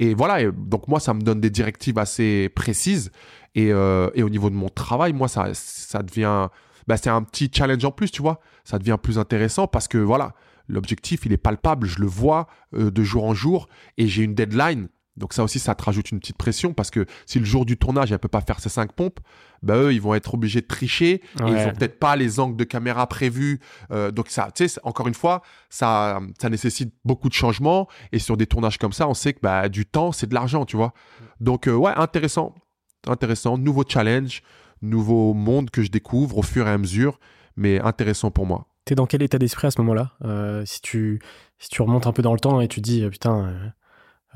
Et 0.00 0.14
voilà, 0.14 0.50
donc 0.50 0.88
moi, 0.88 0.98
ça 0.98 1.12
me 1.12 1.20
donne 1.20 1.42
des 1.42 1.50
directives 1.50 1.98
assez 1.98 2.48
précises. 2.48 3.12
Et, 3.54 3.70
euh, 3.70 4.08
et 4.14 4.22
au 4.22 4.30
niveau 4.30 4.48
de 4.48 4.54
mon 4.54 4.70
travail, 4.70 5.12
moi, 5.12 5.28
ça, 5.28 5.48
ça 5.52 6.02
devient. 6.02 6.48
Bah, 6.86 6.96
c'est 6.96 7.10
un 7.10 7.22
petit 7.22 7.50
challenge 7.54 7.84
en 7.84 7.90
plus, 7.90 8.10
tu 8.10 8.22
vois. 8.22 8.40
Ça 8.64 8.78
devient 8.78 8.96
plus 9.00 9.18
intéressant 9.18 9.66
parce 9.66 9.88
que 9.88 9.98
voilà, 9.98 10.32
l'objectif, 10.70 11.26
il 11.26 11.32
est 11.32 11.38
palpable. 11.38 11.86
Je 11.86 12.00
le 12.00 12.06
vois 12.06 12.46
euh, 12.74 12.90
de 12.90 13.02
jour 13.02 13.24
en 13.24 13.34
jour 13.34 13.68
et 13.98 14.06
j'ai 14.06 14.22
une 14.22 14.34
deadline. 14.34 14.88
Donc 15.16 15.34
ça 15.34 15.44
aussi, 15.44 15.58
ça 15.58 15.74
te 15.74 15.82
rajoute 15.82 16.10
une 16.12 16.18
petite 16.20 16.38
pression 16.38 16.72
parce 16.72 16.90
que 16.90 17.04
si 17.26 17.38
le 17.38 17.44
jour 17.44 17.66
du 17.66 17.76
tournage, 17.76 18.10
elle 18.10 18.18
peut 18.18 18.28
pas 18.28 18.40
faire 18.40 18.58
ses 18.60 18.70
cinq 18.70 18.92
pompes, 18.92 19.20
bah 19.62 19.76
eux, 19.76 19.92
ils 19.92 20.00
vont 20.00 20.14
être 20.14 20.34
obligés 20.34 20.62
de 20.62 20.66
tricher 20.66 21.14
et 21.14 21.20
ils 21.40 21.66
ont 21.66 21.72
peut-être 21.72 21.98
pas 21.98 22.16
les 22.16 22.40
angles 22.40 22.56
de 22.56 22.64
caméra 22.64 23.06
prévus. 23.06 23.60
Euh, 23.90 24.10
donc 24.10 24.28
ça, 24.28 24.48
tu 24.54 24.66
sais, 24.66 24.80
encore 24.82 25.08
une 25.08 25.14
fois, 25.14 25.42
ça, 25.68 26.20
ça 26.40 26.48
nécessite 26.48 26.94
beaucoup 27.04 27.28
de 27.28 27.34
changements 27.34 27.86
et 28.12 28.18
sur 28.18 28.36
des 28.36 28.46
tournages 28.46 28.78
comme 28.78 28.92
ça, 28.92 29.08
on 29.08 29.14
sait 29.14 29.34
que 29.34 29.40
bah, 29.42 29.68
du 29.68 29.84
temps, 29.84 30.12
c'est 30.12 30.26
de 30.26 30.34
l'argent, 30.34 30.64
tu 30.64 30.76
vois. 30.76 30.94
Donc 31.40 31.66
euh, 31.66 31.74
ouais, 31.74 31.92
intéressant, 31.96 32.54
intéressant, 33.06 33.58
nouveau 33.58 33.84
challenge, 33.86 34.42
nouveau 34.80 35.34
monde 35.34 35.70
que 35.70 35.82
je 35.82 35.90
découvre 35.90 36.38
au 36.38 36.42
fur 36.42 36.66
et 36.66 36.70
à 36.70 36.78
mesure, 36.78 37.20
mais 37.56 37.78
intéressant 37.80 38.30
pour 38.30 38.46
moi. 38.46 38.69
T'es 38.84 38.94
dans 38.94 39.06
quel 39.06 39.22
état 39.22 39.38
d'esprit 39.38 39.66
à 39.66 39.70
ce 39.70 39.80
moment-là 39.80 40.12
euh, 40.24 40.64
Si 40.64 40.80
tu 40.80 41.20
si 41.58 41.68
tu 41.68 41.82
remontes 41.82 42.06
un 42.06 42.12
peu 42.12 42.22
dans 42.22 42.32
le 42.32 42.40
temps 42.40 42.60
et 42.60 42.68
tu 42.68 42.80
dis 42.80 43.06
putain 43.08 43.72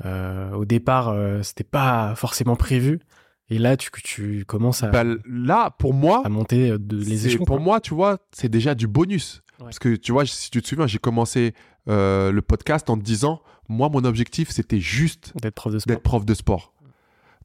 euh, 0.03 0.51
au 0.51 0.65
départ, 0.65 1.09
euh, 1.09 1.41
c'était 1.43 1.63
pas 1.63 2.15
forcément 2.15 2.55
prévu. 2.55 2.99
Et 3.49 3.59
là, 3.59 3.77
tu, 3.77 3.89
tu 4.03 4.43
commences 4.45 4.83
à. 4.83 4.89
Bah, 4.89 5.03
là, 5.25 5.71
pour 5.77 5.93
moi. 5.93 6.21
À 6.25 6.29
monter 6.29 6.71
euh, 6.71 6.79
de, 6.79 6.97
les 6.97 7.27
échelons. 7.27 7.45
Pour 7.45 7.59
moi, 7.59 7.79
tu 7.79 7.93
vois, 7.93 8.17
c'est 8.31 8.49
déjà 8.49 8.75
du 8.75 8.87
bonus. 8.87 9.43
Parce 9.59 9.79
que, 9.79 9.95
tu 9.95 10.11
vois, 10.11 10.25
si 10.25 10.51
tu 10.51 10.61
te 10.61 10.67
souviens, 10.67 10.85
j'ai 10.85 10.97
commencé 10.97 11.53
le 11.87 12.39
podcast 12.41 12.89
en 12.89 12.97
te 12.97 13.03
disant 13.03 13.41
moi, 13.69 13.89
mon 13.89 14.03
objectif, 14.03 14.49
c'était 14.49 14.79
juste 14.79 15.33
d'être 15.41 15.55
prof 15.55 15.73
de 15.73 15.79
sport. 15.79 16.01
Prof 16.01 16.25
de 16.25 16.33
sport. 16.33 16.73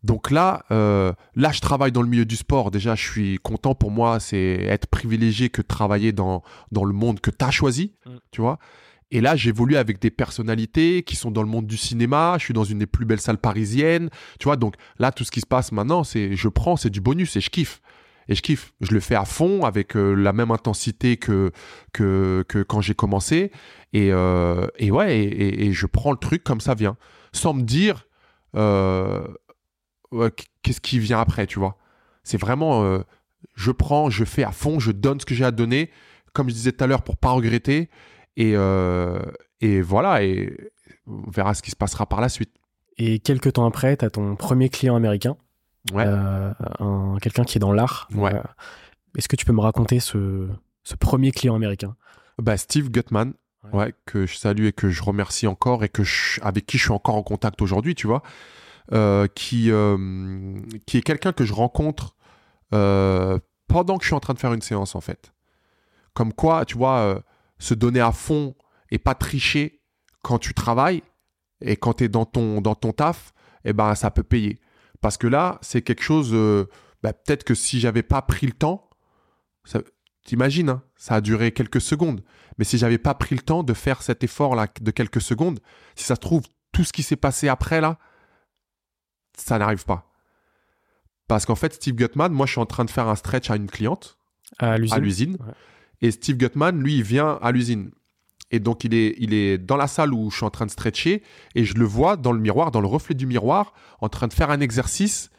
Donc 0.03 0.31
là, 0.31 0.65
là, 0.71 1.53
je 1.53 1.61
travaille 1.61 1.93
dans 1.93 2.03
le 2.03 2.09
milieu 2.09 2.25
du 2.25 2.37
sport. 2.37 2.71
Déjà, 2.71 2.95
je 2.95 3.03
suis 3.03 3.39
content 3.39 3.75
pour 3.75 3.91
moi. 3.91 4.19
C'est 4.21 4.65
être 4.65 4.87
privilégié 4.87 5.51
que 5.51 5.61
de 5.63 5.67
travailler 5.67 6.13
dans, 6.13 6.43
dans 6.73 6.85
le 6.85 6.93
monde 6.95 7.21
que 7.21 7.31
tu 7.31 7.45
as 7.45 7.51
choisi. 7.51 7.93
Mm. 8.07 8.11
Tu 8.31 8.41
vois 8.41 8.59
et 9.13 9.21
là, 9.21 9.35
j'évolue 9.37 9.77
avec 9.77 10.01
des 10.01 10.11
personnalités 10.11 11.03
qui 11.03 11.17
sont 11.17 11.31
dans 11.31 11.43
le 11.43 11.49
monde 11.49 11.67
du 11.67 11.77
cinéma. 11.77 12.37
Je 12.39 12.45
suis 12.45 12.55
dans 12.55 12.65
une 12.65 12.79
des 12.79 12.87
plus 12.87 13.05
belles 13.05 13.21
salles 13.21 13.39
parisiennes. 13.39 14.09
Tu 14.39 14.45
vois, 14.45 14.57
donc 14.57 14.77
là, 14.99 15.11
tout 15.11 15.25
ce 15.25 15.31
qui 15.31 15.41
se 15.41 15.47
passe 15.47 15.73
maintenant, 15.73 16.05
c'est 16.05 16.37
je 16.37 16.49
prends, 16.49 16.77
c'est 16.77 16.91
du 16.91 17.01
bonus 17.01 17.37
et 17.37 17.41
je 17.41 17.51
kiffe. 17.51 17.81
Et 18.29 18.37
je 18.37 18.43
kiffe. 18.43 18.73
Je 18.81 18.93
le 18.93 19.01
fais 19.01 19.17
à 19.17 19.25
fond 19.25 19.65
avec 19.65 19.97
euh, 19.97 20.15
la 20.15 20.33
même 20.33 20.53
intensité 20.53 21.17
que, 21.17 21.51
que, 21.93 22.45
que 22.49 22.63
quand 22.63 22.81
j'ai 22.81 22.95
commencé. 22.95 23.51
Et, 23.93 24.13
euh, 24.13 24.69
et 24.79 24.93
ouais, 24.93 25.19
et, 25.19 25.73
je 25.73 25.87
prends 25.87 26.13
le 26.13 26.19
truc 26.19 26.45
comme 26.45 26.61
ça 26.61 26.75
vient. 26.75 26.97
Sans 27.33 27.53
me 27.53 27.63
dire 27.63 28.07
euh, 28.55 29.27
qu'est-ce 30.63 30.81
qui 30.81 30.99
vient 30.99 31.21
après, 31.21 31.47
tu 31.47 31.59
vois? 31.59 31.79
C'est 32.23 32.39
vraiment 32.39 33.03
je 33.55 33.71
prends, 33.71 34.11
je 34.11 34.25
fais 34.25 34.45
à 34.45 34.53
fond, 34.53 34.81
je 34.81 34.93
donne 34.93 35.21
ce 35.21 35.27
que 35.27 35.35
j'ai 35.35 35.45
à 35.45 35.51
donner. 35.51 35.91
Comme 36.33 36.49
je 36.49 36.55
disais 36.55 36.73
tout 36.73 36.85
à 36.85 36.87
l'heure, 36.87 37.03
pour 37.03 37.17
pas 37.17 37.31
regretter. 37.31 37.91
Et, 38.37 38.53
euh, 38.55 39.21
et 39.61 39.83
voilà, 39.83 40.23
et 40.23 40.57
on 41.07 41.31
verra 41.31 41.55
ce 41.55 41.63
qui 41.63 41.71
se 41.71 41.77
passera 41.77 42.07
par 42.07 42.21
la 42.21 42.29
suite. 42.29 42.53
Et 42.97 43.19
quelques 43.19 43.55
temps 43.55 43.67
après, 43.67 43.97
tu 43.97 44.05
as 44.05 44.11
ton 44.11 44.37
premier 44.37 44.69
client 44.69 44.95
américain, 44.95 45.37
ouais. 45.93 46.05
Euh, 46.07 46.53
quelqu'un 47.21 47.45
qui 47.45 47.59
est 47.59 47.61
dans 47.61 47.73
l'art. 47.73 48.09
Ouais. 48.15 48.35
Euh, 48.35 48.43
est-ce 49.17 49.29
que 49.29 49.37
tu 49.37 49.45
peux 49.45 49.53
me 49.53 49.61
raconter 49.61 50.01
ce, 50.01 50.49
ce 50.85 50.95
premier 50.95 51.33
client 51.33 51.55
américain? 51.55 51.97
Bah, 52.39 52.57
Steve 52.57 52.91
Gutman, 52.91 53.33
ouais. 53.73 53.93
que 54.07 54.27
je 54.27 54.37
salue 54.37 54.67
et 54.67 54.73
que 54.73 54.91
je 54.91 55.03
remercie 55.03 55.47
encore 55.47 55.83
et 55.83 55.89
que 55.89 56.03
avec 56.43 56.67
qui 56.67 56.79
je 56.79 56.85
suis 56.85 56.93
encore 56.93 57.17
en 57.17 57.23
contact 57.23 57.61
aujourd'hui, 57.61 57.95
tu 57.95 58.07
vois, 58.07 58.23
qui, 59.35 59.71
qui 60.87 60.99
est 60.99 61.03
quelqu'un 61.03 61.33
que 61.33 61.45
je 61.45 61.53
rencontre 61.53 62.17
pendant 62.71 63.99
que 63.99 64.03
je 64.03 64.09
suis 64.09 64.15
en 64.15 64.21
train 64.21 64.35
de 64.35 64.39
faire 64.39 64.53
une 64.53 64.63
séance, 64.63 64.95
en 64.95 65.01
fait. 65.01 65.33
Comme 66.15 66.33
quoi, 66.33 66.65
tu 66.65 66.77
vois, 66.77 67.23
se 67.59 67.75
donner 67.75 68.01
à 68.01 68.13
fond 68.13 68.55
et 68.91 68.99
pas 68.99 69.15
tricher 69.15 69.81
quand 70.23 70.39
tu 70.39 70.55
travailles 70.55 71.03
et 71.61 71.77
quand 71.77 71.95
tu 71.95 72.05
es 72.05 72.09
dans 72.09 72.25
ton, 72.25 72.61
dans 72.61 72.75
ton 72.75 72.93
taf, 72.93 73.33
eh 73.65 73.73
ben, 73.73 73.95
ça 73.95 74.11
peut 74.11 74.23
payer. 74.23 74.61
Parce 75.01 75.17
que 75.17 75.27
là, 75.27 75.59
c'est 75.63 75.83
quelque 75.83 76.03
chose, 76.03 76.31
euh, 76.33 76.67
bah, 77.03 77.13
peut-être 77.13 77.45
que 77.45 77.55
si 77.55 77.81
j'avais 77.81 78.03
pas 78.03 78.23
pris 78.23 78.47
le 78.47 78.53
temps, 78.53 78.91
t'imagines, 80.25 80.71
hein, 80.71 80.83
ça 80.97 81.17
a 81.17 81.21
duré 81.21 81.53
quelques 81.53 81.81
secondes, 81.81 82.23
mais 82.59 82.65
si 82.65 82.79
j'avais 82.79 82.99
pas 82.99 83.15
pris 83.15 83.35
le 83.35 83.43
temps 83.43 83.63
de 83.63 83.75
faire 83.75 84.03
cet 84.03 84.25
effort-là 84.25 84.67
de 84.81 84.91
quelques 84.91 85.21
secondes, 85.21 85.61
si 85.97 86.05
ça 86.05 86.15
se 86.15 86.21
trouve, 86.21 86.43
tout 86.73 86.85
ce 86.85 86.93
qui 86.93 87.03
s'est 87.03 87.17
passé 87.17 87.49
après, 87.49 87.81
là, 87.81 87.99
ça 89.41 89.59
n'arrive 89.59 89.85
pas. 89.85 90.11
Parce 91.29 91.47
qu'en 91.47 91.55
fait, 91.55 91.75
Steve 91.75 91.95
Gutman, 91.95 92.33
moi, 92.33 92.47
je 92.47 92.53
suis 92.53 92.61
en 92.61 92.67
train 92.67 92.85
de 92.85 92.91
faire 92.91 93.09
un 93.09 93.15
stretch 93.15 93.51
à 93.51 93.57
une 93.57 93.69
cliente. 93.69 94.19
À 94.95 94.99
l'usine. 94.99 95.39
Et 96.03 96.11
Steve 96.11 96.37
Gutman, 96.37 96.81
lui, 96.81 96.97
il 96.97 97.03
vient 97.03 97.39
à 97.41 97.53
l'usine. 97.53 97.93
Et 98.51 98.59
donc, 98.59 98.85
il 98.85 98.95
est, 98.95 99.15
il 99.19 99.33
est 99.33 99.59
dans 99.59 99.77
la 99.77 99.87
salle 99.87 100.13
où 100.13 100.31
je 100.31 100.37
suis 100.37 100.45
en 100.45 100.51
train 100.51 100.67
de 100.67 100.71
stretcher 100.71 101.23
et 101.55 101.65
je 101.65 101.75
le 101.75 101.85
vois 101.85 102.17
dans 102.17 102.33
le 102.33 102.41
miroir, 102.41 102.73
dans 102.73 102.81
le 102.81 102.89
reflet 102.89 103.15
du 103.15 103.27
miroir, 103.27 103.75
en 104.01 104.09
train 104.09 104.27
de 104.27 104.33
faire 104.33 104.51
un 104.51 104.61
exercice, 104.61 105.31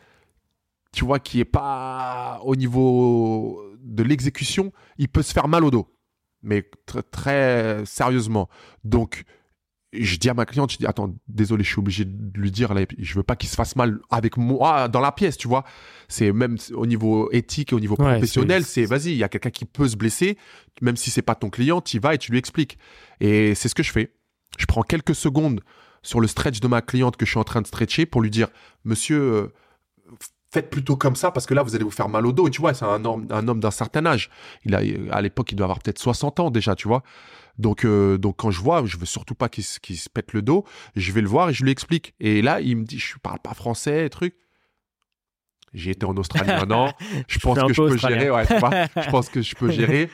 tu 0.94 1.04
vois, 1.04 1.20
qui 1.20 1.40
est 1.42 1.46
pas 1.46 2.40
au 2.44 2.56
niveau 2.56 3.62
de 3.82 4.04
l'exécution. 4.04 4.72
Il 4.98 5.10
peut 5.10 5.24
se 5.24 5.34
faire 5.34 5.50
mal 5.50 5.66
au 5.66 5.72
dos, 5.72 5.94
mais 6.42 6.70
très, 6.86 7.04
très 7.04 7.86
sérieusement. 7.86 8.48
Donc, 8.86 9.26
je 9.94 10.16
dis 10.18 10.30
à 10.30 10.34
ma 10.34 10.46
cliente, 10.46 10.72
je 10.72 10.78
dis 10.78 10.86
attends, 10.86 11.14
désolé, 11.28 11.64
je 11.64 11.70
suis 11.70 11.80
obligé 11.80 12.06
de 12.06 12.40
lui 12.40 12.50
dire 12.52 12.74
là, 12.74 12.86
je 12.98 13.14
veux 13.16 13.24
pas 13.24 13.36
qu'il 13.36 13.50
se 13.50 13.56
fasse 13.56 13.76
mal 13.76 14.00
avec 14.10 14.38
moi 14.38 14.88
dans 14.88 15.02
la 15.02 15.12
pièce, 15.12 15.38
tu 15.38 15.48
vois. 15.50 15.64
C'est 16.08 16.32
même 16.32 16.58
au 16.74 16.86
niveau 16.86 17.30
éthique 17.32 17.74
et 17.74 17.76
au 17.76 17.80
niveau 17.80 17.96
Ouais, 18.00 18.12
professionnel, 18.14 18.64
c'est- 18.64 18.86
vas-y, 18.86 19.12
il 19.12 19.18
y 19.18 19.24
a 19.24 19.30
quelqu'un 19.30 19.50
qui 19.50 19.66
peut 19.66 19.88
se 19.90 19.98
blesser, 19.98 20.38
même 20.82 20.96
si 20.96 21.10
c'est 21.12 21.22
pas 21.22 21.36
ton 21.36 21.50
client, 21.50 21.82
tu 21.82 21.98
y 21.98 22.00
vas 22.00 22.14
et 22.16 22.18
tu 22.18 22.32
lui 22.32 22.38
expliques. 22.40 22.78
Et 23.20 23.54
c'est 23.56 23.68
ce 23.68 23.76
que 23.76 23.84
je 23.84 23.92
fais. 23.92 24.14
Je 24.58 24.66
prends 24.66 24.84
quelques 24.84 25.16
secondes 25.16 25.62
sur 26.04 26.20
le 26.22 26.28
stretch 26.28 26.60
de 26.62 26.68
ma 26.68 26.82
cliente 26.82 27.18
que 27.18 27.26
je 27.26 27.32
suis 27.32 27.40
en 27.40 27.44
train 27.44 27.62
de 27.62 27.68
stretcher 27.68 28.06
pour 28.06 28.22
lui 28.22 28.30
dire 28.32 28.48
monsieur 28.86 29.20
euh, 29.22 29.54
faites 30.54 30.70
plutôt 30.70 30.98
comme 30.98 31.16
ça 31.16 31.32
parce 31.32 31.46
que 31.46 31.54
là 31.54 31.64
vous 31.64 31.76
allez 31.76 31.84
vous 31.84 31.92
faire 31.92 32.10
mal 32.10 32.26
au 32.26 32.34
dos 32.34 32.48
et 32.48 32.52
tu 32.52 32.60
vois 32.60 32.74
c'est 32.74 32.86
un 32.86 33.06
homme 33.06 33.28
un 33.30 33.48
homme 33.48 33.60
d'un 33.60 33.72
certain 33.72 34.06
âge 34.06 34.30
il 34.66 34.76
a 34.76 34.82
à 35.12 35.22
l'époque 35.22 35.52
il 35.52 35.56
doit 35.56 35.66
avoir 35.66 35.80
peut-être 35.80 36.00
60 36.00 36.40
ans 36.40 36.50
déjà 36.52 36.76
tu 36.76 36.88
vois 36.88 37.04
donc 37.58 37.86
euh, 37.86 38.18
donc 38.18 38.38
quand 38.38 38.52
je 38.52 38.62
vois 38.62 38.86
je 38.86 38.98
veux 38.98 39.06
surtout 39.06 39.36
pas 39.36 39.50
qu'il 39.50 39.64
se, 39.64 39.80
pète 40.14 40.34
le 40.34 40.42
dos 40.42 40.66
je 40.96 41.12
vais 41.12 41.22
le 41.22 41.28
voir 41.28 41.50
et 41.50 41.54
je 41.54 41.64
lui 41.64 41.72
explique 41.72 42.14
et 42.20 42.42
là 42.42 42.62
il 42.62 42.78
me 42.78 42.84
dit 42.84 42.98
je 43.00 43.18
parle 43.22 43.40
pas 43.40 43.54
français 43.54 44.08
truc 44.10 44.36
j'ai 45.74 45.92
été 45.92 46.06
en 46.06 46.16
Australie 46.18 46.52
un 46.52 46.70
an 46.72 46.94
je 47.28 47.40
pense 47.40 47.58
que 47.60 47.74
je 47.74 47.82
peu 47.82 47.88
peux 47.88 47.94
australien. 47.94 48.18
gérer 48.20 48.32
ouais, 48.32 48.46
tu 48.46 48.58
vois 48.58 48.72
je 49.04 49.10
pense 49.10 49.30
que 49.30 49.42
je 49.42 49.56
peux 49.56 49.70
gérer 49.80 50.10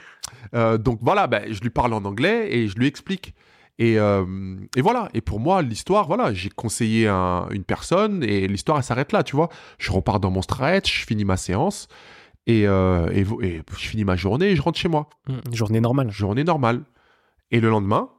Euh, 0.54 0.78
donc 0.78 1.00
voilà 1.02 1.26
ben, 1.28 1.52
je 1.52 1.60
lui 1.62 1.70
parle 1.70 1.94
en 1.94 2.04
anglais 2.06 2.54
et 2.54 2.68
je 2.68 2.76
lui 2.76 2.86
explique 2.88 3.34
et, 3.80 3.98
euh, 4.00 4.26
et 4.76 4.82
voilà. 4.82 5.08
Et 5.14 5.22
pour 5.22 5.40
moi, 5.40 5.62
l'histoire, 5.62 6.08
voilà, 6.08 6.34
j'ai 6.34 6.50
conseillé 6.50 7.08
un- 7.08 7.48
une 7.52 7.64
personne 7.64 8.24
et 8.24 8.48
l'histoire, 8.48 8.80
elle 8.80 8.84
s'arrête 8.84 9.12
là, 9.12 9.22
tu 9.24 9.36
vois. 9.36 9.50
Je 9.78 9.92
repars 9.92 10.20
dans 10.20 10.32
mon 10.32 10.42
stretch, 10.42 11.02
je 11.02 11.06
finis 11.06 11.26
ma 11.26 11.38
séance 11.38 11.88
et, 12.48 12.68
euh, 12.68 13.08
et, 13.12 13.22
vo- 13.24 13.40
et 13.44 13.62
je 13.78 13.88
finis 13.88 14.04
ma 14.04 14.16
journée 14.16 14.48
et 14.48 14.56
je 14.56 14.64
rentre 14.64 14.80
chez 14.80 14.88
moi. 14.90 15.10
Mm, 15.30 15.54
Journée 15.54 15.80
normale. 15.80 16.10
Journée 16.12 16.44
normale. 16.44 16.82
Et 17.52 17.60
le 17.60 17.70
lendemain, 17.70 18.10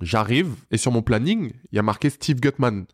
j'arrive 0.00 0.54
et 0.70 0.78
sur 0.78 0.92
mon 0.92 1.02
planning, 1.02 1.52
il 1.72 1.76
y 1.76 1.78
a 1.78 1.82
marqué 1.82 2.10
Steve 2.10 2.40
Gutman. 2.40 2.86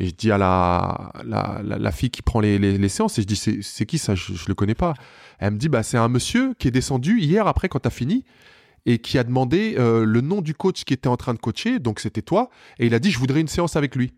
Et 0.00 0.06
je 0.06 0.14
dis 0.14 0.30
à 0.30 0.38
la, 0.38 1.12
la, 1.24 1.60
la, 1.62 1.92
fille 1.92 2.10
qui 2.10 2.22
prend 2.22 2.38
les, 2.38 2.58
les, 2.58 2.88
séances, 2.88 3.18
et 3.18 3.22
je 3.22 3.26
dis, 3.26 3.36
c'est 3.36 3.86
qui 3.86 3.98
ça? 3.98 4.14
Je 4.14 4.32
ne 4.32 4.38
le 4.46 4.54
connais 4.54 4.76
pas. 4.76 4.94
Elle 5.40 5.54
me 5.54 5.58
dit, 5.58 5.68
bah, 5.68 5.82
c'est 5.82 5.96
un 5.96 6.08
monsieur 6.08 6.54
qui 6.54 6.68
est 6.68 6.70
descendu 6.70 7.18
hier 7.18 7.48
après 7.48 7.68
quand 7.68 7.80
tu 7.80 7.88
as 7.88 7.90
fini 7.90 8.24
et 8.86 9.00
qui 9.00 9.18
a 9.18 9.24
demandé 9.24 9.74
euh, 9.76 10.04
le 10.04 10.20
nom 10.20 10.40
du 10.40 10.54
coach 10.54 10.84
qui 10.84 10.94
était 10.94 11.08
en 11.08 11.16
train 11.16 11.34
de 11.34 11.38
coacher, 11.38 11.80
donc 11.80 11.98
c'était 11.98 12.22
toi, 12.22 12.48
et 12.78 12.86
il 12.86 12.94
a 12.94 13.00
dit, 13.00 13.10
je 13.10 13.18
voudrais 13.18 13.40
une 13.40 13.48
séance 13.48 13.74
avec 13.74 13.96
lui. 13.96 14.14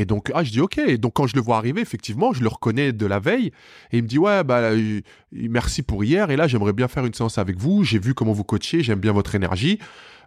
Et 0.00 0.06
donc, 0.06 0.32
ah, 0.34 0.42
je 0.42 0.50
dis, 0.50 0.62
ok. 0.62 0.80
Donc, 0.92 1.12
quand 1.12 1.26
je 1.26 1.36
le 1.36 1.42
vois 1.42 1.58
arriver, 1.58 1.82
effectivement, 1.82 2.32
je 2.32 2.42
le 2.42 2.48
reconnais 2.48 2.94
de 2.94 3.04
la 3.04 3.18
veille, 3.18 3.48
et 3.92 3.98
il 3.98 4.02
me 4.02 4.08
dit, 4.08 4.18
ouais, 4.18 4.42
bah, 4.44 4.60
euh, 4.60 5.02
merci 5.30 5.82
pour 5.82 6.02
hier, 6.02 6.30
et 6.30 6.36
là, 6.36 6.48
j'aimerais 6.48 6.72
bien 6.72 6.88
faire 6.88 7.04
une 7.04 7.12
séance 7.12 7.36
avec 7.36 7.58
vous, 7.58 7.84
j'ai 7.84 7.98
vu 7.98 8.14
comment 8.14 8.32
vous 8.32 8.42
coachiez, 8.42 8.82
j'aime 8.82 8.98
bien 8.98 9.12
votre 9.12 9.34
énergie, 9.34 9.78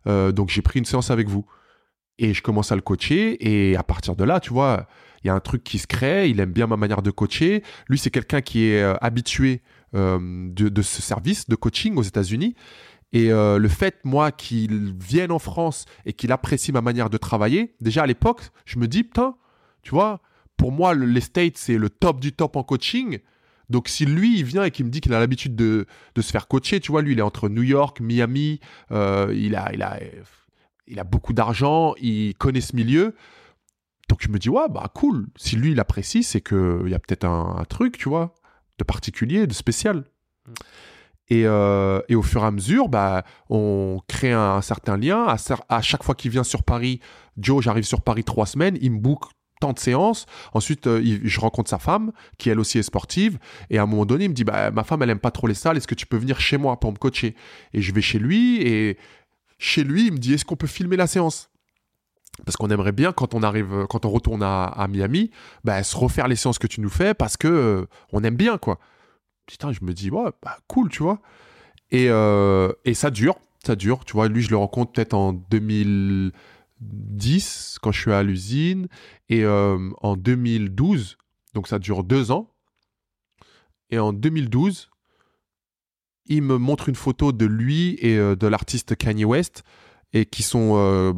euh, 0.06 0.32
donc 0.32 0.52
j'ai 0.52 0.62
pris 0.62 0.78
une 0.78 0.86
séance 0.86 1.10
avec 1.10 1.28
vous. 1.28 1.48
Et 2.20 2.36
je 2.36 2.44
commence 2.44 2.72
à 2.72 2.76
le 2.76 2.82
coacher. 2.82 3.72
Et 3.72 3.76
à 3.76 3.82
partir 3.82 4.16
de 4.16 4.24
là, 4.24 4.40
tu 4.40 4.54
vois, 4.54 4.86
il 5.24 5.28
y 5.28 5.30
a 5.32 5.34
un 5.34 5.40
truc 5.40 5.64
qui 5.64 5.80
se 5.80 5.88
crée. 5.88 6.30
Il 6.30 6.40
aime 6.40 6.52
bien 6.52 6.68
ma 6.68 6.78
manière 6.78 7.02
de 7.02 7.10
coacher. 7.10 7.64
Lui, 7.90 7.98
c'est 7.98 8.12
quelqu'un 8.12 8.42
qui 8.42 8.66
est 8.66 8.84
euh, 8.84 8.94
habitué 9.02 9.64
de, 9.94 10.82
ce 10.84 11.02
service 11.02 11.50
de 11.50 11.56
coaching 11.56 11.98
aux 11.98 12.04
États-Unis. 12.04 12.54
Et 13.12 13.30
le 13.30 13.68
fait, 13.68 14.00
moi, 14.04 14.32
qu'il 14.32 14.96
vienne 15.00 15.32
en 15.32 15.40
France 15.40 15.86
et 16.06 16.14
qu'il 16.14 16.32
apprécie 16.32 16.72
ma 16.72 16.82
manière 16.82 17.10
de 17.10 17.18
travailler, 17.18 17.76
déjà 17.82 18.04
à 18.04 18.08
l'époque, 18.08 18.42
je 18.66 18.78
me 18.78 18.88
dis, 18.88 19.04
putain, 19.04 19.36
tu 19.84 19.92
vois, 19.92 20.22
pour 20.58 20.72
moi, 20.72 20.94
le- 20.94 21.06
les 21.06 21.22
States, 21.22 21.58
c'est 21.58 21.78
le 21.78 21.90
top 21.90 22.20
du 22.20 22.34
top 22.34 22.56
en 22.56 22.64
coaching. 22.64 23.20
Donc 23.70 23.88
si 23.88 24.06
lui, 24.06 24.40
il 24.40 24.46
vient 24.46 24.64
et 24.64 24.72
qu'il 24.72 24.86
me 24.86 24.90
dit 24.92 25.00
qu'il 25.02 25.14
a 25.14 25.20
l'habitude 25.20 25.56
de, 25.56 25.86
de 26.16 26.22
se 26.22 26.32
faire 26.32 26.48
coacher, 26.48 26.80
tu 26.80 26.92
vois, 26.92 27.02
lui, 27.02 27.14
il 27.14 27.20
est 27.20 27.24
entre 27.24 27.50
New 27.50 27.64
York, 27.64 28.02
Miami, 28.02 28.60
euh, 28.92 29.32
il, 29.36 29.56
a, 29.56 29.74
il, 29.74 29.82
a, 29.82 30.00
il 30.88 31.00
a 31.00 31.04
beaucoup 31.04 31.34
d'argent, 31.34 31.94
il 32.02 32.34
connaît 32.36 32.62
ce 32.62 32.76
milieu. 32.76 33.16
Donc 34.10 34.20
je 34.22 34.30
me 34.30 34.38
dis, 34.38 34.50
ouais, 34.50 34.68
bah 34.70 34.92
cool. 34.94 35.28
Si 35.38 35.56
lui, 35.56 35.72
il 35.72 35.80
apprécie, 35.80 36.24
c'est 36.24 36.42
qu'il 36.42 36.88
y 36.88 36.94
a 36.94 37.00
peut-être 37.00 37.24
un, 37.24 37.56
un 37.58 37.66
truc, 37.66 37.98
tu 37.98 38.10
vois, 38.10 38.36
de 38.80 38.84
particulier, 38.84 39.48
de 39.48 39.54
spécial. 39.54 40.04
Et, 41.30 41.44
euh, 41.48 42.02
et 42.10 42.16
au 42.16 42.22
fur 42.22 42.44
et 42.44 42.46
à 42.48 42.52
mesure, 42.52 42.90
bah, 42.90 43.24
on 43.50 44.02
crée 44.08 44.34
un, 44.34 44.62
certain 44.62 44.98
lien. 44.98 45.26
À, 45.26 45.38
à 45.70 45.82
chaque 45.82 46.04
fois 46.04 46.16
qu'il 46.16 46.32
vient 46.32 46.44
sur 46.44 46.64
Paris, 46.64 47.00
Joe, 47.38 47.64
j'arrive 47.64 47.86
sur 47.86 48.02
Paris 48.02 48.26
trois 48.26 48.46
semaines, 48.46 48.78
il 48.82 48.92
me 48.92 49.00
book 49.00 49.24
de 49.72 49.80
séances. 49.80 50.26
Ensuite, 50.54 50.88
euh, 50.88 51.20
je 51.24 51.40
rencontre 51.40 51.70
sa 51.70 51.80
femme, 51.80 52.12
qui 52.38 52.50
elle 52.50 52.60
aussi 52.60 52.80
est 52.80 52.84
sportive. 52.84 53.38
Et 53.70 53.78
à 53.78 53.84
un 53.84 53.86
moment 53.86 54.06
donné, 54.06 54.26
il 54.26 54.30
me 54.30 54.34
dit, 54.34 54.44
bah, 54.44 54.72
ma 54.72 54.84
femme, 54.84 55.02
elle 55.04 55.10
aime 55.10 55.20
pas 55.20 55.32
trop 55.32 55.48
les 55.48 55.54
salles. 55.54 55.78
Est-ce 55.78 55.88
que 55.88 55.96
tu 55.96 56.06
peux 56.06 56.18
venir 56.18 56.40
chez 56.40 56.58
moi 56.58 56.80
pour 56.80 56.92
me 56.92 56.98
coacher? 56.98 57.36
Et 57.74 57.82
je 57.82 57.94
vais 57.94 58.02
chez 58.02 58.20
lui 58.20 58.62
et 58.62 58.98
chez 59.58 59.84
lui, 59.84 60.08
il 60.08 60.14
me 60.14 60.18
dit, 60.18 60.34
est-ce 60.34 60.44
qu'on 60.44 60.58
peut 60.58 60.68
filmer 60.68 60.98
la 60.98 61.08
séance? 61.08 61.50
Parce 62.46 62.58
qu'on 62.58 62.70
aimerait 62.70 62.92
bien 62.92 63.14
quand 63.14 63.36
on 63.36 63.44
arrive, 63.44 63.86
quand 63.90 64.06
on 64.06 64.10
retourne 64.10 64.42
à, 64.44 64.88
Miami, 64.90 65.30
bah, 65.64 65.84
se 65.84 65.96
refaire 65.96 66.28
les 66.28 66.36
séances 66.36 66.58
que 66.58 66.68
tu 66.68 66.82
nous 66.82 66.90
fais 66.90 67.14
parce 67.14 67.38
que 67.38 67.48
euh, 67.48 67.86
on 68.12 68.24
aime 68.24 68.36
bien 68.36 68.58
quoi. 68.58 68.80
Putain, 69.46 69.72
je 69.72 69.80
me 69.84 69.94
dis 69.94 70.10
ouais, 70.10 70.32
bah 70.42 70.58
cool, 70.68 70.90
tu 70.90 71.04
vois. 71.04 71.20
Et, 71.92 72.08
euh, 72.10 72.72
et 72.86 72.96
ça 72.96 73.12
dure, 73.12 73.36
ça 73.64 73.76
dure. 73.76 74.04
Tu 74.06 74.14
vois, 74.14 74.28
lui, 74.28 74.42
je 74.42 74.50
le 74.50 74.58
rencontre 74.58 74.94
peut-être 74.94 75.14
en 75.14 75.34
2010 76.84 77.80
quand 77.82 77.92
je 77.92 78.02
suis 78.02 78.12
à 78.12 78.24
l'usine 78.24 78.88
et 79.30 79.44
euh, 79.44 79.90
en 80.02 80.16
2012, 80.16 81.18
donc 81.54 81.68
ça 81.68 81.80
dure 81.80 82.04
deux 82.04 82.32
ans. 82.32 82.50
Et 83.90 84.00
en 84.00 84.14
2012, 84.14 84.90
il 86.26 86.42
me 86.42 86.58
montre 86.58 86.90
une 86.90 86.96
photo 86.96 87.32
de 87.32 87.46
lui 87.46 87.98
et 88.00 88.18
euh, 88.18 88.36
de 88.36 88.48
l'artiste 88.48 88.96
Kanye 88.96 89.26
West 89.26 89.64
et 90.14 90.26
qui 90.26 90.44
sont 90.44 90.74
euh, 90.76 91.12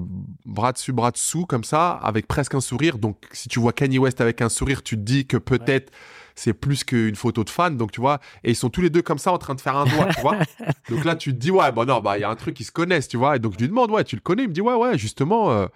bras 0.45 0.71
dessus, 0.71 0.93
bras 0.93 1.11
dessous, 1.11 1.45
comme 1.45 1.65
ça, 1.65 1.91
avec 1.91 2.27
presque 2.27 2.55
un 2.55 2.61
sourire. 2.61 2.97
Donc, 2.97 3.25
si 3.33 3.49
tu 3.49 3.59
vois 3.59 3.73
Kanye 3.73 3.99
West 3.99 4.21
avec 4.21 4.41
un 4.41 4.49
sourire, 4.49 4.83
tu 4.83 4.95
te 4.95 5.01
dis 5.01 5.27
que 5.27 5.37
peut-être 5.37 5.91
c'est 6.35 6.53
plus 6.53 6.83
qu'une 6.83 7.15
photo 7.15 7.43
de 7.43 7.49
fan. 7.49 7.77
Donc, 7.77 7.91
tu 7.91 8.01
vois, 8.01 8.19
et 8.43 8.51
ils 8.51 8.55
sont 8.55 8.69
tous 8.69 8.81
les 8.81 8.89
deux 8.89 9.01
comme 9.01 9.17
ça 9.17 9.31
en 9.31 9.37
train 9.37 9.55
de 9.55 9.61
faire 9.61 9.75
un 9.75 9.85
doigt, 9.85 10.07
tu 10.13 10.21
vois. 10.21 10.37
Donc 10.89 11.03
là, 11.05 11.15
tu 11.15 11.31
te 11.31 11.37
dis, 11.37 11.51
ouais, 11.51 11.71
bon, 11.71 11.85
non, 11.85 12.01
bah, 12.01 12.17
il 12.17 12.21
y 12.21 12.23
a 12.23 12.29
un 12.29 12.35
truc, 12.35 12.59
ils 12.59 12.65
se 12.65 12.71
connaissent, 12.71 13.07
tu 13.07 13.17
vois. 13.17 13.35
Et 13.37 13.39
donc, 13.39 13.53
je 13.53 13.59
lui 13.59 13.67
demande, 13.67 13.89
ouais, 13.91 14.03
tu 14.03 14.15
le 14.15 14.21
connais? 14.21 14.43
Il 14.43 14.49
me 14.49 14.53
dit, 14.53 14.61
ouais, 14.61 14.75
ouais, 14.75 14.97
justement, 14.97 15.51
euh, 15.51 15.67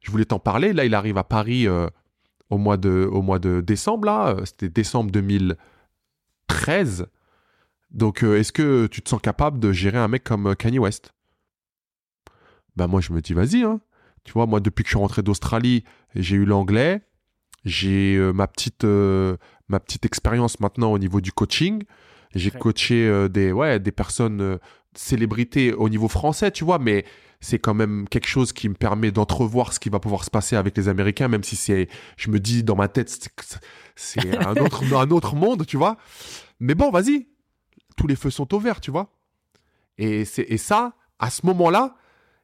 je 0.00 0.10
voulais 0.10 0.24
t'en 0.24 0.38
parler. 0.38 0.72
Là, 0.72 0.84
il 0.84 0.94
arrive 0.94 1.18
à 1.18 1.24
Paris 1.24 1.66
euh, 1.66 1.86
au, 2.50 2.58
mois 2.58 2.76
de, 2.76 3.08
au 3.10 3.22
mois 3.22 3.38
de 3.38 3.60
décembre, 3.60 4.06
là. 4.06 4.28
Euh, 4.30 4.44
C'était 4.44 4.68
décembre 4.68 5.10
2013. 5.12 7.06
Donc, 7.90 8.22
euh, 8.22 8.38
est-ce 8.38 8.52
que 8.52 8.86
tu 8.86 9.00
te 9.02 9.08
sens 9.08 9.20
capable 9.20 9.58
de 9.60 9.72
gérer 9.72 9.98
un 9.98 10.08
mec 10.08 10.24
comme 10.24 10.54
Kanye 10.56 10.78
West? 10.78 11.14
Bah 12.78 12.86
moi 12.86 13.00
je 13.00 13.12
me 13.12 13.20
dis 13.20 13.34
vas-y 13.34 13.64
hein. 13.64 13.80
Tu 14.22 14.32
vois, 14.32 14.46
moi 14.46 14.60
depuis 14.60 14.84
que 14.84 14.88
je 14.88 14.92
suis 14.92 15.00
rentré 15.00 15.22
d'Australie, 15.22 15.82
j'ai 16.14 16.36
eu 16.36 16.44
l'anglais, 16.44 17.02
j'ai 17.64 18.14
euh, 18.14 18.32
ma 18.32 18.46
petite 18.46 18.84
euh, 18.84 19.36
ma 19.68 19.80
petite 19.80 20.04
expérience 20.06 20.60
maintenant 20.60 20.92
au 20.92 20.98
niveau 20.98 21.20
du 21.20 21.32
coaching. 21.32 21.82
J'ai 22.34 22.50
Ouais. 22.52 22.58
coaché 22.58 23.06
euh, 23.06 23.28
des 23.28 23.52
ouais, 23.52 23.78
des 23.80 23.92
personnes 23.92 24.40
euh, 24.40 24.58
célébrités 24.94 25.72
au 25.72 25.88
niveau 25.88 26.08
français, 26.08 26.50
tu 26.50 26.64
vois, 26.64 26.78
mais 26.78 27.04
c'est 27.40 27.58
quand 27.58 27.74
même 27.74 28.06
quelque 28.08 28.26
chose 28.26 28.52
qui 28.52 28.68
me 28.68 28.74
permet 28.74 29.12
d'entrevoir 29.12 29.72
ce 29.72 29.78
qui 29.80 29.88
va 29.90 30.00
pouvoir 30.00 30.24
se 30.24 30.30
passer 30.30 30.56
avec 30.56 30.76
les 30.76 30.88
Américains, 30.88 31.28
même 31.28 31.44
si 31.44 31.54
c'est, 31.56 31.88
je 32.16 32.30
me 32.30 32.40
dis 32.40 32.64
dans 32.64 32.74
ma 32.76 32.88
tête, 32.88 33.08
c'est- 33.94 34.36
un 34.46 34.56
autre, 34.56 34.82
un 34.94 35.10
autre 35.10 35.36
monde, 35.36 35.64
tu 35.66 35.76
vois. 35.76 35.96
Mais 36.60 36.74
bon, 36.74 36.90
vas-y, 36.90 37.28
tous 37.96 38.06
les 38.08 38.16
feux 38.16 38.30
sont 38.30 38.52
au 38.54 38.58
vert, 38.58 38.80
tu 38.80 38.90
vois. 38.90 39.10
Et, 39.98 40.24
c'est, 40.24 40.42
et 40.48 40.58
ça, 40.58 40.94
à 41.18 41.30
ce 41.30 41.46
moment-là, 41.46 41.94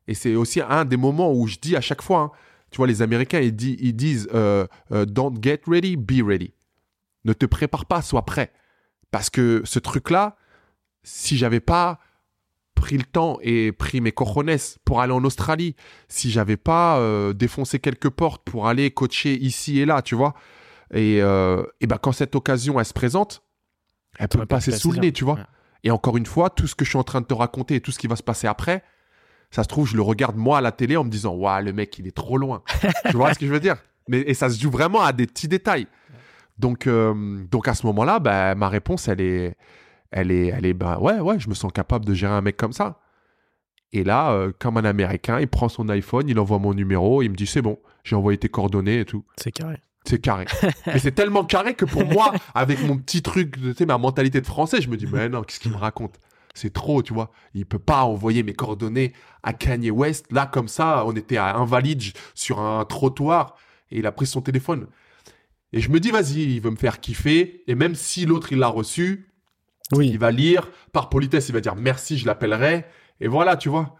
et 0.07 0.15
c'est 0.15 0.35
aussi 0.35 0.61
un 0.61 0.85
des 0.85 0.97
moments 0.97 1.33
où 1.33 1.47
je 1.47 1.57
dis 1.61 1.77
à 1.77 1.81
chaque 1.81 2.03
fois, 2.03 2.21
hein, 2.21 2.31
tu 2.71 2.79
vois, 2.79 2.87
les 2.87 3.03
Américains, 3.03 3.41
ils, 3.41 3.55
di- 3.55 3.77
ils 3.81 3.95
disent 3.95 4.29
euh, 4.35 4.67
euh, 4.93 5.05
Don't 5.07 5.37
get 5.43 5.61
ready, 5.67 5.97
be 5.97 6.23
ready. 6.25 6.53
Ne 7.25 7.33
te 7.33 7.47
prépare 7.47 7.87
pas, 7.87 8.03
sois 8.03 8.25
prêt. 8.25 8.53
Parce 9.11 9.31
que 9.31 9.63
ce 9.65 9.79
truc-là, 9.79 10.37
si 11.03 11.37
j'avais 11.37 11.61
pas 11.61 12.01
pris 12.75 12.99
le 12.99 13.05
temps 13.05 13.39
et 13.41 13.73
pris 13.73 14.01
mes 14.01 14.13
cojones 14.13 14.57
pour 14.85 15.01
aller 15.01 15.13
en 15.13 15.25
Australie, 15.25 15.77
si 16.09 16.31
j'avais 16.31 16.57
pas 16.57 16.99
euh, 16.99 17.33
défoncé 17.33 17.79
quelques 17.79 18.11
portes 18.11 18.43
pour 18.45 18.69
aller 18.69 18.91
coacher 18.91 19.35
ici 19.35 19.81
et 19.81 19.87
là, 19.87 20.03
tu 20.03 20.15
vois, 20.15 20.35
et, 20.93 21.23
euh, 21.23 21.63
et 21.81 21.87
ben 21.87 21.99
quand 21.99 22.13
cette 22.13 22.35
occasion 22.35 22.79
elle 22.79 22.87
se 22.87 22.93
présente, 22.93 23.43
elle 24.19 24.29
peut 24.29 24.39
me 24.39 24.47
pas 24.47 24.57
passer 24.57 24.73
sous 24.73 24.93
le 24.93 24.99
nez, 24.99 25.13
tu 25.13 25.25
vois. 25.25 25.35
Ouais. 25.35 25.45
Et 25.85 25.91
encore 25.91 26.17
une 26.17 26.27
fois, 26.27 26.51
tout 26.51 26.67
ce 26.67 26.75
que 26.75 26.85
je 26.85 26.91
suis 26.91 26.99
en 26.99 27.05
train 27.05 27.21
de 27.21 27.27
te 27.27 27.35
raconter 27.35 27.77
et 27.77 27.81
tout 27.81 27.91
ce 27.91 27.99
qui 27.99 28.07
va 28.07 28.17
se 28.17 28.23
passer 28.23 28.47
après, 28.47 28.83
ça 29.51 29.63
se 29.63 29.69
trouve, 29.69 29.87
je 29.87 29.97
le 29.97 30.03
regarde 30.03 30.37
moi 30.37 30.59
à 30.59 30.61
la 30.61 30.73
télé 30.73 30.97
en 30.97 31.05
me 31.05 31.11
disant, 31.11 31.35
waouh, 31.35 31.63
le 31.63 31.73
mec, 31.73 31.99
il 31.99 32.07
est 32.07 32.17
trop 32.17 32.39
loin. 32.39 32.63
tu 33.11 33.17
vois 33.17 33.35
ce 33.35 33.39
que 33.39 33.47
je 33.47 33.53
veux 33.53 33.61
dire? 33.61 33.77
Mais 34.09 34.21
et 34.21 34.35
ça 34.35 34.51
se 34.51 34.61
joue 34.61 34.71
vraiment 34.71 35.03
à 35.03 35.13
des 35.13 35.27
petits 35.27 35.49
détails. 35.49 35.87
Donc, 36.59 36.87
euh, 36.87 37.45
donc 37.51 37.69
à 37.69 37.75
ce 37.75 37.87
moment-là, 37.87 38.21
bah, 38.21 38.55
ma 38.55 38.69
réponse, 38.69 39.09
elle 39.09 39.21
est, 39.21 39.57
elle 40.11 40.31
est, 40.31 40.47
elle 40.47 40.67
est, 40.67 40.75
bah, 40.75 40.99
ouais, 41.01 41.21
ouais, 41.21 41.39
je 41.39 41.49
me 41.49 41.55
sens 41.55 41.73
capable 41.73 42.05
de 42.05 42.15
gérer 42.15 42.33
un 42.33 42.41
mec 42.41 42.57
comme 42.57 42.73
ça. 42.73 43.01
Et 43.93 44.05
là, 44.05 44.33
euh, 44.33 44.53
comme 44.59 44.77
un 44.77 44.85
Américain, 44.85 45.41
il 45.41 45.49
prend 45.49 45.69
son 45.69 45.89
iPhone, 45.89 46.29
il 46.29 46.39
envoie 46.39 46.59
mon 46.59 46.75
numéro, 46.75 47.23
il 47.23 47.31
me 47.31 47.37
dit, 47.37 47.47
c'est 47.47 47.63
bon, 47.63 47.79
j'ai 48.03 48.17
envoyé 48.17 48.39
tes 48.39 48.49
coordonnées 48.49 49.01
et 49.01 49.05
tout. 49.05 49.25
C'est 49.37 49.53
carré. 49.53 49.81
C'est 50.05 50.21
carré. 50.21 50.47
Mais 50.87 50.99
c'est 50.99 51.13
tellement 51.13 51.45
carré 51.45 51.75
que 51.75 51.85
pour 51.85 52.05
moi, 52.05 52.33
avec 52.55 52.83
mon 52.83 52.97
petit 52.97 53.23
truc, 53.23 53.61
tu 53.61 53.75
sais, 53.75 53.87
ma 53.87 53.99
mentalité 53.99 54.41
de 54.41 54.47
français, 54.47 54.81
je 54.81 54.89
me 54.91 54.97
dis, 54.97 55.07
mais 55.07 55.29
non, 55.29 55.43
qu'est-ce 55.43 55.61
qu'il 55.61 55.71
me 55.71 55.77
raconte? 55.77 56.19
C'est 56.55 56.73
trop, 56.73 57.03
tu 57.03 57.13
vois. 57.13 57.31
Il 57.55 57.67
peut 57.67 57.79
pas 57.79 58.05
envoyer 58.05 58.43
mes 58.43 58.53
coordonnées 58.53 59.13
à 59.43 59.53
Kanye 59.53 59.91
West. 59.91 60.31
Là, 60.31 60.47
comme 60.47 60.69
ça, 60.69 61.05
on 61.07 61.13
était 61.13 61.37
à 61.37 61.57
Invalide 61.57 62.03
sur 62.35 62.61
un 62.61 62.85
trottoir 62.85 63.57
et 63.91 63.99
il 63.99 64.07
a 64.07 64.13
pris 64.13 64.27
son 64.27 64.41
téléphone. 64.41 64.87
Et 65.77 65.81
je 65.81 65.91
me 65.91 65.99
dis, 65.99 66.11
vas-y, 66.13 66.43
il 66.55 66.61
veut 66.61 66.71
me 66.71 66.77
faire 66.77 67.01
kiffer. 67.01 67.65
Et 67.67 67.75
même 67.75 67.97
si 67.97 68.27
l'autre, 68.27 68.53
il 68.53 68.59
l'a 68.61 68.69
reçu, 68.69 69.29
Oui. 69.93 70.09
il 70.09 70.19
va 70.19 70.31
lire. 70.31 70.71
Par 70.93 71.09
politesse, 71.09 71.49
il 71.49 71.53
va 71.53 71.61
dire 71.61 71.75
merci, 71.75 72.17
je 72.17 72.27
l'appellerai. 72.27 72.85
Et 73.21 73.27
voilà, 73.27 73.57
tu 73.57 73.69
vois. 73.69 73.97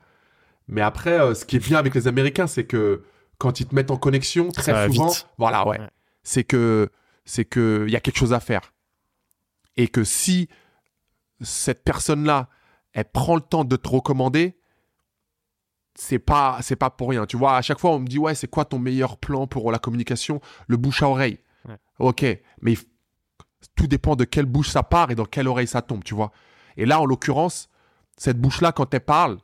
Mais 0.69 0.81
après, 0.83 1.19
euh, 1.21 1.35
ce 1.35 1.45
qui 1.45 1.57
est 1.57 1.67
bien 1.67 1.79
avec 1.79 1.95
les 1.97 2.07
Américains, 2.07 2.47
c'est 2.47 2.65
que 2.65 3.03
quand 3.39 3.59
ils 3.59 3.67
te 3.67 3.75
mettent 3.75 3.91
en 3.91 3.97
connexion, 3.97 4.51
très 4.53 4.87
souvent, 4.87 5.13
voilà, 5.37 5.67
ouais, 5.67 5.81
Ouais. 5.81 5.89
c'est 6.23 6.45
que 6.45 6.91
c'est 7.25 7.45
que 7.45 7.85
il 7.89 7.93
y 7.93 7.97
a 7.97 8.01
quelque 8.01 8.19
chose 8.19 8.33
à 8.33 8.39
faire. 8.41 8.73
Et 9.77 9.89
que 9.89 10.05
si 10.05 10.49
cette 11.41 11.83
personne-là, 11.83 12.49
elle 12.93 13.11
prend 13.11 13.35
le 13.35 13.41
temps 13.43 13.65
de 13.65 13.75
te 13.75 13.89
recommander, 13.89 14.57
c'est 15.97 16.19
pas 16.21 16.59
c'est 16.63 16.77
pas 16.77 16.91
pour 16.91 17.11
rien. 17.11 17.27
Tu 17.27 17.37
vois, 17.37 17.57
à 17.57 17.63
chaque 17.63 17.79
fois, 17.81 17.91
on 17.91 17.99
me 17.99 18.07
dit 18.07 18.19
ouais, 18.19 18.35
c'est 18.35 18.49
quoi 18.49 18.65
ton 18.65 18.79
meilleur 18.79 19.17
plan 19.19 19.47
pour 19.49 19.71
la 19.73 19.79
communication? 19.81 20.41
Le 20.69 20.77
bouche 20.77 21.03
à 21.03 21.09
oreille. 21.09 21.41
Ouais. 21.69 21.77
Ok, 21.99 22.25
mais 22.61 22.75
tout 23.77 23.87
dépend 23.87 24.17
de 24.17 24.25
quelle 24.25 24.47
bouche 24.47 24.69
ça 24.69 24.83
part 24.83 25.11
et 25.11 25.15
dans 25.15 25.25
quelle 25.25 25.49
oreille 25.49 25.67
ça 25.67 25.83
tombe, 25.83 26.05
tu 26.05 26.15
vois. 26.15 26.33
Et 26.77 26.87
là, 26.87 27.01
en 27.01 27.07
l'occurrence, 27.07 27.69
cette 28.17 28.39
bouche-là, 28.41 28.73
quand 28.73 28.93
elle 28.95 29.01
parle, 29.01 29.39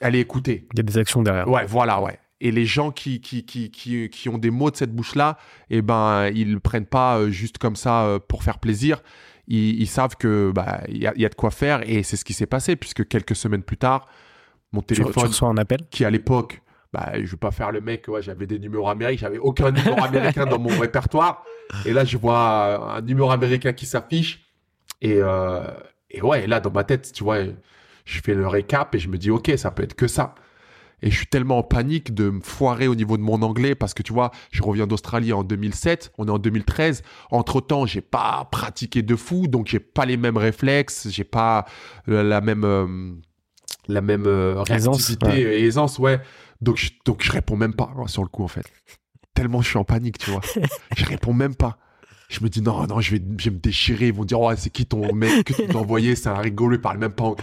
elle 0.00 0.14
est 0.14 0.20
écoutée. 0.20 0.66
Il 0.72 0.78
y 0.78 0.80
a 0.80 0.82
des 0.82 0.98
actions 0.98 1.22
derrière. 1.22 1.48
Ouais, 1.48 1.64
voilà, 1.66 2.00
ouais. 2.00 2.18
Et 2.40 2.50
les 2.50 2.66
gens 2.66 2.90
qui, 2.90 3.20
qui, 3.20 3.46
qui, 3.46 3.70
qui, 3.70 4.10
qui 4.10 4.28
ont 4.28 4.36
des 4.38 4.50
mots 4.50 4.70
de 4.70 4.76
cette 4.76 4.94
bouche-là, 4.94 5.38
eh 5.70 5.80
ben, 5.80 6.28
ils 6.34 6.52
ne 6.52 6.58
prennent 6.58 6.86
pas 6.86 7.18
euh, 7.18 7.30
juste 7.30 7.58
comme 7.58 7.76
ça 7.76 8.04
euh, 8.04 8.18
pour 8.18 8.42
faire 8.42 8.58
plaisir. 8.58 9.02
Ils, 9.48 9.80
ils 9.80 9.86
savent 9.86 10.16
que 10.16 10.52
bah, 10.54 10.82
il 10.88 10.98
y, 10.98 11.06
a, 11.06 11.14
y 11.16 11.24
a 11.24 11.28
de 11.28 11.34
quoi 11.34 11.50
faire 11.50 11.88
et 11.88 12.02
c'est 12.02 12.16
ce 12.16 12.24
qui 12.24 12.34
s'est 12.34 12.46
passé 12.46 12.76
puisque 12.76 13.06
quelques 13.08 13.36
semaines 13.36 13.62
plus 13.62 13.78
tard, 13.78 14.06
mon 14.72 14.82
Tu, 14.82 14.94
tu 14.94 15.02
téléphone, 15.02 15.30
un 15.42 15.56
appel? 15.56 15.80
qui 15.90 16.04
à 16.04 16.10
l'époque, 16.10 16.60
bah, 16.92 17.12
je 17.14 17.30
vais 17.30 17.36
pas 17.36 17.50
faire 17.50 17.72
le 17.72 17.80
mec, 17.80 18.06
ouais, 18.08 18.22
j'avais 18.22 18.46
des 18.46 18.58
numéros 18.58 18.88
américains, 18.88 19.22
j'avais 19.22 19.38
aucun 19.38 19.70
numéro 19.70 20.02
américain 20.02 20.46
dans 20.46 20.58
mon 20.58 20.68
répertoire. 20.80 21.44
Et 21.84 21.92
là, 21.92 22.04
je 22.04 22.16
vois 22.16 22.96
un 22.96 23.00
numéro 23.02 23.30
américain 23.30 23.72
qui 23.72 23.86
s'affiche. 23.86 24.46
Et, 25.02 25.16
euh, 25.16 25.66
et 26.10 26.22
ouais, 26.22 26.44
et 26.44 26.46
là, 26.46 26.60
dans 26.60 26.70
ma 26.70 26.84
tête, 26.84 27.12
tu 27.12 27.24
vois, 27.24 27.38
je 28.04 28.20
fais 28.20 28.34
le 28.34 28.46
récap 28.46 28.94
et 28.94 28.98
je 28.98 29.08
me 29.08 29.18
dis, 29.18 29.30
ok, 29.30 29.52
ça 29.56 29.70
peut 29.70 29.82
être 29.82 29.94
que 29.94 30.06
ça. 30.06 30.34
Et 31.02 31.10
je 31.10 31.16
suis 31.16 31.26
tellement 31.26 31.58
en 31.58 31.62
panique 31.62 32.14
de 32.14 32.30
me 32.30 32.40
foirer 32.40 32.88
au 32.88 32.94
niveau 32.94 33.18
de 33.18 33.22
mon 33.22 33.42
anglais 33.42 33.74
parce 33.74 33.92
que 33.92 34.02
tu 34.02 34.14
vois, 34.14 34.30
je 34.50 34.62
reviens 34.62 34.86
d'Australie 34.86 35.32
en 35.32 35.44
2007, 35.44 36.12
on 36.16 36.26
est 36.26 36.30
en 36.30 36.38
2013. 36.38 37.02
Entre 37.30 37.60
temps, 37.60 37.84
j'ai 37.84 38.00
pas 38.00 38.48
pratiqué 38.50 39.02
de 39.02 39.14
fou, 39.14 39.46
donc 39.46 39.66
j'ai 39.66 39.80
pas 39.80 40.06
les 40.06 40.16
mêmes 40.16 40.38
réflexes, 40.38 41.08
j'ai 41.10 41.24
pas 41.24 41.66
la, 42.06 42.22
la 42.22 42.40
même 42.40 42.64
euh, 42.64 43.12
la 43.88 44.00
même 44.00 44.24
euh, 44.26 44.64
Aisance, 44.64 44.96
réactivité 44.96 45.60
et 45.60 45.64
aisance, 45.66 45.98
ouais. 45.98 46.20
Donc 46.60 46.76
je, 46.76 46.90
donc 47.04 47.22
je 47.22 47.32
réponds 47.32 47.56
même 47.56 47.74
pas 47.74 47.92
hein, 47.96 48.06
sur 48.06 48.22
le 48.22 48.28
coup 48.28 48.44
en 48.44 48.48
fait. 48.48 48.66
Tellement 49.34 49.60
je 49.62 49.68
suis 49.68 49.78
en 49.78 49.84
panique, 49.84 50.18
tu 50.18 50.30
vois. 50.30 50.40
je 50.96 51.04
réponds 51.06 51.32
même 51.32 51.54
pas. 51.54 51.78
Je 52.28 52.40
me 52.42 52.48
dis 52.48 52.60
non 52.62 52.86
non, 52.86 53.00
je 53.00 53.16
vais, 53.16 53.22
je 53.38 53.44
vais 53.50 53.54
me 53.56 53.60
déchirer. 53.60 54.08
Ils 54.08 54.12
vont 54.14 54.24
dire 54.24 54.40
ouais 54.40 54.56
c'est 54.56 54.70
qui 54.70 54.86
ton 54.86 55.12
mec 55.14 55.44
que 55.44 55.52
tu 55.52 55.66
t'as 55.66 55.78
envoyé, 55.78 56.16
c'est 56.16 56.28
un 56.28 56.38
rigolo, 56.38 56.76
il 56.76 56.80
parle 56.80 56.98
même 56.98 57.12
pas. 57.12 57.34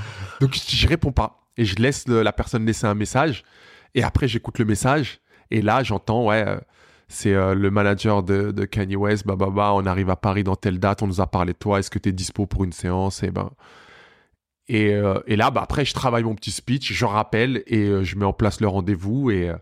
Donc 0.41 0.53
je, 0.55 0.75
je 0.75 0.87
réponds 0.87 1.11
pas 1.11 1.45
et 1.57 1.65
je 1.65 1.75
laisse 1.75 2.07
le- 2.07 2.23
la 2.23 2.33
personne 2.33 2.65
laisser 2.65 2.85
un 2.87 2.95
message 2.95 3.43
et 3.95 4.03
après 4.03 4.27
j'écoute 4.27 4.57
le 4.59 4.65
message 4.65 5.19
et 5.51 5.61
là 5.61 5.83
j'entends 5.83 6.25
ouais. 6.27 6.43
euh, 6.47 6.57
c'est 7.09 7.33
euh, 7.33 7.53
le 7.53 7.69
manager 7.69 8.23
de, 8.23 8.49
de 8.51 8.65
Kanye 8.65 8.95
West, 8.95 9.27
bah, 9.27 9.35
bah, 9.35 9.49
bah, 9.53 9.71
on 9.75 9.85
arrive 9.85 10.09
à 10.09 10.15
Paris 10.15 10.43
dans 10.43 10.55
telle 10.55 10.79
date, 10.79 11.03
on 11.03 11.07
nous 11.07 11.21
a 11.21 11.27
parlé 11.27 11.53
de 11.53 11.57
toi, 11.57 11.77
est-ce 11.77 11.91
que 11.91 11.99
tu 11.99 12.09
es 12.09 12.11
dispo 12.11 12.47
pour 12.47 12.63
une 12.63 12.71
séance? 12.71 13.21
Et 13.21 13.29
ben, 13.29 13.51
et, 14.69 14.93
euh, 14.93 15.19
et 15.27 15.35
là, 15.35 15.51
bah, 15.51 15.61
après, 15.63 15.85
je 15.85 15.93
travaille 15.93 16.23
mon 16.23 16.35
petit 16.35 16.51
speech, 16.51 16.93
je 16.93 17.05
rappelle 17.05 17.63
et 17.67 17.79
euh, 17.85 18.03
je 18.03 18.15
mets 18.15 18.25
en 18.25 18.33
place 18.33 18.61
le 18.61 18.67
rendez-vous 18.67 19.29
et, 19.31 19.49
euh, 19.49 19.55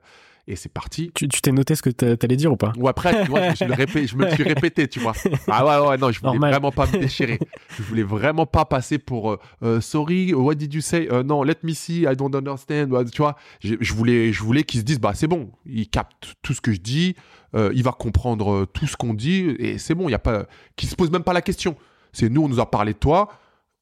et 0.47 0.55
c'est 0.55 0.71
parti. 0.71 1.11
Tu 1.15 1.27
t'es 1.27 1.51
noté 1.51 1.75
ce 1.75 1.81
que 1.81 1.89
t'a- 1.89 2.17
t'allais 2.17 2.35
dire 2.35 2.51
ou 2.51 2.57
pas? 2.57 2.73
Ou 2.77 2.87
après, 2.87 3.23
tu 3.23 3.29
vois, 3.29 3.43
je, 3.43 3.49
me 3.51 3.55
suis 3.55 3.65
le 3.65 3.73
répé- 3.73 4.07
je 4.07 4.15
me 4.15 4.25
le 4.25 4.31
suis 4.31 4.43
répété, 4.43 4.87
tu 4.87 4.99
vois. 4.99 5.13
Ah 5.47 5.65
ouais, 5.65 5.87
ouais, 5.89 5.97
non, 5.97 6.11
je 6.11 6.19
voulais 6.19 6.31
Normal. 6.33 6.51
vraiment 6.51 6.71
pas 6.71 6.87
me 6.87 6.99
déchirer. 6.99 7.39
Je 7.77 7.83
voulais 7.83 8.03
vraiment 8.03 8.45
pas 8.45 8.65
passer 8.65 8.97
pour 8.97 9.31
euh, 9.31 9.39
euh, 9.63 9.81
sorry, 9.81 10.33
what 10.33 10.55
did 10.55 10.73
you 10.73 10.81
say? 10.81 11.07
Euh, 11.11 11.23
Non, 11.23 11.41
let 11.43 11.55
me 11.63 11.73
see, 11.73 12.01
I 12.01 12.15
don't 12.15 12.35
understand. 12.35 12.89
Tu 13.11 13.21
vois, 13.21 13.35
je, 13.61 13.75
je 13.79 13.93
voulais, 13.93 14.33
je 14.33 14.43
voulais 14.43 14.63
qu'ils 14.63 14.81
se 14.81 14.85
disent, 14.85 14.99
bah 14.99 15.13
c'est 15.15 15.27
bon, 15.27 15.51
il 15.65 15.87
capte 15.89 16.35
tout 16.41 16.53
ce 16.53 16.59
que 16.61 16.73
je 16.73 16.79
dis, 16.79 17.15
euh, 17.55 17.71
il 17.73 17.83
va 17.83 17.91
comprendre 17.91 18.51
euh, 18.51 18.65
tout 18.65 18.87
ce 18.87 18.97
qu'on 18.97 19.13
dit 19.13 19.55
et 19.57 19.77
c'est 19.77 19.95
bon, 19.95 20.09
il 20.09 20.11
y 20.11 20.15
a 20.15 20.19
pas, 20.19 20.45
qu'il 20.75 20.89
se 20.89 20.95
pose 20.95 21.11
même 21.11 21.23
pas 21.23 21.33
la 21.33 21.41
question. 21.41 21.75
C'est 22.13 22.29
nous, 22.29 22.43
on 22.43 22.49
nous 22.49 22.59
a 22.59 22.69
parlé 22.69 22.91
de 22.93 22.97
toi, 22.99 23.29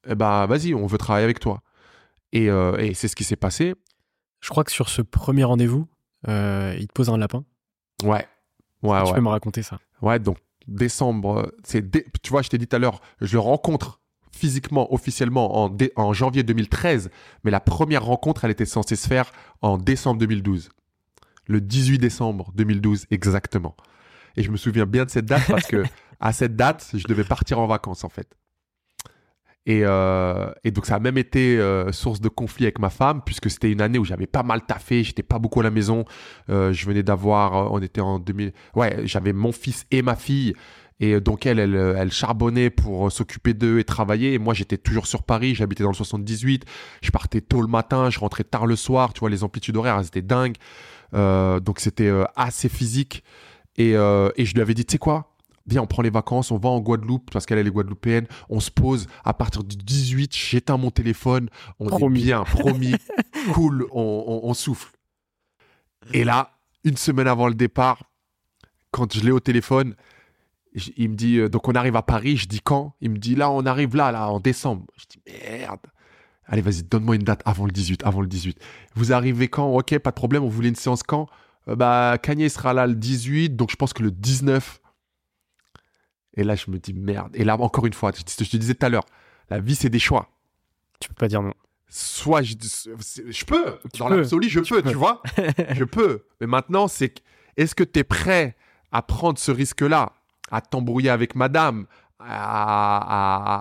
eh 0.07 0.15
bah 0.15 0.45
vas-y, 0.47 0.73
on 0.73 0.85
veut 0.87 0.97
travailler 0.97 1.23
avec 1.25 1.39
toi. 1.39 1.61
Et, 2.31 2.49
euh, 2.49 2.77
et 2.77 2.93
c'est 2.93 3.07
ce 3.07 3.15
qui 3.15 3.23
s'est 3.23 3.35
passé. 3.35 3.73
Je 4.39 4.49
crois 4.49 4.63
que 4.63 4.71
sur 4.71 4.89
ce 4.89 5.01
premier 5.01 5.43
rendez-vous, 5.43 5.87
euh, 6.27 6.75
il 6.79 6.87
te 6.87 6.93
pose 6.93 7.09
un 7.09 7.17
lapin. 7.17 7.43
Ouais, 8.03 8.27
ouais, 8.83 9.03
tu 9.03 9.09
ouais. 9.09 9.13
peux 9.15 9.21
me 9.21 9.29
raconter 9.29 9.63
ça 9.63 9.79
Ouais, 10.01 10.19
donc 10.19 10.37
décembre, 10.67 11.51
c'est 11.63 11.89
dé- 11.89 12.05
tu 12.23 12.29
vois, 12.29 12.41
je 12.41 12.49
t'ai 12.49 12.57
dit 12.57 12.67
tout 12.67 12.75
à 12.75 12.79
l'heure, 12.79 13.01
je 13.21 13.33
le 13.33 13.39
rencontre 13.39 13.99
physiquement, 14.31 14.93
officiellement 14.93 15.57
en, 15.63 15.69
dé- 15.69 15.91
en 15.95 16.13
janvier 16.13 16.43
2013, 16.43 17.09
mais 17.43 17.51
la 17.51 17.59
première 17.59 18.05
rencontre, 18.05 18.45
elle 18.45 18.51
était 18.51 18.65
censée 18.65 18.95
se 18.95 19.07
faire 19.07 19.31
en 19.61 19.77
décembre 19.77 20.19
2012. 20.19 20.69
Le 21.47 21.59
18 21.59 21.97
décembre 21.97 22.51
2012, 22.55 23.07
exactement. 23.11 23.75
Et 24.37 24.43
je 24.43 24.51
me 24.51 24.57
souviens 24.57 24.85
bien 24.85 25.03
de 25.05 25.09
cette 25.09 25.25
date 25.25 25.47
parce 25.47 25.65
que 25.65 25.83
à 26.19 26.31
cette 26.31 26.55
date, 26.55 26.87
je 26.93 27.05
devais 27.07 27.23
partir 27.23 27.59
en 27.59 27.65
vacances 27.67 28.03
en 28.03 28.09
fait. 28.09 28.37
Et, 29.65 29.81
euh, 29.83 30.49
et 30.63 30.71
donc 30.71 30.85
ça 30.85 30.95
a 30.95 30.99
même 30.99 31.17
été 31.17 31.59
euh, 31.59 31.91
source 31.91 32.21
de 32.21 32.29
conflit 32.29 32.65
avec 32.65 32.79
ma 32.79 32.89
femme 32.89 33.21
puisque 33.23 33.51
c'était 33.51 33.71
une 33.71 33.81
année 33.81 33.99
où 33.99 34.05
j'avais 34.05 34.25
pas 34.25 34.41
mal 34.41 34.65
taffé, 34.65 35.03
j'étais 35.03 35.23
pas 35.23 35.37
beaucoup 35.37 35.59
à 35.59 35.63
la 35.63 35.71
maison. 35.71 36.05
Euh, 36.49 36.73
je 36.73 36.85
venais 36.85 37.03
d'avoir, 37.03 37.71
on 37.71 37.79
était 37.79 38.01
en 38.01 38.19
2000, 38.19 38.53
ouais, 38.75 39.01
j'avais 39.03 39.33
mon 39.33 39.51
fils 39.51 39.85
et 39.91 40.01
ma 40.01 40.15
fille. 40.15 40.53
Et 41.01 41.21
donc 41.21 41.45
elle, 41.45 41.59
elle, 41.59 41.75
elle 41.75 42.11
charbonnait 42.11 42.69
pour 42.69 43.11
s'occuper 43.11 43.53
d'eux 43.53 43.79
et 43.79 43.85
travailler. 43.85 44.33
Et 44.33 44.37
moi, 44.37 44.53
j'étais 44.53 44.77
toujours 44.77 45.07
sur 45.07 45.23
Paris, 45.23 45.55
j'habitais 45.55 45.83
dans 45.83 45.91
le 45.91 45.95
78. 45.95 46.65
Je 47.01 47.11
partais 47.11 47.39
tôt 47.39 47.61
le 47.61 47.67
matin, 47.69 48.09
je 48.09 48.19
rentrais 48.19 48.43
tard 48.43 48.65
le 48.65 48.75
soir. 48.75 49.13
Tu 49.13 49.21
vois, 49.21 49.29
les 49.29 49.45
amplitudes 49.45 49.77
horaires, 49.77 49.97
elles 49.97 50.07
étaient 50.07 50.21
dingues. 50.21 50.57
Donc 51.13 51.79
c'était 51.79 52.11
assez 52.35 52.67
physique. 52.67 53.23
Et, 53.77 53.91
et 53.91 54.45
je 54.45 54.53
lui 54.53 54.61
avais 54.61 54.73
dit, 54.73 54.83
tu 54.83 54.91
sais 54.93 54.97
quoi? 54.97 55.28
Viens, 55.69 55.81
on 55.83 55.87
prend 55.87 56.01
les 56.01 56.09
vacances, 56.09 56.51
on 56.51 56.57
va 56.57 56.69
en 56.69 56.79
Guadeloupe 56.79 57.29
parce 57.31 57.45
qu'elle 57.45 57.57
elle 57.59 57.67
est 57.67 57.71
guadeloupéenne. 57.71 58.25
On 58.49 58.59
se 58.59 58.71
pose 58.71 59.07
à 59.23 59.33
partir 59.33 59.63
du 59.63 59.75
18, 59.77 60.35
j'éteins 60.35 60.77
mon 60.77 60.89
téléphone. 60.91 61.49
On 61.79 61.85
Promis. 61.87 62.21
est 62.21 62.23
bien, 62.23 62.43
promis, 62.43 62.95
cool, 63.53 63.85
on, 63.91 64.23
on- 64.27 64.49
on 64.49 64.53
souffle. 64.53 64.91
Et 66.13 66.23
là, 66.23 66.51
une 66.83 66.97
semaine 66.97 67.27
avant 67.27 67.47
le 67.47 67.53
départ, 67.53 68.03
quand 68.91 69.13
je 69.13 69.21
l'ai 69.21 69.31
au 69.31 69.39
téléphone, 69.39 69.95
il 70.97 71.09
me 71.09 71.15
dit, 71.15 71.37
euh, 71.37 71.49
donc 71.49 71.67
on 71.67 71.73
arrive 71.73 71.95
à 71.95 72.01
Paris, 72.03 72.37
je 72.37 72.47
dis 72.47 72.61
quand? 72.61 72.95
Il 73.01 73.11
me 73.11 73.17
dit, 73.17 73.35
là, 73.35 73.51
on 73.51 73.65
arrive 73.65 73.95
là, 73.95 74.11
là, 74.11 74.29
en 74.29 74.39
décembre. 74.39 74.85
Je 74.97 75.05
dis, 75.09 75.21
merde. 75.27 75.79
Allez, 76.45 76.61
vas-y, 76.61 76.81
donne-moi 76.83 77.15
une 77.15 77.23
date 77.23 77.41
avant 77.45 77.65
le 77.65 77.71
18, 77.71 78.03
avant 78.05 78.21
le 78.21 78.27
18. 78.27 78.57
Vous 78.95 79.13
arrivez 79.13 79.49
quand? 79.49 79.67
Ok, 79.75 79.97
pas 79.99 80.09
de 80.09 80.15
problème, 80.15 80.43
on 80.43 80.47
voulait 80.49 80.69
une 80.69 80.75
séance 80.75 81.03
quand? 81.03 81.27
Euh, 81.67 81.75
Bah, 81.75 82.17
Kanye 82.21 82.49
sera 82.49 82.73
là 82.73 82.87
le 82.87 82.95
18, 82.95 83.55
donc 83.55 83.69
je 83.71 83.75
pense 83.75 83.93
que 83.93 84.01
le 84.01 84.09
19. 84.11 84.79
Et 86.35 86.43
là, 86.43 86.55
je 86.55 86.69
me 86.71 86.77
dis, 86.77 86.93
merde. 86.93 87.31
Et 87.33 87.43
là, 87.43 87.59
encore 87.59 87.85
une 87.85 87.93
fois, 87.93 88.11
je 88.15 88.21
te 88.23 88.43
je 88.43 88.49
te 88.49 88.57
disais 88.57 88.75
tout 88.75 88.85
à 88.85 88.89
l'heure, 88.89 89.05
la 89.49 89.59
vie, 89.59 89.75
c'est 89.75 89.89
des 89.89 89.99
choix. 89.99 90.29
Tu 90.99 91.09
peux 91.09 91.15
pas 91.15 91.27
dire 91.27 91.41
non. 91.41 91.53
Soit 91.87 92.43
je, 92.43 92.53
je 93.29 93.45
peux, 93.45 93.77
Tu 93.93 93.99
dans 93.99 94.09
l'absolu, 94.09 94.47
je 94.47 94.59
peux, 94.59 94.81
peux. 94.83 94.89
tu 94.91 94.95
vois? 94.95 95.23
Je 95.73 95.83
peux. 95.83 96.25
Mais 96.39 96.45
maintenant, 96.47 96.87
c'est 96.87 97.15
est-ce 97.57 97.73
que 97.73 97.83
tu 97.83 97.99
es 97.99 98.03
prêt 98.03 98.55
à 98.91 99.01
prendre 99.01 99.39
ce 99.39 99.51
risque-là, 99.51 100.13
à 100.51 100.61
t'embrouiller 100.61 101.09
avec 101.09 101.35
madame, 101.35 101.87
à, 102.19 102.97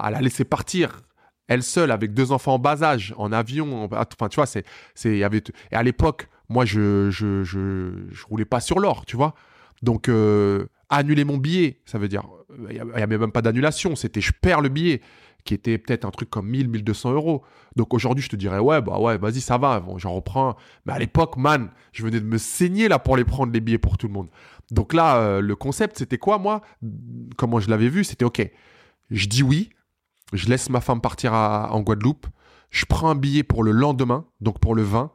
à- 0.02 0.06
à 0.06 0.10
la 0.10 0.20
laisser 0.20 0.44
partir, 0.44 1.00
elle 1.46 1.62
seule, 1.62 1.90
avec 1.90 2.12
deux 2.12 2.32
enfants 2.32 2.54
en 2.54 2.58
bas 2.58 2.82
âge, 2.82 3.14
en 3.16 3.32
avion, 3.32 3.84
en- 3.84 3.88
enfin, 3.92 4.28
tu 4.28 4.36
vois, 4.36 4.46
c'est, 4.46 4.64
c'est, 4.94 5.10
il 5.12 5.18
y 5.18 5.24
avait, 5.24 5.42
et 5.70 5.74
à 5.76 5.82
l'époque, 5.82 6.28
moi, 6.50 6.64
je, 6.66 7.08
je, 7.10 7.42
je, 7.44 7.92
je 8.10 8.26
roulais 8.26 8.44
pas 8.44 8.60
sur 8.60 8.78
l'or, 8.78 9.06
tu 9.06 9.16
vois? 9.16 9.34
Donc, 9.82 10.08
euh, 10.08 10.66
annuler 10.90 11.24
mon 11.24 11.38
billet, 11.38 11.80
ça 11.86 11.98
veut 11.98 12.08
dire, 12.08 12.24
il 12.70 12.74
n'y 12.74 13.02
avait 13.02 13.18
même 13.18 13.32
pas 13.32 13.42
d'annulation, 13.42 13.96
c'était 13.96 14.20
je 14.20 14.32
perds 14.32 14.60
le 14.60 14.68
billet, 14.68 15.00
qui 15.44 15.54
était 15.54 15.78
peut-être 15.78 16.04
un 16.04 16.10
truc 16.10 16.30
comme 16.30 16.48
1000, 16.48 16.68
1200 16.68 17.12
euros. 17.12 17.42
Donc 17.76 17.94
aujourd'hui, 17.94 18.22
je 18.24 18.28
te 18.28 18.36
dirais, 18.36 18.58
ouais, 18.58 18.80
bah 18.82 18.98
ouais, 18.98 19.18
vas-y, 19.18 19.40
ça 19.40 19.56
va, 19.58 19.82
j'en 19.96 20.12
reprends. 20.14 20.56
Mais 20.84 20.92
à 20.92 20.98
l'époque, 20.98 21.36
man, 21.36 21.70
je 21.92 22.02
venais 22.02 22.20
de 22.20 22.26
me 22.26 22.38
saigner 22.38 22.88
là 22.88 22.98
pour 22.98 23.16
les 23.16 23.24
prendre, 23.24 23.52
les 23.52 23.60
billets 23.60 23.78
pour 23.78 23.96
tout 23.98 24.08
le 24.08 24.12
monde. 24.12 24.28
Donc 24.70 24.92
là, 24.92 25.16
euh, 25.18 25.40
le 25.40 25.56
concept, 25.56 25.98
c'était 25.98 26.18
quoi, 26.18 26.38
moi? 26.38 26.60
Comment 27.36 27.60
je 27.60 27.70
l'avais 27.70 27.88
vu? 27.88 28.04
C'était, 28.04 28.24
ok, 28.24 28.50
je 29.10 29.26
dis 29.26 29.42
oui, 29.42 29.70
je 30.32 30.48
laisse 30.48 30.68
ma 30.70 30.80
femme 30.80 31.00
partir 31.00 31.32
à- 31.32 31.72
en 31.72 31.80
Guadeloupe, 31.80 32.26
je 32.70 32.84
prends 32.84 33.08
un 33.10 33.14
billet 33.14 33.42
pour 33.42 33.62
le 33.62 33.70
lendemain, 33.70 34.26
donc 34.40 34.58
pour 34.60 34.74
le 34.74 34.82
20. 34.82 35.10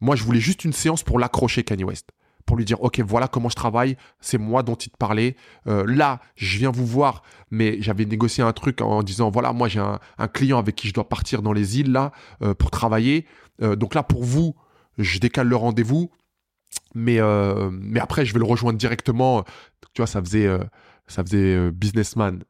Moi, 0.00 0.16
je 0.16 0.24
voulais 0.24 0.40
juste 0.40 0.64
une 0.64 0.72
séance 0.72 1.02
pour 1.02 1.18
l'accrocher, 1.18 1.62
Kanye 1.62 1.84
West. 1.84 2.10
Pour 2.50 2.56
lui 2.56 2.64
dire, 2.64 2.82
OK, 2.82 2.98
voilà 2.98 3.28
comment 3.28 3.48
je 3.48 3.54
travaille, 3.54 3.96
c'est 4.20 4.36
moi 4.36 4.64
dont 4.64 4.74
il 4.74 4.90
te 4.90 4.96
parlait. 4.96 5.36
Euh, 5.68 5.84
là, 5.86 6.18
je 6.34 6.58
viens 6.58 6.72
vous 6.72 6.84
voir, 6.84 7.22
mais 7.52 7.80
j'avais 7.80 8.04
négocié 8.04 8.42
un 8.42 8.52
truc 8.52 8.80
en 8.80 9.04
disant, 9.04 9.30
voilà, 9.30 9.52
moi 9.52 9.68
j'ai 9.68 9.78
un, 9.78 10.00
client 10.34 10.58
avec 10.58 10.74
qui 10.74 10.88
je 10.88 10.92
dois 10.92 11.08
partir 11.08 11.42
dans 11.42 11.52
les 11.52 11.78
îles, 11.78 11.92
là, 11.92 12.10
euh, 12.42 12.52
pour 12.52 12.72
travailler. 12.72 13.24
Euh, 13.62 13.76
donc 13.76 13.94
là, 13.94 14.02
pour 14.02 14.24
vous, 14.24 14.56
je 14.98 15.20
décale 15.20 15.46
le 15.46 15.54
rendez-vous, 15.54 16.10
mais, 16.96 17.20
mais 17.70 18.00
après, 18.00 18.26
je 18.26 18.32
vais 18.32 18.40
le 18.40 18.46
rejoindre 18.46 18.80
directement. 18.80 19.44
Tu 19.94 19.98
vois, 20.02 20.08
ça 20.08 20.20
faisait, 20.20 20.48
ça 21.10 21.22
faisait 21.22 21.70
businessman. 21.70 22.40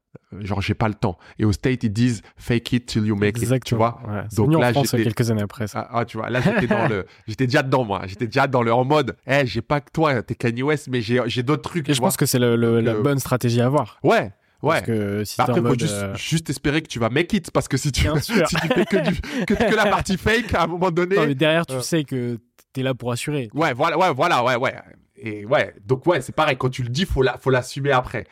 Genre, 0.41 0.61
j'ai 0.61 0.75
pas 0.75 0.89
le 0.89 0.95
temps. 0.95 1.19
Et 1.39 1.45
au 1.45 1.53
State, 1.53 1.85
ils 1.85 1.93
disent 1.93 2.23
fake 2.37 2.73
it 2.73 2.87
till 2.87 3.07
you 3.07 3.17
make 3.17 3.41
it. 3.41 3.65
Tu 3.65 3.75
vois? 3.75 4.01
Donc 4.37 4.53
là, 4.59 4.73
j'étais 4.73 5.03
quelques 5.03 5.31
années 5.31 5.43
après 5.43 5.67
ça. 5.67 5.89
Ah, 5.91 6.01
ah, 6.01 6.05
tu 6.05 6.19
vois, 6.19 6.31
là, 6.31 6.41
j'étais 6.41 6.67
dans 6.67 6.89
le. 6.89 7.07
J'étais 7.27 7.47
déjà 7.47 7.63
dedans, 7.63 7.85
moi. 7.85 8.03
J'étais 8.07 8.27
déjà 8.27 8.47
dans 8.47 8.63
le 8.63 8.73
en 8.73 8.85
mode, 8.85 9.17
eh, 9.27 9.47
j'ai 9.47 9.63
pas 9.63 9.81
que 9.81 9.91
toi, 9.93 10.23
t'es 10.23 10.35
Kanye 10.35 10.63
West, 10.63 10.89
mais 10.91 11.01
j'ai 11.01 11.43
d'autres 11.43 11.63
trucs. 11.63 11.89
Et 11.89 11.95
je 11.95 12.01
pense 12.01 12.17
que 12.17 12.27
c'est 12.27 12.39
le, 12.39 12.57
la 12.81 12.93
euh, 12.93 13.03
bonne 13.03 13.19
stratégie 13.19 13.61
à 13.61 13.67
avoir. 13.67 13.99
Ouais. 14.03 14.33
Ouais. 14.63 14.75
Parce 14.75 14.83
que 14.83 15.25
si 15.25 15.37
bah 15.39 15.45
après, 15.49 15.61
faut 15.61 15.79
juste, 15.79 15.95
euh, 15.95 16.15
juste, 16.17 16.51
espérer 16.51 16.83
que 16.83 16.89
tu 16.89 16.99
vas 16.99 17.09
make 17.09 17.33
it, 17.33 17.51
parce 17.51 17.67
que 17.67 17.77
si 17.77 17.93
tu, 17.93 18.07
si 18.21 18.33
tu 18.33 18.57
fais 18.57 18.85
que, 18.85 19.09
du, 19.09 19.21
que, 19.47 19.75
la 19.75 19.87
partie 19.87 20.17
fake, 20.19 20.55
à 20.55 20.65
un 20.65 20.67
moment 20.67 20.91
donné. 20.91 21.17
Non, 21.17 21.27
mais 21.27 21.35
derrière, 21.35 21.65
tu 21.65 21.75
euh. 21.75 21.81
sais 21.81 22.05
que 22.05 22.39
t'es 22.73 22.83
là 22.83 22.95
pour 22.95 23.11
assurer. 23.11 23.49
Ouais, 23.55 23.73
voilà, 23.73 23.99
ouais, 23.99 24.13
voilà, 24.13 24.45
ouais, 24.45 24.57
ouais. 24.57 24.75
Et 25.17 25.45
ouais, 25.45 25.75
donc 25.85 26.07
ouais, 26.07 26.21
c'est 26.21 26.35
pareil. 26.35 26.57
Quand 26.59 26.69
tu 26.69 26.83
le 26.83 26.89
dis, 26.89 27.07
faut 27.07 27.23
la, 27.23 27.39
faut 27.39 27.51
l'assumer 27.51 27.93
après. 27.93 28.27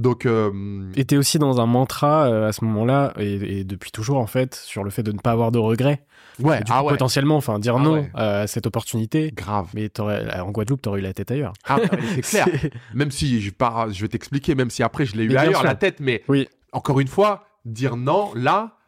Donc, 0.00 0.24
euh... 0.24 0.50
Et 0.96 1.16
aussi 1.18 1.38
dans 1.38 1.60
un 1.60 1.66
mantra 1.66 2.24
euh, 2.24 2.48
à 2.48 2.52
ce 2.52 2.64
moment-là, 2.64 3.12
et, 3.18 3.64
depuis 3.64 3.90
toujours 3.90 4.16
en 4.16 4.26
fait, 4.26 4.54
sur 4.54 4.82
le 4.82 4.88
fait 4.88 5.02
de 5.02 5.12
ne 5.12 5.18
pas 5.18 5.30
avoir 5.30 5.52
de 5.52 5.58
regrets. 5.58 6.06
Ouais, 6.38 6.60
ah 6.70 6.82
ouais. 6.82 6.90
potentiellement, 6.90 7.36
enfin, 7.36 7.58
dire 7.58 7.76
ah 7.76 7.82
non 7.82 8.06
à 8.14 8.46
cette 8.46 8.66
opportunité. 8.66 9.30
Grave. 9.30 9.68
Mais 9.74 9.90
en 10.00 10.50
Guadeloupe, 10.50 10.80
t'aurais 10.80 11.00
eu 11.00 11.02
la 11.02 11.12
tête 11.12 11.30
ailleurs. 11.30 11.52
Ah, 11.68 11.78
c'est 12.14 12.22
clair. 12.22 12.48
même 12.94 13.10
si 13.10 13.42
je 13.42 13.50
pars, 13.50 13.92
je 13.92 14.00
vais 14.00 14.08
t'expliquer, 14.08 14.54
même 14.54 14.70
si 14.70 14.82
après 14.82 15.04
je 15.04 15.16
l'ai 15.16 15.24
eu 15.24 15.36
ailleurs 15.36 15.64
la 15.64 15.74
tête, 15.74 16.00
mais 16.00 16.22
oui. 16.28 16.48
encore 16.72 16.98
une 16.98 17.08
fois, 17.08 17.44
dire 17.66 17.96
non 17.96 18.30
là. 18.34 18.78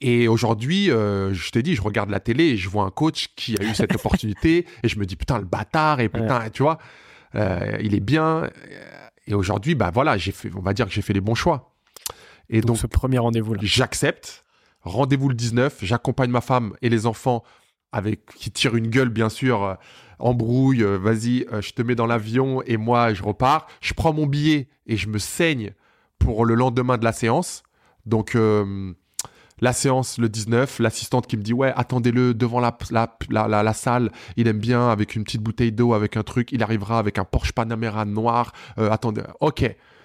Et 0.00 0.28
aujourd'hui, 0.28 0.90
euh, 0.90 1.32
je 1.34 1.50
t'ai 1.50 1.62
dit, 1.62 1.76
je 1.76 1.82
regarde 1.82 2.10
la 2.10 2.20
télé 2.20 2.44
et 2.44 2.56
je 2.56 2.68
vois 2.70 2.84
un 2.84 2.90
coach 2.90 3.28
qui 3.36 3.54
a 3.60 3.64
eu 3.64 3.74
cette 3.74 3.94
opportunité 3.94 4.66
et 4.82 4.88
je 4.88 4.98
me 4.98 5.04
dis 5.04 5.14
putain 5.14 5.38
le 5.38 5.44
bâtard 5.44 6.00
et 6.00 6.08
putain, 6.08 6.48
tu 6.50 6.62
vois, 6.62 6.78
euh, 7.34 7.76
il 7.82 7.94
est 7.94 8.00
bien. 8.00 8.48
Et 9.26 9.34
aujourd'hui, 9.34 9.74
bah 9.74 9.90
voilà, 9.92 10.16
j'ai 10.16 10.32
fait, 10.32 10.50
on 10.54 10.60
va 10.60 10.72
dire 10.72 10.86
que 10.86 10.92
j'ai 10.92 11.02
fait 11.02 11.12
les 11.12 11.20
bons 11.20 11.34
choix. 11.34 11.74
Et 12.48 12.60
donc, 12.60 12.76
ce 12.78 12.86
premier 12.86 13.18
rendez-vous 13.18 13.54
là. 13.54 13.60
J'accepte. 13.62 14.44
Rendez-vous 14.82 15.28
le 15.28 15.34
19. 15.34 15.78
J'accompagne 15.82 16.30
ma 16.30 16.40
femme 16.40 16.74
et 16.82 16.88
les 16.88 17.06
enfants 17.06 17.44
avec 17.92 18.26
qui 18.34 18.50
tirent 18.50 18.74
une 18.74 18.88
gueule 18.88 19.10
bien 19.10 19.28
sûr. 19.28 19.62
Euh, 19.62 19.74
embrouille, 20.18 20.82
euh, 20.82 20.98
vas-y, 20.98 21.46
euh, 21.52 21.60
je 21.60 21.72
te 21.72 21.82
mets 21.82 21.96
dans 21.96 22.06
l'avion 22.06 22.62
et 22.62 22.76
moi 22.76 23.12
je 23.14 23.22
repars. 23.22 23.66
Je 23.80 23.94
prends 23.94 24.12
mon 24.12 24.26
billet 24.26 24.68
et 24.86 24.96
je 24.96 25.08
me 25.08 25.18
saigne 25.18 25.72
pour 26.18 26.44
le 26.44 26.54
lendemain 26.54 26.96
de 26.96 27.04
la 27.04 27.12
séance. 27.12 27.62
Donc 28.06 28.36
la 29.62 29.72
séance 29.72 30.18
le 30.18 30.28
19, 30.28 30.80
l'assistante 30.80 31.26
qui 31.26 31.38
me 31.38 31.42
dit 31.42 31.54
ouais 31.54 31.72
attendez-le 31.76 32.34
devant 32.34 32.60
la, 32.60 32.76
la, 32.90 33.62
la, 33.62 33.72
salle, 33.72 34.10
il 34.36 34.48
aime 34.48 34.58
bien 34.58 34.90
avec 34.90 35.14
une 35.14 35.24
petite 35.24 35.40
bouteille 35.40 35.72
d'eau, 35.72 35.94
avec 35.94 36.16
un 36.16 36.24
truc, 36.24 36.50
il 36.52 36.62
arrivera 36.62 36.98
avec 36.98 37.16
un 37.18 37.24
Porsche 37.24 37.52
Panamera 37.52 38.04
noir, 38.04 38.52
euh, 38.78 38.90
attendez, 38.90 39.22
ok, 39.40 39.64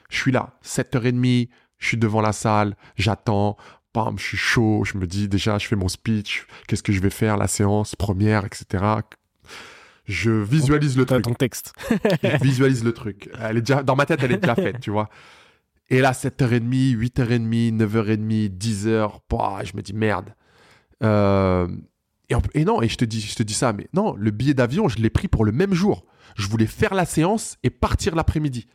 je 0.10 0.18
suis 0.18 0.32
là, 0.32 0.52
7h30, 0.64 1.50
je 1.80 1.88
suis 1.88 1.98
devant 1.98 2.22
la 2.22 2.34
salle, 2.34 2.78
j'attends, 2.96 3.58
bam, 3.96 4.18
je 4.20 4.24
suis 4.24 4.38
chaud, 4.38 4.84
je 4.86 4.98
me 4.98 5.08
dis 5.08 5.28
déjà 5.28 5.58
je 5.58 5.66
fais 5.66 5.76
mon 5.76 5.88
speech, 5.88 6.46
qu'est-ce 6.68 6.84
que 6.84 6.94
je 6.94 7.02
vais 7.02 7.10
faire, 7.10 7.36
la 7.36 7.48
séance 7.48 7.96
première, 7.96 8.46
etc. 8.46 8.84
Je 10.06 10.32
visualise 10.32 10.98
le 10.98 11.06
truc. 11.06 11.24
ton 11.24 11.34
texte. 11.34 11.74
je 12.24 12.44
visualise 12.44 12.84
le 12.84 12.94
truc. 12.94 13.30
Elle 13.42 13.58
est 13.58 13.62
déjà, 13.62 13.84
dans 13.84 13.96
ma 13.96 14.06
tête, 14.06 14.22
elle 14.24 14.32
est 14.32 14.38
déjà 14.38 14.56
faite, 14.56 14.80
tu 14.80 14.92
vois. 14.92 15.10
Et 15.90 16.02
là, 16.02 16.12
7h30, 16.12 16.98
8h30, 16.98 17.78
9h30, 17.78 18.58
10h, 18.58 19.12
bah, 19.30 19.60
je 19.64 19.76
me 19.76 19.82
dis 19.82 19.94
merde. 19.94 20.34
Euh, 21.04 21.68
et, 22.54 22.66
non, 22.66 22.82
et 22.82 22.90
je 22.90 22.98
te, 22.98 23.06
dis, 23.06 23.22
je 23.22 23.36
te 23.36 23.44
dis 23.44 23.54
ça, 23.54 23.72
mais 23.72 23.88
non, 23.94 24.14
le 24.18 24.32
billet 24.32 24.54
d'avion, 24.54 24.90
je 24.90 24.98
l'ai 24.98 25.10
pris 25.10 25.28
pour 25.28 25.46
le 25.46 25.52
même 25.52 25.74
jour. 25.74 26.06
Je 26.36 26.48
voulais 26.48 26.66
faire 26.66 26.94
la 26.94 27.06
séance 27.06 27.58
et 27.64 27.70
partir 27.70 28.16
l'après-midi. 28.16 28.68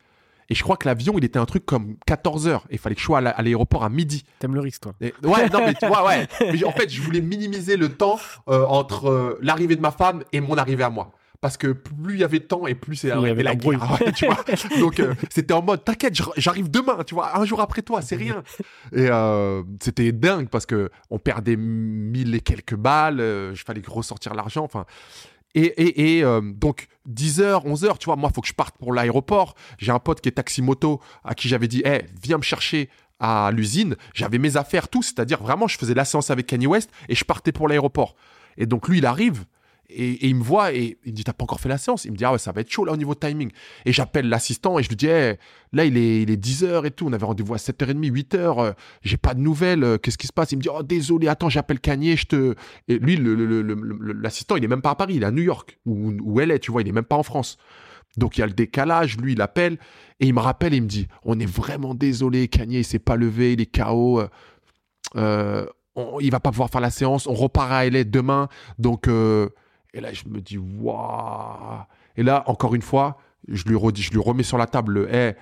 Et 0.49 0.55
je 0.55 0.63
crois 0.63 0.77
que 0.77 0.89
l'avion, 0.89 1.15
il 1.19 1.25
était 1.25 1.39
un 1.39 1.45
truc 1.45 1.65
comme 1.65 1.97
14 2.07 2.49
h 2.49 2.61
Il 2.71 2.79
fallait 2.79 2.95
que 2.95 3.01
je 3.01 3.07
sois 3.07 3.19
à 3.19 3.43
l'aéroport 3.43 3.85
à 3.85 3.89
midi. 3.89 4.25
T'aimes 4.39 4.55
le 4.55 4.61
risque, 4.61 4.83
toi 4.83 4.95
Ouais, 5.01 5.49
non, 5.51 5.61
mais 5.61 5.75
tu 5.75 5.87
vois, 5.87 6.05
ouais. 6.07 6.27
en 6.65 6.73
fait, 6.73 6.91
je 6.91 7.01
voulais 7.01 7.21
minimiser 7.21 7.77
le 7.77 7.91
temps 7.91 8.19
euh, 8.49 8.65
entre 8.67 9.09
euh, 9.09 9.39
l'arrivée 9.43 9.77
de 9.77 9.81
ma 9.81 9.93
femme 9.93 10.25
et 10.33 10.41
mon 10.41 10.57
arrivée 10.57 10.85
à 10.85 10.91
moi 10.91 11.13
parce 11.43 11.57
que 11.57 11.73
plus 11.73 12.15
il 12.15 12.21
y 12.21 12.25
avait 12.25 12.39
de 12.39 12.45
temps 12.45 12.67
et 12.67 12.75
plus 12.75 12.97
c'est 12.97 13.09
il 13.09 13.15
la 13.15 13.55
guerre, 13.57 13.99
tu 14.15 14.27
vois 14.27 14.45
donc 14.81 15.01
euh, 15.01 15.13
c'était 15.29 15.53
en 15.53 15.61
mode 15.61 15.85
t'inquiète 15.85 16.17
j'arrive 16.37 16.71
demain 16.71 17.03
tu 17.05 17.15
vois 17.15 17.37
un 17.37 17.45
jour 17.45 17.61
après 17.61 17.83
toi 17.83 18.01
c'est 18.01 18.17
rien 18.17 18.45
et 18.93 19.09
euh, 19.11 19.63
c'était 19.81 20.13
dingue 20.13 20.49
parce 20.49 20.65
que 20.65 20.89
on 21.11 21.19
perdait 21.19 21.57
mille 21.57 22.35
et 22.37 22.41
quelques 22.41 22.77
balles 22.77 23.21
euh, 23.21 23.55
je 23.55 23.65
fallait 23.65 23.83
ressortir 23.87 24.35
l'argent 24.35 24.63
enfin 24.63 24.87
et, 25.55 25.65
et, 25.65 26.19
et 26.21 26.23
donc 26.55 26.87
10h, 27.07 27.67
11h, 27.67 27.99
tu 27.99 28.07
vois, 28.07 28.17
moi, 28.17 28.31
il 28.33 28.35
faut 28.35 28.41
que 28.41 28.49
je 28.49 28.55
parte 28.55 28.79
pour 28.79 28.95
l'aéroport. 28.95 29.55
J'ai 29.77 29.93
un 29.93 29.99
pote 29.99 30.23
qui 30.23 30.31
est 30.31 30.33
taxi-moto 30.33 30.99
à 31.25 31.35
qui 31.35 31.47
j'avais 31.47 31.69
dit, 31.69 31.83
hey, 31.85 32.07
viens 32.23 32.39
me 32.39 32.43
chercher 32.43 32.89
à 33.21 33.51
l'usine. 33.53 33.97
J'avais 34.15 34.39
mes 34.39 34.57
affaires, 34.57 34.89
tout. 34.89 35.03
C'est-à-dire, 35.03 35.43
vraiment, 35.43 35.69
je 35.69 35.77
faisais 35.77 35.93
la 35.93 36.07
séance 36.07 36.31
avec 36.31 36.47
Kanye 36.47 36.67
West 36.67 36.91
et 37.11 37.15
je 37.15 37.27
partais 37.27 37.53
pour 37.53 37.69
l'aéroport. 37.69 38.15
Et 38.57 38.65
donc, 38.65 38.89
lui, 38.89 38.97
il 38.97 39.05
arrive. 39.05 39.45
Et, 39.89 40.27
il 40.29 40.37
me 40.37 40.43
voit 40.43 40.73
et 40.73 40.99
il 41.05 41.13
me 41.13 41.17
dit 41.17 41.25
T'as 41.25 41.33
pas 41.33 41.45
encore 41.45 41.61
fait 41.61 41.69
la 41.69 41.79
séance? 41.79 42.05
Il 42.05 42.13
me 42.13 42.17
dit 42.17 42.25
Ah 42.25 42.33
ouais, 42.33 42.39
ça 42.39 42.53
va 42.53 42.61
être 42.61 42.71
chaud 42.71 42.85
là 42.85 42.93
au 42.93 42.97
niveau 42.97 43.15
timing. 43.15 43.51
Et 43.85 43.93
j'appelle 43.93 44.29
l'assistant 44.29 44.79
et 44.79 44.83
je 44.83 44.89
lui 44.89 44.97
dis 44.97 45.07
Là, 45.07 45.85
il 45.85 45.97
est, 45.97 46.23
il 46.23 46.31
est 46.31 46.43
10h 46.43 46.87
et 46.87 46.91
tout. 46.91 47.07
On 47.07 47.13
avait 47.13 47.27
rendez-vous 47.27 47.55
à 47.55 47.59
7h30, 47.59 48.11
8h. 48.11 48.37
Euh, 48.37 48.73
j'ai 49.03 49.17
pas 49.17 49.35
de 49.35 49.41
nouvelles. 49.41 49.85
Euh, 49.85 49.99
qu'est-ce 49.99 50.19
qui 50.19 50.27
se 50.27 50.33
passe? 50.33 50.53
Il 50.53 50.57
me 50.57 50.63
dit 50.63 50.69
Oh, 50.73 50.83
désolé, 50.83 51.29
attends, 51.29 51.49
j'appelle 51.49 51.81
Kanye. 51.81 52.17
Je 52.17 52.27
te. 52.27 52.55
Et 52.89 52.99
lui, 52.99 53.19
l'assistant, 54.21 54.57
il 54.57 54.65
est 54.65 54.69
même 54.69 54.83
pas 54.83 54.91
à 54.91 54.95
Paris, 54.95 55.15
il 55.17 55.23
est 55.23 55.27
à 55.27 55.31
New 55.31 55.43
York, 55.43 55.79
où, 55.87 56.13
où 56.23 56.41
elle 56.41 56.51
est, 56.51 56.59
tu 56.59 56.73
vois, 56.73 56.83
il 56.83 56.89
est 56.89 56.93
même 56.93 57.05
pas 57.05 57.17
en 57.17 57.23
France. 57.23 57.59
Donc 58.17 58.37
il 58.37 58.41
y 58.41 58.45
a 58.45 58.47
le 58.47 58.53
décalage, 58.53 59.17
lui 59.17 59.33
il 59.33 59.41
appelle 59.41 59.79
et 60.21 60.27
il 60.27 60.35
me 60.35 60.41
rappelle 60.41 60.75
et 60.75 60.77
il 60.77 60.83
me 60.83 60.89
dit 60.89 61.09
on 61.25 61.39
est 61.41 61.47
vraiment 61.47 61.95
désolé, 61.95 62.49
Kanye 62.49 62.79
il 62.79 62.85
s'est 62.85 62.99
pas 62.99 63.17
levé, 63.17 63.55
il 63.55 63.61
est 63.61 63.75
KO, 63.75 64.21
euh, 64.21 64.29
euh 65.17 65.67
il 66.21 66.31
va 66.31 66.41
pas 66.41 66.51
pouvoir 66.51 66.71
faire 66.71 66.81
la 66.81 66.91
séance, 66.91 67.27
on 67.27 67.35
repart 67.35 67.71
à 67.71 67.89
LA 67.89 68.05
demain, 68.05 68.49
donc 68.79 69.09
euh, 69.09 69.51
et 69.95 70.01
là, 70.01 70.13
je 70.13 70.25
me 70.29 70.41
dis, 70.41 70.59
waouh. 70.59 71.85
Et 72.17 72.23
là, 72.23 72.45
encore 72.47 72.75
une 72.75 72.83
fois, 72.83 73.19
je 73.49 73.65
lui 73.65 73.77
redis, 73.77 74.03
je 74.03 74.13
lui 74.13 74.21
remets 74.21 74.43
sur 74.43 74.59
la 74.59 74.67
table 74.67 74.93
le, 74.93 75.15
hey, 75.15 75.35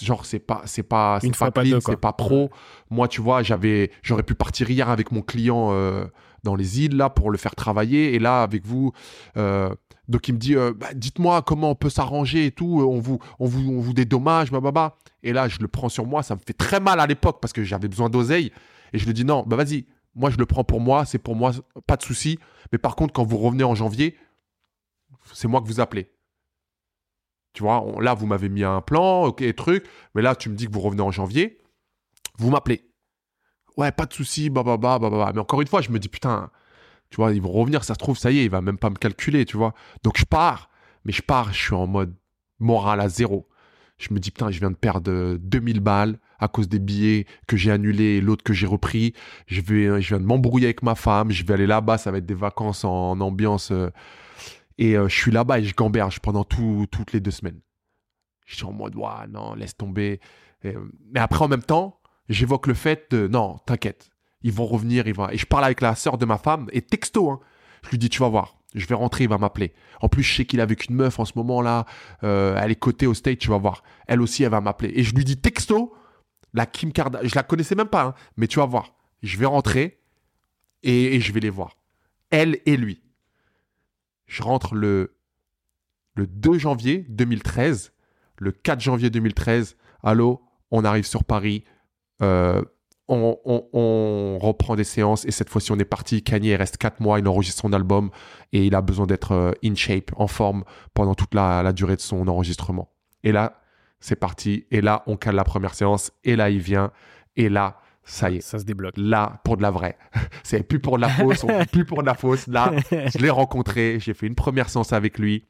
genre 0.00 0.24
c'est 0.24 0.38
pas 0.38 0.62
c'est 0.64 0.82
pas 0.82 1.18
c'est 1.20 1.36
pas 1.36 1.50
clean, 1.50 1.78
c'est 1.80 2.00
pas 2.00 2.12
pro. 2.12 2.50
Moi, 2.90 3.08
tu 3.08 3.20
vois, 3.20 3.42
j'avais 3.42 3.90
j'aurais 4.02 4.22
pu 4.22 4.34
partir 4.34 4.70
hier 4.70 4.88
avec 4.88 5.12
mon 5.12 5.22
client 5.22 5.68
euh, 5.72 6.06
dans 6.44 6.54
les 6.54 6.80
îles 6.80 6.96
là 6.96 7.10
pour 7.10 7.30
le 7.30 7.38
faire 7.38 7.54
travailler 7.54 8.14
et 8.14 8.18
là 8.18 8.42
avec 8.42 8.66
vous 8.66 8.92
euh, 9.36 9.72
donc 10.08 10.26
il 10.28 10.34
me 10.34 10.38
dit 10.38 10.56
euh, 10.56 10.72
bah, 10.76 10.88
dites-moi 10.94 11.42
comment 11.42 11.70
on 11.70 11.74
peut 11.74 11.90
s'arranger 11.90 12.46
et 12.46 12.50
tout, 12.50 12.84
on 12.88 12.98
vous 13.00 13.18
on 13.38 13.46
vous 13.46 13.70
on 13.70 13.80
vous 13.80 13.92
dédommage 13.92 14.50
bah. 14.50 14.96
Et 15.22 15.32
là, 15.32 15.48
je 15.48 15.58
le 15.60 15.68
prends 15.68 15.88
sur 15.88 16.04
moi, 16.04 16.22
ça 16.22 16.34
me 16.34 16.40
fait 16.44 16.52
très 16.52 16.80
mal 16.80 16.98
à 16.98 17.06
l'époque 17.06 17.38
parce 17.40 17.52
que 17.52 17.62
j'avais 17.62 17.88
besoin 17.88 18.10
d'oseille 18.10 18.50
et 18.92 18.98
je 18.98 19.06
lui 19.06 19.14
dis 19.14 19.24
non, 19.24 19.44
bah 19.46 19.56
vas-y, 19.56 19.86
moi, 20.14 20.30
je 20.30 20.36
le 20.36 20.46
prends 20.46 20.64
pour 20.64 20.80
moi, 20.80 21.04
c'est 21.04 21.18
pour 21.18 21.36
moi, 21.36 21.52
pas 21.86 21.96
de 21.96 22.02
souci. 22.02 22.38
Mais 22.70 22.78
par 22.78 22.96
contre, 22.96 23.12
quand 23.12 23.24
vous 23.24 23.38
revenez 23.38 23.64
en 23.64 23.74
janvier, 23.74 24.16
c'est 25.32 25.48
moi 25.48 25.60
que 25.60 25.66
vous 25.66 25.80
appelez. 25.80 26.10
Tu 27.52 27.62
vois, 27.62 27.84
là, 28.00 28.14
vous 28.14 28.26
m'avez 28.26 28.48
mis 28.48 28.64
un 28.64 28.80
plan, 28.80 29.24
ok, 29.24 29.54
truc. 29.54 29.86
Mais 30.14 30.22
là, 30.22 30.34
tu 30.34 30.48
me 30.48 30.54
dis 30.54 30.66
que 30.66 30.72
vous 30.72 30.80
revenez 30.80 31.02
en 31.02 31.10
janvier, 31.10 31.58
vous 32.38 32.50
m'appelez. 32.50 32.88
Ouais, 33.76 33.92
pas 33.92 34.06
de 34.06 34.12
souci, 34.12 34.50
bah, 34.50 34.62
bah, 34.62 34.76
bah, 34.76 34.98
bah. 34.98 35.32
Mais 35.34 35.40
encore 35.40 35.60
une 35.60 35.68
fois, 35.68 35.80
je 35.80 35.90
me 35.90 35.98
dis, 35.98 36.08
putain, 36.08 36.50
tu 37.10 37.16
vois, 37.16 37.32
ils 37.32 37.42
vont 37.42 37.52
revenir, 37.52 37.84
ça 37.84 37.94
se 37.94 37.98
trouve, 37.98 38.18
ça 38.18 38.30
y 38.30 38.38
est, 38.38 38.44
il 38.44 38.50
va 38.50 38.60
même 38.60 38.78
pas 38.78 38.90
me 38.90 38.96
calculer, 38.96 39.44
tu 39.44 39.56
vois. 39.56 39.74
Donc, 40.02 40.18
je 40.18 40.24
pars. 40.24 40.70
Mais 41.04 41.12
je 41.12 41.22
pars, 41.22 41.52
je 41.52 41.58
suis 41.58 41.74
en 41.74 41.86
mode 41.86 42.14
moral 42.58 43.00
à 43.00 43.08
zéro. 43.08 43.48
Je 43.98 44.14
me 44.14 44.18
dis, 44.18 44.30
putain, 44.30 44.50
je 44.50 44.58
viens 44.60 44.70
de 44.70 44.76
perdre 44.76 45.36
2000 45.36 45.80
balles 45.80 46.18
à 46.42 46.48
cause 46.48 46.68
des 46.68 46.80
billets 46.80 47.26
que 47.46 47.56
j'ai 47.56 47.70
annulés 47.70 48.16
et 48.16 48.20
l'autre 48.20 48.42
que 48.42 48.52
j'ai 48.52 48.66
repris. 48.66 49.14
Je, 49.46 49.60
vais, 49.60 50.02
je 50.02 50.08
viens 50.08 50.20
de 50.20 50.26
m'embrouiller 50.26 50.66
avec 50.66 50.82
ma 50.82 50.96
femme. 50.96 51.30
Je 51.30 51.44
vais 51.44 51.54
aller 51.54 51.68
là-bas. 51.68 51.98
Ça 51.98 52.10
va 52.10 52.18
être 52.18 52.26
des 52.26 52.34
vacances 52.34 52.84
en, 52.84 53.20
ambiance. 53.20 53.70
Euh, 53.70 53.90
et 54.76 54.96
euh, 54.96 55.08
je 55.08 55.16
suis 55.16 55.30
là-bas 55.30 55.60
et 55.60 55.64
je 55.64 55.74
gamberge 55.74 56.18
pendant 56.18 56.42
toutes 56.44 57.12
les 57.12 57.20
deux 57.20 57.30
semaines. 57.30 57.60
Je 58.44 58.56
suis 58.56 58.64
en 58.64 58.72
mode, 58.72 58.96
ouais, 58.96 59.28
non, 59.30 59.54
laisse 59.54 59.76
tomber. 59.76 60.20
Euh, 60.64 60.74
mais 61.12 61.20
après, 61.20 61.44
en 61.44 61.48
même 61.48 61.62
temps, 61.62 62.00
j'évoque 62.28 62.66
le 62.66 62.74
fait 62.74 63.06
de, 63.12 63.28
non, 63.28 63.58
t'inquiète. 63.64 64.10
Ils 64.42 64.52
vont 64.52 64.66
revenir. 64.66 65.06
Ils 65.06 65.14
vont... 65.14 65.28
Et 65.28 65.38
je 65.38 65.46
parle 65.46 65.64
avec 65.64 65.80
la 65.80 65.94
sœur 65.94 66.18
de 66.18 66.26
ma 66.26 66.38
femme 66.38 66.66
et 66.72 66.82
texto. 66.82 67.30
Hein, 67.30 67.38
je 67.84 67.90
lui 67.90 67.98
dis, 67.98 68.10
tu 68.10 68.18
vas 68.18 68.28
voir. 68.28 68.56
Je 68.74 68.86
vais 68.86 68.96
rentrer, 68.96 69.24
il 69.24 69.30
va 69.30 69.38
m'appeler. 69.38 69.74
En 70.00 70.08
plus, 70.08 70.24
je 70.24 70.34
sais 70.34 70.44
qu'il 70.44 70.58
est 70.58 70.62
avec 70.62 70.88
une 70.88 70.96
meuf 70.96 71.20
en 71.20 71.24
ce 71.24 71.34
moment-là. 71.36 71.84
elle 72.22 72.70
est 72.70 72.78
cotée 72.78 73.06
au 73.06 73.14
state, 73.14 73.38
tu 73.38 73.50
vas 73.50 73.58
voir. 73.58 73.84
Elle 74.08 74.22
aussi, 74.22 74.42
elle 74.42 74.50
va 74.50 74.62
m'appeler. 74.62 74.90
Et 74.96 75.02
je 75.04 75.14
lui 75.14 75.24
dis 75.24 75.36
texto, 75.36 75.94
la 76.54 76.66
Kim 76.66 76.92
Kardashian, 76.92 77.28
je 77.28 77.34
la 77.34 77.42
connaissais 77.42 77.74
même 77.74 77.88
pas, 77.88 78.04
hein, 78.04 78.14
mais 78.36 78.46
tu 78.46 78.58
vas 78.58 78.66
voir. 78.66 78.94
Je 79.22 79.36
vais 79.38 79.46
rentrer 79.46 80.00
et, 80.82 81.20
je 81.20 81.32
vais 81.32 81.40
les 81.40 81.50
voir. 81.50 81.76
Elle 82.30 82.58
et 82.66 82.76
lui. 82.76 83.02
Je 84.26 84.42
rentre 84.42 84.74
le 84.74 85.16
le 86.14 86.26
2 86.26 86.58
janvier 86.58 87.06
2013, 87.08 87.92
le 88.36 88.52
4 88.52 88.80
janvier 88.80 89.08
2013, 89.08 89.76
allô, 90.02 90.42
on 90.70 90.84
arrive 90.84 91.06
sur 91.06 91.24
Paris, 91.24 91.64
euh, 92.20 92.62
on, 93.08 93.38
on, 93.72 94.38
reprend 94.38 94.76
des 94.76 94.84
séances 94.84 95.24
et 95.24 95.30
cette 95.30 95.48
fois-ci 95.48 95.72
on 95.72 95.78
est 95.78 95.86
parti. 95.86 96.22
Kanye 96.22 96.54
reste 96.54 96.76
4 96.76 97.00
mois, 97.00 97.18
il 97.18 97.26
enregistre 97.28 97.62
son 97.62 97.72
album 97.72 98.10
et 98.52 98.66
il 98.66 98.74
a 98.74 98.82
besoin 98.82 99.06
d'être 99.06 99.32
euh, 99.32 99.52
in 99.64 99.74
shape, 99.74 100.10
en 100.16 100.26
forme 100.26 100.64
pendant 100.92 101.14
toute 101.14 101.34
la, 101.34 101.62
la 101.62 101.72
durée 101.72 101.96
de 101.96 102.02
son 102.02 102.28
enregistrement. 102.28 102.90
Et 103.24 103.32
là, 103.32 103.61
c'est 104.02 104.16
parti. 104.16 104.66
Et 104.70 104.82
là, 104.82 105.02
on 105.06 105.16
cale 105.16 105.36
la 105.36 105.44
première 105.44 105.74
séance 105.74 106.12
et 106.24 106.36
là, 106.36 106.50
il 106.50 106.58
vient. 106.58 106.90
Et 107.36 107.48
là, 107.48 107.80
ça 108.04 108.30
y 108.30 108.36
est. 108.36 108.40
Ça 108.42 108.58
se 108.58 108.64
débloque. 108.64 108.94
Là, 108.98 109.40
pour 109.44 109.56
de 109.56 109.62
la 109.62 109.70
vraie. 109.70 109.96
c'est 110.42 110.62
plus 110.62 110.80
pour 110.80 110.96
de 110.96 111.02
la 111.02 111.08
fausse, 111.08 111.44
on 111.44 111.64
plus 111.64 111.86
pour 111.86 112.02
de 112.02 112.06
la 112.06 112.14
fausse. 112.14 112.46
Là, 112.48 112.72
je 112.90 113.18
l'ai 113.18 113.30
rencontré, 113.30 113.98
j'ai 114.00 114.12
fait 114.12 114.26
une 114.26 114.34
première 114.34 114.68
séance 114.68 114.92
avec 114.92 115.18
lui 115.18 115.46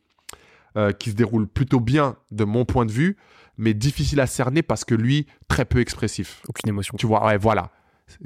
euh, 0.77 0.93
qui 0.93 1.11
se 1.11 1.17
déroule 1.17 1.49
plutôt 1.49 1.81
bien 1.81 2.17
de 2.31 2.45
mon 2.45 2.65
point 2.65 2.87
de 2.87 2.93
vue, 2.93 3.17
mais 3.57 3.75
difficile 3.75 4.21
à 4.21 4.27
cerner 4.27 4.63
parce 4.63 4.85
que 4.85 4.95
lui, 4.95 5.27
très 5.49 5.65
peu 5.65 5.81
expressif. 5.81 6.43
Aucune 6.47 6.69
émotion. 6.69 6.97
Tu 6.99 7.07
vois, 7.07 7.27
ouais, 7.27 7.39
voilà. 7.39 7.71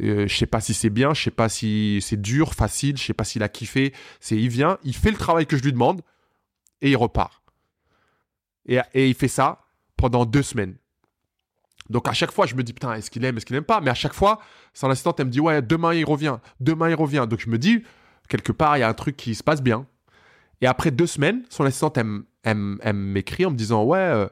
Euh, 0.01 0.27
je 0.27 0.37
sais 0.37 0.47
pas 0.47 0.61
si 0.61 0.75
c'est 0.75 0.91
bien, 0.91 1.15
je 1.15 1.23
sais 1.23 1.31
pas 1.31 1.49
si 1.49 2.01
c'est 2.03 2.21
dur, 2.21 2.53
facile, 2.53 2.97
je 2.97 3.05
sais 3.05 3.15
pas 3.15 3.23
s'il 3.23 3.45
a 3.45 3.49
kiffé. 3.49 3.95
C'est 4.19 4.37
il 4.37 4.49
vient, 4.49 4.79
il 4.83 4.97
fait 4.97 5.13
le 5.13 5.17
travail 5.17 5.47
que 5.47 5.57
je 5.57 5.63
lui 5.63 5.73
demande 5.73 6.03
et 6.83 6.91
il 6.91 6.97
repart. 6.97 7.43
Et, 8.69 8.81
et 8.95 9.09
il 9.09 9.15
fait 9.15 9.29
ça 9.29 9.66
pendant 9.97 10.25
deux 10.25 10.43
semaines. 10.43 10.77
Donc 11.91 12.09
à 12.09 12.13
chaque 12.13 12.33
fois, 12.33 12.47
je 12.47 12.55
me 12.55 12.63
dis, 12.63 12.73
putain, 12.73 12.95
est-ce 12.95 13.11
qu'il 13.11 13.25
aime, 13.25 13.37
est-ce 13.37 13.47
qu'il 13.47 13.55
n'aime 13.55 13.65
pas? 13.65 13.81
Mais 13.81 13.91
à 13.91 13.95
chaque 13.95 14.15
fois, 14.15 14.41
son 14.75 14.91
assistante, 14.91 15.21
elle 15.21 15.27
me 15.27 15.31
dit, 15.31 15.41
ouais, 15.41 15.63
demain 15.63 15.95
il 15.95 16.05
revient, 16.05 16.39
demain 16.61 16.89
il 16.89 16.95
revient. 16.95 17.27
Donc 17.29 17.41
je 17.41 17.49
me 17.49 17.59
dis, 17.59 17.83
quelque 18.29 18.53
part, 18.53 18.77
il 18.77 18.81
y 18.81 18.83
a 18.83 18.89
un 18.89 18.95
truc 18.95 19.17
qui 19.17 19.35
se 19.35 19.43
passe 19.43 19.63
bien. 19.63 19.87
Et 20.61 20.67
après 20.67 20.91
deux 20.91 21.07
semaines, 21.07 21.45
son 21.51 21.65
assistante, 21.65 21.99
elle, 21.99 22.95
m'écrit 22.95 23.47
en 23.47 23.51
me 23.51 23.57
disant, 23.57 23.85
ouais, 23.85 23.99
euh, 23.99 24.27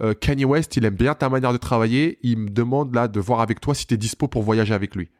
euh, 0.00 0.14
Kanye 0.14 0.44
West, 0.44 0.76
il 0.76 0.84
aime 0.84 0.94
bien 0.94 1.14
ta 1.14 1.28
manière 1.28 1.52
de 1.52 1.58
travailler. 1.58 2.18
Il 2.22 2.38
me 2.38 2.50
demande 2.50 2.94
là 2.94 3.06
de 3.08 3.20
voir 3.20 3.40
avec 3.40 3.60
toi 3.60 3.74
si 3.74 3.86
tu 3.86 3.94
es 3.94 3.96
dispo 3.96 4.28
pour 4.28 4.42
voyager 4.42 4.74
avec 4.74 4.94
lui. 4.94 5.10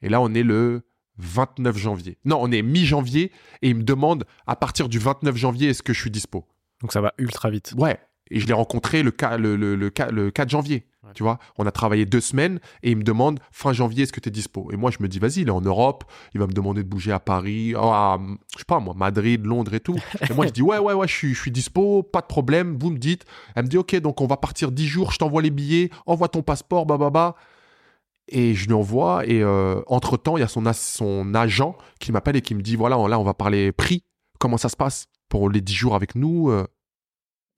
Et 0.00 0.08
là, 0.08 0.20
on 0.20 0.32
est 0.34 0.42
le 0.42 0.82
29 1.18 1.76
janvier. 1.76 2.18
Non, 2.24 2.38
on 2.40 2.50
est 2.50 2.62
mi-janvier 2.62 3.32
et 3.62 3.68
il 3.68 3.76
me 3.76 3.82
demande 3.82 4.24
à 4.46 4.56
partir 4.56 4.88
du 4.88 4.98
29 4.98 5.36
janvier, 5.36 5.70
est-ce 5.70 5.82
que 5.82 5.92
je 5.92 6.00
suis 6.00 6.10
dispo? 6.10 6.46
Donc 6.80 6.92
ça 6.92 7.00
va 7.00 7.12
ultra 7.18 7.50
vite. 7.50 7.74
Ouais. 7.76 7.98
Et 8.30 8.40
je 8.40 8.46
l'ai 8.46 8.52
rencontré 8.52 9.02
le, 9.02 9.12
le, 9.38 9.56
le, 9.56 9.76
le, 9.76 9.90
4 9.90 10.48
janvier. 10.48 10.86
Tu 11.14 11.22
vois, 11.22 11.38
on 11.58 11.66
a 11.66 11.72
travaillé 11.72 12.06
deux 12.06 12.20
semaines 12.20 12.60
et 12.82 12.92
il 12.92 12.96
me 12.96 13.02
demande 13.02 13.40
fin 13.50 13.72
janvier, 13.72 14.04
est-ce 14.04 14.12
que 14.12 14.20
tu 14.20 14.28
es 14.28 14.32
dispo? 14.32 14.70
Et 14.72 14.76
moi, 14.76 14.90
je 14.90 14.98
me 15.00 15.08
dis, 15.08 15.18
vas-y, 15.18 15.40
il 15.40 15.48
est 15.48 15.52
en 15.52 15.60
Europe, 15.60 16.04
il 16.32 16.40
va 16.40 16.46
me 16.46 16.52
demander 16.52 16.82
de 16.82 16.88
bouger 16.88 17.12
à 17.12 17.18
Paris, 17.18 17.74
à, 17.76 18.18
je 18.52 18.58
sais 18.58 18.64
pas 18.66 18.80
moi, 18.80 18.94
Madrid, 18.96 19.44
Londres 19.44 19.74
et 19.74 19.80
tout. 19.80 19.96
Et 20.30 20.32
moi, 20.32 20.46
je 20.46 20.52
dis, 20.52 20.62
ouais, 20.62 20.78
ouais, 20.78 20.94
ouais, 20.94 21.08
je 21.08 21.12
suis, 21.12 21.34
je 21.34 21.40
suis 21.40 21.50
dispo, 21.50 22.02
pas 22.02 22.20
de 22.20 22.26
problème, 22.26 22.78
vous 22.80 22.90
me 22.90 22.98
dites. 22.98 23.24
Elle 23.54 23.64
me 23.64 23.68
dit, 23.68 23.76
ok, 23.76 23.96
donc 23.96 24.20
on 24.20 24.26
va 24.26 24.36
partir 24.36 24.70
dix 24.70 24.86
jours, 24.86 25.12
je 25.12 25.18
t'envoie 25.18 25.42
les 25.42 25.50
billets, 25.50 25.90
envoie 26.06 26.28
ton 26.28 26.42
passeport, 26.42 26.86
bah. 26.86 27.34
Et 28.28 28.54
je 28.54 28.66
lui 28.68 28.74
envoie, 28.74 29.26
et 29.26 29.42
euh, 29.42 29.82
entre-temps, 29.88 30.36
il 30.36 30.40
y 30.40 30.44
a 30.44 30.48
son, 30.48 30.62
son 30.72 31.34
agent 31.34 31.76
qui 31.98 32.12
m'appelle 32.12 32.36
et 32.36 32.40
qui 32.40 32.54
me 32.54 32.62
dit, 32.62 32.76
voilà, 32.76 32.96
là, 33.08 33.18
on 33.18 33.24
va 33.24 33.34
parler 33.34 33.72
prix, 33.72 34.04
comment 34.38 34.56
ça 34.56 34.68
se 34.68 34.76
passe 34.76 35.08
pour 35.28 35.50
les 35.50 35.60
dix 35.60 35.74
jours 35.74 35.94
avec 35.94 36.14
nous 36.14 36.50
euh. 36.50 36.66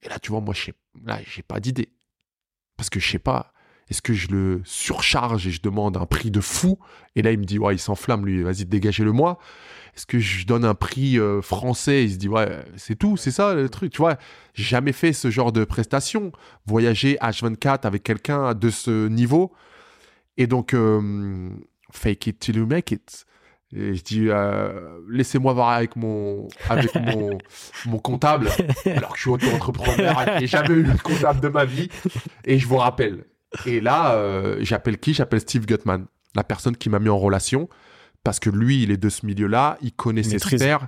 Et 0.05 0.09
là, 0.09 0.19
tu 0.19 0.31
vois, 0.31 0.39
moi, 0.39 0.53
je 0.53 0.71
là, 1.03 1.19
j'ai 1.25 1.41
pas 1.41 1.59
d'idée. 1.59 1.89
Parce 2.77 2.89
que 2.89 2.99
je 2.99 3.09
sais 3.09 3.19
pas, 3.19 3.53
est-ce 3.89 4.01
que 4.01 4.13
je 4.13 4.27
le 4.29 4.61
surcharge 4.65 5.47
et 5.47 5.51
je 5.51 5.61
demande 5.61 5.97
un 5.97 6.05
prix 6.05 6.31
de 6.31 6.41
fou? 6.41 6.77
Et 7.15 7.21
là, 7.21 7.31
il 7.31 7.39
me 7.39 7.45
dit, 7.45 7.57
ouais, 7.59 7.75
il 7.75 7.79
s'enflamme, 7.79 8.25
lui, 8.25 8.43
vas-y, 8.43 8.65
dégagez-le 8.65 9.11
moi. 9.11 9.39
Est-ce 9.95 10.05
que 10.05 10.19
je 10.19 10.45
donne 10.45 10.65
un 10.65 10.75
prix 10.75 11.17
euh, 11.17 11.41
français? 11.41 12.03
Il 12.03 12.13
se 12.13 12.17
dit, 12.17 12.27
ouais, 12.27 12.65
c'est 12.75 12.95
tout, 12.95 13.17
c'est 13.17 13.31
ça 13.31 13.53
le 13.53 13.69
truc. 13.69 13.91
Tu 13.91 13.99
vois, 13.99 14.17
jamais 14.53 14.91
fait 14.91 15.13
ce 15.13 15.31
genre 15.31 15.51
de 15.51 15.63
prestation. 15.63 16.31
Voyager 16.65 17.17
H24 17.21 17.81
avec 17.83 18.03
quelqu'un 18.03 18.53
de 18.53 18.69
ce 18.69 19.07
niveau. 19.07 19.53
Et 20.37 20.47
donc, 20.47 20.73
euh, 20.73 21.49
fake 21.91 22.27
it 22.27 22.39
till 22.39 22.57
you 22.57 22.65
make 22.65 22.91
it. 22.91 23.25
Et 23.73 23.95
je 23.95 24.03
dis, 24.03 24.27
euh, 24.29 24.99
laissez-moi 25.09 25.53
voir 25.53 25.69
avec 25.69 25.95
mon, 25.95 26.47
avec 26.69 26.93
mon, 27.15 27.37
mon 27.85 27.97
comptable, 27.97 28.49
alors 28.85 29.11
que 29.11 29.17
je 29.17 29.21
suis 29.21 29.29
auto-entrepreneur 29.31 30.41
et 30.41 30.47
jamais 30.47 30.75
eu 30.75 30.83
de 30.83 31.01
comptable 31.01 31.41
de 31.41 31.49
ma 31.49 31.65
vie. 31.65 31.89
Et 32.45 32.59
je 32.59 32.67
vous 32.67 32.77
rappelle. 32.77 33.25
Et 33.65 33.79
là, 33.79 34.13
euh, 34.13 34.57
j'appelle 34.61 34.97
qui? 34.97 35.13
J'appelle 35.13 35.41
Steve 35.41 35.65
Gutman, 35.65 36.05
la 36.35 36.43
personne 36.43 36.77
qui 36.77 36.89
m'a 36.89 36.99
mis 36.99 37.09
en 37.09 37.17
relation, 37.17 37.69
parce 38.23 38.39
que 38.39 38.49
lui, 38.49 38.83
il 38.83 38.91
est 38.91 38.97
de 38.97 39.09
ce 39.09 39.25
milieu-là, 39.25 39.77
il 39.81 39.93
connaît 39.93 40.23
ses 40.23 40.39
sphères. 40.39 40.87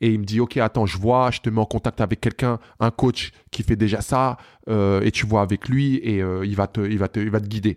Et 0.00 0.12
il 0.12 0.20
me 0.20 0.24
dit, 0.24 0.38
OK, 0.38 0.56
attends, 0.58 0.86
je 0.86 0.96
vois, 0.96 1.32
je 1.32 1.40
te 1.40 1.50
mets 1.50 1.60
en 1.60 1.66
contact 1.66 2.00
avec 2.00 2.20
quelqu'un, 2.20 2.60
un 2.78 2.92
coach 2.92 3.32
qui 3.50 3.64
fait 3.64 3.74
déjà 3.74 4.00
ça, 4.00 4.36
euh, 4.68 5.00
et 5.00 5.10
tu 5.10 5.26
vois 5.26 5.42
avec 5.42 5.68
lui, 5.68 5.96
et 5.96 6.18
il, 6.18 6.54
va 6.54 6.68
te, 6.68 6.80
il, 6.80 6.98
va 6.98 7.08
te, 7.08 7.18
il 7.18 7.30
va 7.30 7.40
te 7.40 7.48
guider. 7.48 7.76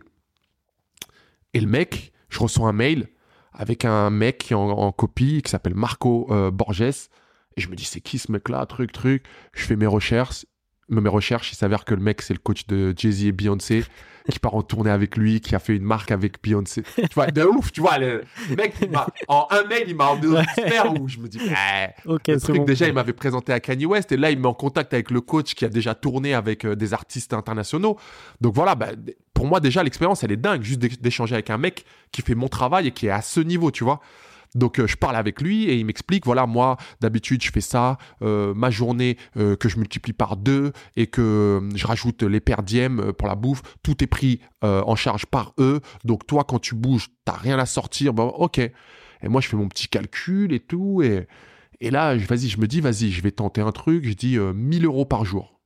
Et 1.55 1.59
le 1.59 1.65
mec, 1.65 2.13
je 2.29 2.37
reçois 2.37 2.69
un 2.69 2.73
mail, 2.73 3.07
avec 3.53 3.85
un 3.85 4.09
mec 4.09 4.39
qui 4.39 4.53
est 4.53 4.55
en, 4.55 4.91
copie, 4.91 5.41
qui 5.41 5.51
s'appelle 5.51 5.75
Marco 5.75 6.27
euh, 6.31 6.51
Borges. 6.51 6.81
Et 6.81 7.61
je 7.61 7.69
me 7.69 7.75
dis, 7.75 7.83
c'est 7.83 8.01
qui 8.01 8.17
ce 8.17 8.31
mec-là? 8.31 8.65
Truc, 8.65 8.91
truc. 8.91 9.25
Je 9.53 9.65
fais 9.65 9.75
mes 9.75 9.87
recherches. 9.87 10.45
Mes 10.99 11.09
recherches, 11.09 11.53
il 11.53 11.55
s'avère 11.55 11.85
que 11.85 11.93
le 11.93 12.01
mec, 12.01 12.21
c'est 12.21 12.33
le 12.33 12.39
coach 12.39 12.67
de 12.67 12.93
Jay-Z 12.95 13.25
et 13.25 13.31
Beyoncé, 13.31 13.85
qui 14.29 14.39
part 14.39 14.55
en 14.55 14.61
tournée 14.61 14.91
avec 14.91 15.15
lui, 15.15 15.39
qui 15.39 15.55
a 15.55 15.59
fait 15.59 15.75
une 15.75 15.83
marque 15.83 16.11
avec 16.11 16.43
Beyoncé. 16.43 16.83
Tu 16.95 17.15
vois, 17.15 17.27
de 17.27 17.43
ouf, 17.43 17.71
tu 17.71 17.79
vois, 17.79 17.97
le, 17.97 18.23
mec, 18.57 18.73
en 19.29 19.47
un 19.49 19.63
mail, 19.63 19.85
il 19.87 19.95
m'a 19.95 20.07
emmené 20.07 20.27
dans 20.27 20.93
une 20.93 21.01
où 21.01 21.07
je 21.07 21.19
me 21.19 21.27
dis, 21.29 21.39
le 21.39 22.39
truc, 22.39 22.65
déjà, 22.65 22.87
il 22.87 22.93
m'avait 22.93 23.13
présenté 23.13 23.53
à 23.53 23.59
Kanye 23.61 23.85
West, 23.85 24.11
et 24.11 24.17
là, 24.17 24.31
il 24.31 24.39
met 24.39 24.47
en 24.47 24.53
contact 24.53 24.93
avec 24.93 25.11
le 25.11 25.21
coach 25.21 25.55
qui 25.55 25.63
a 25.63 25.69
déjà 25.69 25.95
tourné 25.95 26.33
avec 26.33 26.65
euh, 26.65 26.75
des 26.75 26.93
artistes 26.93 27.33
internationaux. 27.33 27.97
Donc 28.41 28.53
voilà, 28.53 28.75
bah, 28.75 28.89
pour 29.33 29.47
moi, 29.47 29.61
déjà, 29.61 29.83
l'expérience, 29.83 30.23
elle 30.23 30.31
est 30.33 30.37
dingue, 30.37 30.61
juste 30.61 30.79
d'échanger 30.79 31.35
avec 31.35 31.49
un 31.49 31.57
mec 31.57 31.85
qui 32.11 32.21
fait 32.21 32.35
mon 32.35 32.49
travail 32.49 32.87
et 32.87 32.91
qui 32.91 33.07
est 33.07 33.11
à 33.11 33.21
ce 33.21 33.39
niveau, 33.39 33.71
tu 33.71 33.85
vois. 33.85 34.01
Donc 34.55 34.79
euh, 34.79 34.87
je 34.87 34.97
parle 34.97 35.15
avec 35.15 35.41
lui 35.41 35.65
et 35.65 35.75
il 35.75 35.85
m'explique, 35.85 36.25
voilà, 36.25 36.45
moi 36.45 36.77
d'habitude 36.99 37.41
je 37.43 37.51
fais 37.51 37.61
ça, 37.61 37.97
euh, 38.21 38.53
ma 38.53 38.69
journée 38.69 39.17
euh, 39.37 39.55
que 39.55 39.69
je 39.69 39.77
multiplie 39.77 40.13
par 40.13 40.35
deux 40.35 40.73
et 40.95 41.07
que 41.07 41.69
je 41.73 41.87
rajoute 41.87 42.23
les 42.23 42.41
perdièmes 42.41 43.13
pour 43.13 43.27
la 43.27 43.35
bouffe, 43.35 43.61
tout 43.83 44.03
est 44.03 44.07
pris 44.07 44.39
en 44.61 44.95
charge 44.95 45.25
par 45.25 45.53
eux. 45.57 45.81
Donc 46.05 46.27
toi 46.27 46.43
quand 46.43 46.59
tu 46.59 46.75
bouges, 46.75 47.07
t'as 47.25 47.33
rien 47.33 47.57
à 47.57 47.65
sortir, 47.65 48.13
bon 48.13 48.27
ok. 48.27 48.59
Et 48.59 49.27
moi 49.27 49.41
je 49.41 49.47
fais 49.47 49.57
mon 49.57 49.67
petit 49.67 49.87
calcul 49.87 50.53
et 50.53 50.59
tout 50.59 51.01
et, 51.01 51.27
et 51.79 51.89
là, 51.89 52.15
vas-y, 52.15 52.47
je 52.47 52.59
me 52.59 52.67
dis, 52.67 52.79
vas-y, 52.79 53.09
je 53.09 53.23
vais 53.23 53.31
tenter 53.31 53.61
un 53.61 53.71
truc, 53.71 54.05
je 54.05 54.13
dis 54.13 54.37
1000 54.37 54.85
euros 54.85 55.05
par 55.05 55.25
jour. 55.25 55.60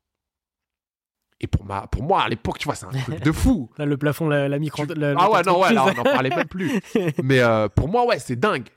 Et 1.41 1.47
pour, 1.47 1.65
ma, 1.65 1.87
pour 1.87 2.01
moi, 2.01 2.23
à 2.23 2.29
l'époque, 2.29 2.59
tu 2.59 2.65
vois, 2.65 2.75
c'est 2.75 2.85
un 2.85 2.91
truc 2.91 3.21
de 3.21 3.31
fou. 3.31 3.69
Là, 3.77 3.85
le 3.85 3.97
plafond, 3.97 4.29
la, 4.29 4.57
micro. 4.57 4.83
ah 4.83 5.31
ouais, 5.31 5.41
non, 5.43 5.61
ouais, 5.61 5.73
là, 5.73 5.85
on 5.85 5.93
n'en 5.93 6.03
parlait 6.03 6.29
même 6.29 6.47
plus. 6.47 6.79
Mais 7.23 7.39
euh, 7.39 7.67
pour 7.67 7.89
moi, 7.89 8.05
ouais, 8.05 8.19
c'est 8.19 8.37
dingue. 8.37 8.69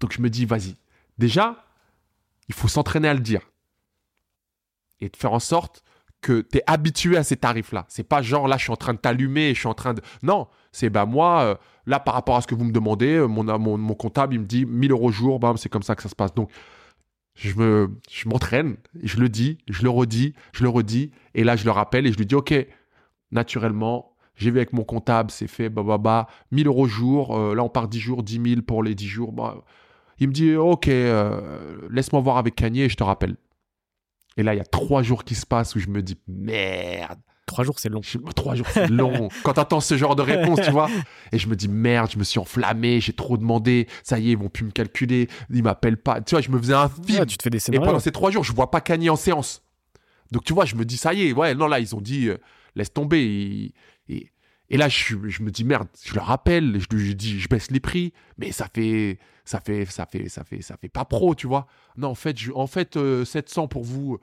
Donc 0.00 0.12
je 0.12 0.22
me 0.22 0.30
dis, 0.30 0.44
vas-y. 0.44 0.76
Déjà, 1.18 1.64
il 2.48 2.54
faut 2.54 2.68
s'entraîner 2.68 3.08
à 3.08 3.14
le 3.14 3.20
dire. 3.20 3.40
Et 5.00 5.08
de 5.08 5.16
faire 5.16 5.32
en 5.32 5.40
sorte 5.40 5.82
que 6.20 6.40
tu 6.40 6.58
es 6.58 6.62
habitué 6.66 7.16
à 7.16 7.24
ces 7.24 7.36
tarifs-là. 7.36 7.84
C'est 7.88 8.02
pas 8.04 8.22
genre, 8.22 8.48
là, 8.48 8.56
je 8.56 8.62
suis 8.62 8.72
en 8.72 8.76
train 8.76 8.94
de 8.94 8.98
t'allumer, 8.98 9.54
je 9.54 9.60
suis 9.60 9.68
en 9.68 9.74
train 9.74 9.94
de. 9.94 10.02
Non, 10.22 10.48
c'est, 10.72 10.90
bah, 10.90 11.04
moi, 11.04 11.42
euh, 11.42 11.54
là, 11.86 12.00
par 12.00 12.14
rapport 12.14 12.36
à 12.36 12.40
ce 12.40 12.46
que 12.46 12.54
vous 12.54 12.64
me 12.64 12.72
demandez, 12.72 13.14
euh, 13.14 13.26
mon, 13.26 13.44
mon, 13.58 13.76
mon 13.76 13.94
comptable, 13.94 14.34
il 14.34 14.40
me 14.40 14.46
dit 14.46 14.66
1000 14.66 14.92
euros 14.92 15.10
jour, 15.10 15.38
bam, 15.38 15.56
c'est 15.56 15.68
comme 15.68 15.82
ça 15.82 15.94
que 15.94 16.02
ça 16.02 16.08
se 16.08 16.16
passe. 16.16 16.34
Donc, 16.34 16.50
je 17.38 17.54
me, 17.54 17.88
je 18.10 18.28
m'entraîne, 18.28 18.76
je 19.02 19.18
le 19.18 19.28
dis, 19.28 19.58
je 19.68 19.84
le 19.84 19.90
redis, 19.90 20.34
je 20.52 20.64
le 20.64 20.68
redis, 20.68 21.12
et 21.34 21.44
là 21.44 21.54
je 21.54 21.64
le 21.64 21.70
rappelle 21.70 22.06
et 22.06 22.12
je 22.12 22.18
lui 22.18 22.26
dis 22.26 22.34
ok, 22.34 22.52
naturellement, 23.30 24.16
j'ai 24.34 24.50
vu 24.50 24.58
avec 24.58 24.72
mon 24.72 24.82
comptable, 24.82 25.30
c'est 25.30 25.46
fait, 25.46 25.68
bah 25.68 25.84
bah 25.84 25.98
bah, 25.98 26.26
1000 26.50 26.66
euros 26.66 26.86
jour, 26.86 27.38
euh, 27.38 27.54
là 27.54 27.62
on 27.62 27.68
part 27.68 27.86
10 27.86 28.00
jours, 28.00 28.22
10 28.24 28.40
000 28.54 28.62
pour 28.62 28.82
les 28.82 28.96
10 28.96 29.06
jours, 29.06 29.32
bah, 29.32 29.64
il 30.18 30.26
me 30.26 30.32
dit 30.32 30.56
ok, 30.56 30.88
euh, 30.88 31.88
laisse-moi 31.90 32.20
voir 32.20 32.38
avec 32.38 32.56
Kanye 32.56 32.82
et 32.82 32.88
je 32.88 32.96
te 32.96 33.04
rappelle. 33.04 33.36
Et 34.36 34.42
là 34.42 34.54
il 34.54 34.58
y 34.58 34.60
a 34.60 34.64
trois 34.64 35.02
jours 35.02 35.22
qui 35.22 35.36
se 35.36 35.46
passent 35.46 35.76
où 35.76 35.78
je 35.78 35.88
me 35.88 36.02
dis 36.02 36.18
merde, 36.26 37.20
Trois 37.48 37.64
jours, 37.64 37.78
c'est 37.78 37.88
long. 37.88 38.02
trois 38.36 38.54
jours, 38.54 38.66
c'est 38.72 38.88
long. 38.88 39.30
Quand 39.42 39.54
t'entends 39.54 39.80
ce 39.80 39.96
genre 39.96 40.14
de 40.14 40.22
réponse, 40.22 40.60
tu 40.62 40.70
vois. 40.70 40.88
Et 41.32 41.38
je 41.38 41.48
me 41.48 41.56
dis, 41.56 41.66
merde, 41.66 42.10
je 42.12 42.18
me 42.18 42.24
suis 42.24 42.38
enflammé, 42.38 43.00
j'ai 43.00 43.14
trop 43.14 43.38
demandé. 43.38 43.88
Ça 44.04 44.18
y 44.18 44.28
est, 44.28 44.32
ils 44.32 44.38
vont 44.38 44.50
plus 44.50 44.66
me 44.66 44.70
calculer. 44.70 45.28
Ils 45.50 45.62
m'appellent 45.62 45.96
pas. 45.96 46.20
Tu 46.20 46.34
vois, 46.34 46.42
je 46.42 46.50
me 46.50 46.58
faisais 46.58 46.74
un 46.74 46.88
film. 46.88 47.24
tu 47.24 47.38
te 47.38 47.42
fais 47.42 47.50
des 47.50 47.58
scénarios. 47.58 47.84
Et 47.84 47.88
pendant 47.88 48.00
ces 48.00 48.12
trois 48.12 48.30
jours, 48.30 48.44
je 48.44 48.52
vois 48.52 48.70
pas 48.70 48.82
Kanye 48.82 49.08
en 49.08 49.16
séance. 49.16 49.62
Donc, 50.30 50.44
tu 50.44 50.52
vois, 50.52 50.66
je 50.66 50.76
me 50.76 50.84
dis, 50.84 50.98
ça 50.98 51.14
y 51.14 51.26
est, 51.26 51.32
ouais, 51.32 51.54
non, 51.54 51.66
là, 51.66 51.80
ils 51.80 51.96
ont 51.96 52.02
dit, 52.02 52.28
euh, 52.28 52.36
laisse 52.76 52.92
tomber. 52.92 53.72
Et, 54.10 54.30
et, 54.68 54.76
là, 54.76 54.90
je, 54.90 55.16
je, 55.26 55.42
me 55.42 55.50
dis, 55.50 55.64
merde, 55.64 55.88
je 56.04 56.12
le 56.12 56.20
rappelle, 56.20 56.78
je 56.78 56.94
lui 56.94 57.14
dis, 57.14 57.40
je 57.40 57.48
baisse 57.48 57.70
les 57.70 57.80
prix. 57.80 58.12
Mais 58.36 58.52
ça 58.52 58.68
fait, 58.72 59.18
ça 59.46 59.60
fait, 59.60 59.86
ça 59.86 60.04
fait, 60.04 60.28
ça 60.28 60.44
fait, 60.44 60.60
ça 60.60 60.76
fait 60.76 60.90
pas 60.90 61.06
pro, 61.06 61.34
tu 61.34 61.46
vois. 61.46 61.66
Non, 61.96 62.08
en 62.08 62.14
fait, 62.14 62.38
je, 62.38 62.52
en 62.52 62.66
fait 62.66 62.98
700 63.24 63.64
euh, 63.64 63.66
pour 63.68 63.84
vous 63.84 64.18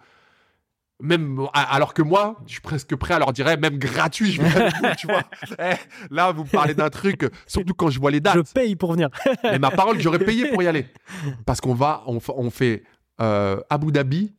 même 1.02 1.46
alors 1.54 1.94
que 1.94 2.02
moi, 2.02 2.38
je 2.48 2.54
suis 2.54 2.62
presque 2.62 2.96
prêt 2.96 3.14
à 3.14 3.20
leur 3.20 3.34
dire, 3.34 3.48
eh, 3.50 3.58
même 3.58 3.78
gratuit, 3.78 4.32
je 4.32 4.42
vais 4.42 4.96
tu 4.98 5.08
vois. 5.08 5.24
Eh, 5.60 5.76
là, 6.10 6.32
vous 6.32 6.46
parlez 6.46 6.74
d'un 6.74 6.90
truc, 6.90 7.30
surtout 7.48 7.74
quand 7.74 7.90
je 7.90 8.00
vois 8.00 8.12
les 8.12 8.22
dates. 8.22 8.48
Je 8.48 8.54
paye 8.54 8.76
pour 8.76 8.94
venir. 8.94 9.10
Mais 9.44 9.60
ma 9.60 9.72
parole, 9.72 10.00
j'aurais 10.00 10.20
payé 10.20 10.50
pour 10.50 10.64
y 10.64 10.68
aller. 10.68 10.88
Parce 11.46 11.60
qu'on 11.60 11.74
va, 11.74 12.04
on, 12.08 12.50
fait 12.50 12.84
euh, 13.20 13.60
Abu 13.70 13.92
Dhabi, 13.92 14.34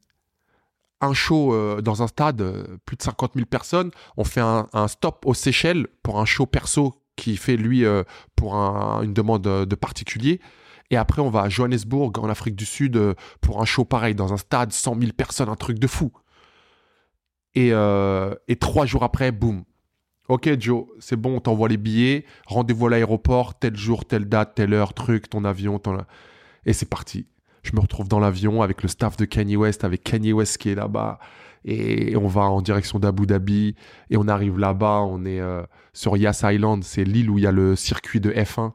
un 1.01 1.13
show 1.13 1.53
euh, 1.53 1.83
dans 1.83 2.03
un 2.03 2.07
stade, 2.07 2.41
euh, 2.41 2.79
plus 2.87 2.97
de 2.97 3.03
50 3.03 3.33
000 3.35 3.47
personnes. 3.47 3.91
On 4.17 4.25
fait 4.25 4.41
un, 4.41 4.67
un 4.73 4.89
stop 4.89 5.25
aux 5.27 5.35
Seychelles 5.35 5.87
pour 6.03 6.21
un 6.21 6.25
show 6.25 6.47
perso 6.47 7.03
qui 7.17 7.37
fait 7.37 7.57
lui 7.57 7.85
pour 8.35 8.57
un- 8.57 9.03
une 9.03 9.15
demande 9.15 9.43
de, 9.43 9.75
particulier. 9.75 10.41
Et 10.91 10.97
après, 10.97 11.21
on 11.23 11.31
va 11.31 11.43
à 11.43 11.49
Johannesburg, 11.49 12.13
en 12.19 12.29
Afrique 12.29 12.57
du 12.57 12.67
Sud, 12.67 13.01
pour 13.41 13.61
un 13.61 13.65
show 13.65 13.85
pareil, 13.85 14.15
dans 14.15 14.33
un 14.33 14.37
stade, 14.37 14.71
100 14.73 15.01
000 15.01 15.13
personnes, 15.17 15.49
un 15.49 15.57
truc 15.57 15.79
de 15.79 15.87
fou. 15.87 16.13
Et, 17.57 17.71
euh, 17.73 18.35
et 18.49 18.57
trois 18.57 18.85
jours 18.85 19.03
après, 19.03 19.33
boum. 19.33 19.65
Ok, 20.29 20.51
Joe, 20.61 20.85
c'est 21.01 21.17
bon, 21.17 21.37
on 21.37 21.41
t'envoie 21.41 21.69
les 21.69 21.79
billets. 21.79 22.27
Rendez-vous 22.47 22.87
à 22.87 22.91
l'aéroport, 22.91 23.59
tel 23.59 23.77
jour, 23.77 24.05
telle 24.05 24.29
date, 24.29 24.55
telle 24.55 24.75
heure, 24.75 24.93
truc, 24.93 25.31
ton 25.31 25.45
avion, 25.45 25.79
ton... 25.79 25.99
Et 26.67 26.75
c'est 26.75 26.89
parti. 26.89 27.27
Je 27.63 27.73
me 27.75 27.81
retrouve 27.81 28.09
dans 28.09 28.21
l'avion 28.21 28.61
avec 28.61 28.83
le 28.83 28.89
staff 28.89 29.17
de 29.17 29.25
Kanye 29.25 29.57
West, 29.57 29.85
avec 29.85 30.05
Kanye 30.05 30.33
West 30.33 30.59
qui 30.59 30.69
est 30.69 30.75
là-bas. 30.75 31.19
Et 31.65 32.15
on 32.17 32.27
va 32.27 32.43
en 32.43 32.61
direction 32.61 32.99
d'Abu 32.99 33.27
Dhabi. 33.27 33.75
Et 34.11 34.17
on 34.19 34.29
arrive 34.29 34.59
là-bas, 34.59 35.01
on 35.01 35.25
est 35.25 35.41
euh, 35.41 35.63
sur 35.95 36.17
Yas 36.17 36.43
Island, 36.45 36.85
c'est 36.85 37.05
l'île 37.05 37.31
où 37.31 37.39
il 37.39 37.45
y 37.45 37.47
a 37.47 37.53
le 37.53 37.75
circuit 37.75 38.21
de 38.21 38.31
F1, 38.33 38.73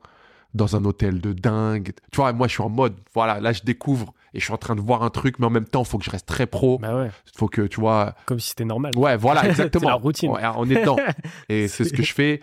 dans 0.55 0.75
un 0.75 0.83
hôtel 0.85 1.21
de 1.21 1.33
dingue. 1.33 1.91
Tu 2.11 2.15
vois, 2.15 2.33
moi 2.33 2.47
je 2.47 2.53
suis 2.53 2.63
en 2.63 2.69
mode, 2.69 2.95
voilà, 3.13 3.39
là 3.39 3.53
je 3.53 3.61
découvre 3.61 4.13
et 4.33 4.39
je 4.39 4.45
suis 4.45 4.53
en 4.53 4.57
train 4.57 4.75
de 4.75 4.81
voir 4.81 5.03
un 5.03 5.09
truc, 5.09 5.39
mais 5.39 5.45
en 5.45 5.49
même 5.49 5.65
temps, 5.65 5.83
il 5.83 5.87
faut 5.87 5.97
que 5.97 6.05
je 6.05 6.09
reste 6.09 6.25
très 6.25 6.47
pro. 6.47 6.79
Bah 6.79 6.95
ouais, 6.95 7.11
faut 7.35 7.47
que, 7.47 7.63
tu 7.63 7.79
vois, 7.79 8.15
comme 8.25 8.39
si 8.39 8.49
c'était 8.49 8.65
normal. 8.65 8.93
Ouais, 8.97 9.17
voilà, 9.17 9.45
exactement. 9.49 9.81
C'est 9.81 9.87
la 9.89 9.95
routine. 9.95 10.31
Ouais, 10.31 10.41
est 10.41 10.79
dedans. 10.79 10.97
Et 11.49 11.67
c'est 11.67 11.83
ce 11.83 11.93
que 11.93 12.03
je 12.03 12.13
fais. 12.13 12.41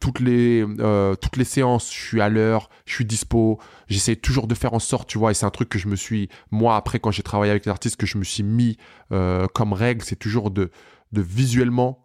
Toutes 0.00 0.18
les, 0.18 0.64
euh, 0.80 1.14
toutes 1.14 1.36
les 1.36 1.44
séances, 1.44 1.94
je 1.94 2.00
suis 2.00 2.20
à 2.20 2.28
l'heure, 2.28 2.70
je 2.86 2.94
suis 2.94 3.04
dispo. 3.04 3.60
J'essaie 3.86 4.16
toujours 4.16 4.48
de 4.48 4.54
faire 4.56 4.74
en 4.74 4.80
sorte, 4.80 5.08
tu 5.08 5.16
vois, 5.16 5.30
et 5.30 5.34
c'est 5.34 5.46
un 5.46 5.50
truc 5.50 5.68
que 5.68 5.78
je 5.78 5.86
me 5.86 5.94
suis, 5.94 6.28
moi, 6.50 6.74
après, 6.74 6.98
quand 6.98 7.12
j'ai 7.12 7.22
travaillé 7.22 7.52
avec 7.52 7.66
les 7.66 7.70
artistes, 7.70 7.94
que 7.94 8.06
je 8.06 8.18
me 8.18 8.24
suis 8.24 8.42
mis 8.42 8.78
euh, 9.12 9.46
comme 9.54 9.72
règle, 9.72 10.02
c'est 10.02 10.16
toujours 10.16 10.50
de, 10.50 10.72
de 11.12 11.22
visuellement 11.22 12.04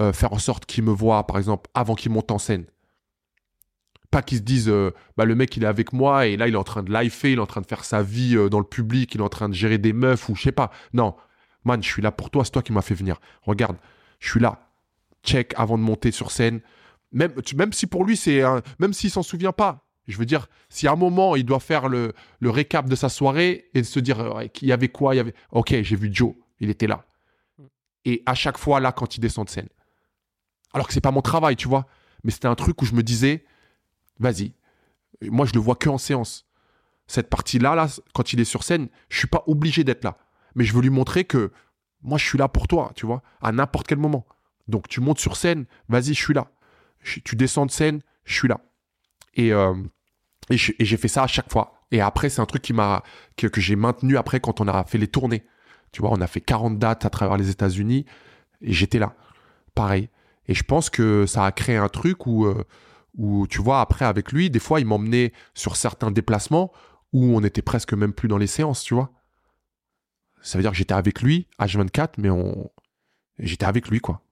euh, 0.00 0.12
faire 0.12 0.32
en 0.32 0.38
sorte 0.38 0.66
qu'ils 0.66 0.82
me 0.82 0.90
voient, 0.90 1.28
par 1.28 1.38
exemple, 1.38 1.70
avant 1.74 1.94
qu'ils 1.94 2.10
montent 2.10 2.32
en 2.32 2.38
scène. 2.38 2.66
Pas 4.10 4.22
qu'ils 4.22 4.38
se 4.38 4.42
disent, 4.42 4.68
euh, 4.70 4.92
bah, 5.16 5.24
le 5.26 5.34
mec, 5.34 5.56
il 5.56 5.64
est 5.64 5.66
avec 5.66 5.92
moi, 5.92 6.26
et 6.26 6.36
là, 6.36 6.48
il 6.48 6.54
est 6.54 6.58
en 6.58 6.64
train 6.64 6.82
de 6.82 6.92
lifer, 6.92 7.32
il 7.32 7.38
est 7.38 7.42
en 7.42 7.46
train 7.46 7.60
de 7.60 7.66
faire 7.66 7.84
sa 7.84 8.02
vie 8.02 8.36
euh, 8.36 8.48
dans 8.48 8.58
le 8.58 8.64
public, 8.64 9.14
il 9.14 9.20
est 9.20 9.24
en 9.24 9.28
train 9.28 9.48
de 9.48 9.54
gérer 9.54 9.76
des 9.78 9.92
meufs, 9.92 10.28
ou 10.28 10.34
je 10.34 10.42
sais 10.42 10.52
pas. 10.52 10.70
Non, 10.94 11.14
man, 11.64 11.82
je 11.82 11.88
suis 11.88 12.00
là 12.02 12.10
pour 12.10 12.30
toi, 12.30 12.44
c'est 12.44 12.50
toi 12.52 12.62
qui 12.62 12.72
m'as 12.72 12.80
fait 12.82 12.94
venir. 12.94 13.20
Regarde, 13.42 13.76
je 14.18 14.30
suis 14.30 14.40
là. 14.40 14.60
Check 15.22 15.52
avant 15.56 15.76
de 15.76 15.82
monter 15.82 16.10
sur 16.10 16.30
scène. 16.30 16.60
Même, 17.12 17.32
même 17.56 17.72
si 17.72 17.86
pour 17.86 18.04
lui, 18.04 18.16
c'est 18.16 18.42
un- 18.42 18.62
même 18.78 18.92
s'il 18.94 19.10
s'en 19.10 19.22
souvient 19.22 19.52
pas. 19.52 19.84
Je 20.06 20.16
veux 20.16 20.24
dire, 20.24 20.48
si 20.70 20.88
à 20.88 20.92
un 20.92 20.96
moment, 20.96 21.36
il 21.36 21.44
doit 21.44 21.60
faire 21.60 21.88
le, 21.88 22.14
le 22.40 22.48
récap 22.50 22.88
de 22.88 22.94
sa 22.94 23.10
soirée 23.10 23.68
et 23.74 23.82
de 23.82 23.86
se 23.86 24.00
dire, 24.00 24.20
euh, 24.20 24.44
il 24.62 24.68
y 24.68 24.72
avait 24.72 24.88
quoi, 24.88 25.14
il 25.14 25.18
y 25.18 25.20
avait. 25.20 25.34
Ok, 25.50 25.74
j'ai 25.82 25.96
vu 25.96 26.08
Joe, 26.10 26.32
il 26.60 26.70
était 26.70 26.86
là. 26.86 27.04
Et 28.06 28.22
à 28.24 28.34
chaque 28.34 28.56
fois, 28.56 28.80
là, 28.80 28.90
quand 28.92 29.16
il 29.16 29.20
descend 29.20 29.44
de 29.44 29.50
scène. 29.50 29.68
Alors 30.72 30.86
que 30.86 30.94
c'est 30.94 31.02
pas 31.02 31.10
mon 31.10 31.20
travail, 31.20 31.56
tu 31.56 31.68
vois. 31.68 31.86
Mais 32.24 32.30
c'était 32.30 32.48
un 32.48 32.54
truc 32.54 32.80
où 32.80 32.86
je 32.86 32.94
me 32.94 33.02
disais, 33.02 33.44
vas-y. 34.18 34.52
Moi, 35.22 35.46
je 35.46 35.52
le 35.54 35.60
vois 35.60 35.76
que 35.76 35.88
en 35.88 35.98
séance. 35.98 36.46
Cette 37.06 37.30
partie-là, 37.30 37.74
là, 37.74 37.88
quand 38.14 38.32
il 38.32 38.40
est 38.40 38.44
sur 38.44 38.62
scène, 38.62 38.88
je 39.08 39.18
suis 39.18 39.26
pas 39.26 39.42
obligé 39.46 39.82
d'être 39.84 40.04
là. 40.04 40.18
Mais 40.54 40.64
je 40.64 40.74
veux 40.74 40.82
lui 40.82 40.90
montrer 40.90 41.24
que 41.24 41.52
moi, 42.02 42.18
je 42.18 42.24
suis 42.24 42.38
là 42.38 42.48
pour 42.48 42.68
toi, 42.68 42.92
tu 42.94 43.06
vois, 43.06 43.22
à 43.40 43.50
n'importe 43.52 43.86
quel 43.86 43.98
moment. 43.98 44.26
Donc, 44.68 44.88
tu 44.88 45.00
montes 45.00 45.18
sur 45.18 45.36
scène, 45.36 45.64
vas-y, 45.88 46.14
je 46.14 46.22
suis 46.22 46.34
là. 46.34 46.50
Tu 47.02 47.36
descends 47.36 47.66
de 47.66 47.70
scène, 47.70 48.02
je 48.24 48.34
suis 48.34 48.48
là. 48.48 48.60
Et, 49.34 49.52
euh, 49.52 49.74
et 50.50 50.56
j'ai 50.56 50.96
fait 50.96 51.08
ça 51.08 51.22
à 51.22 51.26
chaque 51.26 51.50
fois. 51.50 51.78
Et 51.90 52.00
après, 52.00 52.28
c'est 52.28 52.40
un 52.40 52.46
truc 52.46 52.62
qui 52.62 52.72
m'a, 52.72 53.02
que, 53.36 53.46
que 53.46 53.60
j'ai 53.60 53.76
maintenu 53.76 54.16
après 54.16 54.40
quand 54.40 54.60
on 54.60 54.68
a 54.68 54.84
fait 54.84 54.98
les 54.98 55.08
tournées. 55.08 55.44
Tu 55.92 56.02
vois, 56.02 56.10
on 56.12 56.20
a 56.20 56.26
fait 56.26 56.40
40 56.40 56.78
dates 56.78 57.06
à 57.06 57.10
travers 57.10 57.36
les 57.36 57.48
États-Unis 57.50 58.04
et 58.60 58.72
j'étais 58.72 58.98
là. 58.98 59.14
Pareil. 59.74 60.10
Et 60.46 60.54
je 60.54 60.62
pense 60.64 60.90
que 60.90 61.24
ça 61.26 61.44
a 61.44 61.52
créé 61.52 61.76
un 61.76 61.88
truc 61.88 62.26
où, 62.26 62.44
euh, 62.44 62.64
où, 63.18 63.46
tu 63.46 63.60
vois, 63.60 63.80
après, 63.82 64.04
avec 64.06 64.32
lui, 64.32 64.48
des 64.48 64.58
fois, 64.58 64.80
il 64.80 64.86
m'emmenait 64.86 65.32
sur 65.54 65.76
certains 65.76 66.10
déplacements 66.10 66.72
où 67.12 67.36
on 67.36 67.42
était 67.44 67.62
presque 67.62 67.92
même 67.92 68.12
plus 68.12 68.28
dans 68.28 68.38
les 68.38 68.46
séances, 68.46 68.82
tu 68.82 68.94
vois. 68.94 69.10
Ça 70.40 70.56
veut 70.56 70.62
dire 70.62 70.70
que 70.70 70.76
j'étais 70.76 70.94
avec 70.94 71.20
lui, 71.20 71.46
H24, 71.60 72.10
mais 72.18 72.30
on... 72.30 72.70
j'étais 73.38 73.66
avec 73.66 73.88
lui, 73.88 74.00
quoi. 74.00 74.22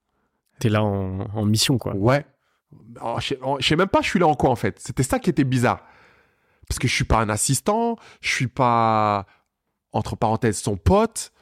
T'es 0.60 0.68
là 0.68 0.82
en, 0.82 1.20
en 1.34 1.44
mission, 1.44 1.78
quoi. 1.78 1.94
Ouais. 1.96 2.24
Alors, 3.00 3.20
Je 3.20 3.28
sais- 3.28 3.38
je 3.60 3.66
sais 3.66 3.76
même 3.76 3.88
pas 3.88 4.00
je 4.02 4.08
suis 4.08 4.18
là 4.18 4.26
en 4.26 4.34
quoi, 4.34 4.50
en 4.50 4.56
fait. 4.56 4.78
C'était 4.78 5.02
ça 5.02 5.18
qui 5.18 5.30
était 5.30 5.44
bizarre. 5.44 5.82
Parce 6.68 6.78
que 6.78 6.88
je 6.88 6.94
suis 6.94 7.04
pas 7.04 7.18
un 7.20 7.28
assistant, 7.28 7.96
je 8.20 8.28
suis 8.30 8.46
pas, 8.48 9.26
entre 9.92 10.16
parenthèses, 10.16 10.58
son 10.58 10.76
pote. 10.76 11.32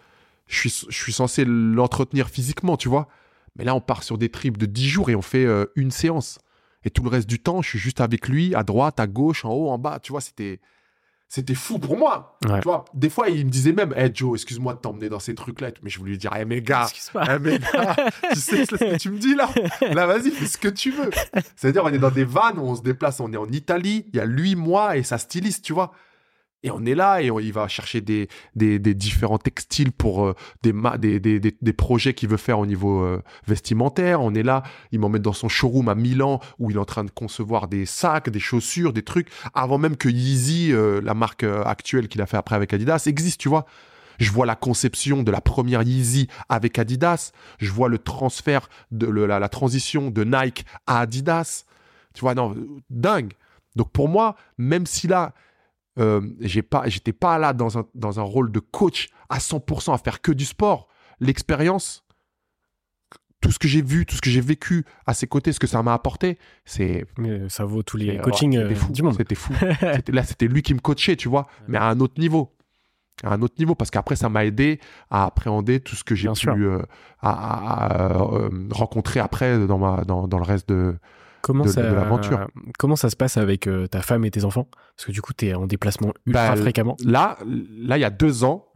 Je 0.47 0.69
suis, 0.69 0.87
je 0.89 0.97
suis 0.97 1.13
censé 1.13 1.45
l'entretenir 1.47 2.29
physiquement, 2.29 2.77
tu 2.77 2.89
vois. 2.89 3.09
Mais 3.57 3.65
là, 3.65 3.75
on 3.75 3.81
part 3.81 4.03
sur 4.03 4.19
des 4.19 4.31
trips 4.31 4.59
de 4.59 4.67
10 4.67 4.89
jours 4.89 5.11
et 5.11 5.15
on 5.15 5.23
fait 5.23 5.45
euh, 5.45 5.67
une 5.77 5.91
séance. 5.91 6.39
Et 6.85 6.91
tout 6.91 7.03
le 7.03 7.09
reste 7.09 7.29
du 7.29 7.39
temps, 7.39 7.63
je 7.63 7.69
suis 7.71 7.79
juste 7.79 8.01
avec 8.01 8.29
lui, 8.29 8.55
à 8.55 8.63
droite, 8.63 9.01
à 9.01 9.07
gauche, 9.07 9.45
en 9.45 9.53
haut, 9.53 9.71
en 9.71 9.79
bas. 9.79 9.99
Tu 10.03 10.13
vois, 10.13 10.21
c'était, 10.21 10.61
c'était 11.29 11.55
fou 11.55 11.79
pour 11.79 11.97
moi. 11.97 12.39
Ouais. 12.45 12.61
Tu 12.61 12.65
vois, 12.65 12.85
des 12.93 13.09
fois, 13.09 13.31
il 13.31 13.47
me 13.47 13.51
disait 13.51 13.73
même, 13.73 13.95
hey 13.97 14.11
Joe, 14.13 14.39
excuse-moi 14.39 14.75
de 14.75 14.81
t'emmener 14.81 15.09
dans 15.09 15.19
ces 15.19 15.35
trucs-là. 15.35 15.71
Mais 15.83 15.89
je 15.89 15.99
voulais 15.99 16.13
lui 16.13 16.19
dire, 16.19 16.33
hey, 16.35 16.45
mais 16.45 16.61
gars, 16.61 16.87
ah, 17.15 17.39
mais 17.39 17.59
gars, 17.59 17.97
tu 18.33 18.39
sais 18.39 18.67
ce 18.67 18.77
que 18.77 18.97
tu 18.97 19.11
me 19.11 19.19
dis 19.19 19.35
là 19.35 19.49
Là, 19.81 20.07
vas-y, 20.07 20.31
fais 20.31 20.47
ce 20.47 20.59
que 20.59 20.69
tu 20.69 20.91
veux. 20.91 21.11
C'est-à-dire, 21.57 21.85
on 21.85 21.89
est 21.89 21.99
dans 21.99 22.11
des 22.11 22.25
vannes, 22.25 22.59
on 22.59 22.75
se 22.77 22.83
déplace, 22.83 23.21
on 23.21 23.33
est 23.33 23.39
en 23.39 23.49
Italie, 23.49 24.05
il 24.13 24.17
y 24.17 24.21
a 24.21 24.27
lui, 24.27 24.55
moi 24.55 24.97
et 24.97 25.03
sa 25.03 25.19
styliste, 25.19 25.65
tu 25.65 25.73
vois. 25.73 25.93
Et 26.65 26.71
on 26.71 26.87
est 26.87 26.95
là 26.95 27.21
et 27.21 27.27
il 27.27 27.53
va 27.53 27.69
chercher 27.69 28.01
des, 28.01 28.27
des, 28.57 28.79
différents 28.79 29.37
textiles 29.37 29.93
pour 29.93 30.25
euh, 30.25 30.35
des, 30.63 30.73
des, 30.99 31.39
des, 31.39 31.55
des, 31.61 31.73
projets 31.75 32.15
qu'il 32.15 32.31
veut 32.31 32.39
faire 32.39 32.59
au 32.59 32.65
niveau 32.65 33.05
euh, 33.05 33.23
vestimentaire. 33.47 34.23
On 34.23 34.35
est 34.35 34.43
là, 34.43 34.63
il 34.91 34.99
m'emmène 34.99 35.21
dans 35.21 35.35
son 35.35 35.51
showroom 35.51 35.91
à 35.91 35.95
Milan 35.95 36.41
où 36.59 36.71
il 36.71 36.79
est 36.79 36.81
en 36.81 36.87
train 36.87 37.05
de 37.05 37.11
concevoir 37.11 37.69
des 37.69 37.85
sacs, 37.85 38.31
des 38.31 38.41
chaussures, 38.41 38.95
des 38.95 39.03
trucs, 39.03 39.29
avant 39.53 39.77
même 39.77 39.99
que 39.99 40.09
Yeezy, 40.09 40.73
euh, 40.73 41.03
la 41.03 41.13
marque 41.13 41.45
actuelle 41.45 42.09
qu'il 42.09 42.23
a 42.23 42.27
fait 42.27 42.39
après 42.39 42.57
avec 42.57 42.73
Adidas, 42.73 43.05
existe, 43.07 43.41
tu 43.41 43.51
vois. 43.51 43.67
Je 44.19 44.31
vois 44.31 44.47
la 44.47 44.57
conception 44.57 45.23
de 45.23 45.31
la 45.31 45.43
première 45.43 45.83
Yeezy 45.83 46.29
avec 46.49 46.79
Adidas. 46.79 47.33
Je 47.59 47.71
vois 47.73 47.91
le 47.91 47.99
transfert 47.99 48.71
de 48.91 49.07
la, 49.07 49.39
la 49.39 49.49
transition 49.51 50.11
de 50.11 50.25
Nike 50.25 50.65
à 50.87 51.01
Adidas. 51.01 51.67
Tu 52.15 52.23
vois, 52.23 52.35
non, 52.35 52.55
dingue. 52.89 53.35
Donc 53.77 53.91
pour 53.93 54.09
moi, 54.09 54.37
même 54.57 54.87
si 54.87 55.09
là, 55.09 55.35
euh, 55.99 56.21
j'ai 56.41 56.63
pas, 56.63 56.89
j'étais 56.89 57.13
pas 57.13 57.39
là 57.39 57.53
dans 57.53 57.79
un, 57.79 57.85
dans 57.95 58.19
un 58.21 58.23
rôle 58.25 58.51
de 58.53 58.61
coach 58.61 59.09
à 59.29 59.39
100% 59.39 59.95
à 59.95 59.99
faire 59.99 60.21
que 60.21 60.33
du 60.33 60.45
sport, 60.45 60.89
l'expérience, 61.21 62.05
tout 63.41 63.53
ce 63.53 63.59
que 63.59 63.69
j'ai 63.69 63.83
vu, 63.83 64.07
tout 64.07 64.17
ce 64.17 64.23
que 64.23 64.31
j'ai 64.31 64.41
vécu 64.41 64.85
à 65.07 65.13
ses 65.13 65.27
côtés, 65.27 65.53
ce 65.53 65.61
que 65.61 65.67
ça 65.67 65.83
m'a 65.83 65.93
apporté, 65.93 66.39
c'est 66.65 67.05
Mais 67.19 67.49
ça 67.51 67.65
vaut 67.65 67.83
tous 67.83 67.99
les 67.99 68.07
et, 68.09 68.19
coachings 68.19 68.57
ouais, 68.57 68.65
euh, 68.65 68.75
fou, 68.75 68.91
du 68.93 69.03
monde. 69.03 69.15
C'était 69.19 69.35
fou. 69.35 69.53
Là, 70.13 70.25
c'était 70.25 70.49
lui 70.49 70.63
qui 70.63 70.73
me 70.75 70.81
coachait, 70.81 71.17
tu 71.17 71.29
vois, 71.29 71.47
mais 71.69 71.77
à 71.79 71.85
un 71.85 72.01
autre 72.01 72.19
niveau. 72.19 72.57
À 73.23 73.35
un 73.35 73.43
autre 73.43 73.55
niveau, 73.59 73.75
parce 73.77 73.91
qu'après, 73.91 74.17
ça 74.17 74.29
m'a 74.29 74.45
aidé 74.45 74.81
à 75.11 75.27
appréhender 75.27 75.79
tout 75.81 75.95
ce 75.95 76.03
que 76.03 76.15
j'ai 76.17 76.29
pu 76.33 76.49
euh, 76.67 76.81
à- 77.21 77.31
à- 77.31 77.87
à, 77.87 78.35
euh, 78.35 78.49
rencontrer 78.73 79.21
après 79.21 79.67
dans, 79.67 79.79
ma, 79.79 80.03
dans, 80.05 80.27
dans 80.27 80.39
le 80.39 80.45
reste 80.45 80.69
de. 80.69 80.97
Comment 81.45 81.65
de- 81.65 81.69
ça, 81.69 81.83
de 81.83 81.95
l'aventure. 81.95 82.47
Comment 82.79 82.97
ça 82.97 83.11
se 83.11 83.17
passe 83.17 83.37
avec 83.37 83.67
euh, 83.67 83.87
ta 83.87 84.01
femme 84.01 84.25
et 84.25 84.31
tes 84.31 84.45
enfants? 84.45 84.67
Parce 84.97 85.07
que 85.07 85.13
du 85.13 85.21
coup, 85.21 85.35
t'es 85.35 85.53
en 85.55 85.67
déplacement 85.67 86.13
ultra 86.27 86.55
Bah, 86.55 86.57
fréquemment. 86.57 86.97
Là, 87.05 87.37
là, 87.45 87.99
il 87.99 88.01
y 88.01 88.05
a 88.05 88.11
deux 88.11 88.45
ans, 88.45 88.67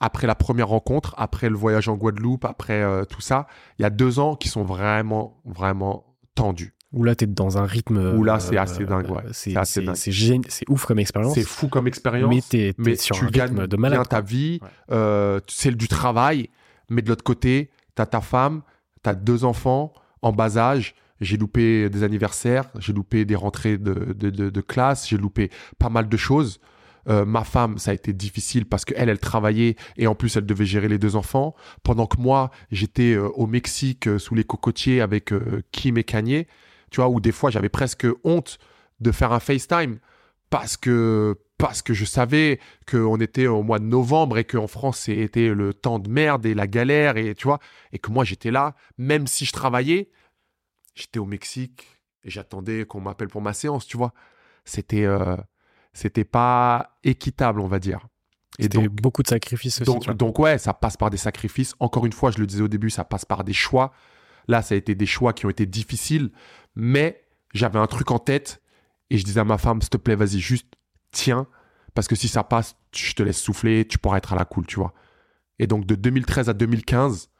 après 0.00 0.26
la 0.26 0.34
première 0.34 0.68
rencontre, 0.68 1.14
après 1.16 1.48
le 1.48 1.56
voyage 1.56 1.88
en 1.88 1.94
Guadeloupe, 1.96 2.44
après 2.44 2.82
euh, 2.82 3.04
tout 3.04 3.20
ça, 3.20 3.46
il 3.78 3.82
y 3.82 3.84
a 3.84 3.90
deux 3.90 4.18
ans 4.18 4.34
qui 4.34 4.48
sont 4.48 4.64
vraiment, 4.64 5.40
vraiment 5.44 6.16
tendus. 6.34 6.74
Où 6.92 7.04
là, 7.04 7.14
t'es 7.14 7.26
dans 7.26 7.58
un 7.58 7.66
rythme. 7.66 8.14
Où 8.16 8.24
là, 8.24 8.40
c'est 8.40 8.56
assez 8.56 8.84
dingue, 8.86 9.10
ouais. 9.10 9.22
C'est 9.32 9.54
assez 9.56 9.82
dingue. 9.82 9.94
c'est 10.48 10.68
ouf 10.70 10.86
comme 10.86 10.98
expérience. 10.98 11.34
C'est 11.34 11.42
fou 11.44 11.68
comme 11.68 11.86
expérience. 11.86 12.32
Mais 12.52 12.72
mais 12.78 12.96
sur 12.96 13.14
tu 13.16 13.26
un 13.26 13.28
gagnes 13.28 13.54
de 13.66 13.76
bien 13.76 13.78
malade. 13.78 14.08
ta 14.08 14.22
vie, 14.22 14.58
Ouais. 14.62 14.68
euh, 14.92 15.40
c'est 15.48 15.76
du 15.76 15.86
travail, 15.86 16.48
mais 16.88 17.02
de 17.02 17.08
l'autre 17.10 17.24
côté, 17.24 17.70
tu 17.94 18.00
as 18.02 18.06
ta 18.06 18.20
femme, 18.22 18.62
tu 19.04 19.10
as 19.10 19.14
deux 19.14 19.44
enfants 19.44 19.92
en 20.22 20.32
bas 20.32 20.56
âge, 20.56 20.94
j'ai 21.20 21.36
loupé 21.36 21.88
des 21.90 22.02
anniversaires, 22.02 22.64
j'ai 22.78 22.92
loupé 22.92 23.24
des 23.24 23.34
rentrées 23.36 23.78
de, 23.78 24.12
de, 24.12 24.30
de- 24.30 24.60
classe, 24.60 25.08
j'ai 25.08 25.16
loupé 25.16 25.50
pas 25.78 25.88
mal 25.88 26.08
de 26.08 26.16
choses. 26.16 26.60
Euh, 27.08 27.24
ma 27.24 27.44
femme, 27.44 27.78
ça 27.78 27.92
a 27.92 27.94
été 27.94 28.12
difficile 28.12 28.66
parce 28.66 28.84
qu'elle, 28.84 29.08
elle 29.08 29.18
travaillait 29.18 29.76
et 29.96 30.06
en 30.06 30.14
plus, 30.14 30.36
elle 30.36 30.44
devait 30.44 30.66
gérer 30.66 30.88
les 30.88 30.98
deux 30.98 31.16
enfants. 31.16 31.54
Pendant 31.82 32.06
que 32.06 32.20
moi, 32.20 32.50
j'étais 32.70 33.14
euh, 33.14 33.28
au 33.30 33.46
Mexique 33.46 34.08
euh, 34.08 34.18
sous 34.18 34.34
les 34.34 34.44
cocotiers 34.44 35.00
avec 35.00 35.32
Kim 35.72 35.96
et 35.96 36.04
Kanye, 36.04 36.46
tu 36.90 36.96
vois, 37.00 37.08
où 37.08 37.20
des 37.20 37.32
fois, 37.32 37.50
j'avais 37.50 37.70
presque 37.70 38.06
honte 38.24 38.58
de 39.00 39.10
faire 39.12 39.32
un 39.32 39.40
FaceTime 39.40 39.98
parce 40.50 40.76
que 40.76 41.36
parce 41.58 41.82
que 41.82 41.92
je 41.92 42.04
savais 42.04 42.60
qu'on 42.88 43.16
était 43.20 43.48
au 43.48 43.62
mois 43.62 43.80
de 43.80 43.84
novembre 43.84 44.38
et 44.38 44.44
qu'en 44.44 44.68
France 44.68 44.98
c'était 45.00 45.48
le 45.48 45.74
temps 45.74 45.98
de 45.98 46.08
merde 46.08 46.46
et 46.46 46.54
la 46.54 46.66
galère 46.68 47.16
et 47.16 47.34
tu 47.34 47.44
vois 47.48 47.58
et 47.92 47.98
que 47.98 48.10
moi 48.10 48.24
j'étais 48.24 48.52
là 48.52 48.76
même 48.96 49.26
si 49.26 49.44
je 49.44 49.52
travaillais 49.52 50.08
j'étais 50.98 51.18
au 51.18 51.26
Mexique 51.26 51.86
et 52.24 52.30
j'attendais 52.30 52.84
qu'on 52.84 53.00
m'appelle 53.00 53.28
pour 53.28 53.42
ma 53.42 53.52
séance 53.52 53.86
tu 53.86 53.96
vois 53.96 54.12
c'était 54.64 55.04
euh, 55.04 55.36
c'était 55.92 56.24
pas 56.24 56.98
équitable 57.04 57.60
on 57.60 57.68
va 57.68 57.78
dire 57.78 58.06
Et 58.58 58.64
C'était 58.64 58.78
donc, 58.78 58.90
beaucoup 58.90 59.22
de 59.22 59.28
sacrifices 59.28 59.80
aussi. 59.80 59.90
donc, 59.90 60.16
donc 60.16 60.38
ouais, 60.38 60.58
ça 60.58 60.74
passe 60.74 60.96
par 60.96 61.10
des 61.10 61.16
sacrifices. 61.16 61.74
Encore 61.78 62.06
une 62.06 62.12
fois, 62.12 62.30
je 62.30 62.38
le 62.38 62.46
disais 62.46 62.62
au 62.62 62.68
début, 62.68 62.90
ça 62.90 63.04
passe 63.04 63.24
par 63.24 63.44
des 63.44 63.52
choix. 63.52 63.92
Là, 64.48 64.62
ça 64.62 64.74
a 64.74 64.78
été 64.78 64.94
des 64.94 65.06
choix 65.06 65.32
qui 65.32 65.46
ont 65.46 65.50
été 65.50 65.64
difficiles, 65.66 66.30
mais 66.74 67.22
j'avais 67.54 67.78
un 67.78 67.86
truc 67.86 68.10
en 68.10 68.18
tête 68.18 68.60
et 69.10 69.18
je 69.18 69.24
disais 69.24 69.40
à 69.40 69.44
ma 69.44 69.58
femme, 69.58 69.80
s'il 69.80 69.90
te 69.90 69.96
plaît, 69.96 70.16
vas-y, 70.16 70.40
juste 70.40 70.66
tiens, 71.12 71.46
parce 71.94 72.08
que 72.08 72.16
si 72.16 72.28
ça 72.28 72.44
passe, 72.44 72.76
je 72.94 73.12
te 73.14 73.22
laisse 73.22 73.40
souffler, 73.40 73.86
tu 73.86 73.98
pourras 73.98 74.18
être 74.18 74.32
à 74.32 74.36
la 74.36 74.44
cool, 74.44 74.66
tu 74.66 74.76
vois. 74.76 74.92
Et 75.58 75.66
donc 75.66 75.86
de 75.86 75.94
2013 75.94 76.48
à 76.48 76.52
2015, 76.52 77.30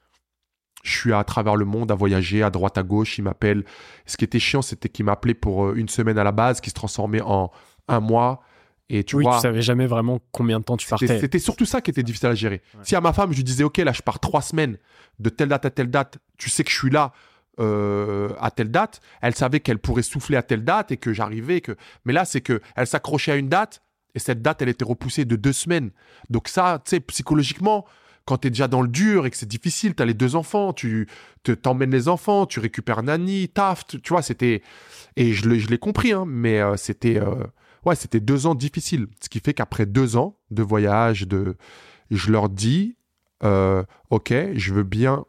je 0.88 0.96
suis 0.98 1.12
à 1.12 1.22
travers 1.24 1.56
le 1.56 1.64
monde 1.64 1.90
à 1.90 1.94
voyager 1.94 2.42
à 2.42 2.50
droite 2.50 2.78
à 2.78 2.82
gauche. 2.82 3.18
Il 3.18 3.22
m'appelle. 3.22 3.64
Ce 4.06 4.16
qui 4.16 4.24
était 4.24 4.38
chiant, 4.38 4.62
c'était 4.62 4.88
qu'il 4.88 5.04
m'appelait 5.04 5.34
pour 5.34 5.66
euh, 5.66 5.74
une 5.76 5.88
semaine 5.88 6.18
à 6.18 6.24
la 6.24 6.32
base, 6.32 6.60
qui 6.60 6.70
se 6.70 6.74
transformait 6.74 7.20
en 7.20 7.50
un 7.88 8.00
mois. 8.00 8.42
Et 8.90 9.04
tu 9.04 9.16
oui, 9.16 9.24
vois, 9.24 9.36
tu 9.36 9.42
savais 9.42 9.60
jamais 9.60 9.86
vraiment 9.86 10.18
combien 10.32 10.60
de 10.60 10.64
temps 10.64 10.78
tu 10.78 10.88
partais. 10.88 11.20
c'était 11.20 11.38
surtout 11.38 11.66
ça 11.66 11.82
qui 11.82 11.90
était 11.90 12.02
difficile 12.02 12.30
à 12.30 12.34
gérer. 12.34 12.62
Ouais. 12.74 12.80
Si 12.82 12.96
à 12.96 13.02
ma 13.02 13.12
femme, 13.12 13.32
je 13.32 13.36
lui 13.36 13.44
disais, 13.44 13.64
OK, 13.64 13.76
là, 13.78 13.92
je 13.92 14.00
pars 14.00 14.18
trois 14.18 14.40
semaines, 14.40 14.78
de 15.18 15.28
telle 15.28 15.48
date 15.48 15.66
à 15.66 15.70
telle 15.70 15.90
date, 15.90 16.18
tu 16.38 16.48
sais 16.48 16.64
que 16.64 16.70
je 16.70 16.76
suis 16.78 16.90
là 16.90 17.12
euh, 17.60 18.30
à 18.40 18.50
telle 18.50 18.70
date, 18.70 19.00
elle 19.20 19.34
savait 19.34 19.60
qu'elle 19.60 19.78
pourrait 19.78 20.02
souffler 20.02 20.38
à 20.38 20.42
telle 20.42 20.64
date 20.64 20.90
et 20.90 20.96
que 20.96 21.12
j'arrivais. 21.12 21.60
Que... 21.60 21.76
Mais 22.06 22.14
là, 22.14 22.24
c'est 22.24 22.40
que 22.40 22.62
elle 22.76 22.86
s'accrochait 22.86 23.32
à 23.32 23.36
une 23.36 23.50
date 23.50 23.82
et 24.14 24.18
cette 24.18 24.40
date, 24.40 24.62
elle 24.62 24.70
était 24.70 24.86
repoussée 24.86 25.26
de 25.26 25.36
deux 25.36 25.52
semaines. 25.52 25.90
Donc 26.30 26.48
ça, 26.48 26.80
tu 26.84 26.90
sais, 26.90 27.00
psychologiquement, 27.00 27.84
quand 28.28 28.36
tu 28.38 28.48
es 28.48 28.50
déjà 28.50 28.68
dans 28.68 28.82
le 28.82 28.88
dur 28.88 29.24
et 29.24 29.30
que 29.30 29.36
c'est 29.38 29.48
difficile, 29.48 29.94
tu 29.94 30.02
as 30.02 30.06
les 30.06 30.12
deux 30.12 30.36
enfants, 30.36 30.74
tu 30.74 31.08
te- 31.44 31.52
t'emmènes 31.52 31.90
les 31.90 32.08
enfants, 32.08 32.44
tu 32.44 32.60
récupères 32.60 33.02
Nani, 33.02 33.48
taf, 33.48 33.86
tu 33.86 34.00
vois, 34.10 34.20
c'était... 34.20 34.60
Et 35.16 35.32
je 35.32 35.48
l'ai 35.48 35.78
compris, 35.78 36.12
hein, 36.12 36.24
mais 36.26 36.60
euh, 36.60 36.76
c'était... 36.76 37.18
euh, 37.18 37.34
Ouais, 37.86 37.94
c'était 37.94 38.20
deux 38.20 38.46
ans 38.46 38.54
difficiles. 38.54 39.06
Ce 39.22 39.30
qui 39.30 39.40
fait 39.40 39.54
qu'après 39.54 39.86
deux 39.86 40.16
ans 40.18 40.36
de 40.50 40.62
voyage, 40.62 41.26
de... 41.26 41.56
je 42.10 42.30
leur 42.30 42.50
dis, 42.50 42.96
euh, 43.44 43.82
OK, 44.10 44.34
je 44.54 44.74
veux 44.74 44.82
bien 44.82 45.24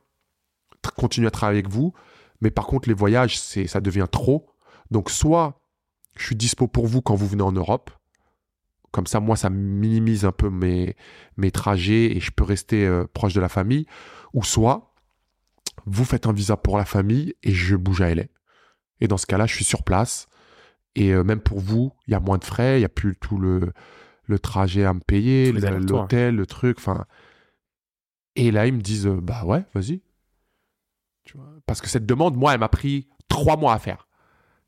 continuer 0.97 1.27
à 1.27 1.31
travailler 1.31 1.59
avec 1.59 1.71
vous, 1.71 1.93
mais 2.41 2.51
par 2.51 2.65
contre, 2.67 2.89
les 2.89 2.95
voyages, 2.95 3.38
ça 3.39 3.80
devient 3.80 4.07
trop. 4.11 4.49
Donc, 4.91 5.09
soit 5.09 5.61
je 6.17 6.26
suis 6.26 6.35
dispo 6.35 6.67
pour 6.67 6.88
vous 6.88 7.01
quand 7.01 7.15
vous 7.15 7.27
venez 7.27 7.43
en 7.43 7.53
Europe, 7.53 7.91
comme 8.91 9.07
ça, 9.07 9.19
moi, 9.19 9.35
ça 9.35 9.49
minimise 9.49 10.25
un 10.25 10.31
peu 10.31 10.49
mes, 10.49 10.95
mes 11.37 11.51
trajets 11.51 12.15
et 12.15 12.19
je 12.19 12.31
peux 12.31 12.43
rester 12.43 12.85
euh, 12.85 13.05
proche 13.13 13.33
de 13.33 13.41
la 13.41 13.49
famille, 13.49 13.85
ou 14.33 14.43
soit 14.43 14.93
vous 15.85 16.05
faites 16.05 16.27
un 16.27 16.33
visa 16.33 16.57
pour 16.57 16.77
la 16.77 16.85
famille 16.85 17.35
et 17.43 17.51
je 17.51 17.75
bouge 17.75 18.01
à 18.01 18.13
LA. 18.13 18.23
Et 19.01 19.07
dans 19.07 19.17
ce 19.17 19.25
cas-là, 19.25 19.45
je 19.45 19.55
suis 19.55 19.65
sur 19.65 19.83
place. 19.83 20.27
Et 20.95 21.13
euh, 21.13 21.23
même 21.23 21.39
pour 21.39 21.59
vous, 21.59 21.93
il 22.07 22.11
y 22.11 22.15
a 22.15 22.19
moins 22.19 22.37
de 22.37 22.43
frais, 22.43 22.77
il 22.77 22.79
n'y 22.79 22.85
a 22.85 22.89
plus 22.89 23.15
tout 23.15 23.37
le, 23.37 23.71
le 24.25 24.39
trajet 24.39 24.85
à 24.85 24.93
me 24.93 24.99
payer, 24.99 25.51
l'hôtel, 25.51 26.35
le 26.35 26.45
truc. 26.45 26.77
Enfin. 26.79 27.05
Et 28.35 28.51
là, 28.51 28.67
ils 28.67 28.73
me 28.73 28.81
disent, 28.81 29.07
euh, 29.07 29.19
bah 29.21 29.45
ouais, 29.45 29.63
vas-y. 29.73 30.01
Tu 31.23 31.37
vois, 31.37 31.47
Parce 31.65 31.81
que 31.81 31.87
cette 31.87 32.05
demande, 32.05 32.35
moi, 32.35 32.53
elle 32.53 32.59
m'a 32.59 32.69
pris 32.69 33.07
trois 33.27 33.57
mois 33.57 33.73
à 33.73 33.79
faire. 33.79 34.07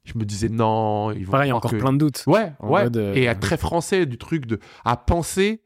Je 0.03 0.17
me 0.17 0.25
disais, 0.25 0.49
non, 0.49 1.11
ils 1.11 1.25
vont 1.25 1.31
Pareil, 1.31 1.51
encore 1.51 1.71
que- 1.71 1.75
plein 1.77 1.93
de 1.93 1.97
doutes. 1.99 2.23
Ouais, 2.27 2.53
En 2.59 2.69
ouais. 2.71 2.87
euh, 2.95 3.13
Et 3.13 3.23
être 3.25 3.39
très 3.39 3.57
français 3.57 4.05
du 4.05 4.17
truc 4.17 4.45
de 4.47 4.59
à 4.83 4.97
penser 4.97 5.61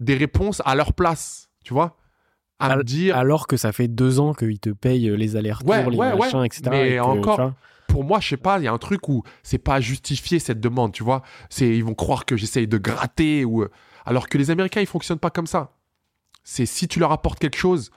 des 0.00 0.14
réponses 0.16 0.60
à 0.66 0.74
leur 0.74 0.92
place, 0.92 1.48
tu 1.64 1.72
vois, 1.72 1.96
à 2.58 2.76
me 2.76 2.84
dire. 2.84 3.16
Alors 3.16 3.46
que 3.46 3.56
ça 3.56 3.72
fait 3.72 3.88
deux 3.88 4.20
ans 4.20 4.34
qu'ils 4.34 4.60
te 4.60 4.70
payent 4.70 5.10
les 5.16 5.36
allers-retours, 5.36 5.70
Ouais, 5.70 5.88
les 5.90 5.96
ouais, 5.96 6.16
machins, 6.16 6.38
ouais. 6.40 6.46
etc. 6.46 6.62
Mais 6.70 6.90
et 6.92 6.96
que, 6.96 7.00
encore, 7.02 7.52
Pour 7.88 8.04
moi, 8.04 8.20
je 8.20 8.28
sais 8.28 8.36
pas, 8.36 8.58
il 8.58 8.64
y 8.64 8.68
a 8.68 8.72
un 8.72 8.78
truc 8.78 9.08
où 9.08 9.22
c'est 9.42 9.58
pas 9.58 9.80
justifié 9.80 10.38
cette 10.38 10.60
demande, 10.60 10.92
tu 10.92 11.02
vois? 11.02 11.22
C'est 11.48 11.68
ils 11.68 11.82
vont 11.82 11.94
croire 11.94 12.24
que 12.24 12.36
j'essaye 12.36 12.68
de 12.68 12.78
gratter 12.78 13.44
ou 13.44 13.62
euh, 13.62 13.70
alors 14.06 14.28
que 14.28 14.38
les 14.38 14.50
Américains 14.50 14.80
ils 14.80 14.86
fonctionnent 14.86 15.18
pas 15.18 15.30
comme 15.30 15.46
ça. 15.48 15.72
C'est 16.44 16.66
si 16.66 16.86
tu 16.86 17.00
leur 17.00 17.10
apportes 17.12 17.38
quelque 17.40 17.56
chose 17.58 17.90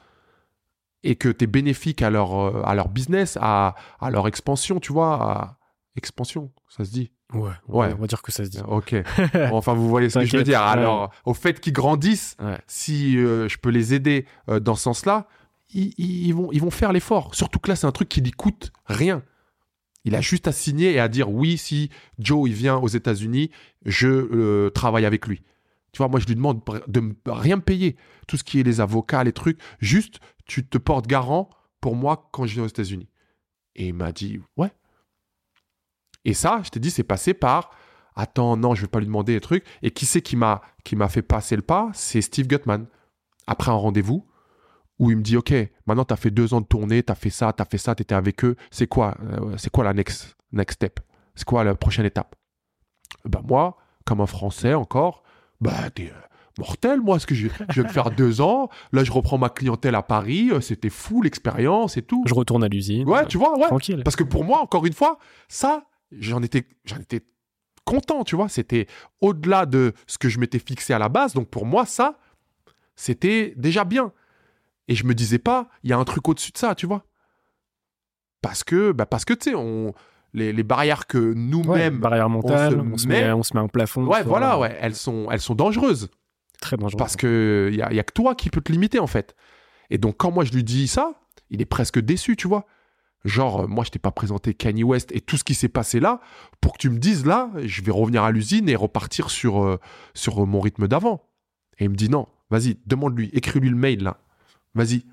et 1.04 1.16
que 1.16 1.30
tu 1.30 1.44
es 1.44 1.48
bénéfique 1.48 2.02
à 2.02 2.10
leur 2.10 2.34
euh, 2.40 2.62
à 2.66 2.74
leur 2.74 2.88
business, 2.90 3.38
à, 3.42 3.76
à 4.00 4.10
leur 4.10 4.28
expansion, 4.28 4.80
tu 4.80 4.92
vois, 4.94 5.14
à- 5.22 5.58
expansion, 5.96 6.52
ça 6.70 6.84
se 6.86 6.92
dit. 6.92 7.12
ouais, 7.34 7.52
Ouais. 7.68 7.94
on 7.94 8.02
va 8.02 8.08
dire 8.08 8.22
que 8.22 8.32
ça 8.32 8.44
se 8.46 8.50
dit. 8.50 8.60
Ok. 8.68 8.96
Bon, 9.50 9.58
enfin, 9.58 9.74
vous 9.74 9.88
voyez 9.90 10.10
ce 10.10 10.20
que 10.20 10.26
je 10.26 10.38
veux 10.38 10.44
dire. 10.44 10.60
ouais. 10.60 10.66
Alors, 10.66 11.12
au 11.26 11.34
fait 11.34 11.60
qu'ils 11.60 11.74
grandissent, 11.74 12.36
Ouais. 12.42 12.60
si 12.68 13.18
euh, 13.18 13.48
je 13.48 13.58
peux 13.58 13.70
les 13.70 13.94
aider 13.94 14.26
euh, 14.50 14.60
dans 14.60 14.76
ce 14.76 14.84
sens-là, 14.84 15.28
ils, 15.76 16.32
vont, 16.34 16.50
ils 16.52 16.62
vont 16.62 16.70
faire 16.72 16.94
l'effort. 16.94 17.34
Surtout 17.34 17.60
que 17.60 17.70
là, 17.70 17.76
c'est 17.76 17.88
un 17.88 17.92
truc 17.92 18.08
qui 18.10 18.22
lui 18.22 18.32
coûte 18.32 18.72
rien. 18.86 19.24
Il 20.06 20.16
a 20.16 20.22
juste 20.22 20.48
à 20.48 20.52
signer 20.52 20.92
et 20.94 21.00
à 21.00 21.08
dire 21.08 21.32
oui, 21.32 21.58
si 21.58 21.90
Joe 22.20 22.48
il 22.50 22.54
vient 22.56 22.76
aux 22.78 22.88
États-Unis, 22.90 23.50
je 23.86 24.08
euh, 24.08 24.70
travaille 24.70 25.06
avec 25.06 25.26
lui. 25.28 25.42
Tu 25.94 25.98
vois, 26.00 26.10
moi, 26.10 26.20
je 26.20 26.26
lui 26.26 26.36
demande 26.36 26.62
de 26.88 27.14
rien 27.26 27.56
me 27.56 27.62
payer. 27.62 27.96
Tout 28.28 28.36
ce 28.38 28.44
qui 28.44 28.60
est 28.60 28.64
les 28.64 28.82
avocats, 28.82 29.24
les 29.24 29.32
trucs, 29.32 29.60
juste 29.80 30.20
tu 30.46 30.66
te 30.66 30.78
portes 30.78 31.08
garant 31.08 31.50
pour 31.82 31.96
moi 31.96 32.30
quand 32.34 32.46
je 32.46 32.54
viens 32.56 32.64
aux 32.64 32.68
États-Unis. 32.68 33.08
Et 33.76 33.88
il 33.88 33.94
m'a 33.94 34.12
dit 34.12 34.40
ouais. 34.58 34.72
Et 36.26 36.34
ça, 36.34 36.62
je 36.64 36.70
t'ai 36.70 36.80
dit, 36.80 36.92
c'est 36.92 37.04
passé 37.04 37.34
par 37.34 37.72
attends, 38.16 38.56
non, 38.58 38.76
je 38.76 38.82
vais 38.82 38.88
pas 38.88 39.00
lui 39.00 39.08
demander 39.08 39.34
les 39.34 39.42
trucs. 39.42 39.66
Et 39.82 39.92
qui 39.92 40.06
c'est 40.06 40.22
qui 40.22 40.36
m'a 40.36 40.62
qui 40.84 40.96
m'a 40.96 41.10
fait 41.10 41.22
passer 41.22 41.56
le 41.56 41.62
pas? 41.62 41.90
C'est 41.94 42.22
Steve 42.22 42.48
Gutman. 42.48 42.86
Après 43.48 43.72
un 43.72 43.76
rendez-vous 43.76 44.26
où 45.00 45.10
il 45.10 45.18
me 45.18 45.24
dit, 45.24 45.36
ok, 45.36 45.54
maintenant 45.88 46.06
tu 46.06 46.14
as 46.14 46.18
fait 46.18 46.30
deux 46.32 46.54
ans 46.54 46.62
de 46.62 46.66
tournée, 46.66 47.04
tu 47.04 47.12
as 47.12 47.16
fait 47.16 47.32
ça, 47.32 47.52
tu 47.52 47.62
as 47.62 47.66
fait 47.66 47.78
ça, 47.80 47.96
tu 47.96 48.04
étais 48.04 48.16
avec 48.16 48.46
eux. 48.46 48.56
C'est 48.72 48.88
quoi, 48.88 49.18
euh, 49.24 49.56
c'est 49.58 49.72
quoi 49.72 49.84
la 49.84 49.94
next, 49.94 50.36
next 50.52 50.76
step? 50.76 51.00
C'est 51.36 51.46
quoi 51.46 51.64
la 51.64 51.76
prochaine 51.76 52.06
étape? 52.06 52.36
Ben 53.26 53.42
moi, 53.48 53.78
comme 54.06 54.22
un 54.22 54.28
Français 54.28 54.74
encore, 54.76 55.24
bah 55.60 55.90
t'es 55.90 56.10
euh, 56.10 56.20
mortel, 56.60 57.02
moi, 57.02 57.18
ce 57.20 57.26
que 57.26 57.34
je, 57.36 57.48
je 57.70 57.82
viens 57.82 57.84
de 57.84 57.92
faire 57.92 58.12
deux 58.12 58.40
ans. 58.42 58.70
Là, 58.92 59.04
je 59.04 59.12
reprends 59.12 59.40
ma 59.40 59.50
clientèle 59.50 59.96
à 59.96 60.04
Paris. 60.04 60.50
euh, 60.52 60.62
C'était 60.62 60.92
fou 60.92 61.22
l'expérience 61.24 61.98
et 61.98 62.04
tout. 62.04 62.24
Je 62.28 62.34
retourne 62.34 62.64
à 62.64 62.68
l'usine. 62.68 63.10
Ouais, 63.10 63.26
tu 63.26 63.38
vois, 63.40 63.58
ouais. 63.58 63.68
Tranquille. 63.68 64.02
Parce 64.04 64.16
que 64.16 64.24
pour 64.24 64.44
moi, 64.44 64.60
encore 64.62 64.86
une 64.86 64.94
fois, 64.94 65.18
ça, 65.48 65.86
j'en 66.20 66.42
étais, 66.42 66.66
j'en 66.86 66.98
étais 66.98 67.22
content, 67.86 68.24
tu 68.24 68.36
vois. 68.36 68.50
C'était 68.50 68.88
au-delà 69.22 69.66
de 69.66 69.94
ce 70.08 70.18
que 70.18 70.30
je 70.30 70.40
m'étais 70.40 70.60
fixé 70.60 70.94
à 70.94 71.00
la 71.00 71.10
base. 71.10 71.34
Donc 71.34 71.50
pour 71.50 71.66
moi, 71.66 71.86
ça, 71.86 72.18
c'était 72.96 73.54
déjà 73.58 73.84
bien. 73.86 74.12
Et 74.88 74.96
je 74.96 75.06
me 75.06 75.14
disais 75.14 75.40
pas, 75.40 75.70
il 75.84 75.90
y 75.90 75.94
a 75.94 75.98
un 75.98 76.04
truc 76.04 76.28
au-dessus 76.28 76.52
de 76.52 76.58
ça, 76.58 76.76
tu 76.76 76.86
vois. 76.86 77.06
Parce 78.42 78.64
que, 78.64 78.92
bah 78.92 79.06
parce 79.06 79.24
que 79.26 79.34
tu 79.34 79.52
sais, 79.52 79.56
on, 79.56 79.94
les, 80.34 80.52
les 80.52 80.64
barrières 80.64 81.08
que 81.08 81.18
Ouais, 81.18 81.34
nous-mêmes, 81.36 82.00
barrière 82.00 82.30
mentale, 82.30 82.74
se 82.74 82.78
on 82.78 82.98
se, 82.98 83.08
met- 83.08 83.22
met, 83.24 83.32
on 83.32 83.44
se 83.44 83.54
met 83.54 83.62
un 83.62 83.68
plafond. 83.68 84.06
ouais, 84.06 84.24
voilà, 84.24 84.60
ouais, 84.60 84.78
elles 84.82 84.96
sont, 84.96 85.30
elles 85.32 85.40
sont 85.42 85.56
dangereuses. 85.56 86.10
Très 86.60 86.76
dangereux. 86.78 86.98
Parce 86.98 87.16
que 87.16 87.70
il 87.72 87.78
y 87.78 87.82
a, 87.82 87.94
y 87.94 88.00
a 88.00 88.04
que 88.04 88.12
toi 88.14 88.36
qui 88.36 88.50
peux 88.50 88.62
te 88.62 88.72
limiter 88.72 89.00
en 89.00 89.08
fait. 89.08 89.36
Et 89.90 89.98
donc 89.98 90.18
quand 90.18 90.32
moi 90.32 90.44
je 90.44 90.52
lui 90.52 90.64
dis 90.64 90.88
ça, 90.88 91.14
il 91.50 91.62
est 91.62 91.66
presque 91.66 92.00
déçu, 92.00 92.36
tu 92.36 92.48
vois. 92.48 92.66
Genre 93.26 93.62
euh, 93.62 93.68
moi 93.68 93.84
je 93.84 93.92
t'ai 93.92 94.00
pas 94.00 94.12
présenté 94.12 94.54
Kanye 94.54 94.84
West 94.84 95.12
et 95.14 95.22
tout 95.22 95.38
ce 95.38 95.44
qui 95.44 95.54
s'est 95.54 95.70
passé 95.70 96.00
là 96.00 96.20
pour 96.60 96.74
que 96.74 96.78
tu 96.80 96.90
me 96.90 96.98
dises 97.00 97.26
là, 97.26 97.50
je 97.64 97.82
vais 97.82 97.92
revenir 97.92 98.24
à 98.24 98.32
l'usine 98.32 98.68
et 98.68 98.76
repartir 98.76 99.30
sur 99.30 99.64
euh, 99.64 99.80
sur 100.14 100.46
mon 100.46 100.60
rythme 100.60 100.88
d'avant. 100.88 101.30
Et 101.80 101.86
il 101.86 101.90
me 101.90 101.96
dit 101.96 102.10
non, 102.10 102.28
vas-y, 102.50 102.78
demande-lui, 102.86 103.30
écris-lui 103.34 103.70
le 103.70 103.76
mail 103.76 104.04
là. 104.04 104.18
Vas-y. 104.76 105.04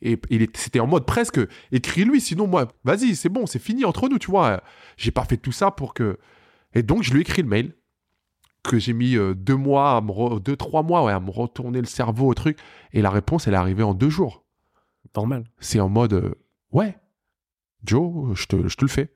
Et 0.00 0.18
c'était 0.54 0.80
en 0.80 0.86
mode 0.86 1.06
presque 1.06 1.40
écris-lui 1.70 2.20
sinon 2.20 2.46
moi 2.46 2.66
vas-y, 2.84 3.14
c'est 3.14 3.28
bon, 3.28 3.46
c'est 3.46 3.58
fini 3.58 3.84
entre 3.84 4.08
nous, 4.08 4.18
tu 4.18 4.30
vois. 4.30 4.62
J'ai 4.96 5.10
pas 5.10 5.24
fait 5.24 5.36
tout 5.36 5.52
ça 5.52 5.70
pour 5.70 5.94
que 5.94 6.18
et 6.74 6.82
donc 6.82 7.02
je 7.02 7.12
lui 7.12 7.18
ai 7.18 7.22
écrit 7.22 7.42
le 7.42 7.48
mail 7.48 7.74
que 8.62 8.78
j'ai 8.78 8.92
mis 8.92 9.16
euh, 9.16 9.34
deux 9.34 9.56
mois, 9.56 9.96
à 9.96 10.00
me 10.00 10.12
re- 10.12 10.40
deux, 10.40 10.56
trois 10.56 10.82
mois 10.82 11.04
ouais, 11.04 11.12
à 11.12 11.20
me 11.20 11.30
retourner 11.30 11.80
le 11.80 11.86
cerveau 11.86 12.28
au 12.28 12.34
truc. 12.34 12.58
Et 12.92 13.02
la 13.02 13.10
réponse, 13.10 13.48
elle 13.48 13.54
est 13.54 13.56
arrivée 13.56 13.82
en 13.82 13.92
deux 13.92 14.08
jours. 14.08 14.44
Normal. 15.16 15.44
C'est 15.58 15.80
en 15.80 15.88
mode, 15.88 16.12
euh, 16.12 16.34
ouais, 16.70 16.96
Joe, 17.84 18.36
je 18.36 18.46
te, 18.46 18.68
je 18.68 18.76
te 18.76 18.84
le 18.84 18.88
fais. 18.90 19.10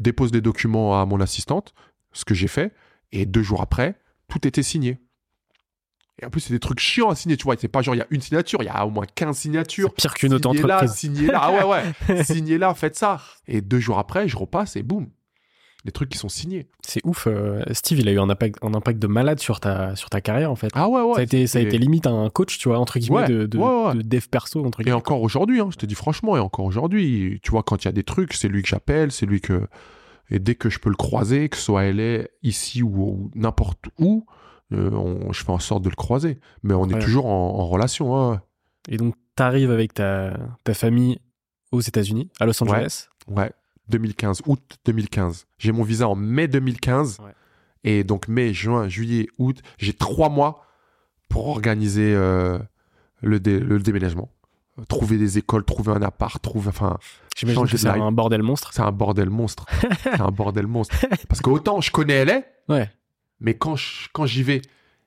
Dépose 0.00 0.30
des 0.30 0.40
documents 0.40 1.00
à 1.00 1.06
mon 1.06 1.20
assistante, 1.20 1.74
ce 2.12 2.24
que 2.24 2.34
j'ai 2.34 2.48
fait. 2.48 2.72
Et 3.12 3.26
deux 3.26 3.42
jours 3.42 3.60
après, 3.62 3.98
tout 4.28 4.46
était 4.46 4.62
signé. 4.62 4.98
Et 6.22 6.26
en 6.26 6.30
plus, 6.30 6.40
c'est 6.40 6.52
des 6.52 6.60
trucs 6.60 6.80
chiants 6.80 7.08
à 7.10 7.14
signer, 7.14 7.36
tu 7.36 7.44
vois. 7.44 7.56
C'est 7.58 7.68
pas 7.68 7.80
genre, 7.82 7.94
il 7.94 7.98
y 7.98 8.02
a 8.02 8.06
une 8.10 8.20
signature, 8.20 8.62
il 8.62 8.66
y 8.66 8.68
a 8.68 8.86
au 8.86 8.90
moins 8.90 9.06
15 9.14 9.36
signatures. 9.36 9.94
Pire 9.94 10.12
qu'une 10.14 10.30
Signez 10.30 10.42
là, 10.42 10.50
auto-entreprise. 10.50 10.92
signez 10.92 11.26
là. 11.26 11.40
Ah 11.42 11.66
ouais, 11.68 11.82
ouais. 12.08 12.24
signez 12.24 12.58
là, 12.58 12.74
faites 12.74 12.96
ça. 12.96 13.20
Et 13.46 13.60
deux 13.62 13.80
jours 13.80 13.98
après, 13.98 14.28
je 14.28 14.36
repasse 14.36 14.76
et 14.76 14.82
boum. 14.82 15.08
Les 15.84 15.92
trucs 15.92 16.10
qui 16.10 16.18
sont 16.18 16.28
signés. 16.28 16.66
C'est 16.86 17.00
ouf. 17.06 17.26
euh, 17.26 17.62
Steve, 17.72 18.00
il 18.00 18.08
a 18.08 18.12
eu 18.12 18.18
un 18.18 18.28
impact, 18.28 18.58
un 18.62 18.74
impact 18.74 18.98
de 18.98 19.06
malade 19.06 19.40
sur 19.40 19.60
ta, 19.60 19.96
sur 19.96 20.10
ta 20.10 20.20
carrière, 20.20 20.50
en 20.50 20.54
fait. 20.56 20.68
Ah 20.74 20.88
ouais, 20.88 21.00
ouais. 21.00 21.14
ça, 21.14 21.20
a 21.20 21.24
été, 21.24 21.46
ça 21.46 21.58
a 21.58 21.62
été 21.62 21.78
limite 21.78 22.06
un 22.06 22.28
coach, 22.28 22.58
tu 22.58 22.68
vois, 22.68 22.78
entre 22.78 22.98
guillemets, 22.98 23.16
Ouais, 23.20 23.28
de, 23.28 23.46
de, 23.46 23.56
ouais, 23.58 23.84
ouais. 23.86 23.94
de 23.94 24.02
dev 24.02 24.26
perso, 24.30 24.62
entre 24.64 24.80
Et 24.80 24.84
guillemets. 24.84 24.96
encore 24.98 25.22
aujourd'hui, 25.22 25.58
hein, 25.60 25.68
je 25.72 25.76
te 25.78 25.86
dis 25.86 25.94
franchement, 25.94 26.36
et 26.36 26.40
encore 26.40 26.66
aujourd'hui, 26.66 27.40
tu 27.42 27.50
vois, 27.50 27.62
quand 27.62 27.82
il 27.82 27.86
y 27.86 27.88
a 27.88 27.92
des 27.92 28.04
trucs, 28.04 28.34
c'est 28.34 28.48
lui 28.48 28.60
que 28.62 28.68
j'appelle, 28.68 29.10
c'est 29.10 29.24
lui 29.26 29.40
que. 29.40 29.66
Et 30.30 30.38
dès 30.38 30.54
que 30.54 30.68
je 30.70 30.78
peux 30.78 30.90
le 30.90 30.96
croiser, 30.96 31.48
que 31.48 31.56
ce 31.56 31.62
soit 31.64 31.82
elle 31.84 31.98
est 31.98 32.30
ici 32.42 32.82
ou, 32.82 33.02
ou 33.02 33.30
n'importe 33.34 33.86
où, 33.98 34.26
euh, 34.72 34.90
on- 34.92 35.32
je 35.32 35.42
fais 35.42 35.50
en 35.50 35.58
sorte 35.58 35.82
de 35.82 35.88
le 35.88 35.96
croiser. 35.96 36.38
Mais 36.62 36.74
on 36.74 36.88
est 36.88 36.98
toujours 37.00 37.26
en, 37.26 37.58
en 37.58 37.66
relation. 37.66 38.16
hein. 38.16 38.40
Et 38.88 38.96
donc, 38.96 39.14
t'arrives 39.34 39.70
avec 39.72 39.92
ta, 39.94 40.34
ta 40.62 40.74
famille 40.74 41.18
aux 41.72 41.80
États-Unis, 41.80 42.30
à 42.38 42.46
Los 42.46 42.62
Angeles. 42.62 43.08
Ouais, 43.28 43.50
2015, 43.90 44.42
août 44.46 44.78
2015. 44.86 45.46
J'ai 45.58 45.72
mon 45.72 45.82
visa 45.82 46.08
en 46.08 46.14
mai 46.14 46.48
2015. 46.48 47.18
Ouais. 47.20 47.32
Et 47.84 48.04
donc 48.04 48.28
mai, 48.28 48.52
juin, 48.54 48.88
juillet, 48.88 49.26
août, 49.38 49.60
j'ai 49.78 49.92
trois 49.92 50.28
mois 50.28 50.64
pour 51.28 51.48
organiser 51.48 52.14
euh, 52.14 52.58
le, 53.22 53.40
dé- 53.40 53.60
le 53.60 53.78
déménagement. 53.78 54.30
Euh, 54.78 54.84
Trouver 54.88 55.16
des 55.18 55.38
écoles, 55.38 55.64
trouver 55.64 55.92
un 55.92 56.02
appart, 56.02 56.40
trouver. 56.42 56.68
Enfin, 56.68 56.98
J'imagine 57.36 57.66
que 57.66 57.76
c'est 57.76 57.88
un 57.88 58.12
bordel 58.12 58.42
monstre. 58.42 58.70
c'est 58.72 58.82
un 58.82 58.92
bordel 58.92 59.30
monstre. 59.30 59.66
c'est 60.02 60.20
un 60.20 60.30
bordel 60.30 60.66
monstre. 60.66 60.94
Parce 61.28 61.40
que 61.40 61.50
autant 61.50 61.80
je 61.80 61.90
connais 61.90 62.24
LA, 62.24 62.42
Ouais. 62.68 62.90
mais 63.40 63.54
quand 63.54 63.76
j'y 64.26 64.42
vais, 64.42 64.60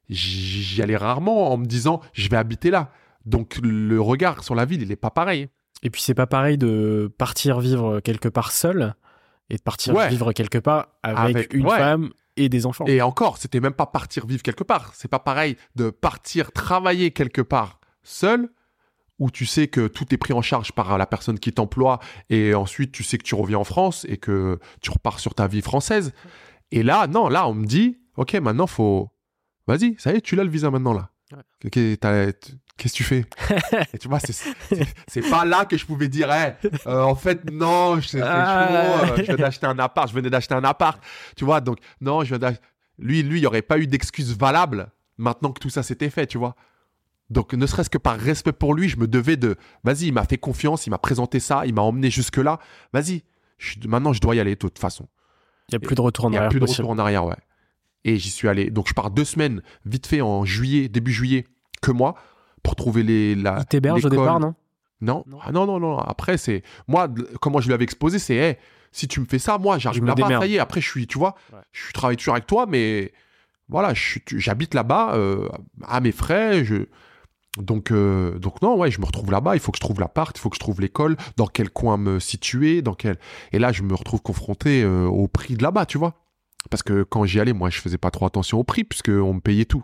j'y 0.10 0.81
allais 0.81 0.97
rarement 0.97 1.51
en 1.53 1.57
me 1.57 1.65
disant 1.65 2.01
je 2.14 2.27
vais 2.30 2.38
habiter 2.38 2.72
là. 2.72 2.91
Donc 3.26 3.60
le 3.61 4.01
regard 4.01 4.43
sur 4.43 4.55
la 4.55 4.65
ville, 4.65 4.81
il 4.81 4.91
est 4.91 4.95
pas 4.97 5.11
pareil. 5.11 5.47
Et 5.84 5.89
puis 5.89 6.01
c'est 6.01 6.14
pas 6.15 6.26
pareil 6.27 6.57
de 6.57 7.14
partir 7.18 7.60
vivre 7.60 7.99
quelque 7.99 8.30
part 8.30 8.51
seul 8.51 8.95
et 9.49 9.57
de 9.57 9.61
partir 9.61 9.93
Ouais. 9.93 10.10
vivre 10.10 10.31
quelque 10.34 10.57
part 10.57 10.88
avec, 11.03 11.35
Avec- 11.35 11.53
une 11.53 11.68
ouais. 11.68 11.77
femme 11.77 12.10
et 12.38 12.49
des 12.49 12.65
enfants. 12.65 12.85
Et 12.88 13.01
encore, 13.01 13.38
c'était 13.38 13.60
même 13.60 13.73
pas 13.73 13.85
partir 13.85 14.26
vivre 14.26 14.41
quelque 14.41 14.64
part. 14.64 14.91
C'est 14.95 15.10
pas 15.10 15.19
pareil 15.19 15.57
de 15.76 15.89
partir 15.91 16.51
travailler 16.51 17.11
quelque 17.11 17.41
part 17.41 17.80
seul, 18.01 18.49
où 19.19 19.30
tu 19.30 19.45
sais 19.45 19.68
que 19.68 19.88
tout 19.88 20.11
est 20.14 20.18
pris 20.18 20.34
en 20.34 20.41
charge 20.41 20.72
par 20.72 20.97
la 20.97 21.05
personne 21.05 21.38
qui 21.38 21.51
t'emploie, 21.53 21.99
et 22.30 22.55
ensuite 22.55 22.91
tu 22.91 23.03
sais 23.03 23.18
que 23.18 23.23
tu 23.23 23.35
reviens 23.35 23.60
en 23.60 23.64
France 23.64 24.05
et 24.10 24.18
que 24.18 24.60
tu 24.81 24.89
repars 24.89 25.19
sur 25.19 25.35
ta 25.35 25.47
vie 25.47 25.61
française. 25.61 26.14
Et 26.72 26.81
là, 26.81 27.05
non, 27.07 27.30
là, 27.30 27.47
on 27.47 27.53
me 27.53 27.65
dit, 27.65 27.99
ok, 28.18 28.34
maintenant 28.35 28.65
faut, 28.68 29.11
vas-y, 29.68 29.95
ça 29.99 30.11
y 30.11 30.15
est, 30.15 30.22
tu 30.22 30.35
l'as 30.35 30.43
le 30.43 30.49
visa 30.49 30.72
maintenant 30.72 30.93
là. 30.93 31.10
Qu'est-ce 31.61 32.93
que 32.93 32.97
tu 32.97 33.03
fais? 33.03 33.26
Et 33.93 33.97
tu 33.99 34.07
vois, 34.07 34.19
c'est- 34.19 35.30
pas 35.30 35.45
là 35.45 35.65
que 35.65 35.77
je 35.77 35.85
pouvais 35.85 36.07
dire, 36.07 36.31
Hey, 36.31 36.53
euh, 36.88 37.01
en 37.03 37.15
fait, 37.15 37.49
non, 37.51 37.99
je- 37.99 38.18
chaud, 38.18 38.19
Ah. 38.23 39.03
euh, 39.03 39.15
je 39.18 39.22
viens 39.23 39.35
d'acheter 39.35 39.65
un 39.68 39.77
appart, 39.80 40.10
je 40.10 40.14
venais 40.14 40.30
d'acheter 40.30 40.55
un 40.55 40.64
appart. 40.64 41.01
Tu 41.35 41.45
vois, 41.45 41.61
donc, 41.61 41.77
non, 42.01 42.23
je 42.23 42.30
viens 42.30 42.39
d'acheter. 42.39 42.61
Lui, 42.99 43.23
lui, 43.23 43.38
il 43.38 43.41
n'y 43.41 43.47
aurait 43.47 43.61
pas 43.61 43.77
eu 43.77 43.88
d'excuse 43.88 44.35
valable 44.38 44.91
maintenant 45.18 45.51
que 45.51 45.60
tout 45.60 45.69
ça 45.69 45.84
s'était 45.84 46.10
fait, 46.10 46.26
tu 46.27 46.38
vois. 46.38 46.55
Donc, 47.30 47.53
ne 47.53 47.65
serait-ce 47.65 47.89
que 47.89 47.97
par 47.97 48.18
respect 48.18 48.51
pour 48.51 48.73
lui, 48.73 48.89
je 48.89 48.97
me 48.97 49.07
devais 49.07 49.38
de. 49.38 49.55
Vas-y, 49.84 50.07
il 50.07 50.14
m'a 50.14 50.26
fait 50.26 50.38
confiance, 50.38 50.85
il 50.88 50.89
m'a 50.91 50.97
présenté 50.97 51.39
ça, 51.39 51.65
il 51.65 51.73
m'a 51.73 51.81
emmené 51.81 52.10
jusque-là. 52.11 52.60
Vas-y, 52.91 53.23
maintenant, 53.88 54.14
je 54.14 54.19
dois 54.22 54.35
y 54.35 54.39
aller 54.39 54.51
de 54.51 54.60
toute 54.60 54.77
façon. 54.77 55.07
Il 55.69 55.73
y 55.73 55.76
a 55.76 55.80
plus 55.80 55.95
de 55.95 56.01
retour 56.01 56.26
en 56.26 56.30
Il 56.30 56.31
n'y 56.31 56.38
a 56.38 56.41
arrière 56.41 56.49
plus 56.49 56.60
de 56.60 56.65
retour 56.65 56.89
en 56.89 56.97
arrière, 56.99 57.26
ouais. 57.26 57.35
Et 58.06 58.18
j'y 58.18 58.30
suis 58.30 58.48
allé. 58.48 58.70
Donc, 58.70 58.88
je 58.88 58.94
pars 58.94 59.12
deux 59.12 59.26
semaines, 59.26 59.62
vite 59.86 60.08
fait, 60.08 60.22
en 60.22 60.44
juillet, 60.46 60.90
début 60.90 61.12
juillet, 61.14 61.46
que 61.82 61.92
moi, 61.92 62.16
pour 62.62 62.76
trouver 62.76 63.04
les. 63.04 63.36
La, 63.36 63.60
Il 63.60 63.66
t'héberge 63.66 64.06
au 64.06 64.10
départ, 64.10 64.40
non? 64.40 64.56
Non. 65.02 65.24
Non. 65.28 65.38
Ah 65.42 65.52
non, 65.52 65.66
non, 65.66 65.80
non. 65.80 65.98
Après, 65.98 66.38
c'est. 66.38 66.64
Moi, 66.88 67.08
comment 67.42 67.60
je 67.60 67.68
lui 67.68 67.74
avais 67.74 67.84
exposé, 67.84 68.20
c'est. 68.20 68.36
hey, 68.36 68.58
si 68.92 69.08
tu 69.08 69.20
me 69.20 69.26
fais 69.26 69.40
ça, 69.40 69.58
moi, 69.58 69.78
j'arrive 69.80 70.04
me 70.04 70.08
là-bas, 70.08 70.40
ça 70.40 70.46
y 70.48 70.56
est. 70.56 70.60
Après, 70.60 70.80
je 70.80 70.88
suis, 70.88 71.08
tu 71.08 71.18
vois, 71.18 71.36
Ouais. 71.52 71.60
je 71.72 71.92
travaille 71.94 72.16
toujours 72.16 72.36
avec 72.36 72.46
toi, 72.46 72.66
mais 72.68 73.12
voilà, 73.68 73.94
j'habite 74.28 74.74
là-bas, 74.76 75.16
euh, 75.16 75.50
à 75.88 76.00
mes 76.00 76.12
frais. 76.12 76.64
Je... 76.64 76.86
Donc, 77.58 77.92
euh, 77.92 78.38
donc, 78.40 78.62
non, 78.62 78.78
ouais, 78.78 78.92
je 78.92 79.00
me 79.00 79.06
retrouve 79.06 79.32
là-bas. 79.32 79.56
Il 79.56 79.60
faut 79.60 79.72
que 79.72 79.78
je 79.78 79.82
trouve 79.82 80.00
l'appart, 80.00 80.38
il 80.38 80.40
faut 80.42 80.50
que 80.50 80.56
je 80.56 80.60
trouve 80.60 80.80
l'école, 80.80 81.18
dans 81.38 81.48
quel 81.48 81.70
coin 81.70 81.98
me 81.98 82.20
situer, 82.20 82.82
dans 82.82 82.94
quel. 82.94 83.18
Et 83.52 83.60
là, 83.60 83.72
je 83.72 83.82
me 83.84 83.96
retrouve 83.96 84.22
confronté 84.22 84.84
euh, 84.84 85.06
au 85.06 85.28
prix 85.28 85.56
de 85.56 85.64
là-bas, 85.64 85.86
tu 85.86 85.98
vois. 85.98 86.23
Parce 86.69 86.84
que 86.84 87.03
quand 87.03 87.26
j'y 87.26 87.40
allais, 87.40 87.53
moi, 87.53 87.69
je 87.69 87.80
faisais 87.80 87.98
pas 87.98 88.11
trop 88.11 88.26
attention 88.26 88.60
au 88.60 88.64
prix, 88.64 88.84
puisqu'on 88.84 89.34
me 89.34 89.40
payait 89.40 89.65
tout. 89.65 89.84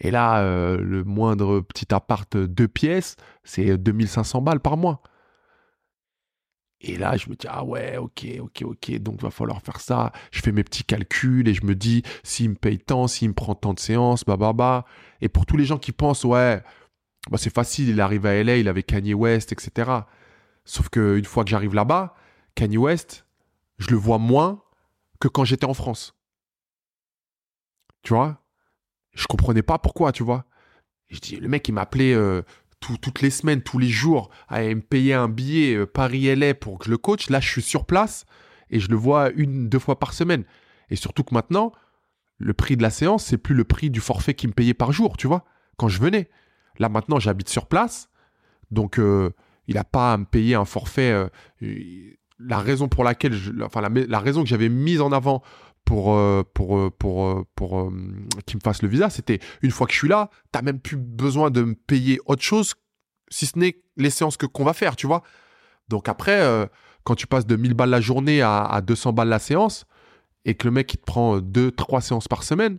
Et 0.00 0.10
là, 0.10 0.40
euh, 0.42 0.78
le 0.78 1.04
moindre 1.04 1.60
petit 1.60 1.94
appart 1.94 2.36
deux 2.36 2.68
pièces, 2.68 3.16
c'est 3.44 3.78
2500 3.78 4.42
balles 4.42 4.60
par 4.60 4.76
mois. 4.76 5.02
Et 6.86 6.98
là, 6.98 7.16
je 7.16 7.30
me 7.30 7.34
dis, 7.34 7.46
ah 7.48 7.64
ouais, 7.64 7.96
ok, 7.96 8.26
ok, 8.40 8.62
ok, 8.62 8.98
donc 8.98 9.22
va 9.22 9.30
falloir 9.30 9.62
faire 9.62 9.80
ça. 9.80 10.12
Je 10.32 10.42
fais 10.42 10.52
mes 10.52 10.64
petits 10.64 10.84
calculs 10.84 11.48
et 11.48 11.54
je 11.54 11.64
me 11.64 11.74
dis, 11.74 12.02
s'il 12.22 12.50
me 12.50 12.54
paye 12.56 12.78
tant, 12.78 13.06
s'il 13.06 13.28
me 13.30 13.34
prend 13.34 13.54
tant 13.54 13.72
de 13.72 13.80
séances, 13.80 14.24
bah, 14.24 14.36
bah, 14.36 14.52
bah. 14.52 14.84
Et 15.22 15.30
pour 15.30 15.46
tous 15.46 15.56
les 15.56 15.64
gens 15.64 15.78
qui 15.78 15.92
pensent, 15.92 16.24
ouais, 16.24 16.62
bah, 17.30 17.38
c'est 17.38 17.52
facile, 17.54 17.88
il 17.88 18.00
arrive 18.02 18.26
à 18.26 18.34
LA, 18.42 18.58
il 18.58 18.68
avait 18.68 18.82
Kanye 18.82 19.14
West, 19.14 19.52
etc. 19.52 19.90
Sauf 20.66 20.90
qu'une 20.90 21.24
fois 21.24 21.44
que 21.44 21.50
j'arrive 21.50 21.74
là-bas, 21.74 22.14
Kanye 22.54 22.76
West, 22.76 23.26
je 23.78 23.88
le 23.90 23.96
vois 23.96 24.18
moins 24.18 24.62
que 25.24 25.28
quand 25.28 25.44
j'étais 25.44 25.64
en 25.66 25.74
France. 25.74 26.14
Tu 28.02 28.12
vois? 28.12 28.42
Je 29.14 29.26
comprenais 29.26 29.62
pas 29.62 29.78
pourquoi, 29.78 30.12
tu 30.12 30.22
vois. 30.22 30.44
Je 31.08 31.18
dis, 31.18 31.36
le 31.36 31.48
mec, 31.48 31.66
il 31.68 31.72
m'appelait 31.72 32.14
euh, 32.14 32.42
tout- 32.80 32.98
toutes 32.98 33.22
les 33.22 33.30
semaines, 33.30 33.62
tous 33.62 33.78
les 33.78 33.88
jours, 33.88 34.30
à 34.48 34.60
me 34.62 34.80
payer 34.80 35.14
un 35.14 35.28
billet 35.28 35.74
euh, 35.76 35.86
Paris-LA 35.86 36.54
pour 36.54 36.78
que 36.78 36.86
je 36.86 36.90
le 36.90 36.98
coach. 36.98 37.30
Là, 37.30 37.40
je 37.40 37.48
suis 37.48 37.62
sur 37.62 37.86
place 37.86 38.26
et 38.70 38.80
je 38.80 38.88
le 38.90 38.96
vois 38.96 39.30
une, 39.30 39.68
deux 39.68 39.78
fois 39.78 39.98
par 39.98 40.12
semaine. 40.12 40.44
Et 40.90 40.96
surtout 40.96 41.24
que 41.24 41.34
maintenant, 41.34 41.72
le 42.38 42.52
prix 42.52 42.76
de 42.76 42.82
la 42.82 42.90
séance, 42.90 43.24
c'est 43.24 43.38
plus 43.38 43.54
le 43.54 43.64
prix 43.64 43.88
du 43.90 44.00
forfait 44.00 44.34
qu'il 44.34 44.48
me 44.50 44.54
payait 44.54 44.74
par 44.74 44.92
jour, 44.92 45.16
tu 45.16 45.26
vois, 45.26 45.44
quand 45.78 45.88
je 45.88 46.00
venais. 46.00 46.28
Là, 46.78 46.88
maintenant, 46.88 47.18
j'habite 47.18 47.48
sur 47.48 47.66
place. 47.66 48.10
Donc, 48.70 48.98
euh, 48.98 49.30
il 49.68 49.76
n'a 49.76 49.84
pas 49.84 50.12
à 50.12 50.18
me 50.18 50.24
payer 50.26 50.56
un 50.56 50.64
forfait. 50.66 51.30
La 52.38 52.58
raison 52.58 52.88
pour 52.88 53.04
laquelle, 53.04 53.32
que 53.32 54.44
j'avais 54.46 54.68
mise 54.68 55.00
en 55.00 55.12
avant 55.12 55.42
pour, 55.84 56.14
euh, 56.14 56.42
pour, 56.54 56.78
euh, 56.78 56.90
pour, 56.90 57.26
euh, 57.26 57.46
pour, 57.54 57.92
qu'il 58.46 58.56
me 58.56 58.60
fasse 58.62 58.82
le 58.82 58.88
visa, 58.88 59.10
c'était 59.10 59.38
une 59.62 59.70
fois 59.70 59.86
que 59.86 59.92
je 59.92 59.98
suis 59.98 60.08
là, 60.08 60.30
t'as 60.50 60.62
même 60.62 60.80
plus 60.80 60.96
besoin 60.96 61.50
de 61.50 61.62
me 61.62 61.74
payer 61.74 62.20
autre 62.26 62.42
chose, 62.42 62.74
si 63.28 63.46
ce 63.46 63.58
n'est 63.58 63.82
les 63.96 64.10
séances 64.10 64.36
que 64.36 64.46
qu'on 64.46 64.64
va 64.64 64.72
faire, 64.72 64.96
tu 64.96 65.06
vois. 65.06 65.22
Donc 65.88 66.08
après, 66.08 66.68
quand 67.04 67.14
tu 67.14 67.26
passes 67.26 67.46
de 67.46 67.56
1000 67.56 67.74
balles 67.74 67.90
la 67.90 68.00
journée 68.00 68.40
à, 68.40 68.64
à 68.64 68.80
200 68.80 69.12
balles 69.12 69.28
la 69.28 69.38
séance, 69.38 69.84
et 70.46 70.54
que 70.54 70.66
le 70.66 70.72
mec 70.72 70.92
il 70.92 70.98
te 70.98 71.04
prend 71.04 71.38
2 71.40 71.70
trois 71.70 72.00
séances 72.00 72.28
par 72.28 72.42
semaine, 72.42 72.78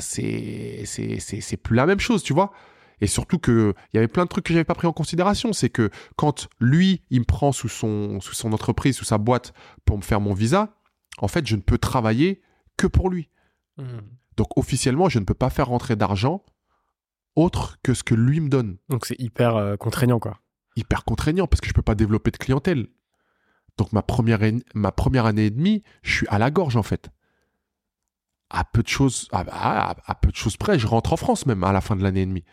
c'est 0.00 0.82
c'est 0.86 1.20
c'est 1.20 1.56
plus 1.56 1.76
la 1.76 1.86
même 1.86 2.00
chose, 2.00 2.22
tu 2.22 2.32
vois. 2.32 2.52
Et 3.00 3.06
surtout 3.06 3.38
que 3.38 3.74
il 3.92 3.96
y 3.96 3.98
avait 3.98 4.08
plein 4.08 4.24
de 4.24 4.28
trucs 4.28 4.44
que 4.46 4.52
j'avais 4.54 4.64
pas 4.64 4.74
pris 4.74 4.86
en 4.86 4.92
considération, 4.92 5.52
c'est 5.52 5.68
que 5.70 5.90
quand 6.16 6.48
lui 6.60 7.02
il 7.10 7.20
me 7.20 7.24
prend 7.24 7.52
sous 7.52 7.68
son 7.68 8.20
sous 8.20 8.34
son 8.34 8.52
entreprise, 8.52 8.96
sous 8.96 9.04
sa 9.04 9.18
boîte 9.18 9.52
pour 9.84 9.98
me 9.98 10.02
faire 10.02 10.20
mon 10.20 10.32
visa, 10.32 10.76
en 11.18 11.28
fait 11.28 11.46
je 11.46 11.56
ne 11.56 11.60
peux 11.60 11.76
travailler 11.78 12.40
que 12.78 12.86
pour 12.86 13.10
lui. 13.10 13.28
Mhm. 13.76 14.00
Donc 14.38 14.56
officiellement 14.56 15.08
je 15.10 15.18
ne 15.18 15.24
peux 15.24 15.34
pas 15.34 15.50
faire 15.50 15.66
rentrer 15.68 15.94
d'argent 15.96 16.42
autre 17.34 17.76
que 17.82 17.92
ce 17.92 18.02
que 18.02 18.14
lui 18.14 18.40
me 18.40 18.48
donne. 18.48 18.78
Donc 18.88 19.04
c'est 19.04 19.20
hyper 19.20 19.56
euh, 19.56 19.76
contraignant, 19.76 20.18
quoi. 20.18 20.40
Hyper 20.74 21.04
contraignant 21.04 21.46
parce 21.46 21.60
que 21.60 21.68
je 21.68 21.74
peux 21.74 21.82
pas 21.82 21.94
développer 21.94 22.30
de 22.30 22.38
clientèle. 22.38 22.86
Donc 23.76 23.92
ma 23.92 24.00
première, 24.02 24.40
ma 24.74 24.90
première 24.90 25.26
année 25.26 25.46
et 25.46 25.50
demie, 25.50 25.82
je 26.02 26.14
suis 26.14 26.26
à 26.28 26.38
la 26.38 26.50
gorge 26.50 26.76
en 26.76 26.82
fait. 26.82 27.10
À 28.48 28.64
peu 28.64 28.82
de 28.82 28.88
choses, 28.88 29.28
à, 29.32 29.40
à- 29.50 29.96
à 30.06 30.14
peu 30.14 30.30
de 30.30 30.36
choses 30.36 30.56
près, 30.56 30.78
je 30.78 30.86
rentre 30.86 31.12
en 31.12 31.16
France 31.18 31.44
même 31.44 31.62
à 31.64 31.72
la 31.72 31.82
fin 31.82 31.94
de 31.96 32.02
l'année 32.02 32.22
et 32.22 32.26
demie 32.26 32.44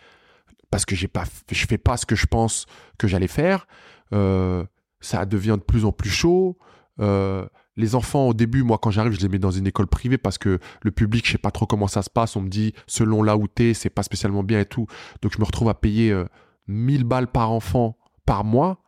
parce 0.73 0.85
que 0.85 0.95
j'ai 0.95 1.07
pas, 1.07 1.25
je 1.51 1.65
fais 1.67 1.77
pas 1.77 1.97
ce 1.97 2.05
que 2.07 2.15
je 2.15 2.25
pense 2.25 2.65
que 2.97 3.07
j'allais 3.07 3.27
faire. 3.27 3.67
Euh, 4.11 4.63
ça 5.01 5.25
devient 5.27 5.57
de 5.59 5.63
plus 5.63 5.85
en 5.85 5.91
plus 5.91 6.09
chaud. 6.09 6.57
Euh, 6.99 7.45
les 7.75 7.93
enfants, 7.93 8.27
au 8.27 8.33
début, 8.33 8.63
moi, 8.63 8.79
quand 8.79 8.89
j'arrive, 8.89 9.11
je 9.13 9.19
les 9.21 9.29
mets 9.29 9.37
dans 9.37 9.51
une 9.51 9.67
école 9.67 9.85
privée 9.85 10.17
parce 10.17 10.39
que 10.39 10.57
le 10.81 10.89
public, 10.91 11.27
je 11.27 11.33
sais 11.33 11.37
pas 11.37 11.51
trop 11.51 11.67
comment 11.67 11.85
ça 11.87 12.01
se 12.01 12.09
passe. 12.09 12.35
On 12.35 12.41
me 12.41 12.49
dit, 12.49 12.73
selon 12.87 13.21
là 13.21 13.37
où 13.37 13.47
t'es, 13.47 13.75
c'est 13.75 13.91
pas 13.91 14.01
spécialement 14.01 14.41
bien 14.41 14.61
et 14.61 14.65
tout. 14.65 14.87
Donc, 15.21 15.31
je 15.33 15.39
me 15.39 15.45
retrouve 15.45 15.69
à 15.69 15.75
payer 15.75 16.11
euh, 16.11 16.25
1000 16.67 17.03
balles 17.03 17.27
par 17.27 17.51
enfant 17.51 17.95
par 18.25 18.43
mois 18.43 18.81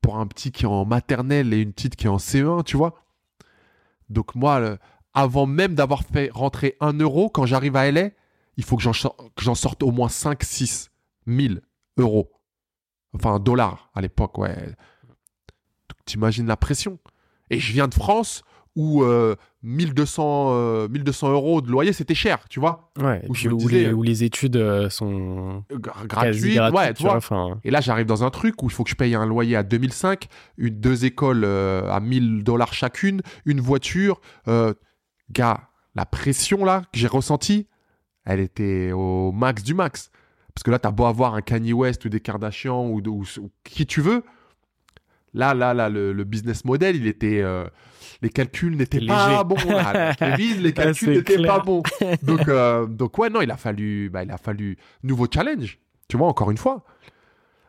pour 0.00 0.18
un 0.18 0.26
petit 0.26 0.50
qui 0.50 0.64
est 0.64 0.68
en 0.68 0.86
maternelle 0.86 1.52
et 1.52 1.60
une 1.60 1.72
petite 1.74 1.94
qui 1.96 2.06
est 2.06 2.10
en 2.10 2.16
CE1, 2.16 2.64
tu 2.64 2.78
vois. 2.78 2.94
Donc, 4.08 4.34
moi, 4.34 4.78
avant 5.12 5.44
même 5.44 5.74
d'avoir 5.74 6.04
fait 6.04 6.30
rentrer 6.32 6.76
1 6.80 6.94
euro, 7.00 7.28
quand 7.28 7.44
j'arrive 7.44 7.76
à 7.76 7.90
LA, 7.90 8.10
il 8.56 8.64
faut 8.64 8.76
que 8.76 8.82
j'en 8.82 8.94
sor- 8.94 9.16
que 9.36 9.42
j'en 9.44 9.54
sorte 9.54 9.82
au 9.82 9.90
moins 9.90 10.08
5, 10.08 10.42
6 10.42 10.90
1000 11.28 11.60
euros. 11.98 12.32
Enfin, 13.14 13.38
dollars 13.38 13.90
à 13.94 14.00
l'époque, 14.00 14.36
ouais. 14.38 14.56
T'imagines 16.04 16.46
la 16.46 16.56
pression. 16.56 16.98
Et 17.50 17.58
je 17.58 17.72
viens 17.72 17.88
de 17.88 17.94
France 17.94 18.42
où 18.76 19.02
euh, 19.02 19.34
1200, 19.62 20.48
euh, 20.52 20.88
1200 20.88 21.30
euros 21.32 21.60
de 21.60 21.68
loyer, 21.70 21.92
c'était 21.92 22.14
cher, 22.14 22.46
tu 22.48 22.60
vois. 22.60 22.92
Ouais, 22.98 23.20
et 23.24 23.28
Où 23.28 23.32
puis 23.32 23.42
je 23.42 23.48
me 23.48 23.54
où, 23.54 23.56
disais, 23.58 23.84
les, 23.86 23.92
où 23.92 24.02
les 24.02 24.22
études 24.24 24.56
euh, 24.56 24.88
sont 24.88 25.64
Euh, 25.72 25.78
gra- 25.78 26.06
gratuites, 26.06 26.60
ouais, 26.72 26.94
tu 26.94 27.02
vois. 27.02 27.16
Enfin, 27.16 27.58
Et 27.64 27.70
là, 27.70 27.80
j'arrive 27.80 28.06
dans 28.06 28.22
un 28.22 28.30
truc 28.30 28.62
où 28.62 28.66
il 28.66 28.72
faut 28.72 28.84
que 28.84 28.90
je 28.90 28.94
paye 28.94 29.14
un 29.16 29.26
loyer 29.26 29.56
à 29.56 29.62
2005, 29.64 30.28
une, 30.58 30.78
deux 30.78 31.04
écoles 31.04 31.42
euh, 31.44 31.90
à 31.90 31.98
1000 32.00 32.44
dollars 32.44 32.72
chacune, 32.72 33.22
une 33.46 33.60
voiture. 33.60 34.20
Gars, 35.30 35.68
la 35.94 36.06
pression 36.06 36.64
là 36.64 36.82
que 36.92 36.98
j'ai 36.98 37.08
ressentie, 37.08 37.66
elle 38.24 38.40
était 38.40 38.92
au 38.92 39.32
max 39.32 39.62
du 39.64 39.74
max. 39.74 40.10
Parce 40.58 40.64
que 40.64 40.70
là, 40.72 40.80
t'as 40.80 40.90
beau 40.90 41.04
avoir 41.06 41.34
un 41.34 41.40
Kanye 41.40 41.72
West 41.72 42.04
ou 42.04 42.08
des 42.08 42.18
Kardashian 42.18 42.84
ou, 42.88 43.00
ou- 43.06 43.24
ou 43.40 43.50
qui 43.62 43.86
tu 43.86 44.00
veux. 44.00 44.24
Là, 45.34 45.54
là, 45.54 45.72
là, 45.72 45.88
le, 45.88 46.12
le 46.12 46.24
business 46.24 46.64
model, 46.64 46.96
il 46.96 47.06
était. 47.06 47.40
euh, 47.42 47.64
les 48.22 48.30
calculs 48.30 48.76
n'étaient 48.76 48.98
pas 49.06 49.44
bons. 49.44 49.54
là. 49.70 50.14
Kevin, 50.16 50.56
les 50.62 50.72
calculs 50.72 51.10
n'étaient 51.18 51.36
pas 51.46 51.60
bons. 51.60 51.82
Donc, 52.24 52.48
euh, 52.48 52.86
donc 52.86 53.16
ouais, 53.18 53.30
non, 53.30 53.40
il 53.40 53.50
a 53.52 53.56
fallu, 53.56 54.10
bah, 54.10 54.24
il 54.24 54.30
a 54.32 54.36
fallu 54.36 54.76
nouveau 55.04 55.28
challenge. 55.32 55.78
Tu 56.08 56.16
vois, 56.16 56.26
encore 56.26 56.50
une 56.50 56.56
fois, 56.56 56.84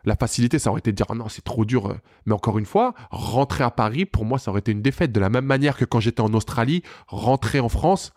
la 0.04 0.16
facilité, 0.16 0.58
ça 0.58 0.70
aurait 0.70 0.80
été 0.80 0.90
de 0.90 0.96
dire 0.96 1.06
Ah 1.10 1.14
non, 1.14 1.28
c'est 1.28 1.44
trop 1.44 1.64
dur. 1.64 1.94
Mais 2.26 2.32
encore 2.32 2.58
une 2.58 2.66
fois, 2.66 2.94
rentrer 3.12 3.62
à 3.62 3.70
Paris, 3.70 4.04
pour 4.04 4.24
moi, 4.24 4.40
ça 4.40 4.50
aurait 4.50 4.58
été 4.60 4.72
une 4.72 4.82
défaite. 4.82 5.12
De 5.12 5.20
la 5.20 5.28
même 5.30 5.44
manière 5.44 5.76
que 5.76 5.84
quand 5.84 6.00
j'étais 6.00 6.22
en 6.22 6.34
Australie, 6.34 6.82
rentrer 7.06 7.60
en 7.60 7.68
France, 7.68 8.12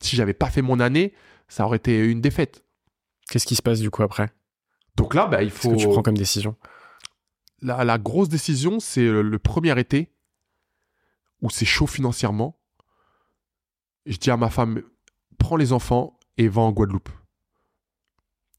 si 0.00 0.16
j'avais 0.16 0.32
pas 0.32 0.48
fait 0.48 0.62
mon 0.62 0.80
année, 0.80 1.12
ça 1.48 1.66
aurait 1.66 1.76
été 1.76 1.98
une 2.06 2.22
défaite. 2.22 2.62
Qu'est-ce 3.28 3.46
qui 3.46 3.56
se 3.56 3.62
passe 3.62 3.80
du 3.80 3.90
coup 3.90 4.02
après? 4.02 4.30
Donc 4.96 5.14
là, 5.14 5.26
bah, 5.26 5.42
il 5.42 5.50
Qu'est-ce 5.50 5.62
faut. 5.62 5.70
que 5.72 5.76
tu 5.76 5.88
prends 5.88 6.02
comme 6.02 6.16
décision? 6.16 6.56
La, 7.60 7.84
la 7.84 7.98
grosse 7.98 8.28
décision, 8.28 8.80
c'est 8.80 9.04
le, 9.04 9.22
le 9.22 9.38
premier 9.38 9.78
été 9.78 10.12
où 11.42 11.50
c'est 11.50 11.64
chaud 11.64 11.86
financièrement. 11.86 12.58
Je 14.06 14.16
dis 14.16 14.30
à 14.30 14.36
ma 14.36 14.50
femme, 14.50 14.82
prends 15.38 15.56
les 15.56 15.72
enfants 15.72 16.18
et 16.38 16.48
va 16.48 16.62
en 16.62 16.72
Guadeloupe. 16.72 17.08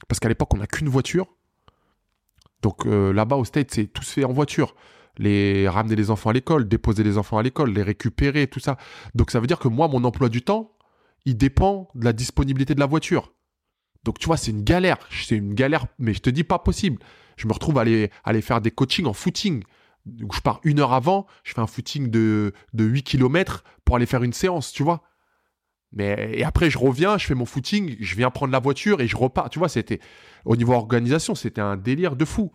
Parce 0.07 0.19
qu'à 0.19 0.29
l'époque, 0.29 0.53
on 0.53 0.57
n'a 0.57 0.67
qu'une 0.67 0.89
voiture. 0.89 1.27
Donc 2.61 2.85
euh, 2.85 3.13
là-bas 3.13 3.35
au 3.37 3.45
States, 3.45 3.71
c'est 3.73 3.87
tout 3.87 4.03
se 4.03 4.11
fait 4.13 4.23
en 4.25 4.33
voiture. 4.33 4.75
Les 5.17 5.67
ramener 5.67 5.95
les 5.95 6.11
enfants 6.11 6.29
à 6.29 6.33
l'école, 6.33 6.67
déposer 6.67 7.03
les 7.03 7.17
enfants 7.17 7.37
à 7.37 7.43
l'école, 7.43 7.71
les 7.71 7.81
récupérer, 7.81 8.47
tout 8.47 8.59
ça. 8.59 8.77
Donc 9.15 9.31
ça 9.31 9.39
veut 9.39 9.47
dire 9.47 9.59
que 9.59 9.67
moi, 9.67 9.87
mon 9.87 10.03
emploi 10.03 10.29
du 10.29 10.43
temps, 10.43 10.75
il 11.25 11.37
dépend 11.37 11.89
de 11.95 12.05
la 12.05 12.13
disponibilité 12.13 12.75
de 12.75 12.79
la 12.79 12.85
voiture. 12.85 13.33
Donc 14.07 14.19
tu 14.19 14.27
vois, 14.27 14.37
c'est 14.37 14.51
une 14.51 14.63
galère. 14.63 14.97
C'est 15.11 15.35
une 15.35 15.53
galère, 15.53 15.85
mais 15.99 16.13
je 16.13 16.21
te 16.21 16.29
dis 16.29 16.45
pas 16.45 16.59
possible. 16.59 16.97
Je 17.35 17.45
me 17.45 17.51
retrouve 17.51 17.77
à 17.77 17.81
aller, 17.81 18.41
faire 18.41 18.61
des 18.61 18.71
coachings 18.71 19.05
en 19.05 19.11
footing. 19.11 19.63
Je 20.05 20.39
pars 20.39 20.61
une 20.63 20.79
heure 20.79 20.93
avant, 20.93 21.27
je 21.43 21.53
fais 21.53 21.59
un 21.59 21.67
footing 21.67 22.09
de, 22.09 22.53
de 22.71 22.85
8 22.85 23.03
km 23.03 23.65
pour 23.83 23.97
aller 23.97 24.05
faire 24.05 24.23
une 24.23 24.31
séance, 24.31 24.71
tu 24.71 24.81
vois. 24.81 25.03
Mais 25.91 26.31
et 26.35 26.45
après 26.45 26.69
je 26.69 26.77
reviens, 26.77 27.17
je 27.17 27.25
fais 27.25 27.35
mon 27.35 27.45
footing, 27.45 27.97
je 27.99 28.15
viens 28.15 28.31
prendre 28.31 28.53
la 28.53 28.59
voiture 28.59 29.01
et 29.01 29.09
je 29.09 29.17
repars. 29.17 29.49
Tu 29.49 29.59
vois, 29.59 29.67
c'était 29.67 29.99
au 30.45 30.55
niveau 30.55 30.71
organisation, 30.71 31.35
c'était 31.35 31.59
un 31.59 31.75
délire 31.75 32.15
de 32.15 32.23
fou. 32.23 32.53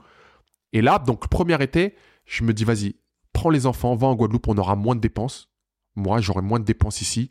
Et 0.73 0.81
là, 0.81 0.99
donc 0.99 1.29
premier 1.29 1.63
été, 1.63 1.95
je 2.25 2.45
me 2.45 2.55
dis 2.55 2.65
vas-y, 2.65 2.97
prends 3.35 3.51
les 3.51 3.67
enfants, 3.67 3.95
va 3.95 4.07
en 4.07 4.15
Guadeloupe, 4.15 4.49
on 4.49 4.57
aura 4.57 4.75
moins 4.75 4.95
de 4.95 5.03
dépenses. 5.03 5.51
Moi, 5.97 6.23
j'aurai 6.23 6.41
moins 6.41 6.61
de 6.61 6.65
dépenses 6.65 7.03
ici 7.03 7.29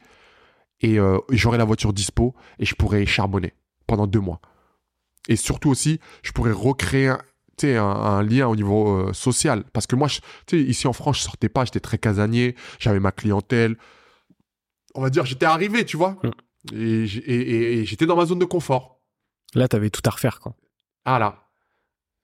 et 0.80 0.99
euh, 0.99 1.18
j'aurai 1.31 1.57
la 1.57 1.65
voiture 1.65 1.91
dispo 1.91 2.35
et 2.60 2.65
je 2.65 2.76
pourrai 2.76 3.07
charbonner 3.07 3.53
pendant 3.92 4.08
deux 4.08 4.20
mois. 4.22 4.40
Et 5.28 5.36
surtout 5.36 5.70
aussi, 5.70 6.00
je 6.24 6.32
pourrais 6.32 6.52
recréer 6.54 7.10
un, 7.10 7.18
tu 7.58 7.68
sais, 7.68 7.78
un, 7.78 7.84
un 7.86 8.24
lien 8.24 8.48
au 8.48 8.56
niveau 8.56 8.88
euh, 9.10 9.14
social. 9.14 9.64
Parce 9.74 9.86
que 9.86 9.96
moi, 9.96 10.08
je- 10.08 10.20
tu 10.48 10.60
ici 10.62 10.88
en 10.88 10.94
France, 10.94 11.18
je 11.20 11.24
sortais 11.24 11.50
pas, 11.50 11.66
j'étais 11.66 11.80
très 11.82 11.98
casanier, 11.98 12.56
j'avais 12.80 13.00
ma 13.00 13.12
clientèle. 13.12 13.76
On 14.96 15.02
va 15.02 15.10
dire, 15.10 15.26
j'étais 15.26 15.46
arrivé, 15.46 15.86
tu 15.86 15.98
vois. 15.98 16.18
Mm. 16.24 16.76
Et, 16.76 17.06
j'- 17.06 17.20
et- 17.20 17.42
et- 17.42 17.74
et 17.80 17.86
j'étais 17.86 18.06
dans 18.06 18.16
ma 18.16 18.26
zone 18.26 18.40
de 18.40 18.46
confort. 18.46 19.00
Là, 19.54 19.68
t'avais 19.68 19.90
tout 19.90 20.02
à 20.06 20.10
refaire, 20.12 20.40
quoi. 20.40 20.56
Ah 21.06 21.20
là. 21.20 21.48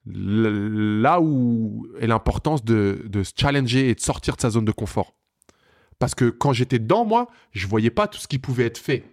L- 0.06 1.00
Là 1.02 1.20
où 1.20 1.86
est 2.00 2.06
l'importance 2.06 2.64
de, 2.64 3.02
de 3.06 3.22
se 3.22 3.32
challenger 3.36 3.90
et 3.90 3.94
de 3.94 4.00
sortir 4.00 4.36
de 4.36 4.40
sa 4.40 4.50
zone 4.50 4.64
de 4.64 4.72
confort. 4.72 5.14
Parce 5.98 6.14
que 6.14 6.30
quand 6.30 6.52
j'étais 6.52 6.78
dedans, 6.78 7.04
moi, 7.04 7.28
je 7.52 7.66
voyais 7.66 7.90
pas 7.90 8.06
tout 8.08 8.18
ce 8.18 8.26
qui 8.28 8.38
pouvait 8.38 8.64
être 8.66 8.78
fait. 8.78 9.04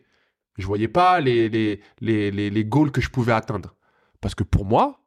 Je 0.57 0.65
voyais 0.65 0.87
pas 0.87 1.19
les, 1.19 1.49
les, 1.49 1.81
les, 1.99 2.31
les, 2.31 2.49
les 2.49 2.65
goals 2.65 2.91
que 2.91 3.01
je 3.01 3.09
pouvais 3.09 3.33
atteindre. 3.33 3.75
Parce 4.21 4.35
que 4.35 4.43
pour 4.43 4.65
moi, 4.65 5.01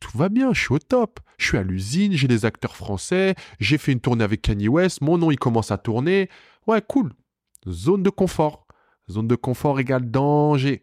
tout 0.00 0.16
va 0.16 0.28
bien, 0.28 0.52
je 0.52 0.60
suis 0.60 0.72
au 0.74 0.78
top. 0.78 1.20
Je 1.38 1.46
suis 1.46 1.58
à 1.58 1.62
l'usine, 1.62 2.12
j'ai 2.12 2.28
des 2.28 2.44
acteurs 2.44 2.76
français, 2.76 3.34
j'ai 3.60 3.78
fait 3.78 3.92
une 3.92 4.00
tournée 4.00 4.24
avec 4.24 4.42
Kanye 4.42 4.68
West, 4.68 5.00
mon 5.00 5.18
nom 5.18 5.30
il 5.30 5.38
commence 5.38 5.70
à 5.70 5.78
tourner. 5.78 6.28
Ouais, 6.66 6.82
cool. 6.86 7.12
Zone 7.68 8.02
de 8.02 8.10
confort. 8.10 8.66
Zone 9.10 9.28
de 9.28 9.34
confort 9.36 9.80
égale 9.80 10.10
danger 10.10 10.82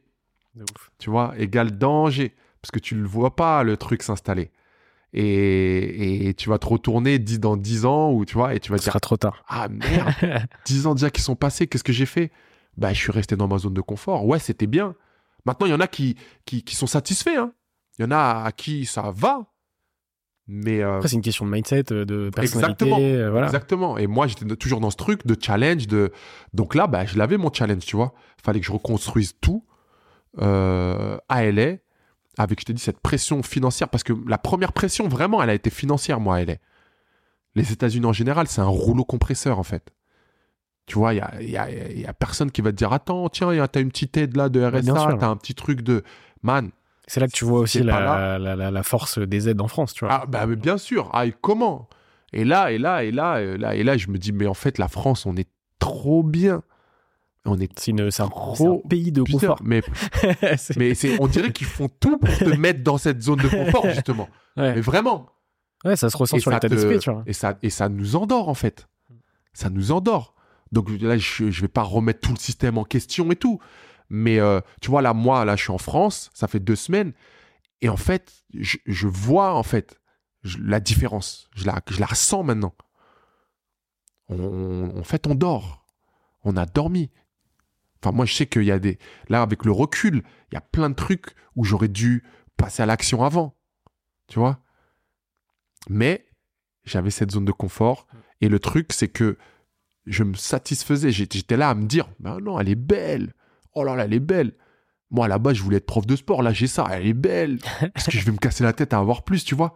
tu 1.00 1.10
vois, 1.10 1.34
égale 1.38 1.78
danger. 1.78 2.36
Parce 2.62 2.72
que 2.72 2.80
tu 2.80 2.94
ne 2.96 3.02
le 3.02 3.08
vois 3.08 3.36
pas, 3.36 3.64
le 3.64 3.78
truc 3.78 4.04
s'installer. 4.04 4.52
Et, 5.14 6.28
et 6.28 6.34
tu 6.34 6.50
vas 6.50 6.58
te 6.58 6.66
retourner 6.68 7.20
dix- 7.20 7.40
dans 7.40 7.58
10 7.58 7.86
ans, 7.86 8.12
ou 8.12 8.26
tu 8.26 8.34
vois, 8.36 8.54
et 8.56 8.60
tu 8.60 8.72
vas 8.72 8.78
Ce 8.78 8.84
dire 8.84 8.92
sera 8.92 9.00
trop 9.00 9.18
tard. 9.18 9.44
Ah 9.48 9.68
merde, 9.68 10.14
10 10.66 10.88
ans 10.88 10.94
déjà 10.96 11.10
qui 11.10 11.22
sont 11.22 11.36
passés, 11.36 11.68
qu'est-ce 11.68 11.84
que 11.84 11.94
j'ai 11.94 12.06
fait? 12.06 12.32
Bah, 12.82 12.94
je 12.94 13.00
suis 13.00 13.12
resté 13.12 13.36
dans 13.36 13.48
ma 13.48 13.58
zone 13.60 13.74
de 13.76 13.82
confort. 13.82 14.26
Ouais, 14.26 14.40
c'était 14.40 14.68
bien. 14.68 14.96
Maintenant, 15.46 15.68
il 15.68 15.70
y 15.70 15.74
en 15.74 15.80
a 15.80 15.88
qui, 15.88 16.16
qui, 16.46 16.64
qui 16.64 16.76
sont 16.76 16.88
satisfaits. 16.88 17.38
hein. 17.38 17.54
Il 18.00 18.04
y 18.04 18.06
en 18.08 18.12
a 18.12 18.44
à 18.46 18.52
qui 18.52 18.86
ça 18.86 19.12
va. 19.16 19.46
Mais. 20.48 20.82
euh, 20.82 20.96
Après, 20.96 21.08
c'est 21.10 21.16
une 21.16 21.22
question 21.22 21.46
de 21.46 21.52
mindset, 21.52 21.92
euh, 21.92 22.06
de 22.06 22.30
personnalité. 22.34 22.86
Exactement. 22.86 22.98
euh, 23.00 23.30
voilà. 23.30 23.46
Exactement. 23.48 23.98
Et 23.98 24.08
moi, 24.08 24.28
j'étais 24.28 24.46
toujours 24.56 24.80
dans 24.80 24.90
ce 24.90 24.98
truc 24.98 25.26
de 25.28 25.36
challenge. 25.40 25.86
De... 25.88 26.12
Donc 26.54 26.74
là, 26.76 26.88
bah, 26.88 27.06
je 27.06 27.18
l'avais 27.18 27.38
mon 27.38 27.52
challenge, 27.54 27.86
tu 27.86 27.96
vois. 27.96 28.14
Fallait 28.44 28.60
que 28.60 28.66
je 28.66 28.72
reconstruise 28.72 29.34
tout 29.40 29.64
euh, 30.42 31.18
à 31.30 31.46
LA 31.52 31.76
avec, 32.38 32.60
je 32.62 32.66
t'ai 32.66 32.74
dit, 32.74 32.82
cette 32.82 33.00
pression 33.00 33.44
financière. 33.44 33.90
Parce 33.90 34.04
que 34.04 34.14
la 34.28 34.38
première 34.38 34.74
pression, 34.74 35.08
vraiment, 35.08 35.42
elle 35.44 35.50
a 35.50 35.54
été 35.54 35.70
financière, 35.70 36.20
moi, 36.20 36.38
à 36.38 36.46
LA. 36.46 36.56
Les 37.56 37.72
États-Unis 37.74 38.06
en 38.06 38.14
général, 38.14 38.48
c'est 38.48 38.62
un 38.62 38.66
rouleau 38.66 39.04
compresseur, 39.06 39.60
en 39.60 39.64
fait. 39.64 39.92
Tu 40.88 40.98
vois, 40.98 41.14
il 41.14 41.18
y 41.18 41.22
a, 41.22 41.42
y 41.42 41.58
a- 41.58 41.70
y 41.92 42.06
a 42.06 42.14
personne 42.14 42.52
qui 42.52 42.62
va 42.62 42.72
te 42.72 42.76
dire 42.78 42.92
Attends, 42.92 43.30
tiens, 43.30 43.68
t'as 43.68 43.80
une 43.82 43.90
petite 43.90 44.18
aide 44.18 44.36
là 44.36 44.50
de 44.50 44.62
RSA, 44.64 44.82
t'as 45.20 45.28
un 45.28 45.38
petit 45.38 45.56
truc 45.56 45.82
de. 45.82 46.04
Man, 46.44 46.72
C'est 47.08 47.20
là 47.20 47.28
que 47.28 47.32
tu 47.34 47.46
vois 47.46 47.60
aussi 47.60 47.84
la, 47.84 48.38
la, 48.40 48.56
la- 48.56 48.72
la 48.72 48.84
force 48.84 49.20
des 49.20 49.48
aides 49.48 49.62
en 49.62 49.68
France, 49.68 49.94
tu 49.94 50.06
vois. 50.06 50.14
Ah 50.14 50.26
bah 50.28 50.46
mais 50.48 50.56
bien 50.56 50.78
sûr. 50.78 51.10
Ah 51.14 51.26
et 51.26 51.34
comment? 51.40 51.88
Et 52.34 52.44
là 52.46 52.72
et 52.72 52.78
là 52.78 53.04
et 53.04 53.12
là 53.12 53.42
et 53.42 53.58
là 53.58 53.76
et 53.76 53.84
là 53.84 53.98
je 53.98 54.08
me 54.10 54.18
dis 54.18 54.32
mais 54.32 54.48
en 54.48 54.54
fait 54.54 54.78
la 54.78 54.88
France 54.88 55.26
on 55.26 55.36
est 55.36 55.50
trop 55.80 56.24
bien. 56.24 56.64
On 57.46 57.60
est 57.60 57.72
C'est 57.80 57.92
une- 57.92 58.10
c'est 58.12 58.24
un, 58.24 58.30
c'est 58.56 58.66
un 58.68 58.78
pays 58.90 59.12
de 59.12 59.22
confort. 59.24 59.60
mais 59.64 59.82
C'est- 60.58 60.78
mais 60.78 60.94
c'est 60.96 61.20
on 61.20 61.28
dirait 61.28 61.52
qu'ils 61.52 61.68
font 61.68 61.90
tout 62.00 62.18
pour 62.18 62.36
te 62.38 62.44
mettre 62.58 62.84
dans 62.84 62.98
cette 62.98 63.22
zone 63.22 63.40
de 63.40 63.48
confort 63.50 63.88
justement. 63.90 64.28
ouais. 64.58 64.76
Mais 64.76 64.82
vraiment. 64.82 65.28
Ouais, 65.86 65.96
ça 65.96 66.10
se 66.10 66.18
ressent 66.18 66.38
Et 66.38 66.40
sur 66.40 66.52
l'état 66.52 66.70
te- 66.70 66.76
d'esprit, 66.76 67.00
tu 67.00 67.12
vois. 67.12 67.24
Et 67.26 67.34
ça 67.34 67.58
et 67.64 67.70
ça 67.70 67.88
nous 67.90 68.16
endort 68.16 68.50
en 68.50 68.54
fait. 68.56 68.88
Ça 69.54 69.70
nous 69.70 69.92
endort. 69.92 70.34
Donc 70.72 70.90
là 71.02 71.18
je 71.18 71.50
je 71.52 71.62
vais 71.62 71.68
pas 71.68 71.84
remettre 71.84 72.22
tout 72.22 72.32
le 72.34 72.40
système 72.40 72.78
en 72.78 72.84
question 72.84 73.32
et 73.32 73.36
tout. 73.36 73.60
Mais 74.10 74.40
euh, 74.40 74.60
tu 74.82 74.90
vois 74.90 75.02
là 75.02 75.14
moi 75.14 75.46
là 75.46 75.56
je 75.56 75.64
suis 75.64 75.72
en 75.72 75.78
France, 75.78 76.30
ça 76.34 76.48
fait 76.48 76.60
deux 76.60 76.76
semaines 76.76 77.14
et 77.82 77.90
en 77.90 77.98
fait 77.98 78.44
je, 78.54 78.78
je 78.86 79.08
vois 79.08 79.54
en 79.56 79.64
fait 79.64 80.00
je- 80.44 80.58
la 80.60 80.80
différence. 80.80 81.50
Je 81.56 81.66
la, 81.66 81.82
je 81.90 82.00
la 82.00 82.08
ressens 82.08 82.44
maintenant. 82.44 82.74
On- 84.30 84.40
on- 84.40 85.00
en 85.00 85.04
fait, 85.04 85.28
on 85.28 85.36
dort. 85.36 85.86
On 86.44 86.58
a 86.58 86.66
dormi. 86.66 87.12
Enfin, 88.02 88.12
moi, 88.16 88.26
je 88.26 88.34
sais 88.34 88.48
qu'il 88.48 88.64
y 88.64 88.72
a 88.72 88.80
des. 88.80 88.98
Là, 89.30 89.42
avec 89.42 89.66
le 89.66 89.72
recul, 89.72 90.24
il 90.52 90.56
y 90.56 90.58
a 90.58 90.62
plein 90.62 90.90
de 90.90 90.96
trucs 90.96 91.36
où 91.56 91.64
j'aurais 91.64 91.88
dû 91.90 92.24
passer 92.58 92.82
à 92.82 92.86
l'action 92.88 93.24
avant. 93.24 93.56
Tu 94.28 94.40
vois? 94.40 94.60
Mais 95.90 96.26
j'avais 96.84 97.12
cette 97.12 97.32
zone 97.32 97.46
de 97.46 97.52
confort. 97.52 98.08
Et 98.40 98.50
le 98.50 98.60
truc, 98.60 98.94
c'est 98.94 99.10
que 99.10 99.38
je 100.06 100.24
me 100.24 100.34
satisfaisais. 100.36 101.12
J'étais 101.12 101.58
là 101.58 101.70
à 101.70 101.76
me 101.76 101.86
dire 101.86 102.10
Ben 102.20 102.40
non, 102.40 102.60
elle 102.60 102.70
est 102.70 102.76
belle. 102.76 103.34
Oh 103.74 103.84
là 103.84 103.96
là, 103.96 104.06
elle 104.06 104.14
est 104.14 104.20
belle. 104.20 104.54
Moi, 105.10 105.28
là-bas, 105.28 105.54
je 105.54 105.62
voulais 105.62 105.78
être 105.78 105.86
prof 105.86 106.06
de 106.06 106.16
sport. 106.16 106.42
Là, 106.42 106.54
j'ai 106.54 106.68
ça. 106.68 106.88
Elle 106.92 107.06
est 107.08 107.14
belle. 107.14 107.60
Parce 107.94 108.06
que 108.06 108.18
je 108.18 108.26
vais 108.26 108.32
me 108.32 108.38
casser 108.38 108.64
la 108.64 108.74
tête 108.74 108.94
à 108.94 108.98
avoir 108.98 109.24
plus, 109.24 109.44
tu 109.44 109.56
vois 109.56 109.76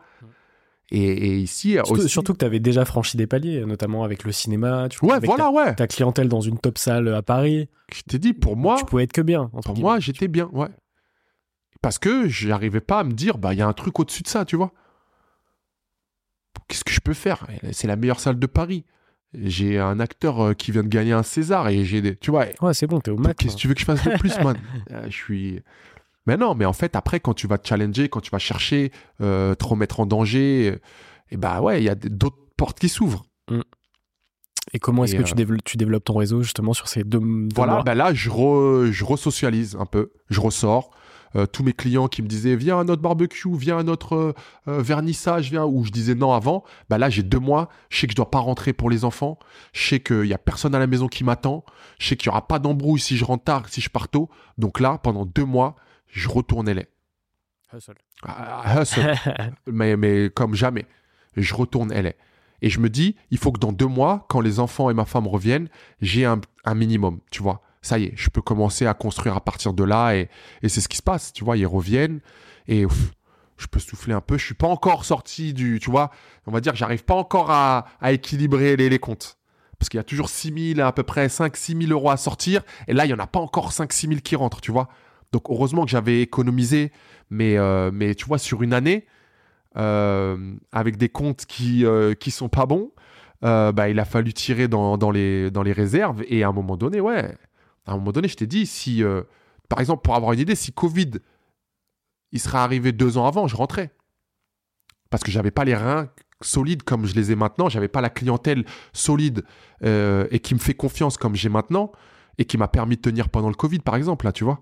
et, 0.92 1.00
et 1.02 1.38
ici, 1.40 1.74
Surtout, 1.74 1.94
aussi... 1.94 2.10
surtout 2.10 2.34
que 2.34 2.38
tu 2.38 2.46
avais 2.46 2.60
déjà 2.60 2.86
franchi 2.86 3.18
des 3.18 3.26
paliers, 3.26 3.66
notamment 3.66 4.04
avec 4.04 4.24
le 4.24 4.32
cinéma. 4.32 4.88
Tu 4.88 5.00
vois, 5.00 5.10
Ouais, 5.10 5.16
avec 5.16 5.28
voilà, 5.30 5.50
ouais. 5.50 5.66
ta, 5.70 5.74
ta 5.74 5.88
clientèle 5.88 6.30
dans 6.30 6.42
une 6.42 6.60
top 6.60 6.78
salle 6.78 7.14
à 7.14 7.24
Paris. 7.24 7.70
Je 7.92 8.02
t'ai 8.04 8.20
dit, 8.20 8.34
pour 8.34 8.56
moi, 8.56 8.76
tu 8.78 8.86
pouvais 8.86 9.04
être 9.04 9.12
que 9.12 9.22
bien. 9.22 9.48
pour 9.48 9.62
guillemets. 9.62 9.80
moi, 9.82 10.00
j'étais 10.00 10.28
bien, 10.28 10.48
ouais. 10.54 10.68
Parce 11.82 11.98
que 11.98 12.28
j'arrivais 12.30 12.82
pas 12.82 13.00
à 13.00 13.04
me 13.04 13.14
dire, 13.14 13.38
bah, 13.40 13.54
il 13.54 13.58
y 13.60 13.62
a 13.64 13.68
un 13.68 13.74
truc 13.74 14.00
au-dessus 14.00 14.22
de 14.22 14.28
ça, 14.28 14.46
tu 14.46 14.56
vois. 14.56 14.72
Qu'est-ce 16.68 16.84
que 16.84 16.92
je 16.94 17.02
peux 17.02 17.14
faire? 17.14 17.48
C'est 17.72 17.88
la 17.88 17.96
meilleure 17.96 18.20
salle 18.20 18.40
de 18.40 18.48
Paris. 18.48 18.86
J'ai 19.44 19.80
un 19.80 20.00
acteur 20.00 20.40
euh, 20.42 20.54
qui 20.54 20.72
vient 20.72 20.84
de 20.84 20.88
gagner 20.88 21.12
un 21.14 21.24
César 21.24 21.68
et 21.70 21.84
j'ai 21.86 22.02
des. 22.02 22.16
Tu 22.16 22.32
vois, 22.32 22.46
Ouais, 22.62 22.74
c'est 22.74 22.88
bon, 22.88 23.00
t'es 23.00 23.12
au 23.12 23.18
max. 23.18 23.36
qu'est-ce 23.38 23.56
que 23.56 23.60
tu 23.62 23.68
veux 23.68 23.74
que 23.74 23.80
je 23.82 23.86
fasse 23.86 24.04
de 24.04 24.10
plus, 24.18 24.38
man? 24.40 24.58
Euh, 24.92 25.06
Je 25.10 25.16
suis. 25.16 25.60
Mais 26.28 26.38
non, 26.38 26.56
mais 26.56 26.66
en 26.66 26.74
fait, 26.74 26.96
après, 26.96 27.20
quand 27.20 27.34
tu 27.34 27.46
vas 27.48 27.58
te 27.58 27.68
challenger, 27.68 28.10
quand 28.10 28.20
tu 28.22 28.32
vas 28.32 28.40
chercher, 28.40 28.92
euh, 29.22 29.54
te 29.56 29.64
remettre 29.66 30.00
en 30.00 30.06
danger, 30.06 30.80
et 31.30 31.38
bah 31.38 31.62
ouais, 31.62 31.82
il 31.82 31.84
y 31.86 31.90
a 31.90 31.96
d'autres 31.96 32.38
portes 32.58 32.80
qui 32.80 32.90
s'ouvrent. 32.90 33.26
Et 34.74 34.80
comment 34.80 35.04
est-ce 35.06 35.16
que 35.16 35.22
euh, 35.22 35.24
tu, 35.24 35.36
développes, 35.36 35.64
tu 35.64 35.78
développes 35.78 36.04
ton 36.04 36.16
réseau 36.18 36.42
justement 36.42 36.74
sur 36.74 36.88
ces 36.88 37.04
deux, 37.04 37.20
deux 37.20 37.48
Voilà, 37.56 37.74
mois? 37.76 37.84
ben 37.84 37.94
là, 37.94 38.14
je, 38.14 38.30
re- 38.32 38.90
je 38.92 39.06
re-socialise 39.06 39.76
un 39.80 39.86
peu. 39.86 40.12
Je 40.30 40.42
ressors. 40.42 40.90
Euh, 41.36 41.46
tous 41.46 41.64
mes 41.64 41.74
clients 41.74 42.08
qui 42.08 42.22
me 42.22 42.28
disaient 42.28 42.56
viens 42.56 42.80
à 42.80 42.84
notre 42.84 43.02
barbecue, 43.02 43.56
viens 43.58 43.78
à 43.78 43.84
notre 43.84 44.16
euh, 44.16 44.34
euh, 44.68 44.82
vernissage, 44.82 45.50
viens, 45.50 45.66
où 45.66 45.84
je 45.84 45.92
disais 45.92 46.16
non 46.16 46.32
avant, 46.32 46.64
bah 46.90 46.98
là 46.98 47.10
j'ai 47.10 47.24
deux 47.24 47.40
mois, 47.40 47.70
je 47.90 48.00
sais 48.00 48.08
que 48.08 48.12
je 48.12 48.16
dois 48.16 48.32
pas 48.32 48.40
rentrer 48.40 48.72
pour 48.72 48.90
les 48.90 49.04
enfants, 49.04 49.38
je 49.74 49.88
sais 49.88 50.00
qu'il 50.00 50.26
y 50.26 50.34
a 50.34 50.38
personne 50.38 50.74
à 50.76 50.80
la 50.80 50.88
maison 50.88 51.08
qui 51.08 51.24
m'attend, 51.24 51.66
je 52.00 52.08
sais 52.08 52.16
qu'il 52.16 52.28
y 52.28 52.30
aura 52.30 52.48
pas 52.48 52.60
d'embrouille 52.60 53.00
si 53.00 53.18
je 53.18 53.26
rentre 53.26 53.44
tard, 53.44 53.68
si 53.68 53.82
je 53.82 53.90
pars 53.90 54.08
tôt. 54.08 54.30
Donc 54.58 54.80
là, 54.80 54.98
pendant 54.98 55.26
deux 55.26 55.46
mois, 55.46 55.76
je 56.08 56.30
retourne 56.30 56.72
LA. 56.72 56.84
Ah, 58.24 58.82
hustle. 58.82 59.14
mais, 59.68 59.98
mais 59.98 60.30
comme 60.30 60.56
jamais. 60.56 60.86
Je 61.36 61.54
retourne 61.54 61.94
LA. 61.94 62.14
Et 62.62 62.70
je 62.70 62.80
me 62.80 62.90
dis, 62.90 63.16
il 63.32 63.38
faut 63.38 63.52
que 63.52 63.60
dans 63.60 63.74
deux 63.74 63.88
mois, 63.88 64.26
quand 64.30 64.40
les 64.40 64.60
enfants 64.60 64.90
et 64.90 64.94
ma 64.94 65.06
femme 65.06 65.28
reviennent, 65.28 65.68
j'ai 66.02 66.24
un, 66.24 66.40
un 66.64 66.76
minimum, 66.76 67.20
tu 67.30 67.44
vois. 67.44 67.62
Ça 67.86 68.00
y 68.00 68.06
est, 68.06 68.14
je 68.16 68.30
peux 68.30 68.42
commencer 68.42 68.88
à 68.88 68.96
construire 68.96 69.36
à 69.36 69.42
partir 69.42 69.74
de 69.74 69.84
là 69.84 70.16
et, 70.16 70.28
et 70.64 70.70
c'est 70.70 70.82
ce 70.82 70.88
qui 70.88 70.98
se 70.98 71.04
passe, 71.04 71.32
tu 71.34 71.44
vois. 71.44 71.56
Ils 71.56 71.68
reviennent 71.68 72.20
et 72.68 72.88
je 73.58 73.68
peux 73.68 73.80
souffler 73.80 74.14
un 74.14 74.22
peu. 74.22 74.40
Je 74.40 74.46
suis 74.46 74.56
pas 74.56 74.68
encore 74.68 75.06
sorti 75.06 75.54
du, 75.54 75.80
tu 75.80 75.92
vois, 75.92 76.10
on 76.48 76.52
va 76.52 76.62
dire 76.62 76.76
j'arrive 76.76 77.04
pas 77.04 77.14
encore 77.14 77.52
à, 77.52 77.86
équilibrer 78.04 78.76
les, 78.76 78.98
comptes. 78.98 79.38
Parce 79.78 79.90
qu'il 79.90 80.00
y 80.00 80.02
a 80.02 80.04
toujours 80.04 80.30
6 80.30 80.74
000, 80.76 80.88
à 80.88 80.94
peu 80.94 81.04
près 81.04 81.30
5 81.30 81.56
6 81.56 81.78
000 81.88 81.92
euros 81.92 82.10
à 82.10 82.18
sortir. 82.18 82.64
Et 82.88 82.94
là, 82.94 83.06
il 83.06 83.10
y 83.10 83.14
en 83.14 83.20
a 83.20 83.28
pas 83.28 83.40
encore 83.40 83.72
5 83.72 83.94
6 83.94 84.08
000 84.08 84.20
qui 84.22 84.36
rentrent, 84.36 84.62
tu 84.62 84.72
vois. 84.72 84.88
Donc 85.32 85.44
heureusement 85.50 85.86
que 85.86 85.92
j'avais 85.92 86.22
économisé, 86.22 86.92
mais, 87.30 87.56
euh, 87.58 88.14
tu 88.18 88.26
vois, 88.26 88.40
sur 88.40 88.64
une 88.64 88.74
année, 88.74 89.06
euh, 89.78 90.56
avec 90.72 90.98
des 90.98 91.10
comptes 91.10 91.46
qui 91.46 91.86
euh, 91.86 92.16
sont 92.30 92.50
pas 92.50 92.66
bons, 92.66 92.92
euh, 93.44 93.72
bah, 93.72 93.90
il 93.90 94.00
a 94.00 94.06
fallu 94.06 94.34
tirer 94.34 94.68
dans, 94.68 94.98
dans, 94.98 95.12
les, 95.12 95.52
dans 95.52 95.64
les 95.64 95.74
réserves. 95.74 96.24
Et 96.28 96.44
à 96.44 96.50
un 96.50 96.54
moment 96.54 96.78
donné, 96.78 97.00
ouais, 97.00 97.36
à 97.86 97.94
un 97.94 97.96
moment 97.98 98.12
donné, 98.12 98.28
je 98.28 98.36
t'ai 98.36 98.48
dit, 98.48 98.66
si, 98.66 99.04
euh, 99.04 99.24
par 99.70 99.80
exemple, 99.80 100.02
pour 100.02 100.16
avoir 100.16 100.34
une 100.34 100.40
idée, 100.40 100.56
si 100.56 100.72
Covid, 100.72 101.12
il 102.32 102.40
serait 102.40 102.58
arrivé 102.58 102.92
deux 102.92 103.18
ans 103.18 103.28
avant, 103.28 103.48
je 103.48 103.56
rentrais. 103.56 103.92
Parce 105.10 105.24
que 105.24 105.32
j'avais 105.32 105.52
pas 105.52 105.66
les 105.66 105.76
reins 105.76 106.10
solides 106.42 106.84
comme 106.84 107.06
je 107.06 107.16
les 107.16 107.32
ai 107.32 107.36
maintenant, 107.36 107.70
j'avais 107.70 107.88
pas 107.88 108.02
la 108.02 108.10
clientèle 108.10 108.66
solide 108.92 109.44
euh, 109.84 110.28
et 110.32 110.40
qui 110.40 110.54
me 110.54 110.60
fait 110.60 110.74
confiance 110.74 111.18
comme 111.18 111.36
j'ai 111.36 111.50
maintenant 111.50 111.92
et 112.38 112.46
qui 112.46 112.58
m'a 112.58 112.68
permis 112.68 112.98
de 112.98 113.02
tenir 113.02 113.30
pendant 113.30 113.48
le 113.50 113.56
Covid, 113.56 113.80
par 113.80 113.96
exemple, 113.96 114.26
là, 114.26 114.32
tu 114.32 114.44
vois. 114.44 114.60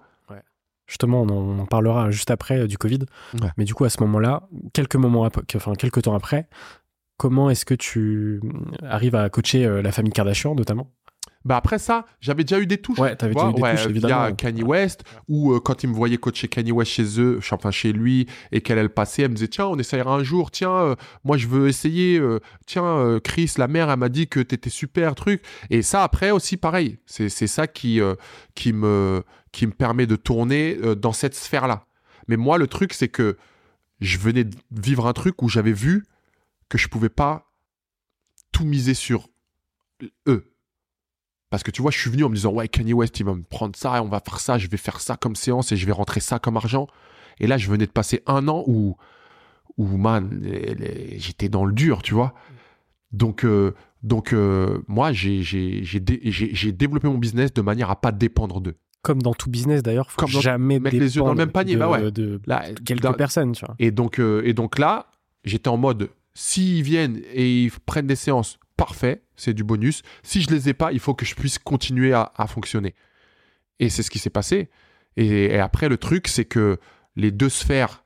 Justement, 0.86 1.22
on 1.22 1.30
en, 1.30 1.34
on 1.34 1.60
en 1.60 1.66
parlera 1.66 2.12
juste 2.12 2.30
après 2.30 2.60
euh, 2.60 2.68
du 2.68 2.78
Covid. 2.78 3.00
Ouais. 3.42 3.50
Mais 3.58 3.64
du 3.64 3.74
coup, 3.74 3.86
à 3.86 3.90
ce 3.90 4.02
moment-là, 4.02 4.48
quelques 4.74 4.98
moments 4.98 5.24
après, 5.24 5.44
enfin 5.56 5.74
quelques 5.76 6.02
temps 6.04 6.14
après, 6.14 6.50
comment 7.18 7.50
est-ce 7.50 7.66
que 7.66 7.74
tu 7.74 8.42
arrives 8.84 9.16
à 9.16 9.30
coacher 9.30 9.66
euh, 9.66 9.82
la 9.82 9.92
famille 9.92 10.12
Kardashian 10.12 10.56
notamment? 10.56 10.92
Bah 11.46 11.58
après 11.58 11.78
ça, 11.78 12.06
j'avais 12.22 12.44
déjà 12.46 12.60
eu 12.62 12.66
des 12.66 12.78
touches. 12.78 13.00
Ouais, 13.00 13.16
t'avais 13.16 13.34
déjà 13.34 13.50
eu 13.50 13.54
des 13.54 13.62
touches, 13.62 13.86
ouais, 13.86 13.90
évidemment. 13.90 14.26
Via 14.28 14.32
Kanye 14.32 14.64
West, 14.64 15.04
ou 15.28 15.54
euh, 15.54 15.60
quand 15.60 15.84
il 15.84 15.90
me 15.90 15.94
voyait 15.94 16.18
coacher 16.18 16.48
Kanye 16.48 16.72
West 16.72 16.92
chez 16.92 17.20
eux, 17.20 17.40
enfin 17.52 17.72
chez 17.72 17.92
lui, 17.92 18.28
et 18.52 18.62
qu'elle 18.62 18.78
elle 18.78 18.90
passait, 18.90 19.24
elle 19.24 19.32
me 19.32 19.36
disait 19.36 19.50
tiens, 19.50 19.68
on 19.68 19.78
essayera 19.78 20.16
un 20.16 20.24
jour, 20.24 20.52
tiens, 20.52 20.72
euh, 20.72 20.96
moi 21.26 21.36
je 21.36 21.48
veux 21.48 21.68
essayer, 21.68 22.18
euh, 22.18 22.40
tiens, 22.66 22.86
euh, 22.86 23.20
Chris, 23.20 23.52
la 23.58 23.68
mère, 23.68 23.90
elle 23.90 24.00
m'a 24.00 24.10
dit 24.10 24.28
que 24.28 24.40
t'étais 24.40 24.70
super, 24.70 25.16
truc. 25.16 25.44
Et 25.70 25.82
ça 25.82 26.04
après 26.04 26.32
aussi 26.32 26.56
pareil, 26.56 26.98
c'est 27.06 27.28
c'est 27.30 27.48
ça 27.48 27.68
qui 27.68 28.00
euh, 28.00 28.16
qui 28.56 28.72
me 28.72 29.24
qui 29.52 29.68
me 29.68 29.74
permet 29.74 30.08
de 30.08 30.16
tourner 30.16 30.78
euh, 30.82 30.96
dans 30.96 31.14
cette 31.14 31.36
sphère-là. 31.36 31.86
Mais 32.28 32.38
moi 32.38 32.58
le 32.58 32.68
truc 32.68 32.94
c'est 32.94 33.10
que 33.10 33.38
je 34.00 34.18
venais 34.18 34.46
de 34.46 34.56
vivre 34.72 35.08
un 35.08 35.14
truc 35.14 35.42
où 35.42 35.50
j'avais 35.50 35.74
vu 35.74 36.06
que 36.70 36.78
je 36.78 36.88
pouvais 36.88 37.10
pas 37.10 37.52
tout 38.52 38.66
miser 38.66 38.94
sur 38.94 39.28
eux. 40.28 40.53
Parce 41.54 41.62
que 41.62 41.70
tu 41.70 41.84
vois, 41.84 41.92
je 41.92 42.00
suis 42.00 42.10
venu 42.10 42.24
en 42.24 42.30
me 42.30 42.34
disant, 42.36 42.52
ouais, 42.52 42.68
Kanye 42.68 42.94
West, 42.94 43.20
il 43.20 43.28
va 43.28 43.36
me 43.36 43.44
prendre 43.44 43.76
ça, 43.76 43.98
et 43.98 44.00
on 44.00 44.08
va 44.08 44.20
faire 44.22 44.40
ça, 44.40 44.58
je 44.58 44.68
vais 44.68 44.78
faire 44.78 45.00
ça 45.00 45.18
comme 45.18 45.36
séance 45.36 45.72
et 45.72 45.76
je 45.78 45.86
vais 45.86 45.92
rentrer 45.92 46.20
ça 46.20 46.40
comme 46.40 46.58
argent. 46.58 46.88
Et 47.40 47.46
là, 47.46 47.60
je 47.60 47.70
venais 47.70 47.86
de 47.86 47.92
passer 47.92 48.24
un 48.26 48.48
an 48.48 48.64
où, 48.66 48.96
où 49.78 49.86
man, 49.98 50.42
j'étais 51.18 51.50
dans 51.50 51.64
le 51.66 51.74
dur, 51.74 52.02
tu 52.02 52.16
vois. 52.16 52.34
Donc, 53.12 53.46
euh, 53.46 53.74
donc 54.02 54.34
euh, 54.34 54.80
moi, 54.88 55.12
j'ai 55.14 55.44
j'ai- 55.44 55.84
j'ai 55.84 56.00
dé- 56.00 56.22
j'ai- 56.24 56.56
j'ai 56.56 56.72
développé 56.72 57.08
mon 57.08 57.20
business 57.20 57.54
de 57.54 57.62
manière 57.62 57.92
à 57.92 58.02
pas 58.02 58.12
dépendre 58.12 58.60
d'eux. 58.60 58.76
Comme 59.04 59.22
dans 59.22 59.36
tout 59.36 59.52
business 59.52 59.84
d'ailleurs, 59.84 60.10
faut 60.10 60.22
Comme 60.22 60.30
jamais 60.32 60.80
mettre 60.80 60.96
les 60.96 61.16
yeux 61.18 61.22
dans 61.22 61.30
le 61.30 61.36
même 61.38 61.52
panier, 61.52 61.76
de, 61.76 61.80
bah 61.80 61.90
ouais. 61.92 62.12
de 62.12 62.42
Là, 62.48 62.64
quelques 62.84 63.04
dans- 63.04 63.14
personnes, 63.14 63.52
tu 63.52 63.64
vois. 63.64 63.76
Et 63.78 63.92
donc, 63.92 64.20
euh, 64.20 64.42
et 64.44 64.54
donc 64.54 64.80
là, 64.80 65.06
j'étais 65.44 65.68
en 65.70 65.78
mode, 65.78 66.10
s'ils 66.34 66.82
viennent 66.82 67.22
et 67.32 67.66
ils 67.66 67.72
prennent 67.86 68.08
des 68.08 68.16
séances, 68.16 68.58
parfait, 68.76 69.23
c'est 69.36 69.54
du 69.54 69.64
bonus. 69.64 70.02
Si 70.24 70.42
je 70.42 70.50
les 70.50 70.70
ai 70.70 70.74
pas, 70.74 70.92
il 70.92 71.00
faut 71.00 71.14
que 71.14 71.26
je 71.26 71.36
puisse 71.36 71.58
continuer 71.60 72.14
à, 72.14 72.32
à 72.36 72.48
fonctionner. 72.48 72.94
Et 73.80 73.90
c'est 73.90 74.04
ce 74.04 74.12
qui 74.12 74.20
s'est 74.20 74.30
passé. 74.30 74.70
Et, 75.18 75.46
et 75.46 75.60
après, 75.60 75.90
le 75.90 75.98
truc, 75.98 76.28
c'est 76.28 76.46
que 76.46 76.78
les 77.16 77.32
deux 77.32 77.50
sphères 77.50 78.04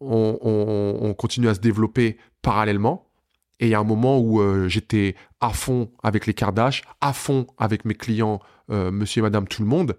ont, 0.00 0.38
ont- 0.40 0.98
ont 1.08 1.14
continué 1.14 1.48
à 1.50 1.54
se 1.54 1.60
développer 1.60 2.16
parallèlement. 2.42 3.06
Et 3.58 3.66
il 3.66 3.70
y 3.70 3.74
a 3.74 3.80
un 3.80 3.84
moment 3.84 4.18
où 4.18 4.40
euh, 4.40 4.68
j'étais 4.68 5.14
à 5.40 5.50
fond 5.50 5.90
avec 6.02 6.26
les 6.26 6.32
Kardashians, 6.34 6.84
à 7.02 7.12
fond 7.12 7.46
avec 7.58 7.84
mes 7.84 7.94
clients, 7.94 8.40
euh, 8.70 8.90
monsieur 8.90 9.20
et 9.20 9.22
madame, 9.22 9.46
tout 9.46 9.60
le 9.62 9.68
monde. 9.68 9.96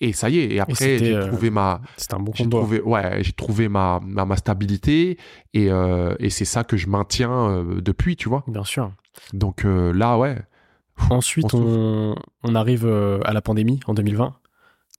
Et 0.00 0.12
ça 0.12 0.28
y 0.28 0.40
est. 0.40 0.50
Et 0.52 0.58
après, 0.58 0.98
j'ai 0.98 1.14
euh, 1.14 1.28
trouvé 1.28 1.50
ma, 1.50 1.80
C'était 1.96 2.14
un 2.14 2.18
bon 2.18 2.32
j'ai 2.34 2.42
combo. 2.42 2.58
trouvé, 2.58 2.80
ouais, 2.80 3.22
j'ai 3.22 3.32
trouvé 3.32 3.68
ma, 3.68 4.00
ma, 4.04 4.24
ma 4.24 4.36
stabilité 4.36 5.16
et, 5.52 5.68
et 6.18 6.30
c'est 6.30 6.44
ça 6.44 6.64
que 6.64 6.76
je 6.76 6.88
maintiens 6.88 7.64
depuis, 7.80 8.16
tu 8.16 8.28
vois. 8.28 8.42
Bien 8.48 8.64
sûr. 8.64 8.90
Donc 9.32 9.64
euh, 9.64 9.92
là, 9.92 10.18
ouais. 10.18 10.36
Ensuite, 11.10 11.52
on 11.54 12.12
on, 12.12 12.14
on 12.42 12.54
arrive 12.54 12.86
euh, 12.86 13.18
à 13.24 13.32
la 13.32 13.42
pandémie 13.42 13.80
en 13.86 13.94
2020. 13.94 14.34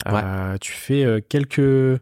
Euh, 0.08 0.58
tu 0.60 0.72
fais 0.74 1.24
quelques 1.30 2.02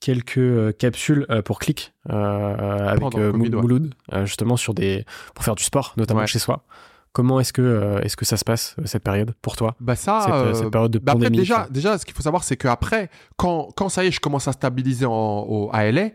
quelques 0.00 0.76
capsules 0.78 1.26
pour 1.44 1.58
Click 1.58 1.92
euh, 2.10 2.88
avec 2.88 3.00
Pendant 3.00 3.18
ouais. 3.18 3.32
Mouloud, 3.32 3.94
justement 4.24 4.56
sur 4.56 4.74
des 4.74 5.04
pour 5.34 5.44
faire 5.44 5.54
du 5.54 5.64
sport, 5.64 5.94
notamment 5.96 6.20
Ouais. 6.20 6.26
chez 6.26 6.38
soi. 6.38 6.64
Comment 7.12 7.40
est-ce 7.40 7.52
que 7.52 7.62
euh, 7.62 8.00
est-ce 8.02 8.16
que 8.16 8.24
ça 8.24 8.36
se 8.36 8.44
passe 8.44 8.76
cette 8.84 9.02
période 9.02 9.34
pour 9.42 9.56
toi? 9.56 9.74
Bah 9.80 9.96
ça, 9.96 10.20
cette, 10.24 10.32
euh, 10.34 10.54
cette 10.54 10.70
période 10.70 10.92
de 10.92 10.98
bah 10.98 11.12
après, 11.12 11.24
pandémie 11.24 11.38
déjà, 11.38 11.66
déjà, 11.70 11.98
ce 11.98 12.04
qu'il 12.06 12.14
faut 12.14 12.22
savoir, 12.22 12.44
c'est 12.44 12.56
qu'après, 12.56 13.10
quand, 13.36 13.68
quand 13.76 13.88
ça 13.88 14.04
y 14.04 14.08
est, 14.08 14.10
je 14.12 14.20
commence 14.20 14.46
à 14.46 14.52
stabiliser 14.52 15.06
en, 15.06 15.12
au, 15.48 15.70
à 15.72 15.90
LA, 15.90 16.10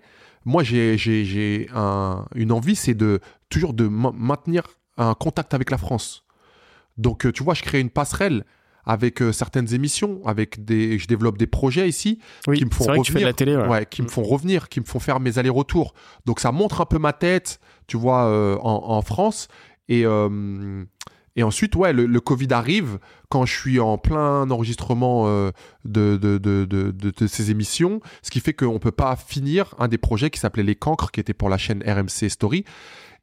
moi, 0.46 0.64
j'ai, 0.64 0.98
j'ai, 0.98 1.26
j'ai 1.26 1.68
un, 1.74 2.26
une 2.36 2.52
envie, 2.52 2.76
c'est 2.76 2.94
de 2.94 3.20
toujours 3.50 3.74
de 3.74 3.88
ma- 3.88 4.12
maintenir 4.14 4.64
un 4.98 5.14
contact 5.14 5.54
avec 5.54 5.70
la 5.72 5.78
France. 5.78 6.24
Donc, 6.98 7.26
euh, 7.26 7.32
tu 7.32 7.44
vois, 7.44 7.54
je 7.54 7.64
crée 7.64 7.80
une 7.80 7.90
passerelle 7.90 8.46
avec 8.86 9.22
euh, 9.22 9.32
certaines 9.32 9.74
émissions, 9.74 10.22
avec 10.26 10.64
des, 10.66 11.00
je 11.00 11.08
développe 11.08 11.38
des 11.38 11.48
projets 11.48 11.88
ici, 11.88 12.20
Oui, 12.48 12.58
qui 12.58 12.66
me 12.66 12.70
font 12.70 12.86
de 12.86 13.00
revenir. 13.00 13.26
la 13.28 13.34
télé. 13.34 13.56
ouais. 13.56 13.68
ouais, 13.68 13.86
qui 13.90 14.02
me 14.02 14.08
Mm. 14.08 14.10
font 14.12 14.24
revenir, 14.24 14.68
qui 14.70 14.80
me 14.82 14.86
font 14.86 15.00
faire 15.00 15.20
mes 15.22 15.38
allers-retours. 15.40 15.94
Donc 16.26 16.40
ça 16.42 16.52
montre 16.52 16.82
un 16.82 16.86
peu 16.86 17.00
ma 17.00 17.14
tête, 17.14 17.60
tu 17.88 17.96
vois, 17.98 18.26
euh, 18.26 18.58
en, 18.62 18.84
en 18.90 19.02
France. 19.02 19.48
Et, 19.88 20.06
euh, 20.06 20.84
et 21.38 21.44
ensuite, 21.44 21.76
ouais, 21.78 21.94
le, 21.94 22.06
le 22.06 22.20
Covid 22.20 22.50
arrive 22.52 23.00
quand 23.30 23.46
je 23.46 23.58
suis 23.58 23.80
en 23.80 23.98
plein 23.98 24.50
enregistrement 24.52 25.26
de, 25.28 25.52
de, 25.86 26.18
de, 26.18 26.38
de, 26.38 26.92
de- 26.92 27.12
de 27.18 27.28
ces 27.28 27.50
émissions, 27.52 28.02
ce 28.22 28.30
qui 28.32 28.40
fait 28.42 28.54
qu'on 28.54 28.74
ne 28.74 28.78
peut 28.80 28.92
pas 28.92 29.16
finir 29.16 29.74
un 29.80 29.88
des 29.88 29.98
projets 29.98 30.30
qui 30.30 30.40
s'appelait 30.40 30.62
Les 30.64 30.76
Cancres, 30.76 31.10
qui 31.12 31.20
était 31.22 31.34
pour 31.34 31.50
la 31.50 31.58
chaîne 31.58 31.82
RMC 31.88 32.30
Story, 32.30 32.66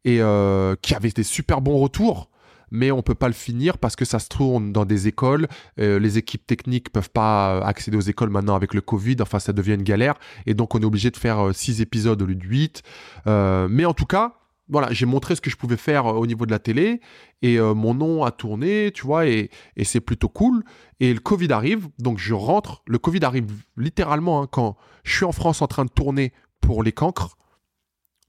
et 0.04 0.20
euh, 0.20 0.74
qui 0.82 0.94
avait 0.94 1.10
des 1.10 1.22
super 1.22 1.60
bons 1.60 1.78
retours. 1.78 2.30
Mais 2.70 2.90
on 2.90 3.02
peut 3.02 3.14
pas 3.14 3.26
le 3.26 3.34
finir 3.34 3.78
parce 3.78 3.96
que 3.96 4.04
ça 4.04 4.18
se 4.18 4.28
tourne 4.28 4.72
dans 4.72 4.84
des 4.84 5.08
écoles. 5.08 5.48
Euh, 5.80 5.98
les 5.98 6.18
équipes 6.18 6.46
techniques 6.46 6.90
peuvent 6.90 7.10
pas 7.10 7.56
euh, 7.56 7.62
accéder 7.62 7.96
aux 7.96 8.00
écoles 8.00 8.30
maintenant 8.30 8.54
avec 8.54 8.74
le 8.74 8.80
Covid. 8.80 9.16
Enfin, 9.20 9.38
ça 9.38 9.52
devient 9.52 9.74
une 9.74 9.82
galère. 9.82 10.14
Et 10.46 10.54
donc, 10.54 10.74
on 10.74 10.80
est 10.80 10.84
obligé 10.84 11.10
de 11.10 11.16
faire 11.16 11.48
euh, 11.48 11.52
six 11.52 11.80
épisodes 11.80 12.20
au 12.22 12.26
lieu 12.26 12.36
de 12.36 12.46
huit. 12.46 12.82
Euh, 13.26 13.66
mais 13.68 13.84
en 13.84 13.94
tout 13.94 14.06
cas, 14.06 14.34
voilà, 14.68 14.92
j'ai 14.92 15.06
montré 15.06 15.34
ce 15.34 15.40
que 15.40 15.50
je 15.50 15.56
pouvais 15.56 15.76
faire 15.76 16.06
au 16.06 16.26
niveau 16.28 16.46
de 16.46 16.52
la 16.52 16.60
télé. 16.60 17.00
Et 17.42 17.58
mon 17.58 17.92
nom 17.92 18.22
a 18.22 18.30
tourné, 18.30 18.92
tu 18.92 19.04
vois, 19.04 19.26
et, 19.26 19.50
c'est 19.82 19.98
plutôt 19.98 20.28
cool. 20.28 20.62
Et 21.00 21.12
le 21.12 21.18
Covid 21.18 21.50
arrive, 21.52 21.88
donc 21.98 22.18
je 22.18 22.34
rentre. 22.34 22.84
Le 22.86 22.98
Covid 22.98 23.24
arrive 23.24 23.50
littéralement 23.76 24.42
hein, 24.42 24.46
quand 24.48 24.76
je 25.02 25.16
suis 25.16 25.24
en 25.24 25.32
France 25.32 25.60
en 25.60 25.66
train 25.66 25.84
de 25.84 25.90
tourner 25.90 26.32
pour 26.60 26.84
les 26.84 26.92
cancres, 26.92 27.36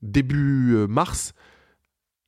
début 0.02 0.88
mars. 0.90 1.36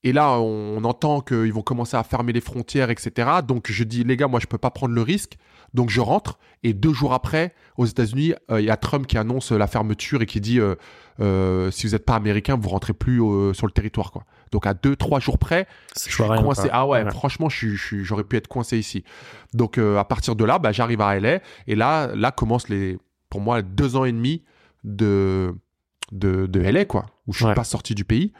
Et 0.06 0.12
là, 0.12 0.38
on, 0.40 0.78
on 0.78 0.84
entend 0.84 1.22
qu'ils 1.22 1.54
vont 1.54 1.62
commencer 1.62 1.96
à 1.96 2.04
fermer 2.04 2.34
les 2.34 2.42
frontières, 2.42 2.90
etc. 2.90 3.30
Donc 3.48 3.72
je 3.72 3.84
dis, 3.84 4.04
les 4.04 4.18
gars, 4.18 4.28
moi, 4.28 4.40
je 4.40 4.48
peux 4.48 4.58
pas 4.58 4.72
prendre 4.72 4.94
le 4.94 5.02
risque. 5.02 5.38
Donc 5.74 5.90
je 5.90 6.02
rentre. 6.02 6.38
Et 6.64 6.74
deux 6.74 6.94
jours 6.94 7.14
après, 7.14 7.54
aux 7.78 7.86
États-Unis, 7.86 8.34
euh, 8.52 8.62
il 8.62 8.66
y 8.66 8.70
a 8.70 8.78
Trump 8.78 9.08
qui 9.08 9.18
annonce 9.18 9.52
la 9.52 9.66
fermeture 9.68 10.22
et 10.22 10.26
qui 10.26 10.40
dit, 10.42 10.60
euh, 10.60 10.76
euh, 11.20 11.72
si 11.72 11.88
vous 11.88 11.94
n'êtes 11.94 12.06
pas 12.06 12.16
américain, 12.16 12.58
vous 12.60 12.70
rentrez 12.70 12.94
plus 12.94 13.18
sur 13.54 13.66
le 13.66 13.72
territoire, 13.72 14.12
quoi. 14.12 14.24
Donc 14.52 14.68
à 14.68 14.74
deux, 14.76 14.96
trois 14.96 15.20
jours 15.20 15.40
près, 15.40 15.68
C'est 15.96 16.12
je 16.12 16.16
suis 16.16 16.24
coincé. 16.24 16.70
Ah 16.72 16.86
ouais, 16.86 17.10
franchement, 17.10 17.50
suis- 17.50 17.78
suis- 17.78 18.04
j'aurais 18.04 18.24
pu 18.24 18.36
être 18.38 18.48
coincé 18.48 18.78
ici. 18.78 19.04
Donc 19.54 19.78
à 19.80 20.04
partir 20.04 20.36
de 20.36 20.44
là, 20.46 20.60
bah, 20.60 20.72
j'arrive 20.72 21.02
à 21.02 21.16
LA 21.20 21.40
et 21.66 21.76
là, 21.76 22.12
là 22.16 22.32
commencent 22.32 22.70
les, 22.70 23.00
pour 23.30 23.42
moi, 23.42 23.62
deux 23.64 23.96
ans 23.96 24.06
et 24.06 24.12
demi 24.12 24.44
de 24.84 25.56
de, 26.12 26.46
de 26.46 26.60
LA, 26.60 26.86
quoi, 26.86 27.08
où 27.26 27.34
je 27.34 27.38
suis 27.38 27.46
Ouais. 27.48 27.56
pas 27.56 27.64
sorti 27.64 27.96
du 27.96 28.04
pays. 28.06 28.34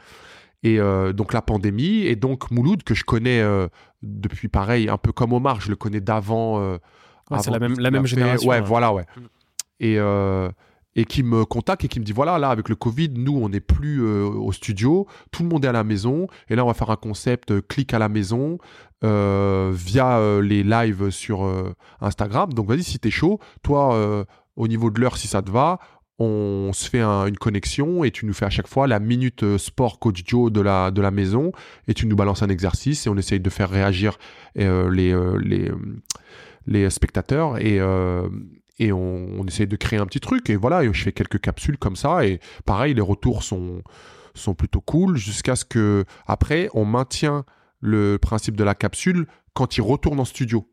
Et 0.64 0.80
euh, 0.80 1.12
donc 1.12 1.32
la 1.32 1.42
pandémie 1.42 1.98
et 2.06 2.16
donc 2.16 2.50
Mouloud 2.50 2.82
que 2.82 2.94
je 2.94 3.04
connais 3.04 3.40
euh, 3.40 3.68
depuis 4.02 4.48
pareil, 4.48 4.88
un 4.88 4.96
peu 4.98 5.12
comme 5.12 5.32
Omar, 5.32 5.60
je 5.60 5.68
le 5.70 5.76
connais 5.76 6.00
d'avant. 6.00 6.58
euh, 6.60 6.78
Ouais, 7.30 7.38
c'est 7.40 7.50
la 7.50 7.58
même- 7.58 7.78
la 7.78 7.90
même 7.90 8.06
génération, 8.06 8.48
Ouais, 8.50 8.58
ouais. 8.60 8.66
voilà, 8.66 8.92
ouais. 8.92 9.04
Et 9.80 9.98
euh, 9.98 10.50
et 10.96 11.04
qui 11.06 11.22
me 11.22 11.44
contacte 11.44 11.84
et 11.84 11.88
qui 11.88 11.98
me 12.00 12.04
dit 12.04 12.12
voilà 12.12 12.38
là 12.38 12.50
avec 12.50 12.68
le 12.68 12.76
Covid 12.76 13.10
nous 13.16 13.36
on 13.36 13.48
n'est 13.48 13.58
plus 13.60 14.00
au 14.00 14.52
studio 14.52 15.08
tout 15.32 15.42
le 15.42 15.48
monde 15.48 15.64
est 15.64 15.68
à 15.68 15.72
la 15.72 15.82
maison 15.82 16.28
et 16.48 16.54
là 16.54 16.62
on 16.64 16.68
va 16.68 16.74
faire 16.74 16.90
un 16.90 16.96
concept 16.96 17.66
clic 17.66 17.92
à 17.92 17.98
la 17.98 18.08
maison 18.08 18.58
via 19.72 20.40
les 20.40 20.62
lives 20.62 21.10
sur 21.10 21.42
Instagram 22.00 22.52
donc 22.52 22.68
vas-y 22.68 22.82
si 22.82 22.98
t'es 22.98 23.10
chaud 23.10 23.38
toi 23.62 24.24
au 24.56 24.68
niveau 24.68 24.90
de 24.90 25.00
l'heure 25.00 25.16
si 25.16 25.26
ça 25.28 25.42
te 25.42 25.50
va 25.50 25.78
on 26.18 26.70
se 26.72 26.88
fait 26.88 27.00
un- 27.00 27.26
une 27.26 27.36
connexion 27.36 28.04
et 28.04 28.10
tu 28.10 28.26
nous 28.26 28.34
fais 28.34 28.44
à 28.44 28.50
chaque 28.50 28.68
fois 28.68 28.86
la 28.86 29.00
minute 29.00 29.42
euh, 29.42 29.58
sport 29.58 29.98
coach 29.98 30.22
Joe 30.24 30.52
de 30.52 30.60
la, 30.60 31.10
maison 31.10 31.50
et 31.88 31.94
tu 31.94 32.06
nous 32.06 32.16
balances 32.16 32.42
un 32.42 32.48
exercice 32.48 33.06
et 33.06 33.10
on 33.10 33.16
essaye 33.16 33.40
de 33.40 33.50
faire 33.50 33.68
réagir 33.68 34.16
euh, 34.58 34.90
les, 34.90 35.12
euh, 35.12 35.72
les, 36.66 36.90
spectateurs 36.90 37.58
et, 37.58 37.80
on, 37.82 39.44
essaye 39.46 39.66
de 39.66 39.76
créer 39.76 39.98
un 39.98 40.06
petit 40.06 40.20
truc 40.20 40.50
et 40.50 40.56
voilà 40.56 40.90
je 40.90 41.02
fais 41.02 41.12
quelques 41.12 41.40
capsules 41.40 41.78
comme 41.78 41.96
ça 41.96 42.24
et 42.24 42.40
pareil 42.64 42.94
les 42.94 43.00
retours 43.00 43.42
sont, 43.42 43.82
sont 44.34 44.54
plutôt 44.54 44.80
cool 44.80 45.16
jusqu'à 45.16 45.56
ce 45.56 45.64
que 45.64 46.04
après 46.26 46.68
on 46.74 46.84
maintient 46.84 47.44
le 47.80 48.18
principe 48.18 48.56
de 48.56 48.64
la 48.64 48.74
capsule 48.74 49.26
quand 49.52 49.76
il 49.76 49.82
retourne 49.82 50.20
en 50.20 50.24
studio 50.24 50.68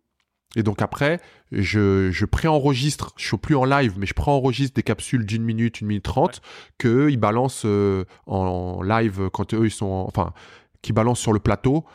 Et 0.55 0.63
donc 0.63 0.81
après, 0.81 1.19
je, 1.51 2.11
je 2.11 2.25
préenregistre, 2.25 3.13
je 3.17 3.25
suis 3.27 3.37
plus 3.37 3.55
en 3.55 3.63
live, 3.65 3.93
mais 3.97 4.05
je 4.05 4.13
préenregistre 4.13 4.73
des 4.75 4.83
capsules 4.83 5.25
d'une 5.25 5.43
minute, 5.43 5.79
une 5.81 5.87
minute 5.87 6.03
trente, 6.03 6.41
que 6.77 7.09
ils 7.09 7.17
balancent 7.17 7.63
euh, 7.65 8.03
en 8.27 8.81
live 8.81 9.29
quand 9.31 9.53
eux 9.53 9.65
ils 9.65 9.71
sont, 9.71 9.85
en- 9.85 10.07
enfin, 10.07 10.33
qui 10.81 10.91
balancent 10.93 11.19
sur 11.19 11.31
le 11.33 11.39
plateau 11.39 11.85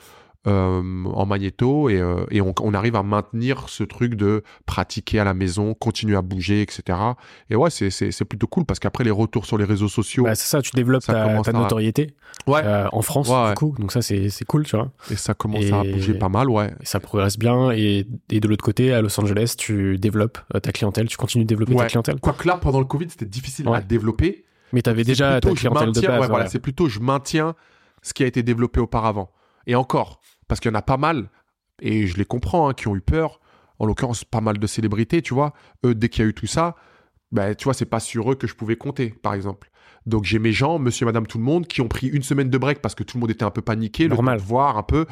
en 0.47 1.27
magnéto 1.27 1.89
et, 1.89 2.01
euh, 2.01 2.25
et 2.31 2.41
on, 2.41 2.55
on 2.61 2.73
arrive 2.75 2.97
à 2.97 3.03
maintenir 3.03 3.69
ce 3.69 3.83
truc 3.85 4.15
de 4.15 4.43
pratiquer 4.67 5.19
à 5.21 5.25
la 5.25 5.35
maison, 5.35 5.75
continuer 5.75 6.17
à 6.17 6.23
bouger, 6.23 6.63
etc. 6.63 6.99
Et 7.51 7.57
ouais, 7.57 7.71
c'est 7.71 8.25
plutôt 8.25 8.47
cool 8.47 8.65
parce 8.65 8.79
qu'après 8.79 9.05
les 9.05 9.11
retours 9.11 9.47
sur 9.47 9.59
les 9.59 9.65
réseaux 9.65 9.89
sociaux, 9.89 10.25
Bah, 10.25 10.35
c'est 10.35 10.47
ça, 10.49 10.63
tu 10.63 10.71
développes 10.75 11.05
ta, 11.05 11.25
à- 11.25 11.53
notoriété 11.53 12.15
ouais, 12.47 12.61
euh, 12.65 12.87
en 12.93 13.03
France, 13.03 13.29
Ouais, 13.29 13.49
du 13.51 13.55
coup. 13.55 13.75
Donc 13.79 13.93
ça, 13.93 14.03
c'est 14.03 14.45
cool, 14.47 14.65
tu 14.65 14.77
vois. 14.77 14.91
et 15.11 15.17
ça 15.17 15.35
commence 15.35 15.71
à 15.73 15.83
bouger 15.83 16.15
pas 16.15 16.29
mal, 16.29 16.49
ouais. 16.51 16.73
Et 16.81 16.87
ça 16.87 17.01
progresse 17.01 17.39
bien. 17.39 17.71
Et, 17.73 18.07
et 18.31 18.41
de 18.41 18.49
l'autre 18.49 18.65
côté, 18.65 18.93
à 18.93 19.03
Los 19.03 19.19
Angeles, 19.21 19.55
tu 19.59 19.99
développes 19.99 20.39
euh, 20.55 20.61
ta 20.61 20.73
clientèle, 20.73 21.09
tu 21.09 21.17
continues 21.17 21.45
de 21.45 21.49
développer 21.49 21.75
ta 21.75 21.87
clientèle. 21.87 22.21
Quoique 22.21 22.47
là, 22.47 22.57
pendant 22.57 22.79
le 22.79 22.85
Covid, 22.87 23.07
c'était 23.11 23.27
difficile 23.27 23.69
à 23.69 23.81
développer. 23.81 24.45
Mais 24.73 24.83
tu 24.83 24.91
avais 24.91 25.05
déjà 25.05 25.41
ta 25.41 25.49
plutôt, 25.49 25.55
clientèle 25.57 25.93
de 25.93 26.01
maintiens- 26.01 26.19
base. 26.19 26.29
voilà, 26.29 26.45
ouais. 26.45 26.51
c'est 26.51 26.59
plutôt 26.59 26.89
je 26.89 26.99
maintiens 27.01 27.55
ce 28.03 28.13
qui 28.15 28.25
a 28.25 28.27
été 28.27 28.43
développé 28.43 28.81
auparavant. 28.81 29.31
Et 29.69 29.75
encore, 29.75 30.21
parce 30.49 30.61
qu'il 30.61 30.71
y 30.71 30.75
en 30.75 30.79
a 30.79 30.83
pas 30.83 30.97
mal, 30.97 31.31
et 31.81 32.07
je 32.07 32.17
les 32.17 32.25
comprends, 32.25 32.69
hein, 32.69 32.75
qui 32.75 32.89
ont 32.89 32.97
eu 32.97 33.01
peur. 33.01 33.41
En 33.79 33.85
l'occurrence, 33.85 34.25
pas 34.25 34.41
mal 34.41 34.59
de 34.59 34.67
célébrités, 34.67 35.21
tu 35.21 35.35
vois. 35.35 35.53
Eux, 35.85 35.95
dès 35.95 36.09
qu'il 36.09 36.25
y 36.25 36.27
a 36.27 36.31
eu 36.31 36.35
tout 36.35 36.47
ça, 36.47 36.77
ben, 37.33 37.55
tu 37.55 37.65
vois, 37.65 37.75
c'est 37.75 37.85
pas 37.85 38.01
sur 38.01 38.33
eux 38.33 38.35
que 38.35 38.47
je 38.47 38.55
pouvais 38.55 38.77
compter, 38.77 39.11
par 39.11 39.35
exemple. 39.35 39.71
Donc 40.07 40.25
j'ai 40.25 40.39
mes 40.39 40.53
gens, 40.53 40.79
monsieur, 40.79 41.05
madame, 41.05 41.27
tout 41.27 41.37
le 41.37 41.45
monde, 41.45 41.67
qui 41.67 41.81
ont 41.81 41.89
pris 41.89 42.07
une 42.07 42.23
semaine 42.23 42.49
de 42.49 42.59
break 42.59 42.81
parce 42.81 42.95
que 42.95 43.03
tout 43.03 43.17
le 43.17 43.21
monde 43.21 43.31
était 43.31 43.45
un 43.45 43.51
peu 43.51 43.61
paniqué, 43.61 44.09
Normal. 44.09 44.37
le 44.37 44.41
de 44.41 44.47
voir 44.47 44.79
un 44.79 44.83
peu. 44.83 45.05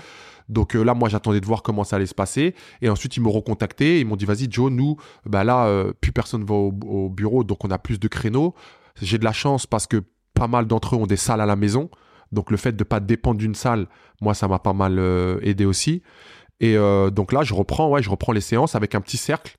Donc 0.48 0.76
euh, 0.76 0.82
là, 0.82 0.94
moi, 0.94 1.08
j'attendais 1.08 1.40
de 1.40 1.46
voir 1.46 1.62
comment 1.62 1.84
ça 1.84 1.96
allait 1.96 2.06
se 2.06 2.14
passer. 2.14 2.54
Et 2.80 2.88
ensuite, 2.88 3.16
ils 3.16 3.20
m'ont 3.20 3.32
recontacté. 3.32 4.00
Ils 4.00 4.06
m'ont 4.06 4.16
dit, 4.16 4.24
vas-y, 4.24 4.50
Joe, 4.50 4.70
nous, 4.70 4.96
bah 5.26 5.42
là, 5.42 5.66
euh, 5.66 5.92
plus 6.00 6.12
personne 6.12 6.44
va 6.44 6.54
au, 6.54 6.72
au 6.86 7.10
bureau, 7.10 7.44
donc 7.44 7.64
on 7.64 7.70
a 7.70 7.78
plus 7.78 7.98
de 7.98 8.08
créneaux. 8.08 8.54
J'ai 9.02 9.18
de 9.18 9.24
la 9.24 9.32
chance 9.32 9.66
parce 9.66 9.86
que 9.86 10.02
pas 10.32 10.46
mal 10.46 10.66
d'entre 10.66 10.94
eux 10.94 10.98
ont 10.98 11.06
des 11.06 11.16
salles 11.16 11.40
à 11.40 11.46
la 11.46 11.56
maison. 11.56 11.90
Donc 12.34 12.50
le 12.50 12.56
fait 12.58 12.72
de 12.72 12.84
pas 12.84 13.00
dépendre 13.00 13.38
d'une 13.38 13.54
salle, 13.54 13.86
moi, 14.20 14.34
ça 14.34 14.48
m'a 14.48 14.58
pas 14.58 14.72
mal 14.72 14.98
euh, 14.98 15.38
aidé 15.42 15.64
aussi. 15.64 16.02
Et 16.60 16.76
euh, 16.76 17.10
donc 17.10 17.32
là, 17.32 17.42
je 17.42 17.54
reprends, 17.54 17.88
ouais, 17.88 18.02
je 18.02 18.10
reprends 18.10 18.32
les 18.32 18.40
séances 18.40 18.74
avec 18.74 18.94
un 18.94 19.00
petit 19.00 19.16
cercle. 19.16 19.56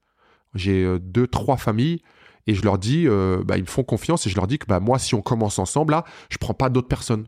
J'ai 0.53 0.83
euh, 0.83 0.99
deux, 0.99 1.27
trois 1.27 1.57
familles 1.57 2.01
et 2.47 2.53
je 2.53 2.61
leur 2.61 2.77
dis, 2.77 3.07
bah, 3.07 3.57
ils 3.57 3.63
me 3.63 3.67
font 3.67 3.83
confiance 3.83 4.27
et 4.27 4.29
je 4.29 4.35
leur 4.35 4.45
dis 4.45 4.59
que 4.59 4.67
bah, 4.67 4.79
moi, 4.79 4.99
si 4.99 5.15
on 5.15 5.21
commence 5.23 5.57
ensemble, 5.57 5.93
là, 5.93 6.03
je 6.29 6.37
prends 6.37 6.53
pas 6.53 6.69
d'autres 6.69 6.87
personnes. 6.87 7.25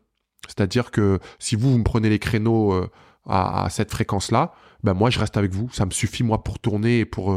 C'est-à-dire 0.48 0.92
que 0.92 1.18
si 1.40 1.56
vous, 1.56 1.72
vous 1.72 1.80
me 1.80 1.84
prenez 1.84 2.08
les 2.08 2.20
créneaux 2.20 2.88
à, 3.28 3.68
cette 3.72 3.90
fréquence-là, 3.90 4.54
bah, 4.84 4.94
moi, 4.94 5.10
je 5.10 5.18
reste 5.18 5.36
avec 5.36 5.56
vous. 5.56 5.72
Ça 5.72 5.88
me 5.88 5.92
suffit, 5.92 6.22
moi, 6.22 6.44
pour 6.44 6.60
tourner 6.60 7.00
et 7.00 7.06
pour, 7.06 7.36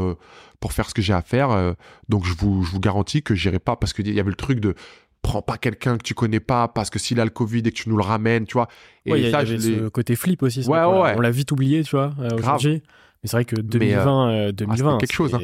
faire 0.69 0.87
ce 0.87 0.93
que 0.93 1.01
j'ai 1.01 1.13
à 1.13 1.23
faire. 1.23 1.73
donc, 2.07 2.23
je 2.23 2.35
vous, 2.35 2.61
je 2.63 2.71
vous 2.71 2.79
garantis 2.79 3.23
que 3.23 3.33
j'irai 3.33 3.57
pas 3.57 3.75
parce 3.75 3.93
qu'il 3.93 4.07
y 4.13 4.19
avait 4.19 4.29
le 4.29 4.35
truc 4.35 4.59
de 4.59 4.75
prends 5.21 5.41
pas 5.41 5.57
quelqu'un 5.57 5.97
que 5.97 6.03
tu 6.03 6.13
connais 6.13 6.39
pas 6.39 6.67
parce 6.67 6.89
que 6.89 6.99
s'il 6.99 7.19
a 7.19 7.23
le 7.23 7.29
Covid 7.31 7.59
et 7.59 7.63
que 7.63 7.69
tu 7.69 7.89
nous 7.89 7.97
le 7.97 8.03
ramènes, 8.03 8.45
tu 8.45 8.53
vois. 8.53 8.67
Et 9.05 9.11
Ouais, 9.11 9.19
il 9.21 9.25
y, 9.25 9.27
a- 9.27 9.31
ça, 9.31 9.43
l'ai- 9.43 9.59
ce 9.59 9.87
côté 9.89 10.15
flip 10.15 10.41
aussi. 10.43 10.59
Ouais, 10.59 10.63
truc-là. 10.65 10.89
ouais. 11.01 11.13
On 11.17 11.21
l'a 11.21 11.31
vite 11.31 11.51
oublié, 11.51 11.83
tu 11.83 11.95
vois, 11.95 12.13
euh, 12.19 12.29
aujourd'hui. 12.37 12.81
Mais 13.23 13.29
c'est 13.29 13.37
vrai 13.37 13.45
que 13.45 13.55
2020, 13.55 14.29
euh, 14.31 14.51
2020 14.51 14.97
quelque 14.97 15.13
chose, 15.13 15.35
hein. 15.35 15.39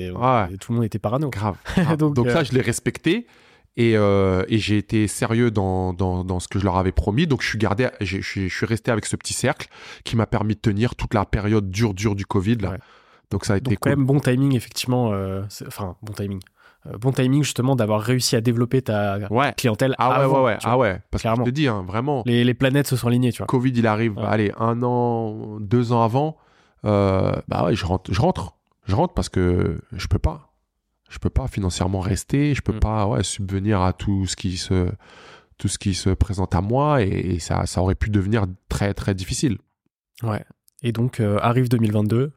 Ouais. 0.50 0.58
tout 0.58 0.72
le 0.72 0.78
monde 0.78 0.86
était 0.86 0.98
parano. 1.00 1.30
Grave. 1.30 1.58
grave. 1.78 1.98
Donc, 1.98 2.16
donc 2.16 2.28
euh, 2.28 2.34
ça, 2.34 2.44
je 2.44 2.52
l'ai 2.54 2.62
respecté. 2.62 3.28
Et, 3.80 3.96
euh, 3.96 4.44
et 4.48 4.58
j'ai 4.58 4.80
été 4.80 5.06
sérieux 5.08 5.52
dans, 5.52 5.94
dans, 5.94 6.24
dans 6.24 6.40
ce 6.40 6.48
que 6.48 6.58
je 6.58 6.64
leur 6.64 6.78
avais 6.78 6.92
promis. 6.92 7.28
Donc 7.28 7.44
je 7.44 7.48
suis 7.48 7.60
gardé, 7.60 7.90
j'ai- 8.02 8.24
je 8.24 8.28
suis- 8.28 8.50
je 8.50 8.56
suis 8.56 8.66
resté 8.66 8.90
avec 8.90 9.06
ce 9.06 9.16
petit 9.16 9.34
cercle 9.34 9.68
qui 10.04 10.16
m'a 10.16 10.26
permis 10.26 10.56
de 10.56 10.60
tenir 10.60 10.96
toute 10.96 11.14
la 11.14 11.26
période 11.26 11.70
dure, 11.70 11.94
dure 11.94 12.16
du 12.16 12.26
Covid. 12.26 12.56
Là. 12.56 12.72
Ouais. 12.72 12.78
Donc 13.30 13.46
ça 13.46 13.54
a 13.54 13.58
été 13.58 13.70
Donc 13.70 13.78
quand 13.80 13.92
même 13.92 14.04
bon 14.06 14.20
timing, 14.20 14.56
effectivement. 14.56 15.12
euh, 15.14 15.44
enfin, 15.68 15.96
bon 16.02 16.14
timing. 16.14 16.40
Euh, 16.94 16.98
bon 16.98 17.12
timing, 17.12 17.44
justement, 17.44 17.76
d'avoir 17.76 18.02
réussi 18.02 18.36
à 18.36 18.42
développer 18.42 18.82
ta 18.82 19.20
Ouais. 19.32 19.54
clientèle 19.58 19.96
Ah 19.98 20.10
ouais, 20.10 20.16
avant, 20.26 20.40
ouais, 20.40 20.46
ouais. 20.54 20.58
Ah 20.64 20.78
ouais. 20.78 21.00
Parce 21.12 21.22
Clairement. 21.22 21.44
que 21.44 21.50
je 21.50 21.52
te 21.52 21.56
dis, 21.56 21.68
hein, 21.68 21.84
vraiment, 21.88 22.24
Les, 22.26 22.44
les 22.44 22.54
planètes 22.54 22.88
se 22.88 22.96
sont 22.96 23.08
alignées, 23.08 23.32
tu 23.32 23.38
vois. 23.40 23.48
Covid, 23.48 23.72
il 23.76 23.88
arrive, 23.88 24.18
Ouais. 24.18 24.24
allez, 24.26 24.52
un 24.60 24.82
an, 24.84 25.58
deux 25.60 25.92
ans 25.92 26.04
avant. 26.04 26.38
euh, 26.86 27.32
bah 27.48 27.66
ouais, 27.66 27.76
je 27.76 27.86
rentre, 27.86 28.14
je 28.14 28.22
rentre. 28.22 28.54
Je 28.86 28.96
rentre 28.96 29.14
parce 29.14 29.28
que 29.30 29.80
je 29.92 30.08
peux 30.08 30.20
pas. 30.20 30.54
Je 31.10 31.20
peux 31.20 31.30
pas 31.30 31.48
financièrement 31.48 32.00
rester. 32.00 32.54
Je 32.54 32.62
peux 32.62 32.74
Mm. 32.76 32.80
pas 32.80 33.08
ouais, 33.08 33.24
subvenir 33.24 33.82
à 33.82 33.94
tout 33.94 34.26
ce 34.28 34.36
qui 34.36 34.58
se, 34.58 34.90
tout 35.58 35.68
ce 35.68 35.78
qui 35.80 35.94
se 35.94 36.10
présente 36.12 36.54
à 36.56 36.62
moi. 36.62 37.02
Et, 37.02 37.08
et 37.08 37.40
ça, 37.40 37.66
ça 37.66 37.82
aurait 37.82 37.96
pu 37.96 38.10
devenir 38.10 38.46
très, 38.70 38.94
très 38.94 39.14
difficile. 39.16 39.58
Ouais. 40.24 40.44
Et 40.84 40.92
donc, 40.92 41.20
euh, 41.20 41.40
arrive 41.42 41.70
2022, 41.70 42.32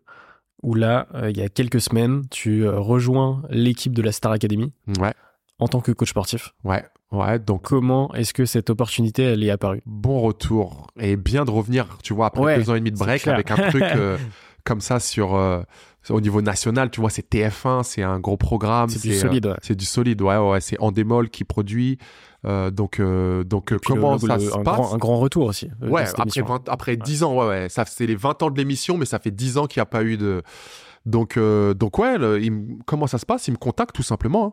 où 0.63 0.75
là, 0.75 1.07
euh, 1.15 1.31
il 1.31 1.37
y 1.37 1.43
a 1.43 1.49
quelques 1.49 1.81
semaines, 1.81 2.23
tu 2.31 2.65
euh, 2.67 2.79
rejoins 2.79 3.43
l'équipe 3.51 3.93
de 3.95 4.03
la 4.03 4.13
Star 4.13 4.33
Academy 4.33 4.73
Ouais, 5.01 5.15
en 5.59 5.69
tant 5.69 5.81
que 5.81 5.93
coach 5.93 6.11
sportif. 6.11 6.55
ouais, 6.65 6.85
ouais. 7.13 7.39
Donc, 7.39 7.63
Comment 7.63 8.13
est-ce 8.15 8.33
que 8.35 8.45
cette 8.45 8.71
opportunité, 8.71 9.23
elle 9.25 9.43
est 9.43 9.51
apparue? 9.51 9.83
Bon 9.87 10.21
retour. 10.21 10.87
Et 10.99 11.17
bien 11.17 11.45
de 11.45 11.51
revenir, 11.51 11.99
tu 12.03 12.15
vois, 12.15 12.27
après 12.27 12.43
Ouais, 12.43 12.57
deux 12.59 12.71
ans 12.71 12.75
et 12.75 12.81
demi 12.81 12.91
de 12.93 12.99
break, 12.99 13.27
avec 13.29 13.51
un 13.51 13.71
truc 13.71 13.83
euh, 13.97 14.19
comme 14.65 14.81
ça 14.81 15.01
sur, 15.01 15.35
euh, 15.35 15.63
au 16.11 16.21
niveau 16.21 16.43
national. 16.43 16.91
Tu 16.91 17.01
vois, 17.01 17.11
c'est 17.11 17.29
TF1, 17.31 17.83
c'est 17.83 18.03
un 18.03 18.19
gros 18.21 18.37
programme. 18.37 18.89
C'est 18.91 19.03
du 19.09 19.15
euh, 19.15 19.19
solide, 19.19 19.47
ouais. 19.47 19.57
C'est 19.63 19.75
du 19.77 19.85
solide, 19.85 20.21
ouais, 20.23 20.37
ouais. 20.37 20.61
C'est 20.61 20.79
Endemol 20.81 21.31
qui 21.31 21.45
produit. 21.45 21.99
Euh, 22.47 22.71
donc, 22.71 23.01
euh, 23.01 23.45
donc 23.45 23.73
euh, 23.73 23.79
comment 23.85 24.13
le- 24.15 24.19
ça 24.21 24.37
le- 24.39 24.41
se 24.51 24.55
un, 24.59 24.63
passe 24.63 24.77
grand, 24.77 24.95
un 24.95 24.99
grand 24.99 25.19
retour 25.19 25.47
aussi. 25.47 25.69
euh, 25.83 25.89
Ouais, 25.91 26.03
après, 26.03 26.23
émission. 26.23 26.47
20 26.47 26.69
après 26.69 26.97
10 26.97 27.23
ans, 27.23 27.37
ouais, 27.37 27.47
ouais. 27.49 27.69
Ça, 27.69 27.85
c'est 27.87 28.07
les 28.07 28.15
20 28.17 28.43
ans 28.43 28.51
de 28.51 28.57
l'émission, 28.57 28.97
mais 28.97 29.05
ça 29.05 29.19
fait 29.19 29.31
10 29.31 29.59
ans 29.59 29.67
qu'il 29.67 29.81
n'y 29.81 29.83
a 29.83 29.87
pas 29.87 30.03
eu 30.05 30.17
de. 30.17 30.43
Donc, 31.07 31.39
donc 31.39 31.99
ouais, 31.99 32.19
le- 32.19 32.43
il 32.43 32.53
me- 32.53 32.79
comment 32.87 33.07
ça 33.07 33.19
se 33.19 33.27
passe? 33.27 33.49
Il 33.49 33.53
me 33.53 33.57
contacte 33.59 33.95
tout 33.95 34.03
simplement. 34.03 34.45
hein. 34.47 34.53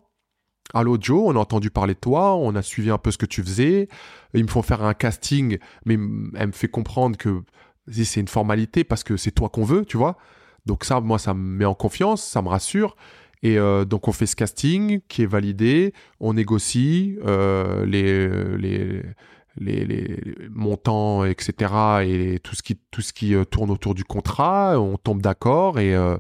Allô 0.73 0.97
Joe, 0.99 1.21
on 1.25 1.35
a 1.37 1.39
entendu 1.39 1.69
parler 1.71 1.93
de 1.93 1.99
toi, 1.99 2.35
on 2.35 2.53
a 2.55 2.61
suivi 2.61 2.89
un 2.89 2.97
peu 2.97 3.09
ce 3.11 3.17
que 3.17 3.25
tu 3.25 3.41
faisais. 3.41 3.87
Ils 4.33 4.43
me 4.43 4.49
font 4.49 4.61
faire 4.61 4.83
un 4.83 4.93
casting, 4.93 5.59
mais 5.85 5.93
elle 6.35 6.47
me 6.47 6.51
fait 6.51 6.67
comprendre 6.67 7.15
que 7.15 7.41
c'est 7.89 8.19
une 8.19 8.27
formalité 8.27 8.83
parce 8.83 9.05
que 9.05 9.15
c'est 9.15 9.31
toi 9.31 9.47
qu'on 9.47 9.63
veut, 9.63 9.85
tu 9.85 9.95
vois. 9.95 10.17
Donc 10.65 10.83
ça, 10.83 10.99
moi, 10.99 11.19
ça 11.19 11.33
me 11.33 11.39
met 11.39 11.63
en 11.63 11.73
confiance, 11.73 12.21
ça 12.21 12.41
me 12.41 12.49
rassure. 12.49 12.97
Et 13.43 13.57
euh, 13.57 13.85
donc 13.85 14.07
on 14.07 14.11
fait 14.11 14.25
ce 14.25 14.35
casting 14.35 14.99
qui 15.07 15.23
est 15.23 15.27
validé, 15.27 15.93
on 16.19 16.33
négocie 16.33 17.17
euh, 17.25 17.85
les, 17.85 18.27
les, 18.57 19.03
les, 19.57 19.85
les 19.85 20.49
montants, 20.49 21.23
etc. 21.23 22.03
et 22.03 22.39
tout 22.39 22.55
ce 22.55 22.63
qui, 22.63 22.79
tout 22.91 23.01
ce 23.01 23.13
qui 23.13 23.35
euh, 23.35 23.45
tourne 23.45 23.69
autour 23.69 23.93
du 23.93 24.03
contrat, 24.03 24.79
on 24.79 24.97
tombe 24.97 25.21
d'accord 25.21 25.79
et, 25.79 25.95
euh, 25.95 26.17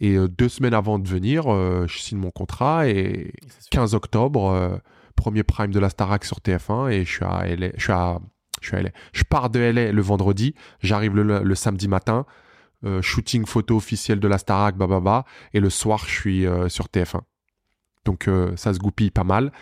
et 0.00 0.16
deux 0.28 0.48
semaines 0.48 0.74
avant 0.74 0.98
de 0.98 1.08
venir, 1.08 1.44
je 1.44 1.98
signe 1.98 2.18
mon 2.18 2.32
contrat 2.32 2.88
et 2.88 3.32
15 3.70 3.94
octobre, 3.94 4.80
premier 5.14 5.44
prime 5.44 5.70
de 5.70 5.78
la 5.78 5.90
Starac 5.90 6.24
sur 6.24 6.38
TF1 6.38 6.90
et 6.90 7.04
je 7.04 7.10
suis 7.12 7.24
à 7.24 7.44
LA, 7.46 7.68
je 7.76 7.82
suis 7.82 7.92
à, 7.92 8.18
je 8.60 8.66
suis 8.66 8.76
à 8.76 8.82
LA. 8.82 8.90
Je 9.12 9.22
pars 9.22 9.48
de 9.48 9.60
LA 9.60 9.92
le 9.92 10.02
vendredi, 10.02 10.56
j'arrive 10.80 11.14
le, 11.14 11.44
le 11.44 11.54
samedi 11.54 11.86
matin, 11.86 12.26
shooting 13.02 13.46
photo 13.46 13.76
officiel 13.76 14.20
de 14.20 14.28
la 14.28 14.38
Starac, 14.38 14.76
bababa, 14.76 15.24
et 15.54 15.60
le 15.60 15.70
soir 15.70 15.98
je 16.06 16.10
suis 16.14 16.46
euh, 16.46 16.68
sur 16.68 16.86
TF1. 16.86 17.20
Donc 18.04 18.26
euh, 18.28 18.52
ça 18.56 18.74
se 18.74 18.78
goupille 18.78 19.10
pas 19.10 19.24
mal. 19.24 19.52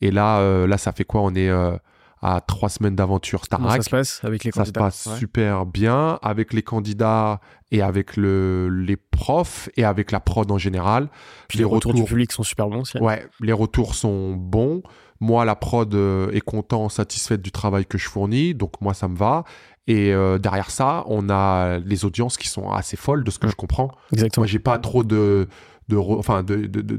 Et 0.00 0.10
là, 0.10 0.38
euh, 0.38 0.66
là 0.66 0.78
ça 0.78 0.92
fait 0.92 1.04
quoi? 1.04 1.22
On 1.22 1.34
est 1.34 1.48
euh, 1.48 1.76
à 2.22 2.40
trois 2.40 2.68
semaines 2.68 2.94
d'aventure 2.96 3.44
Starac. 3.44 3.76
ça 3.76 3.82
se 3.82 3.90
passe 3.90 4.24
avec 4.24 4.44
les 4.44 4.50
Ça 4.52 4.64
se 4.64 4.70
candidats? 4.72 4.80
passe 4.80 5.06
Ouais. 5.06 5.16
super 5.18 5.66
bien 5.66 6.18
avec 6.22 6.52
les 6.52 6.62
candidats 6.62 7.40
et 7.70 7.82
avec 7.82 8.16
le, 8.16 8.68
les 8.68 8.96
profs 8.96 9.68
et 9.76 9.84
avec 9.84 10.10
la 10.12 10.20
prod 10.20 10.50
en 10.50 10.58
général. 10.58 11.08
Puis 11.48 11.58
les 11.58 11.64
les 11.64 11.70
retours, 11.70 11.92
retours- 11.92 12.04
du 12.04 12.08
public 12.08 12.32
sont 12.32 12.42
super 12.42 12.68
bons 12.68 12.80
aussi. 12.82 12.98
Ouais, 12.98 13.26
les 13.40 13.52
retours 13.52 13.94
sont 13.94 14.32
bons. 14.34 14.82
Moi, 15.20 15.44
la 15.44 15.56
prod 15.56 15.92
euh, 15.94 16.30
est 16.32 16.40
content, 16.40 16.88
satisfaite 16.88 17.42
du 17.42 17.50
travail 17.50 17.86
que 17.86 17.98
je 17.98 18.08
fournis, 18.08 18.54
donc 18.54 18.80
moi, 18.80 18.94
ça 18.94 19.08
me 19.08 19.16
va. 19.16 19.44
Et 19.86 20.12
euh, 20.12 20.38
derrière 20.38 20.70
ça, 20.70 21.02
on 21.06 21.28
a 21.30 21.78
les 21.78 22.04
audiences 22.04 22.36
qui 22.36 22.46
sont 22.48 22.70
assez 22.70 22.96
folles, 22.96 23.24
de 23.24 23.30
ce 23.30 23.38
que 23.38 23.46
Mm. 23.46 23.50
je 23.50 23.56
comprends. 23.56 23.90
Exactement. 24.12 24.42
Moi, 24.42 24.46
j'ai 24.46 24.58
pas 24.58 24.78
trop 24.78 25.02
de, 25.02 25.48
de, 25.88 25.96
enfin, 25.96 26.42
de, 26.42 26.66
de, 26.66 26.82
de, 26.82 26.96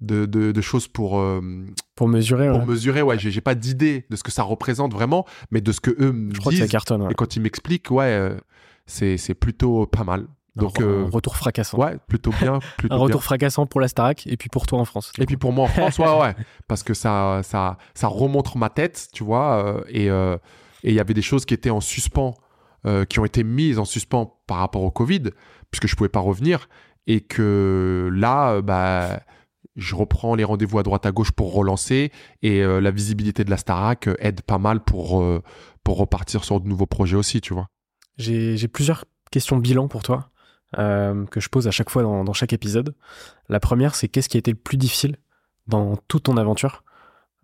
de, 0.00 0.26
de, 0.52 0.60
choses 0.60 0.86
pour, 0.86 1.18
euh, 1.18 1.40
Pour 1.96 2.06
mesurer, 2.08 2.48
pour 2.48 2.60
ouais. 2.60 2.66
mesurer. 2.66 3.02
Ouais, 3.02 3.18
j'ai 3.18 3.40
pas 3.40 3.56
d'idée 3.56 4.06
de 4.08 4.16
ce 4.16 4.22
que 4.22 4.30
ça 4.30 4.44
représente 4.44 4.92
vraiment, 4.92 5.26
mais 5.50 5.60
de 5.60 5.72
ce 5.72 5.80
que 5.80 5.90
eux 6.00 6.12
me 6.12 6.32
je 6.32 6.38
crois 6.40 6.52
que 6.52 6.58
ça 6.58 6.68
cartonne. 6.68 7.02
ouais. 7.02 7.10
Et 7.10 7.14
quand 7.14 7.34
ils 7.34 7.42
m'expliquent, 7.42 7.90
ouais, 7.90 8.04
euh, 8.04 8.36
c'est 8.86 9.34
plutôt 9.34 9.86
pas 9.86 10.04
mal. 10.04 10.26
Donc, 10.58 10.80
un, 10.80 10.84
euh, 10.84 11.06
un 11.06 11.10
retour 11.10 11.36
fracassant. 11.36 11.78
ouais, 11.78 11.96
plutôt 12.06 12.30
bien. 12.30 12.58
Plutôt 12.76 12.94
un 12.94 12.98
bien. 12.98 13.04
retour 13.04 13.22
fracassant 13.22 13.66
pour 13.66 13.80
la 13.80 13.88
Starac 13.88 14.26
et 14.26 14.36
puis 14.36 14.48
pour 14.48 14.66
toi 14.66 14.78
en 14.78 14.84
France. 14.84 15.12
Et 15.18 15.26
puis 15.26 15.36
pour 15.36 15.52
moi 15.52 15.64
en 15.64 15.68
France, 15.68 15.98
ouais, 15.98 16.06
ouais, 16.20 16.34
parce 16.66 16.82
que 16.82 16.94
ça, 16.94 17.40
ça, 17.42 17.78
ça 17.94 18.08
remonte 18.08 18.54
ma 18.56 18.70
tête, 18.70 19.08
tu 19.12 19.24
vois, 19.24 19.64
euh, 19.64 19.82
et 19.88 20.10
euh, 20.10 20.36
et 20.84 20.90
il 20.90 20.94
y 20.94 21.00
avait 21.00 21.14
des 21.14 21.22
choses 21.22 21.44
qui 21.44 21.54
étaient 21.54 21.70
en 21.70 21.80
suspens, 21.80 22.34
qui 23.08 23.18
ont 23.18 23.24
été 23.24 23.42
mises 23.42 23.78
en 23.78 23.84
suspens 23.84 24.38
par 24.46 24.58
rapport 24.58 24.82
au 24.82 24.90
Covid, 24.92 25.24
puisque 25.70 25.88
je 25.88 25.96
pouvais 25.96 26.08
pas 26.08 26.20
revenir, 26.20 26.68
et 27.08 27.20
que 27.20 28.08
là, 28.12 28.62
bah, 28.62 29.18
je 29.78 29.94
reprends 29.94 30.34
les 30.34 30.44
rendez-vous 30.44 30.78
à 30.78 30.82
droite 30.82 31.06
à 31.06 31.12
gauche 31.12 31.30
pour 31.30 31.54
relancer, 31.54 32.12
et 32.42 32.62
euh, 32.62 32.80
la 32.80 32.90
visibilité 32.90 33.44
de 33.44 33.50
la 33.50 33.56
Starac 33.56 34.08
aide 34.18 34.42
pas 34.42 34.58
mal 34.58 34.80
pour 34.80 35.22
euh, 35.22 35.42
pour 35.84 35.96
repartir 35.98 36.44
sur 36.44 36.60
de 36.60 36.68
nouveaux 36.68 36.86
projets 36.86 37.16
aussi, 37.16 37.40
tu 37.40 37.54
vois. 37.54 37.68
J'ai 38.18 38.56
j'ai 38.56 38.68
plusieurs 38.68 39.04
questions 39.30 39.56
bilan 39.56 39.88
pour 39.88 40.02
toi. 40.02 40.30
Euh, 40.76 41.24
que 41.26 41.40
je 41.40 41.48
pose 41.48 41.66
à 41.66 41.70
chaque 41.70 41.88
fois 41.88 42.02
dans, 42.02 42.24
dans 42.24 42.32
chaque 42.32 42.52
épisode. 42.52 42.94
La 43.48 43.60
première, 43.60 43.94
c'est 43.94 44.08
qu'est-ce 44.08 44.28
qui 44.28 44.36
a 44.36 44.40
été 44.40 44.50
le 44.50 44.56
plus 44.56 44.76
difficile 44.76 45.16
dans 45.66 45.96
toute 45.96 46.24
ton 46.24 46.36
aventure 46.36 46.84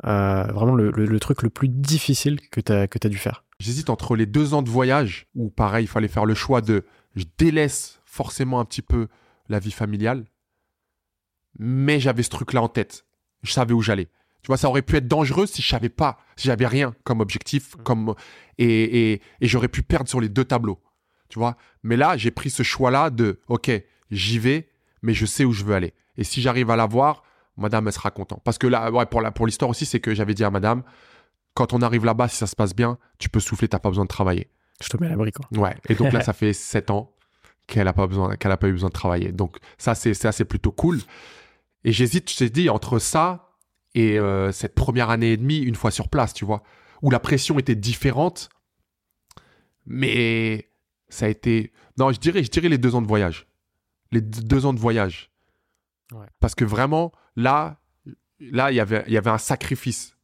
euh, 0.05 0.45
Vraiment 0.53 0.75
le, 0.75 0.91
le, 0.91 1.07
le, 1.07 1.21
truc 1.21 1.43
le 1.43 1.51
plus 1.51 1.69
difficile 1.69 2.39
que 2.51 2.61
tu 2.61 2.73
as, 2.73 3.09
dû 3.09 3.17
faire. 3.17 3.45
J'hésite 3.59 3.89
entre 3.89 4.15
les 4.17 4.27
deux 4.27 4.53
ans 4.53 4.63
de 4.63 4.69
voyage, 4.69 5.27
où 5.35 5.49
pareil, 5.49 5.85
il 5.85 5.89
fallait 5.89 6.09
faire 6.09 6.27
le 6.27 6.35
choix 6.35 6.61
de 6.61 6.85
je 7.17 7.25
délaisse 7.39 8.01
forcément 8.05 8.61
un 8.61 8.65
petit 8.65 8.83
peu 8.83 9.09
la 9.49 9.59
vie 9.59 9.71
familiale, 9.71 10.25
mais 11.59 12.01
j'avais 12.01 12.23
ce 12.23 12.31
truc-là 12.31 12.63
en 12.63 12.69
tête. 12.69 13.07
Je 13.43 13.53
savais 13.53 13.73
où 13.73 13.81
j'allais. 13.81 14.09
Tu 14.43 14.49
vois, 14.49 14.59
ça 14.59 14.69
aurait 14.69 14.83
pu 14.83 14.97
être 14.97 15.09
dangereux 15.09 15.47
si 15.47 15.63
je 15.63 15.69
savais 15.69 15.89
pas, 15.89 16.19
si 16.37 16.49
j'avais 16.49 16.67
rien 16.67 16.95
comme 17.05 17.21
objectif, 17.21 17.77
comme 17.85 18.15
et, 18.59 19.13
et, 19.13 19.23
et 19.41 19.47
j'aurais 19.47 19.69
pu 19.69 19.83
perdre 19.83 20.11
sur 20.11 20.21
les 20.21 20.29
deux 20.29 20.45
tableaux. 20.45 20.83
Tu 21.35 21.41
vois, 21.41 21.57
mais 21.83 21.97
là, 21.97 22.17
j'ai 22.17 22.31
pris 22.31 22.49
ce 22.49 22.63
choix-là 22.63 23.11
de, 23.11 23.41
ok, 23.49 23.69
j'y 24.13 24.39
vais, 24.39 24.69
mais 25.03 25.15
je 25.15 25.27
sais 25.27 25.45
où 25.45 25.53
je 25.53 25.65
veux 25.65 25.75
aller. 25.75 25.93
Et 26.17 26.23
si 26.23 26.41
j'arrive 26.41 26.71
à 26.71 26.77
l'avoir, 26.77 27.25
Madame 27.57 27.89
elle 27.89 27.93
sera 27.93 28.13
contente. 28.13 28.41
Parce 28.45 28.57
que 28.57 28.69
là, 28.69 28.93
ouais, 28.93 29.05
pour 29.05 29.21
la 29.21 29.33
pour 29.33 29.45
l'histoire 29.45 29.69
aussi, 29.69 29.85
c'est 29.85 29.99
que 29.99 30.15
j'avais 30.15 30.35
dit 30.35 30.45
à 30.45 30.53
Madame, 30.53 30.85
quand 31.55 31.73
on 31.73 31.83
arrive 31.83 32.05
là-bas, 32.05 32.29
si 32.29 32.37
ça 32.37 32.47
se 32.47 32.55
passe 32.55 32.73
bien, 32.73 32.99
tu 33.19 33.29
peux 33.29 33.41
souffler, 33.41 33.67
t'as 33.67 33.81
pas 33.81 33.89
besoin 33.89 34.05
de 34.05 34.09
travailler. 34.09 34.49
Je 34.81 34.89
te 34.89 34.97
mets 34.97 35.09
à 35.09 35.11
l'abri, 35.11 35.33
quoi. 35.33 35.49
Ouais. 35.61 35.75
Et 35.89 35.97
donc 35.97 36.13
là, 36.13 36.21
ça 36.23 36.33
fait 36.33 36.53
sept 36.53 36.93
ans 36.93 37.11
qu'elle 37.67 37.89
a 37.89 37.93
pas 37.93 38.07
besoin, 38.07 38.37
qu'elle 38.37 38.53
a 38.53 38.57
pas 38.57 38.69
eu 38.69 38.73
besoin 38.73 38.91
de 38.91 38.95
travailler. 38.95 39.33
Donc 39.33 39.57
ça, 39.77 39.97
c'est 39.97 40.15
ça, 40.15 40.31
c'est 40.31 40.45
plutôt 40.45 40.71
cool. 40.71 41.01
Et 41.83 41.91
j'hésite, 41.91 42.31
je 42.31 42.37
t'ai 42.37 42.49
dit, 42.49 42.71
entre 42.71 43.01
ça 43.01 43.57
et 43.97 44.21
euh, 44.21 44.53
cette 44.53 44.77
première 44.77 45.11
année 45.11 45.33
et 45.33 45.37
demie, 45.37 45.59
une 45.59 45.75
fois 45.75 45.91
sur 45.91 46.09
place, 46.09 46.33
tu 46.33 46.45
vois, 46.45 46.63
où 47.03 47.11
la 47.11 47.19
pression 47.19 47.59
était 47.59 47.75
différente, 47.75 48.51
mais 49.85 50.69
ça 51.15 51.27
a 51.27 51.29
été, 51.29 51.73
non, 51.99 52.13
je 52.13 52.19
dirais, 52.19 52.43
je 52.43 52.51
dirais 52.51 52.69
les 52.69 52.79
deux 52.79 52.95
ans 52.95 53.03
de 53.03 53.07
voyage, 53.07 53.47
les 54.13 54.21
deux 54.21 54.67
ans 54.67 54.75
de 54.75 54.81
voyage, 54.81 55.31
ouais. 56.13 56.27
parce 56.41 56.55
que 56.55 56.65
vraiment 56.65 57.13
là, 57.37 57.81
là, 58.41 58.71
il 58.73 58.75
y 58.75 58.81
avait, 58.81 59.05
il 59.07 59.13
y 59.13 59.17
avait 59.17 59.31
un 59.31 59.39
sacrifice. 59.39 60.17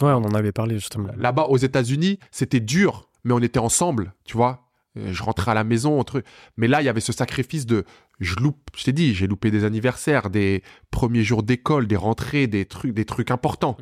Ouais, 0.00 0.12
on 0.12 0.24
en 0.24 0.34
avait 0.34 0.52
parlé 0.52 0.78
justement. 0.78 1.10
Là-bas, 1.16 1.44
aux 1.44 1.58
États-Unis, 1.58 2.18
c'était 2.30 2.60
dur, 2.60 3.10
mais 3.24 3.34
on 3.34 3.40
était 3.40 3.58
ensemble, 3.58 4.14
tu 4.24 4.36
vois. 4.36 4.68
Je 4.94 5.22
rentrais 5.22 5.50
à 5.50 5.54
la 5.54 5.64
maison, 5.64 5.98
entre... 5.98 6.22
mais 6.56 6.68
là, 6.68 6.82
il 6.82 6.84
y 6.84 6.88
avait 6.88 7.00
ce 7.00 7.12
sacrifice 7.12 7.64
de, 7.64 7.84
je 8.20 8.36
loupe, 8.36 8.70
je 8.76 8.84
t'ai 8.84 8.92
dit, 8.92 9.14
j'ai 9.14 9.26
loupé 9.26 9.50
des 9.50 9.64
anniversaires, 9.64 10.28
des 10.28 10.62
premiers 10.90 11.24
jours 11.24 11.42
d'école, 11.42 11.86
des 11.86 11.96
rentrées, 11.96 12.46
des 12.46 12.66
trucs, 12.66 12.92
des 12.92 13.06
trucs 13.06 13.30
importants. 13.30 13.76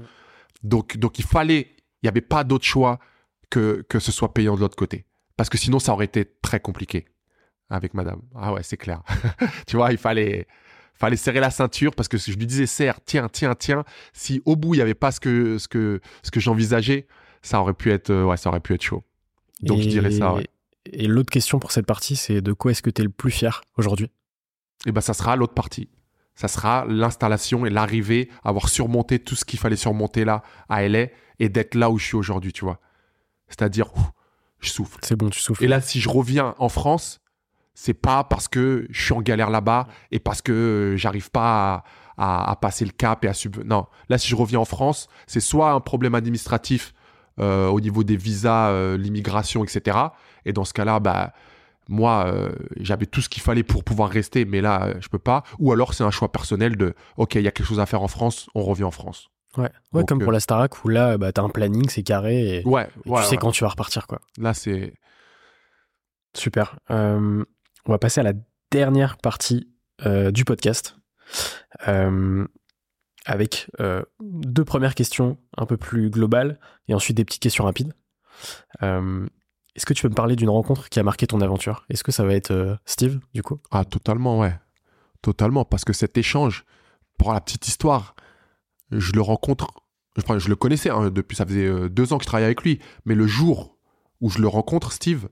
Donc, 0.62 0.96
donc 0.98 1.18
il 1.18 1.24
fallait, 1.24 1.74
il 2.02 2.04
n'y 2.04 2.08
avait 2.08 2.20
pas 2.20 2.44
d'autre 2.44 2.64
choix 2.64 3.00
que, 3.50 3.84
que 3.88 3.98
ce 3.98 4.12
soit 4.12 4.32
payant 4.32 4.54
de 4.54 4.60
l'autre 4.60 4.76
côté. 4.76 5.04
Parce 5.40 5.48
que 5.48 5.56
sinon, 5.56 5.78
ça 5.78 5.94
aurait 5.94 6.04
été 6.04 6.26
très 6.42 6.60
compliqué 6.60 7.06
avec 7.70 7.94
madame. 7.94 8.20
Ah 8.34 8.52
ouais, 8.52 8.62
c'est 8.62 8.76
clair. 8.76 9.00
tu 9.66 9.76
vois, 9.76 9.90
il 9.90 9.96
fallait, 9.96 10.46
fallait 10.92 11.16
serrer 11.16 11.40
la 11.40 11.48
ceinture 11.48 11.94
parce 11.94 12.08
que 12.08 12.18
je 12.18 12.36
lui 12.36 12.46
disais, 12.46 12.66
serre, 12.66 12.98
tiens, 13.06 13.26
tiens, 13.32 13.54
tiens. 13.54 13.84
Si 14.12 14.42
au 14.44 14.54
bout, 14.54 14.74
il 14.74 14.76
n'y 14.76 14.82
avait 14.82 14.92
pas 14.92 15.12
ce 15.12 15.18
que, 15.18 15.56
ce 15.56 15.66
que, 15.66 16.02
ce 16.22 16.30
que 16.30 16.40
j'envisageais, 16.40 17.06
ça 17.40 17.58
aurait 17.58 17.72
pu 17.72 17.90
être, 17.90 18.12
ouais, 18.12 18.36
ça 18.36 18.50
aurait 18.50 18.60
pu 18.60 18.74
être 18.74 18.82
chaud. 18.82 19.02
Donc, 19.62 19.78
et, 19.78 19.84
je 19.84 19.88
dirais 19.88 20.10
ça, 20.10 20.34
ouais. 20.34 20.46
Et 20.84 21.06
l'autre 21.06 21.30
question 21.30 21.58
pour 21.58 21.72
cette 21.72 21.86
partie, 21.86 22.16
c'est 22.16 22.42
de 22.42 22.52
quoi 22.52 22.72
est-ce 22.72 22.82
que 22.82 22.90
tu 22.90 23.00
es 23.00 23.04
le 23.04 23.10
plus 23.10 23.30
fier 23.30 23.62
aujourd'hui? 23.78 24.10
Eh 24.84 24.92
ben, 24.92 25.00
ça 25.00 25.14
sera 25.14 25.36
l'autre 25.36 25.54
partie. 25.54 25.88
Ça 26.34 26.48
sera 26.48 26.84
l'installation 26.86 27.64
et 27.64 27.70
l'arrivée, 27.70 28.28
avoir 28.44 28.68
surmonté 28.68 29.18
tout 29.18 29.36
ce 29.36 29.46
qu'il 29.46 29.58
fallait 29.58 29.76
surmonter 29.76 30.26
là 30.26 30.42
à 30.68 30.86
LA 30.86 31.06
et 31.38 31.48
d'être 31.48 31.76
là 31.76 31.88
où 31.88 31.96
je 31.96 32.04
suis 32.04 32.16
aujourd'hui, 32.16 32.52
tu 32.52 32.66
vois. 32.66 32.78
C'est-à-dire, 33.48 33.90
je 34.60 34.70
souffle. 34.70 34.98
C'est 35.02 35.16
bon, 35.16 35.30
tu 35.30 35.40
souffles. 35.40 35.64
Et 35.64 35.68
là, 35.68 35.80
si 35.80 36.00
je 36.00 36.08
reviens 36.08 36.54
en 36.58 36.68
France, 36.68 37.20
c'est 37.74 37.94
pas 37.94 38.24
parce 38.24 38.48
que 38.48 38.86
je 38.90 39.02
suis 39.02 39.12
en 39.12 39.22
galère 39.22 39.50
là-bas 39.50 39.86
et 40.10 40.18
parce 40.18 40.42
que 40.42 40.94
j'arrive 40.96 41.30
pas 41.30 41.84
à, 42.16 42.44
à, 42.44 42.50
à, 42.50 42.56
passer 42.56 42.84
le 42.84 42.92
cap 42.92 43.24
et 43.24 43.28
à 43.28 43.34
sub. 43.34 43.64
Non, 43.64 43.86
là, 44.08 44.18
si 44.18 44.28
je 44.28 44.36
reviens 44.36 44.60
en 44.60 44.64
France, 44.64 45.08
c'est 45.26 45.40
soit 45.40 45.72
un 45.72 45.80
problème 45.80 46.14
administratif 46.14 46.92
euh, 47.38 47.68
au 47.68 47.80
niveau 47.80 48.04
des 48.04 48.16
visas, 48.16 48.70
euh, 48.70 48.98
l'immigration, 48.98 49.64
etc. 49.64 49.96
Et 50.44 50.52
dans 50.52 50.64
ce 50.64 50.74
cas-là, 50.74 51.00
bah, 51.00 51.32
moi, 51.88 52.26
euh, 52.26 52.50
j'avais 52.78 53.06
tout 53.06 53.20
ce 53.20 53.28
qu'il 53.28 53.42
fallait 53.42 53.62
pour 53.62 53.82
pouvoir 53.82 54.10
rester, 54.10 54.44
mais 54.44 54.60
là, 54.60 54.84
euh, 54.84 54.94
je 55.00 55.08
peux 55.08 55.18
pas. 55.18 55.42
Ou 55.58 55.72
alors, 55.72 55.94
c'est 55.94 56.04
un 56.04 56.10
choix 56.10 56.30
personnel 56.30 56.76
de, 56.76 56.94
OK, 57.16 57.34
il 57.34 57.42
y 57.42 57.48
a 57.48 57.50
quelque 57.50 57.66
chose 57.66 57.80
à 57.80 57.86
faire 57.86 58.02
en 58.02 58.08
France, 58.08 58.48
on 58.54 58.62
revient 58.62 58.84
en 58.84 58.90
France. 58.90 59.29
Ouais, 59.56 59.64
ouais 59.64 60.00
Donc, 60.00 60.08
comme 60.08 60.20
pour 60.20 60.32
la 60.32 60.40
Starac 60.40 60.84
où 60.84 60.88
là, 60.88 61.18
bah, 61.18 61.32
t'as 61.32 61.42
un 61.42 61.48
planning, 61.48 61.88
c'est 61.88 62.02
carré 62.02 62.58
et, 62.58 62.66
ouais, 62.66 62.88
et 63.04 63.10
ouais, 63.10 63.22
tu 63.22 63.28
sais 63.28 63.36
quand 63.36 63.50
tu 63.50 63.64
vas 63.64 63.70
repartir, 63.70 64.06
quoi. 64.06 64.20
Là, 64.38 64.54
c'est. 64.54 64.94
Super. 66.36 66.78
Euh, 66.90 67.44
on 67.86 67.92
va 67.92 67.98
passer 67.98 68.20
à 68.20 68.22
la 68.22 68.34
dernière 68.70 69.16
partie 69.16 69.68
euh, 70.06 70.30
du 70.30 70.44
podcast. 70.44 70.96
Euh, 71.88 72.46
avec 73.26 73.70
deux 74.20 74.64
premières 74.64 74.94
questions 74.94 75.38
un 75.56 75.66
peu 75.66 75.76
plus 75.76 76.08
globales 76.10 76.58
et 76.88 76.94
ensuite 76.94 77.16
des 77.16 77.24
petites 77.24 77.42
questions 77.42 77.64
rapides. 77.64 77.92
Est-ce 78.80 79.86
que 79.86 79.92
tu 79.92 80.02
peux 80.02 80.08
me 80.08 80.14
parler 80.14 80.36
d'une 80.36 80.48
rencontre 80.48 80.88
qui 80.88 80.98
a 80.98 81.02
marqué 81.02 81.26
ton 81.26 81.40
aventure? 81.42 81.84
Est-ce 81.90 82.02
que 82.02 82.12
ça 82.12 82.24
va 82.24 82.34
être 82.34 82.78
Steve, 82.86 83.20
du 83.34 83.42
coup? 83.42 83.60
Ah, 83.70 83.84
totalement, 83.84 84.38
ouais. 84.38 84.58
Totalement, 85.22 85.64
parce 85.66 85.84
que 85.84 85.92
cet 85.92 86.16
échange, 86.16 86.64
pour 87.18 87.32
la 87.34 87.40
petite 87.40 87.68
histoire, 87.68 88.14
je 88.90 89.12
le 89.12 89.20
rencontre, 89.20 89.68
je, 90.16 90.48
le 90.48 90.56
connaissais 90.56 90.90
hein, 90.90 91.10
depuis, 91.10 91.36
ça 91.36 91.46
faisait 91.46 91.66
euh, 91.66 91.88
deux 91.88 92.12
ans 92.12 92.18
que 92.18 92.24
je 92.24 92.26
travaillais 92.26 92.46
avec 92.46 92.62
lui, 92.62 92.80
mais 93.04 93.14
le 93.14 93.26
jour 93.26 93.76
où 94.20 94.30
je 94.30 94.38
le 94.38 94.48
rencontre, 94.48 94.92
Steve, 94.92 95.28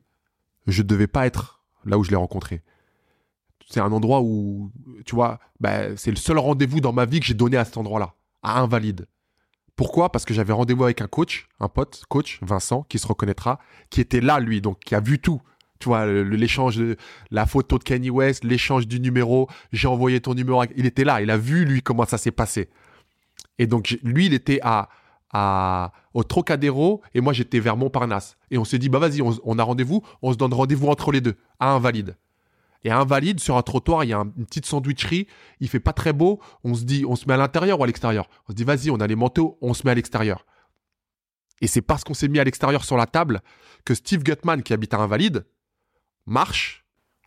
je 0.67 0.83
devais 0.83 1.07
pas 1.07 1.27
être 1.27 1.63
là 1.85 1.99
où 1.99 2.05
je 2.05 2.11
l'ai 2.11 2.17
rencontré. 2.17 2.63
C'est 3.69 3.81
un 3.81 3.93
endroit 3.93 4.23
où, 4.23 4.73
tu 5.05 5.15
vois, 5.15 5.41
bah, 5.61 5.97
c'est 5.97 6.11
le 6.11 6.17
seul 6.17 6.39
rendez-vous 6.39 6.81
dans 6.81 6.93
ma 6.93 7.05
vie 7.05 7.21
que 7.21 7.27
j'ai 7.27 7.35
donné 7.35 7.57
à 7.57 7.65
cet 7.65 7.77
endroit-là, 7.77 8.15
à 8.43 8.61
Invalide. 8.61 9.07
Pourquoi? 9.77 10.11
Parce 10.11 10.25
que 10.25 10.35
j'avais 10.35 10.53
rendez-vous 10.53 10.85
avec 10.85 11.03
un 11.03 11.07
coach, 11.07 11.49
un 11.61 11.69
pote, 11.69 12.03
coach, 12.09 12.41
Vincent, 12.43 12.83
qui 12.89 12.99
se 12.99 13.07
reconnaîtra, 13.07 13.61
qui 13.91 14.01
était 14.01 14.21
là, 14.21 14.41
lui, 14.41 14.61
donc 14.61 14.81
qui 14.81 14.95
a 14.95 15.01
vu 15.01 15.19
tout. 15.19 15.41
Tu 15.79 15.89
vois, 15.89 16.07
l'échange, 16.07 16.83
la 17.31 17.47
photo 17.47 17.79
de 17.79 17.85
Kanye 17.85 18.11
West, 18.11 18.43
l'échange 18.43 18.89
du 18.89 18.99
numéro, 18.99 19.49
j'ai 19.71 19.87
envoyé 19.87 20.21
ton 20.21 20.35
numéro. 20.35 20.65
Il 20.77 20.87
était 20.87 21.05
là, 21.05 21.23
il 21.23 21.31
a 21.31 21.37
vu, 21.37 21.65
lui, 21.65 21.83
comment 21.83 22.07
ça 22.07 22.19
s'est 22.19 22.33
passé. 22.33 22.71
Et 23.59 23.67
donc, 23.67 23.99
lui, 24.03 24.27
il 24.27 24.35
était 24.35 24.61
à, 24.63 24.89
au 26.15 26.25
Trocadéro 26.25 27.03
et 27.15 27.21
moi, 27.21 27.33
j'étais 27.33 27.61
vers 27.61 27.77
Montparnasse. 27.77 28.37
Et 28.51 28.59
on 28.59 28.65
s'est 28.65 28.79
dit, 28.79 28.89
bah 28.89 28.99
vas-y, 28.99 29.21
on, 29.23 29.59
a 29.59 29.63
rendez-vous, 29.63 30.03
on 30.23 30.33
se 30.33 30.39
donne 30.39 30.55
rendez-vous 30.55 30.89
entre 30.89 31.13
les 31.13 31.21
deux, 31.21 31.37
à 31.59 31.73
Invalide. 31.73 32.17
Et 32.85 32.91
à 32.91 32.99
Invalide, 33.01 33.41
sur 33.41 33.57
un 33.57 33.63
trottoir, 33.63 34.05
il 34.05 34.11
y 34.11 34.13
a 34.13 34.19
un, 34.19 34.33
une 34.37 34.47
petite 34.47 34.65
sandwicherie, 34.65 35.27
il 35.61 35.69
fait 35.69 35.81
pas 35.81 35.93
très 35.93 36.13
beau, 36.13 36.41
on 36.63 36.75
se 36.75 36.85
dit, 36.85 37.05
on 37.05 37.17
se 37.17 37.27
met 37.27 37.35
à 37.35 37.37
l'intérieur 37.37 37.81
ou 37.81 37.85
à 37.85 37.87
l'extérieur? 37.87 38.29
On 38.49 38.53
se 38.53 38.57
dit, 38.57 38.65
vas-y, 38.65 38.91
on 38.91 39.01
a 39.01 39.07
les 39.07 39.17
manteaux, 39.17 39.59
on 39.61 39.75
se 39.75 39.83
met 39.85 39.91
à 39.91 39.95
l'extérieur. 39.95 40.47
Et 41.61 41.67
c'est 41.67 41.83
parce 41.83 42.05
qu'on 42.05 42.15
s'est 42.15 42.29
mis 42.29 42.39
à 42.39 42.45
l'extérieur 42.45 42.85
sur 42.85 42.97
la 42.97 43.07
table 43.07 43.43
que 43.85 43.95
Steve 43.95 44.23
Gutman, 44.23 44.63
qui 44.63 44.73
habite 44.73 44.95
à 44.95 44.99
Invalide, 44.99 45.45
marche 46.27 46.85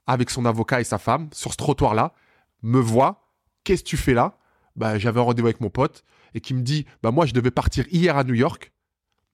avec 0.07 0.29
son 0.29 0.45
avocat 0.45 0.81
et 0.81 0.83
sa 0.85 0.97
femme 0.97 1.29
sur 1.33 1.51
ce 1.51 1.57
trottoir-là, 1.57 2.13
me 2.61 2.79
voit, 2.79 3.27
qu'est-ce 3.63 3.83
que 3.83 3.89
tu 3.89 3.97
fais 3.97 4.13
là? 4.13 4.37
Bah, 4.81 4.97
J'avais 4.97 5.19
un 5.19 5.23
rendez-vous 5.23 5.47
avec 5.47 5.61
mon 5.61 5.69
pote, 5.69 6.03
et 6.33 6.41
qui 6.41 6.53
me 6.53 6.61
dit 6.61 6.85
bah 7.03 7.11
moi 7.11 7.25
je 7.25 7.33
devais 7.33 7.51
partir 7.51 7.85
hier 7.91 8.17
à 8.17 8.23
New 8.23 8.33
York 8.33 8.71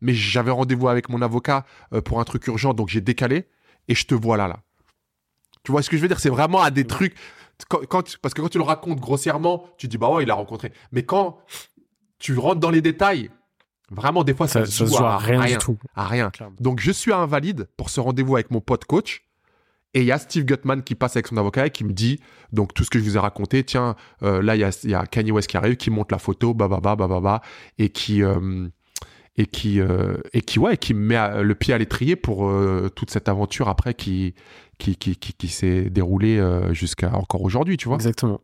mais 0.01 0.13
j'avais 0.13 0.51
rendez-vous 0.51 0.89
avec 0.89 1.09
mon 1.09 1.21
avocat 1.21 1.65
euh, 1.93 2.01
pour 2.01 2.19
un 2.19 2.23
truc 2.23 2.45
urgent 2.47 2.73
donc 2.73 2.89
j'ai 2.89 3.01
décalé 3.01 3.47
et 3.87 3.95
je 3.95 4.05
te 4.05 4.13
vois 4.13 4.37
là 4.37 4.47
là. 4.47 4.59
Tu 5.63 5.71
vois 5.71 5.81
ce 5.81 5.89
que 5.89 5.97
je 5.97 6.01
veux 6.01 6.07
dire? 6.07 6.19
C'est 6.19 6.29
vraiment 6.29 6.61
à 6.61 6.71
des 6.71 6.85
trucs. 6.85 7.15
Quand, 7.69 7.79
quand, 7.87 8.17
parce 8.21 8.33
que 8.33 8.41
quand 8.41 8.49
tu 8.49 8.57
le 8.57 8.63
racontes 8.63 8.99
grossièrement 8.99 9.65
tu 9.77 9.87
dis 9.87 9.97
bah 9.97 10.09
ouais 10.09 10.23
il 10.23 10.31
a 10.31 10.35
rencontré. 10.35 10.71
Mais 10.91 11.03
quand 11.03 11.39
tu 12.19 12.37
rentres 12.37 12.59
dans 12.59 12.69
les 12.69 12.81
détails 12.81 13.31
vraiment 13.89 14.23
des 14.23 14.33
fois 14.33 14.47
ça, 14.47 14.65
ça, 14.65 14.85
se 14.85 14.85
joue 14.85 15.03
à, 15.03 15.13
à 15.13 15.17
rien, 15.17 15.39
rien, 15.39 15.57
du 15.57 15.63
tout. 15.63 15.77
À 15.95 16.07
rien. 16.07 16.31
Donc 16.59 16.81
je 16.81 16.91
suis 16.91 17.13
à 17.13 17.17
Invalide 17.17 17.69
pour 17.77 17.89
ce 17.89 18.01
rendez-vous 18.01 18.35
avec 18.35 18.51
mon 18.51 18.59
pote 18.59 18.85
coach 18.85 19.26
et 19.97 20.01
il 20.01 20.05
y 20.05 20.11
a 20.11 20.19
Steve 20.19 20.45
Gutman 20.45 20.83
qui 20.83 20.93
passe 20.93 21.15
avec 21.15 21.25
son 21.25 21.37
avocat 21.37 21.65
et 21.65 21.69
qui 21.71 21.83
me 21.83 21.91
dit, 21.91 22.19
donc 22.53 22.71
tout 22.75 22.83
ce 22.83 22.91
que 22.91 22.99
je 22.99 23.03
vous 23.03 23.17
ai 23.17 23.19
raconté, 23.19 23.63
tiens, 23.63 23.95
euh, 24.21 24.43
là 24.43 24.55
il 24.55 24.59
y 24.59 24.93
a, 24.93 25.05
Kanye 25.07 25.31
West 25.31 25.49
qui 25.49 25.57
arrive, 25.57 25.75
qui 25.75 25.89
monte 25.89 26.11
la 26.11 26.19
photo, 26.19 26.53
bababa, 26.53 26.95
bababa, 26.95 27.41
et 27.79 27.89
qui 27.89 28.21
euh, 28.21 28.67
et 29.37 29.47
qui 29.47 29.79
euh, 29.79 30.17
et 30.33 30.41
qui 30.41 30.59
ouais, 30.59 30.77
qui 30.77 30.93
me 30.93 30.99
met 30.99 31.41
le 31.41 31.55
pied 31.55 31.73
à 31.73 31.79
l'étrier 31.79 32.15
pour 32.15 32.47
toute 32.95 33.09
cette 33.09 33.27
aventure 33.27 33.69
après 33.69 33.95
qui 33.95 34.35
qui 34.77 34.95
qui 34.97 35.15
qui, 35.15 35.47
s'est 35.47 35.89
déroulée 35.89 36.39
jusqu'à 36.73 37.15
encore 37.15 37.41
aujourd'hui, 37.41 37.77
tu 37.77 37.87
vois. 37.87 37.95
Exactement. 37.95 38.39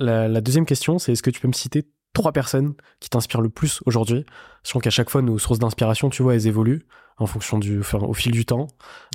La, 0.00 0.26
la 0.26 0.40
deuxième 0.40 0.66
question, 0.66 0.98
c'est 0.98 1.12
est-ce 1.12 1.22
que 1.22 1.30
tu 1.30 1.40
peux 1.40 1.46
me 1.46 1.52
citer 1.52 1.86
trois 2.14 2.32
personnes 2.32 2.74
qui 2.98 3.10
t'inspirent 3.10 3.42
le 3.42 3.48
plus 3.48 3.80
aujourd'hui? 3.86 4.26
Sachant 4.64 4.80
qu'à 4.80 4.90
chaque 4.90 5.10
fois, 5.10 5.22
nos 5.22 5.38
sources 5.38 5.60
d'inspiration, 5.60 6.10
tu 6.10 6.24
vois, 6.24 6.34
elles 6.34 6.48
évoluent 6.48 6.84
en 7.18 7.26
fonction 7.26 7.58
du, 7.58 7.80
enfin, 7.80 7.98
au 7.98 8.14
fil 8.14 8.32
du 8.32 8.44
temps. 8.44 8.68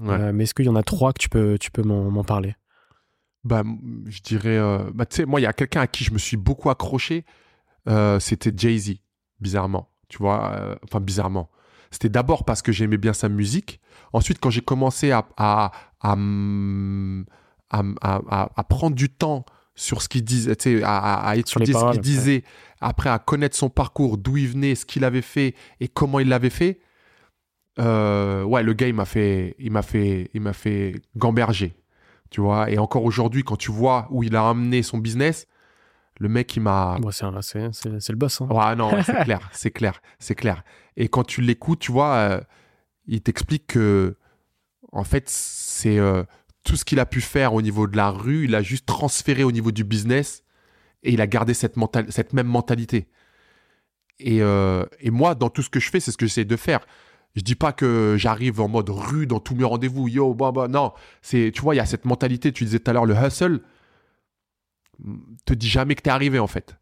Ouais. 0.04 0.14
Euh, 0.14 0.32
mais 0.34 0.44
est-ce 0.44 0.54
qu'il 0.54 0.66
y 0.66 0.70
en 0.70 0.76
a 0.76 0.84
trois 0.84 1.14
que 1.14 1.20
tu 1.20 1.30
peux, 1.30 1.58
tu 1.60 1.72
peux 1.72 1.84
m'en 1.84 2.24
parler? 2.24 2.56
Bah, 3.44 3.64
je 4.06 4.22
dirais, 4.22 4.58
euh, 4.58 4.90
bah, 4.94 5.06
tu 5.06 5.18
sais, 5.18 5.26
moi, 5.26 5.40
il 5.40 5.44
y 5.44 5.48
a 5.48 5.54
quelqu'un 5.54 5.82
à 5.82 5.88
qui 5.88 6.04
je 6.04 6.12
me 6.12 6.18
suis 6.18 6.38
beaucoup 6.38 6.70
accroché. 6.70 7.26
Euh, 7.90 8.20
c'était 8.20 8.52
Jay 8.56 8.78
Z, 8.78 8.94
bizarrement. 9.40 9.90
Tu 10.08 10.18
vois, 10.18 10.78
enfin 10.84 11.00
bizarrement. 11.00 11.50
C'était 11.90 12.10
d'abord 12.10 12.44
parce 12.44 12.62
que 12.62 12.74
j'aimais 12.74 12.98
bien 12.98 13.14
sa 13.14 13.30
musique. 13.30 13.80
Ensuite, 14.12 14.40
quand 14.42 14.50
j'ai 14.50 14.62
commencé 14.62 15.12
à, 15.12 15.26
à, 15.38 15.72
à, 16.02 16.16
à, 17.72 18.64
prendre 18.66 18.96
du 18.96 19.10
temps 19.10 19.46
sur 19.74 20.02
ce 20.02 20.10
qu'il 20.10 20.26
disait, 20.26 20.54
à, 20.84 21.30
à 21.30 21.36
étudier 21.38 21.74
ce 21.74 21.92
qu'il 21.92 22.02
disait, 22.02 22.44
après 22.82 23.10
à 23.10 23.20
connaître 23.20 23.56
son 23.56 23.70
parcours, 23.70 24.18
d'où 24.18 24.36
il 24.36 24.50
venait, 24.50 24.76
ce 24.76 24.86
qu'il 24.86 25.06
avait 25.06 25.22
fait 25.22 25.56
et 25.80 25.88
comment 25.88 26.20
il 26.20 26.28
l'avait 26.28 26.50
fait. 26.50 26.82
Euh, 27.80 28.44
ouais, 28.44 28.64
le 28.64 28.74
gars, 28.74 28.88
il 28.88 28.94
m'a 28.94 29.06
fait, 29.06 29.56
il 29.60 29.72
m'a 29.72 29.82
fait, 29.82 30.30
il 30.34 30.42
m'a 30.42 30.54
fait 30.54 30.96
gamberger, 31.16 31.74
tu 32.30 32.42
vois. 32.42 32.70
Et 32.70 32.78
encore 32.78 33.04
aujourd'hui, 33.04 33.44
quand 33.44 33.56
tu 33.56 33.72
vois 33.72 34.08
où 34.12 34.24
il 34.24 34.36
a 34.36 34.48
amené 34.48 34.84
son 34.84 34.98
business, 34.98 35.48
le 36.20 36.30
mec, 36.30 36.56
il 36.56 36.62
m'a. 36.62 36.98
c'est, 37.12 38.10
le 38.10 38.16
boss. 38.16 38.42
Hein. 38.42 38.48
Ouais, 38.48 38.76
non, 38.76 38.92
c'est 39.04 39.14
clair, 39.24 39.50
c'est 39.54 39.72
clair, 39.72 40.02
c'est 40.20 40.36
clair. 40.36 40.64
Et 40.98 41.08
quand 41.08 41.24
tu 41.24 41.42
l'écoutes, 41.42 41.80
tu 41.80 41.92
vois, 41.92 42.14
euh, 42.14 42.42
il 43.08 43.22
t'explique 43.22 43.68
que, 43.68 44.18
en 44.92 45.04
fait, 45.04 45.30
c'est 45.30 45.98
euh, 45.98 46.24
tout 46.64 46.76
ce 46.76 46.84
qu'il 46.84 47.00
a 47.00 47.06
pu 47.06 47.22
faire 47.22 47.54
au 47.54 47.62
niveau 47.62 47.88
de 47.88 47.96
la 47.96 48.10
rue, 48.10 48.46
il 48.46 48.56
a 48.56 48.62
juste 48.62 48.86
transféré 48.86 49.44
au 49.44 49.52
niveau 49.52 49.72
du 49.72 49.86
business 49.86 50.44
et 51.04 51.14
il 51.14 51.22
a 51.22 51.28
gardé 51.28 51.54
cette, 51.54 51.76
cette 52.10 52.34
même 52.34 52.48
mentalité. 52.48 53.08
Et, 54.20 54.38
et, 54.38 55.10
moi, 55.10 55.34
dans 55.34 55.50
tout 55.50 55.64
ce 55.64 55.70
que 55.72 55.80
je 55.80 55.90
fais, 55.90 56.00
c'est 56.00 56.12
ce 56.12 56.18
que 56.18 56.28
j'essaie 56.28 56.46
de 56.46 56.56
faire. 56.56 56.82
Je 57.36 57.42
dis 57.42 57.56
pas 57.56 57.72
que 57.72 58.16
j'arrive 58.18 58.60
en 58.60 58.68
mode 58.68 58.90
rue 58.90 59.26
dans 59.26 59.40
tous 59.40 59.56
mes 59.56 59.64
rendez-vous, 59.64 60.08
yo, 60.08 60.34
bah, 60.34 60.52
bah, 60.52 60.68
non. 60.68 60.92
C'est, 61.22 61.52
tu 61.54 61.62
vois, 61.62 61.76
il 61.76 61.78
y 61.78 61.82
a 61.82 61.86
cette 61.86 62.06
mentalité, 62.06 62.52
tu 62.52 62.66
disais 62.66 62.80
tout 62.80 62.90
à 62.90 62.94
l'heure, 62.94 63.06
le 63.06 63.16
hustle, 63.16 63.62
te 65.46 65.54
dit 65.54 65.70
jamais 65.70 65.96
que 65.96 66.02
tu 66.02 66.10
es 66.10 66.12
arrivé, 66.12 66.40
en 66.40 66.48
fait. 66.48 66.76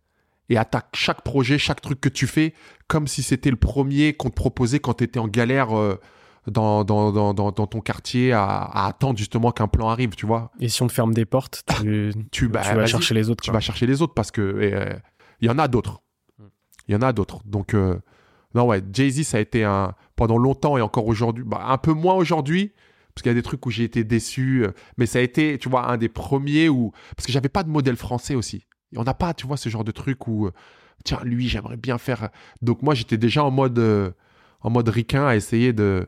Et 0.49 0.57
attaque 0.57 0.87
chaque 0.93 1.21
projet, 1.21 1.59
chaque 1.59 1.81
truc 1.81 2.01
que 2.01 2.09
tu 2.09 2.25
fais, 2.25 2.55
comme 2.87 3.07
si 3.07 3.21
c'était 3.21 3.51
le 3.51 3.57
premier 3.57 4.13
qu'on 4.13 4.29
te 4.29 4.35
proposait 4.35 4.79
quand 4.79 4.95
tu 4.95 5.03
étais 5.03 5.19
en 5.19 5.27
galère. 5.27 5.77
Euh, 5.77 5.99
dans, 6.47 6.83
dans, 6.83 7.11
dans, 7.11 7.33
dans, 7.33 7.51
ton 7.51 7.81
quartier 7.81 8.31
à, 8.31 8.63
attendre 8.85 9.17
justement 9.17 9.51
qu'un 9.51 9.67
plan 9.67 9.89
arrive, 9.89 10.15
tu 10.15 10.25
vois. 10.25 10.51
Et 10.59 10.69
si 10.69 10.81
on 10.81 10.87
te 10.87 10.93
ferme 10.93 11.13
des 11.13 11.25
portes, 11.25 11.63
tu, 11.79 12.11
tu, 12.31 12.47
bah, 12.47 12.61
vas 12.61 12.85
chercher 12.85 13.13
les 13.13 13.29
autres. 13.29 13.43
Tu 13.43 13.51
vas 13.51 13.59
chercher 13.59 13.85
les 13.85 14.01
autres 14.01 14.13
parce 14.13 14.31
que 14.31 14.41
euh, 14.41 14.93
il 15.41 15.47
y 15.47 15.51
en 15.51 15.59
a 15.59 15.67
d'autres. 15.67 16.01
Hmm. 16.39 16.47
Il 16.87 16.93
y 16.93 16.95
en 16.95 17.01
a 17.01 17.13
d'autres. 17.13 17.41
Donc, 17.45 17.73
euh, 17.73 17.99
non, 18.55 18.65
ouais, 18.65 18.81
Jay-Z, 18.91 19.23
ça 19.23 19.37
a 19.37 19.39
été 19.39 19.63
un, 19.63 19.93
pendant 20.15 20.37
longtemps 20.37 20.77
et 20.77 20.81
encore 20.81 21.07
aujourd'hui, 21.07 21.43
bah, 21.45 21.65
un 21.67 21.77
peu 21.77 21.93
moins 21.93 22.15
aujourd'hui, 22.15 22.73
parce 23.13 23.23
qu'il 23.23 23.29
y 23.29 23.31
a 23.31 23.35
des 23.35 23.43
trucs 23.43 23.65
où 23.65 23.71
j'ai 23.71 23.83
été 23.83 24.03
déçu, 24.03 24.63
euh, 24.63 24.71
mais 24.97 25.05
ça 25.05 25.19
a 25.19 25.21
été, 25.21 25.57
tu 25.57 25.69
vois, 25.69 25.89
un 25.89 25.97
des 25.97 26.09
premiers 26.09 26.69
où, 26.69 26.91
parce 27.15 27.25
que 27.25 27.31
j'avais 27.31 27.49
pas 27.49 27.63
de 27.63 27.69
modèle 27.69 27.95
français 27.95 28.35
aussi. 28.35 28.65
on 28.95 29.03
n'a 29.03 29.13
pas, 29.13 29.33
tu 29.33 29.45
vois, 29.45 29.57
ce 29.57 29.69
genre 29.69 29.83
de 29.83 29.91
truc 29.91 30.27
où, 30.27 30.49
tiens, 31.03 31.19
lui, 31.23 31.47
j'aimerais 31.47 31.77
bien 31.77 31.97
faire. 31.97 32.29
Donc, 32.61 32.81
moi, 32.81 32.95
j'étais 32.95 33.17
déjà 33.17 33.43
en 33.43 33.51
mode, 33.51 34.13
en 34.61 34.69
mode 34.69 34.89
ricain 34.89 35.25
à 35.25 35.35
essayer 35.35 35.73
de, 35.73 36.07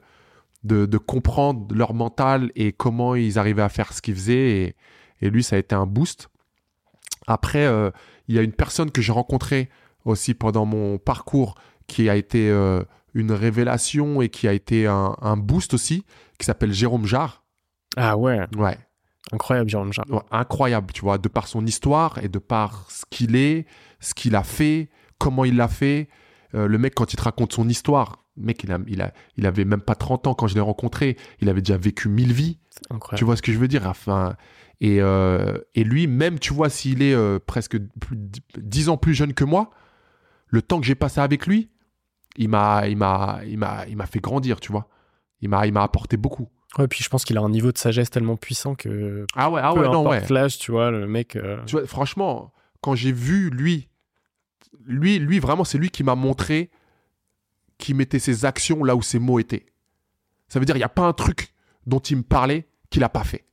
de, 0.63 0.97
comprendre 0.97 1.73
leur 1.73 1.93
mental 1.93 2.51
et 2.55 2.71
comment 2.71 3.15
ils 3.15 3.39
arrivaient 3.39 3.61
à 3.61 3.69
faire 3.69 3.93
ce 3.93 4.01
qu'ils 4.01 4.15
faisaient. 4.15 4.75
Et, 5.21 5.29
lui, 5.29 5.43
ça 5.43 5.55
a 5.55 5.59
été 5.59 5.75
un 5.75 5.85
boost. 5.85 6.29
Après, 7.27 7.65
euh, 7.65 7.91
il 8.27 8.35
y 8.35 8.39
a 8.39 8.41
une 8.41 8.53
personne 8.53 8.91
que 8.91 9.01
j'ai 9.01 9.11
rencontrée 9.11 9.69
aussi 10.05 10.33
pendant 10.33 10.65
mon 10.65 10.97
parcours 10.97 11.55
qui 11.91 12.09
a 12.09 12.15
été 12.15 12.49
euh, 12.49 12.83
une 13.13 13.33
révélation 13.33 14.21
et 14.21 14.29
qui 14.29 14.47
a 14.47 14.53
été 14.53 14.87
un, 14.87 15.37
boost 15.37 15.73
aussi, 15.73 16.05
qui 16.39 16.45
s'appelle 16.45 16.71
Jérôme 16.71 17.05
Jarre. 17.05 17.43
Ah 17.97 18.17
ouais 18.17 18.47
Ouais. 18.55 18.77
Incroyable, 19.33 19.69
Jérôme 19.69 19.91
Jarre. 19.91 20.05
incroyable, 20.31 20.93
tu 20.93 21.01
vois, 21.01 21.17
de 21.17 21.27
par 21.27 21.47
son 21.47 21.65
histoire 21.65 22.17
et 22.23 22.29
de 22.29 22.39
par 22.39 22.89
ce 22.89 23.03
qu'il 23.09 23.35
est, 23.35 23.65
ce 23.99 24.13
qu'il 24.13 24.35
a 24.35 24.43
fait, 24.43 24.89
comment 25.19 25.43
il 25.43 25.57
l'a 25.57 25.67
fait. 25.67 26.07
Euh, 26.55 26.67
le 26.67 26.77
mec, 26.77 26.95
quand 26.95 27.11
il 27.13 27.17
te 27.17 27.23
raconte 27.23 27.51
son 27.51 27.67
histoire, 27.67 28.23
mec, 28.37 28.63
il, 28.63 28.71
a, 28.71 28.79
il, 28.87 29.01
a, 29.01 29.13
il 29.35 29.45
avait 29.45 29.65
même 29.65 29.81
pas 29.81 29.95
30 29.95 30.27
ans 30.27 30.33
quand 30.33 30.47
je 30.47 30.55
l'ai 30.55 30.61
rencontré. 30.61 31.17
Il 31.41 31.49
avait 31.49 31.61
déjà 31.61 31.77
vécu 31.77 32.07
mille 32.07 32.31
vies. 32.31 32.57
Tu 33.15 33.25
vois 33.25 33.35
ce 33.35 33.41
que 33.41 33.51
je 33.51 33.59
veux 33.59 33.67
dire 33.67 33.85
enfin, 33.85 34.35
et, 34.79 35.01
euh, 35.01 35.57
et 35.75 35.83
lui, 35.83 36.07
même, 36.07 36.39
tu 36.39 36.53
vois, 36.53 36.69
s'il 36.69 37.03
est 37.03 37.13
euh, 37.13 37.37
presque 37.37 37.77
10 38.57 38.89
ans 38.89 38.97
plus 38.97 39.13
jeune 39.13 39.33
que 39.33 39.43
moi, 39.43 39.69
le 40.47 40.61
temps 40.61 40.79
que 40.79 40.85
j'ai 40.85 40.95
passé 40.95 41.19
avec 41.19 41.45
lui, 41.45 41.69
il 42.37 42.49
m'a, 42.49 42.87
il 42.87 42.97
m'a, 42.97 43.41
il 43.45 43.57
m'a, 43.57 43.85
il 43.87 43.97
m'a 43.97 44.05
fait 44.05 44.19
grandir, 44.19 44.59
tu 44.59 44.71
vois. 44.71 44.87
Il 45.41 45.49
m'a, 45.49 45.65
il 45.65 45.73
m'a 45.73 45.83
apporté 45.83 46.17
beaucoup. 46.17 46.49
Ouais, 46.77 46.87
puis 46.87 47.03
je 47.03 47.09
pense 47.09 47.25
qu'il 47.25 47.37
a 47.37 47.41
un 47.41 47.49
niveau 47.49 47.71
de 47.71 47.77
sagesse 47.77 48.09
tellement 48.09 48.37
puissant 48.37 48.75
que. 48.75 49.25
Ah 49.35 49.49
ouais, 49.49 49.61
ah 49.63 49.73
ouais, 49.73 49.89
non, 49.89 50.07
ouais. 50.07 50.21
Flash, 50.21 50.57
tu 50.57 50.71
vois, 50.71 50.91
le 50.91 51.07
mec. 51.07 51.35
Euh, 51.35 51.61
tu 51.65 51.77
vois, 51.77 51.85
franchement, 51.85 52.53
quand 52.79 52.95
j'ai 52.95 53.11
vu 53.11 53.49
lui, 53.49 53.89
lui, 54.85 55.19
lui, 55.19 55.39
vraiment, 55.39 55.63
c'est 55.63 55.77
lui 55.77 55.89
qui 55.89 56.03
m'a 56.03 56.15
montré 56.15 56.69
qui 57.77 57.93
mettait 57.93 58.19
ses 58.19 58.45
actions 58.45 58.83
là 58.83 58.95
où 58.95 59.01
ses 59.01 59.19
mots 59.19 59.39
étaient. 59.39 59.65
Ça 60.47 60.59
veut 60.59 60.65
dire 60.65 60.75
il 60.75 60.79
n'y 60.79 60.83
a 60.83 60.89
pas 60.89 61.05
un 61.05 61.13
truc 61.13 61.53
dont 61.87 61.99
il 61.99 62.17
me 62.17 62.23
parlait 62.23 62.67
qu'il 62.89 63.01
n'a 63.01 63.09
pas 63.09 63.23
fait. 63.23 63.45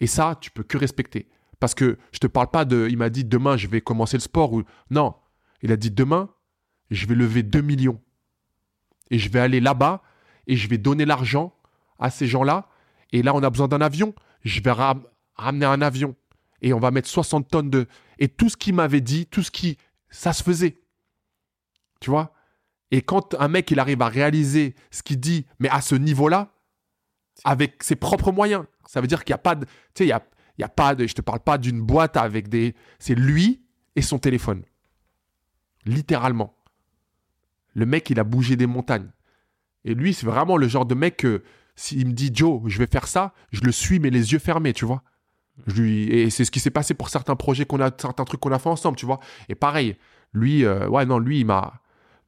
Et 0.00 0.06
ça, 0.06 0.36
tu 0.40 0.50
peux 0.50 0.62
que 0.62 0.78
respecter. 0.78 1.28
Parce 1.60 1.74
que 1.74 1.98
je 2.12 2.18
te 2.18 2.26
parle 2.26 2.50
pas 2.50 2.64
de. 2.64 2.88
Il 2.90 2.96
m'a 2.96 3.10
dit 3.10 3.24
demain, 3.24 3.56
je 3.56 3.68
vais 3.68 3.82
commencer 3.82 4.16
le 4.16 4.22
sport. 4.22 4.52
ou 4.52 4.62
Non. 4.90 5.14
Il 5.62 5.70
a 5.72 5.76
dit 5.76 5.90
demain, 5.90 6.30
je 6.90 7.06
vais 7.06 7.14
lever 7.14 7.42
2 7.42 7.60
millions. 7.60 8.00
Et 9.10 9.18
je 9.18 9.28
vais 9.28 9.40
aller 9.40 9.60
là-bas 9.60 10.02
et 10.46 10.56
je 10.56 10.68
vais 10.68 10.78
donner 10.78 11.04
l'argent 11.04 11.54
à 11.98 12.10
ces 12.10 12.26
gens-là. 12.26 12.68
Et 13.12 13.22
là, 13.22 13.34
on 13.34 13.42
a 13.42 13.50
besoin 13.50 13.68
d'un 13.68 13.80
avion. 13.80 14.14
Je 14.44 14.60
vais 14.60 14.72
ramener 15.36 15.66
un 15.66 15.82
avion. 15.82 16.14
Et 16.62 16.72
on 16.72 16.78
va 16.78 16.90
mettre 16.90 17.08
60 17.08 17.48
tonnes 17.48 17.70
de. 17.70 17.86
Et 18.18 18.28
tout 18.28 18.48
ce 18.48 18.56
qu'il 18.56 18.74
m'avait 18.74 19.00
dit, 19.00 19.26
tout 19.26 19.42
ce 19.42 19.50
qui. 19.50 19.78
Ça 20.10 20.32
se 20.32 20.42
faisait. 20.42 20.76
Tu 22.00 22.10
vois? 22.10 22.34
Et 22.90 23.02
quand 23.02 23.34
un 23.38 23.48
mec, 23.48 23.70
il 23.70 23.78
arrive 23.78 24.02
à 24.02 24.08
réaliser 24.08 24.74
ce 24.90 25.02
qu'il 25.02 25.20
dit, 25.20 25.46
mais 25.60 25.68
à 25.68 25.80
ce 25.80 25.94
niveau-là, 25.94 26.52
avec 27.44 27.82
ses 27.82 27.94
propres 27.94 28.32
moyens, 28.32 28.64
ça 28.86 29.00
veut 29.00 29.06
dire 29.06 29.24
qu'il 29.24 29.32
n'y 29.32 29.36
a 29.36 29.42
pas 29.42 29.54
de. 29.54 29.64
Tu 29.64 29.70
sais, 29.94 30.04
il 30.06 30.08
y 30.08 30.12
a, 30.12 30.22
y 30.58 30.64
a 30.64 30.68
pas 30.68 30.94
de. 30.94 31.06
Je 31.06 31.14
te 31.14 31.22
parle 31.22 31.40
pas 31.40 31.58
d'une 31.58 31.80
boîte 31.80 32.16
avec 32.16 32.48
des. 32.48 32.74
C'est 32.98 33.14
lui 33.14 33.62
et 33.96 34.02
son 34.02 34.18
téléphone. 34.18 34.64
Littéralement. 35.84 36.56
Le 37.74 37.86
mec, 37.86 38.10
il 38.10 38.18
a 38.20 38.24
bougé 38.24 38.56
des 38.56 38.66
montagnes. 38.66 39.10
Et 39.84 39.94
lui, 39.94 40.12
c'est 40.12 40.26
vraiment 40.26 40.56
le 40.56 40.68
genre 40.68 40.86
de 40.86 40.94
mec 40.94 41.18
que 41.18 41.42
s'il 41.74 42.06
me 42.06 42.12
dit 42.12 42.30
Joe, 42.32 42.62
je 42.66 42.78
vais 42.78 42.86
faire 42.86 43.06
ça, 43.06 43.32
je 43.52 43.60
le 43.62 43.72
suis, 43.72 43.98
mais 43.98 44.10
les 44.10 44.32
yeux 44.32 44.38
fermés, 44.38 44.72
tu 44.72 44.84
vois. 44.84 45.02
Je 45.66 45.80
lui... 45.80 46.04
Et 46.10 46.30
c'est 46.30 46.44
ce 46.44 46.50
qui 46.50 46.60
s'est 46.60 46.70
passé 46.70 46.94
pour 46.94 47.08
certains 47.08 47.36
projets 47.36 47.64
qu'on 47.64 47.80
a, 47.80 47.90
certains 47.96 48.24
trucs 48.24 48.40
qu'on 48.40 48.52
a 48.52 48.58
fait 48.58 48.68
ensemble, 48.68 48.96
tu 48.96 49.06
vois. 49.06 49.20
Et 49.48 49.54
pareil, 49.54 49.96
lui, 50.32 50.64
euh, 50.64 50.88
ouais, 50.88 51.06
non, 51.06 51.18
lui, 51.18 51.40
il 51.40 51.46
m'a 51.46 51.80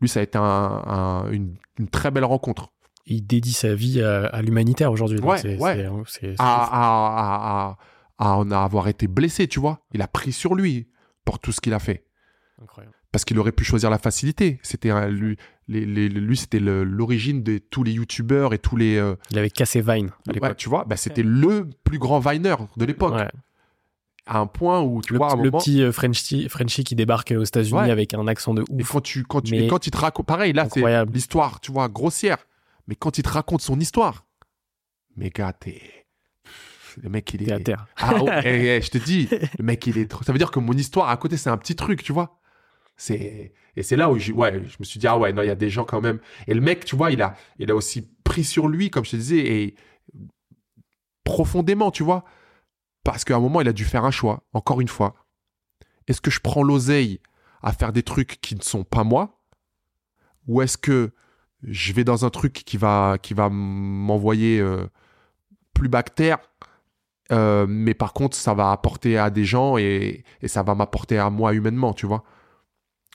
lui, 0.03 0.09
ça 0.09 0.19
a 0.19 0.23
été 0.25 0.37
une, 0.37 1.57
très 1.93 2.11
belle 2.11 2.25
rencontre. 2.25 2.73
Il 3.07 3.25
dédie 3.25 3.53
sa 3.53 3.75
vie 3.75 4.03
à, 4.03 4.43
l'humanitaire 4.43 4.91
aujourd'hui. 4.91 5.21
Ouais, 5.21 5.57
ouais. 5.59 6.37
à, 6.41 7.77
en 8.19 8.51
avoir 8.51 8.89
été 8.89 9.07
blessé, 9.07 9.47
tu 9.47 9.61
vois. 9.61 9.79
Il 9.93 10.03
a 10.03 10.09
pris 10.09 10.33
sur 10.33 10.57
lui 10.57 10.89
pour 11.25 11.39
tout 11.39 11.53
ce 11.53 11.61
qu'il 11.61 11.73
a 11.73 11.79
fait. 11.79 12.05
Incroyable. 12.61 12.97
Parce 13.13 13.27
qu'il 13.27 13.39
aurait 13.39 13.53
pu 13.53 13.63
choisir 13.63 13.91
la 13.91 13.99
facilité. 13.99 14.59
C'était 14.63 14.91
lui, 15.11 15.37
lui 15.69 16.37
c'était 16.37 16.61
l'origine 16.61 17.43
de 17.43 17.59
tous 17.59 17.85
les 17.85 17.93
youtubeurs 17.93 18.55
et 18.55 18.59
tous 18.59 18.77
les. 18.77 18.97
Euh, 18.97 19.17
il 19.31 19.39
avait 19.39 19.51
cassé 19.51 19.83
Vine 19.83 20.11
à 20.29 20.33
l'époque. 20.33 20.57
tu 20.57 20.69
vois, 20.69 20.85
bah, 20.85 20.97
c'était 20.97 21.23
le 21.23 21.69
plus 21.85 21.99
grand 21.99 22.21
Viner 22.21 22.57
de 22.77 22.85
l'époque 22.85 23.15
à 24.27 24.39
un 24.39 24.47
point 24.47 24.81
où 24.81 25.01
tu 25.03 25.15
le, 25.15 25.19
vois 25.19 25.35
le 25.37 25.51
petit 25.51 25.83
euh, 25.83 25.93
Frenchie, 25.93 26.49
Frenchie 26.49 26.85
qui 26.85 26.95
débarque 26.95 27.35
aux 27.37 27.43
États-Unis 27.43 27.91
avec 27.91 28.15
un 28.15 28.27
accent 28.29 28.55
de 28.55 28.63
ouf. 28.63 28.81
Et 28.81 28.85
quand 28.85 29.01
tu 29.01 29.25
quand 29.25 29.41
tu 29.41 29.67
quand 29.67 29.87
il 29.87 29.91
te 29.91 29.97
raconte 29.97 30.27
pareil 30.27 30.53
là 30.53 30.69
c'est 30.73 30.83
l'histoire 31.07 31.61
tu 31.61 31.73
vois 31.73 31.89
grossière 31.89 32.39
mais 32.87 32.95
quand 32.95 33.19
il 33.19 33.23
te 33.23 33.29
raconte 33.29 33.63
son 33.63 33.81
histoire 33.81 34.25
mais 35.17 35.31
gars 35.31 35.53
t'es 35.53 35.81
le 37.03 37.09
mec 37.09 37.33
il 37.33 37.49
est 37.49 37.53
à 37.53 37.59
terre. 37.59 37.87
Ah 37.97 38.15
oh, 38.21 38.27
je 38.45 38.91
te 38.91 38.99
dis 38.99 39.29
le 39.59 39.65
mec 39.65 39.87
il 39.87 39.99
est 39.99 40.11
trop 40.11 40.23
ça 40.23 40.33
veut 40.33 40.39
dire 40.39 40.51
que 40.51 40.61
mon 40.61 40.73
histoire 40.73 41.09
à 41.09 41.17
côté 41.17 41.37
c'est 41.37 41.51
un 41.51 41.57
petit 41.57 41.75
truc 41.75 42.03
tu 42.03 42.13
vois 42.13 42.41
c'est 42.97 43.53
et 43.77 43.83
c'est 43.83 43.97
là 43.97 44.11
où 44.11 44.19
je 44.19 44.33
ouais 44.33 44.63
je 44.67 44.77
me 44.79 44.85
suis 44.85 45.01
dit 45.01 45.07
ah 45.07 45.19
ouais 45.19 45.33
non 45.33 45.43
il 45.43 45.49
y 45.49 45.51
a 45.51 45.55
des 45.55 45.71
gens 45.71 45.85
quand 45.85 46.01
même 46.01 46.21
et 46.47 46.55
le 46.55 46.61
mec 46.61 46.85
tu 46.85 46.95
vois 46.95 47.11
il 47.11 47.23
a 47.23 47.35
il 47.59 47.71
a 47.71 47.75
aussi 47.75 48.09
pris 48.23 48.45
sur 48.45 48.69
lui 48.69 48.91
comme 48.91 49.05
je 49.05 49.13
te 49.13 49.17
disais 49.17 49.39
et 49.39 49.75
profondément 51.25 51.91
tu 51.91 52.03
vois 52.03 52.25
parce 53.05 53.25
qu'à 53.25 53.37
un 53.37 53.41
moment, 53.41 53.61
il 53.61 53.69
a 53.69 53.73
dû 53.73 53.85
faire 53.85 54.05
un 54.05 54.11
choix, 54.11 54.45
encore 54.53 54.81
une 54.81 54.89
fois. 54.89 55.15
Est-ce 56.07 56.21
que 56.21 56.31
je 56.31 56.41
prends 56.41 56.63
l'oseille 56.63 57.21
à 57.63 57.73
faire 57.73 57.93
des 57.93 58.03
trucs 58.03 58.41
qui 58.41 58.55
ne 58.55 58.63
sont 58.63 58.85
pas 58.85 59.05
moi? 59.05 59.41
Ou 60.47 60.63
est-ce 60.63 60.79
que 60.79 61.13
je 61.63 61.93
vais 61.93 62.05
dans 62.05 62.25
un 62.25 62.31
truc 62.31 62.53
qui 62.53 62.77
va, 62.77 63.17
qui 63.21 63.35
va 63.35 63.49
m'envoyer 63.49 64.61
euh, 64.61 64.87
plus 65.75 65.89
bactère? 65.89 66.39
Euh, 67.31 67.67
mais 67.69 67.95
par 67.95 68.13
contre, 68.13 68.37
ça 68.37 68.55
va 68.55 68.73
apporter 68.73 69.17
à 69.17 69.31
des 69.31 69.45
gens 69.45 69.79
et, 69.79 70.25
ça 70.47 70.63
va 70.63 70.75
m'apporter 70.75 71.19
à 71.19 71.31
moi 71.31 71.55
humainement, 71.55 71.95
tu 71.95 72.07
vois. 72.07 72.25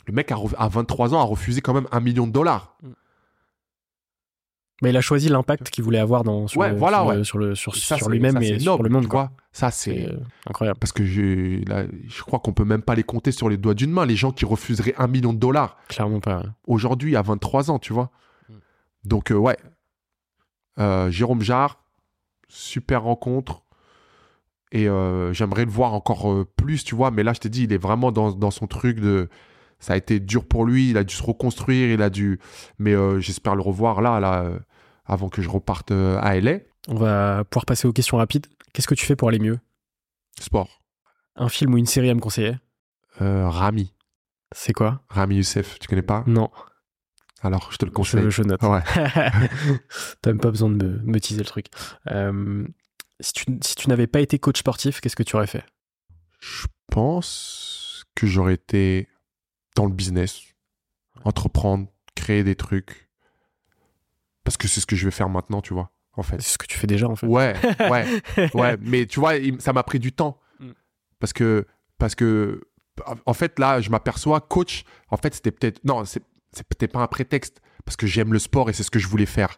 Le 0.07 0.13
mec, 0.13 0.31
à, 0.31 0.37
à 0.57 0.67
23 0.67 1.13
ans, 1.13 1.19
a 1.19 1.23
refusé 1.23 1.61
quand 1.61 1.73
même 1.73 1.87
un 1.91 1.99
million 1.99 2.25
de 2.25 2.31
dollars. 2.31 2.77
Mm. 2.81 2.87
Mais 4.81 4.91
il 4.91 4.97
a 4.97 5.01
choisi 5.01 5.27
l'impact 5.29 5.71
qu'il 5.71 5.83
voulait 5.83 5.97
avoir 5.97 6.23
dans, 6.23 6.47
sur, 6.47 6.61
le, 6.61 7.23
sur, 7.23 7.39
le, 7.39 7.55
sur, 7.55 7.75
sur, 7.75 8.09
lui-même 8.09 8.37
et 8.43 8.59
sur 8.59 8.83
le 8.83 8.89
monde. 8.89 9.07
Ça, 9.51 9.71
c'est 9.71 10.07
euh, 10.07 10.19
incroyable. 10.47 10.77
Parce 10.79 10.91
que 10.91 11.03
je, 11.03 11.63
je 12.07 12.21
crois 12.21 12.39
qu'on 12.39 12.53
peut 12.53 12.63
même 12.63 12.83
pas 12.83 12.93
les 12.93 13.03
compter 13.03 13.31
sur 13.31 13.49
les 13.49 13.57
doigts 13.57 13.73
d'une 13.73 13.91
main, 13.91 14.05
les 14.05 14.15
gens 14.15 14.31
qui 14.31 14.45
refuseraient 14.45 14.93
un 14.99 15.07
million 15.07 15.33
de 15.33 15.39
dollars. 15.39 15.77
Clairement 15.87 16.19
pas. 16.19 16.43
Aujourd'hui, 16.67 17.15
à 17.15 17.23
23 17.23 17.71
ans, 17.71 17.79
tu 17.79 17.91
vois. 17.91 18.11
Hmm. 18.49 18.53
Donc, 19.03 19.31
euh, 19.31 19.35
ouais. 19.35 19.57
Euh, 20.77 21.09
Jérôme 21.09 21.41
Jarre, 21.41 21.83
super 22.47 23.01
rencontre. 23.03 23.63
Et 24.71 24.87
j'aimerais 25.31 25.63
le 25.63 25.71
voir 25.71 25.93
encore 25.93 26.45
plus, 26.57 26.83
tu 26.83 26.93
vois. 26.93 27.09
Mais 27.09 27.23
là, 27.23 27.31
je 27.33 27.39
t'ai 27.39 27.49
dit, 27.49 27.63
il 27.63 27.73
est 27.73 27.77
vraiment 27.77 28.11
dans, 28.11 28.31
dans 28.31 28.51
son 28.51 28.67
truc 28.67 28.99
de. 28.99 29.29
Ça 29.79 29.93
a 29.93 29.97
été 29.97 30.19
dur 30.19 30.45
pour 30.45 30.65
lui, 30.65 30.89
il 30.89 30.97
a 30.97 31.03
dû 31.03 31.13
se 31.13 31.23
reconstruire, 31.23 31.91
il 31.91 32.01
a 32.01 32.09
dû. 32.09 32.39
Mais 32.79 32.93
euh, 32.93 33.19
j'espère 33.19 33.55
le 33.55 33.61
revoir 33.61 34.01
là, 34.01 34.19
là, 34.19 34.41
euh, 34.43 34.59
avant 35.05 35.29
que 35.29 35.41
je 35.41 35.49
reparte 35.49 35.91
euh, 35.91 36.17
à 36.21 36.39
LA. 36.39 36.59
On 36.87 36.95
va 36.95 37.43
pouvoir 37.45 37.65
passer 37.65 37.87
aux 37.87 37.93
questions 37.93 38.17
rapides. 38.17 38.47
Qu'est-ce 38.73 38.87
que 38.87 38.95
tu 38.95 39.05
fais 39.05 39.15
pour 39.15 39.29
aller 39.29 39.39
mieux? 39.39 39.59
Sport. 40.39 40.81
Un 41.35 41.49
film 41.49 41.73
ou 41.73 41.77
une 41.77 41.85
série 41.85 42.09
à 42.09 42.15
me 42.15 42.19
conseiller? 42.19 42.55
Rami. 43.19 43.93
C'est 44.53 44.73
quoi? 44.73 45.01
Rami 45.09 45.35
Youssef, 45.37 45.77
tu 45.79 45.87
connais 45.87 46.01
pas? 46.01 46.23
Non, 46.27 46.49
Alors, 47.41 47.71
je 47.71 47.77
te 47.77 47.85
le 47.85 47.91
conseille. 47.91 48.23
je, 48.23 48.29
je 48.29 48.43
note. 48.43 48.61
Ouais. 48.63 48.81
T'as 50.21 50.31
même 50.31 50.39
pas 50.39 50.51
besoin 50.51 50.69
de 50.69 50.75
me, 50.75 50.99
me 51.03 51.19
teaser 51.19 51.39
le 51.41 51.45
truc. 51.45 51.67
Euh, 52.11 52.65
si 53.19 53.33
tu, 53.33 53.45
si 53.61 53.75
tu 53.75 53.89
n'avais 53.89 54.07
pas 54.07 54.21
été 54.21 54.39
coach 54.39 54.59
sportif, 54.59 55.01
qu'est-ce 55.01 55.15
que 55.15 55.23
tu 55.23 55.35
aurais 55.35 55.47
fait? 55.47 55.65
Je 56.39 56.67
pense 56.91 58.05
que 58.15 58.27
j'aurais 58.27 58.53
été 58.53 59.07
dans 59.77 59.85
le 59.85 59.93
business, 59.93 60.41
entreprendre, 61.23 61.87
créer 62.15 62.43
des 62.43 62.55
trucs. 62.55 63.09
Parce 64.43 64.57
que 64.57 64.67
c'est 64.67 64.81
ce 64.81 64.85
que 64.85 64.95
je 64.95 65.05
vais 65.05 65.11
faire 65.11 65.29
maintenant, 65.29 65.61
tu 65.61 65.73
vois, 65.73 65.91
en 66.13 66.23
fait. 66.23 66.41
C'est 66.41 66.53
ce 66.53 66.57
que 66.57 66.65
tu 66.65 66.77
fais 66.77 66.87
déjà 66.87 67.07
en 67.07 67.15
fait. 67.15 67.27
Ouais, 67.27 67.53
ouais, 67.89 68.21
ouais. 68.53 68.77
Mais 68.81 69.05
tu 69.05 69.19
vois, 69.19 69.33
ça 69.59 69.73
m'a 69.73 69.83
pris 69.83 69.99
du 69.99 70.11
temps. 70.11 70.39
Mm. 70.59 70.71
Parce 71.19 71.33
que, 71.33 71.67
parce 71.97 72.15
que, 72.15 72.61
en 73.25 73.33
fait, 73.33 73.59
là, 73.59 73.79
je 73.79 73.89
m'aperçois, 73.89 74.41
coach, 74.41 74.83
en 75.09 75.17
fait, 75.17 75.35
c'était 75.35 75.51
peut-être, 75.51 75.83
non, 75.85 76.05
c'est 76.05 76.23
c'est 76.53 76.67
peut-être 76.67 76.93
pas 76.93 77.01
un 77.01 77.07
prétexte, 77.07 77.61
parce 77.85 77.97
que 77.97 78.07
j'aime 78.07 78.33
le 78.33 78.39
sport 78.39 78.69
et 78.69 78.73
c'est 78.73 78.83
ce 78.83 78.89
que 78.89 78.99
je 78.99 79.07
voulais 79.07 79.25
faire. 79.27 79.57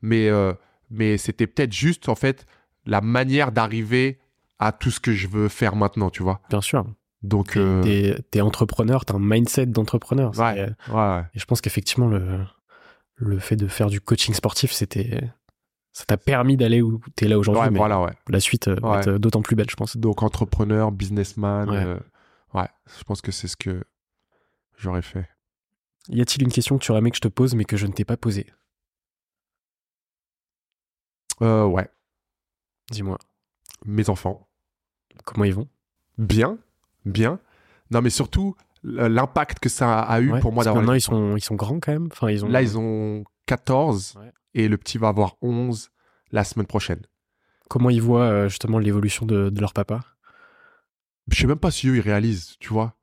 Mais, 0.00 0.28
euh, 0.28 0.54
mais 0.88 1.18
c'était 1.18 1.46
peut-être 1.46 1.72
juste, 1.72 2.08
en 2.08 2.14
fait, 2.14 2.46
la 2.86 3.00
manière 3.00 3.52
d'arriver 3.52 4.18
à 4.58 4.72
tout 4.72 4.90
ce 4.90 5.00
que 5.00 5.12
je 5.12 5.28
veux 5.28 5.48
faire 5.48 5.76
maintenant, 5.76 6.08
tu 6.08 6.22
vois. 6.22 6.40
Bien 6.48 6.62
sûr. 6.62 6.86
Donc, 7.22 7.52
T'es 7.52 7.58
euh, 7.58 7.82
t'es- 7.82 8.22
t'es 8.30 8.40
entrepreneur, 8.40 9.04
t'as 9.04 9.14
un 9.14 9.18
mindset 9.20 9.66
d'entrepreneur. 9.66 10.34
C'est- 10.34 10.40
Ouais. 10.40 10.60
ouais, 10.88 10.94
ouais. 10.94 11.22
Et 11.34 11.38
je 11.38 11.44
pense 11.44 11.60
qu'effectivement, 11.60 12.06
le, 12.08 12.44
le 13.16 13.38
fait 13.40 13.56
de 13.56 13.66
faire 13.66 13.88
du 13.90 14.00
coaching 14.00 14.34
sportif, 14.34 14.72
c'était. 14.72 15.20
Ça 15.92 16.04
t'a 16.04 16.16
permis 16.16 16.56
d'aller 16.56 16.80
où 16.80 17.00
t'es 17.16 17.26
là 17.26 17.36
aujourd'hui. 17.38 17.62
Ouais, 17.62 17.70
mais 17.70 17.78
voilà, 17.78 18.00
ouais. 18.00 18.12
La 18.28 18.38
suite 18.38 18.68
euh, 18.68 18.76
va 18.82 19.00
être 19.00 19.10
d'autant 19.18 19.42
plus 19.42 19.56
belle, 19.56 19.68
je 19.68 19.74
pense. 19.74 19.96
Donc, 19.96 20.22
entrepreneur, 20.22 20.92
businessman, 20.92 21.68
Ouais. 21.68 21.76
euh, 21.84 21.98
ouais, 22.54 22.68
je 22.98 23.02
pense 23.02 23.20
que 23.20 23.32
c'est 23.32 23.48
ce 23.48 23.56
que 23.56 23.82
j'aurais 24.76 25.02
fait. 25.02 25.28
Y 26.08 26.20
a-t-il 26.20 26.42
une 26.44 26.52
question 26.52 26.78
que 26.78 26.84
tu 26.84 26.92
aurais 26.92 27.00
aimé 27.00 27.10
que 27.10 27.16
je 27.16 27.20
te 27.20 27.28
pose, 27.28 27.56
mais 27.56 27.64
que 27.64 27.76
je 27.76 27.86
ne 27.88 27.92
t'ai 27.92 28.04
pas 28.04 28.16
posée? 28.16 28.46
Euh, 31.42 31.66
ouais, 31.66 31.88
Dis-moi. 32.90 33.18
mes 33.84 34.08
enfants. 34.10 34.48
Comment 35.24 35.44
ils 35.44 35.54
vont? 35.54 35.68
Bien, 36.16 36.58
bien. 37.12 37.38
Non, 37.90 38.00
mais 38.02 38.10
surtout 38.10 38.54
l'impact 38.84 39.58
que 39.58 39.68
ça 39.68 40.00
a 40.00 40.20
eu 40.20 40.32
Ouais, 40.32 40.40
pour 40.40 40.52
moi 40.52 40.64
d'avoir. 40.64 40.82
Maintenant, 40.82 40.94
ils 40.94 41.00
sont, 41.00 41.36
ils 41.36 41.40
sont 41.42 41.54
grands 41.56 41.80
quand 41.80 41.92
même. 41.92 42.08
Enfin, 42.12 42.30
ils 42.30 42.44
ont... 42.44 42.48
Là, 42.48 42.62
ils 42.62 42.78
ont 42.78 43.24
14 43.46 44.14
Ouais. 44.20 44.30
et 44.54 44.68
le 44.68 44.76
petit 44.76 44.98
va 44.98 45.08
avoir 45.08 45.36
11 45.42 45.90
la 46.30 46.44
semaine 46.44 46.66
prochaine. 46.66 47.00
Comment 47.68 47.90
ils 47.90 48.00
voient 48.02 48.22
euh, 48.22 48.48
justement 48.48 48.78
l'évolution 48.78 49.26
de, 49.26 49.50
de 49.50 49.60
leur 49.60 49.72
papa? 49.72 50.00
Je 51.30 51.40
sais 51.40 51.46
même 51.46 51.58
pas 51.58 51.70
si 51.70 51.88
eux 51.88 51.96
ils 51.96 52.00
réalisent, 52.00 52.56
tu 52.60 52.68
vois. 52.72 52.94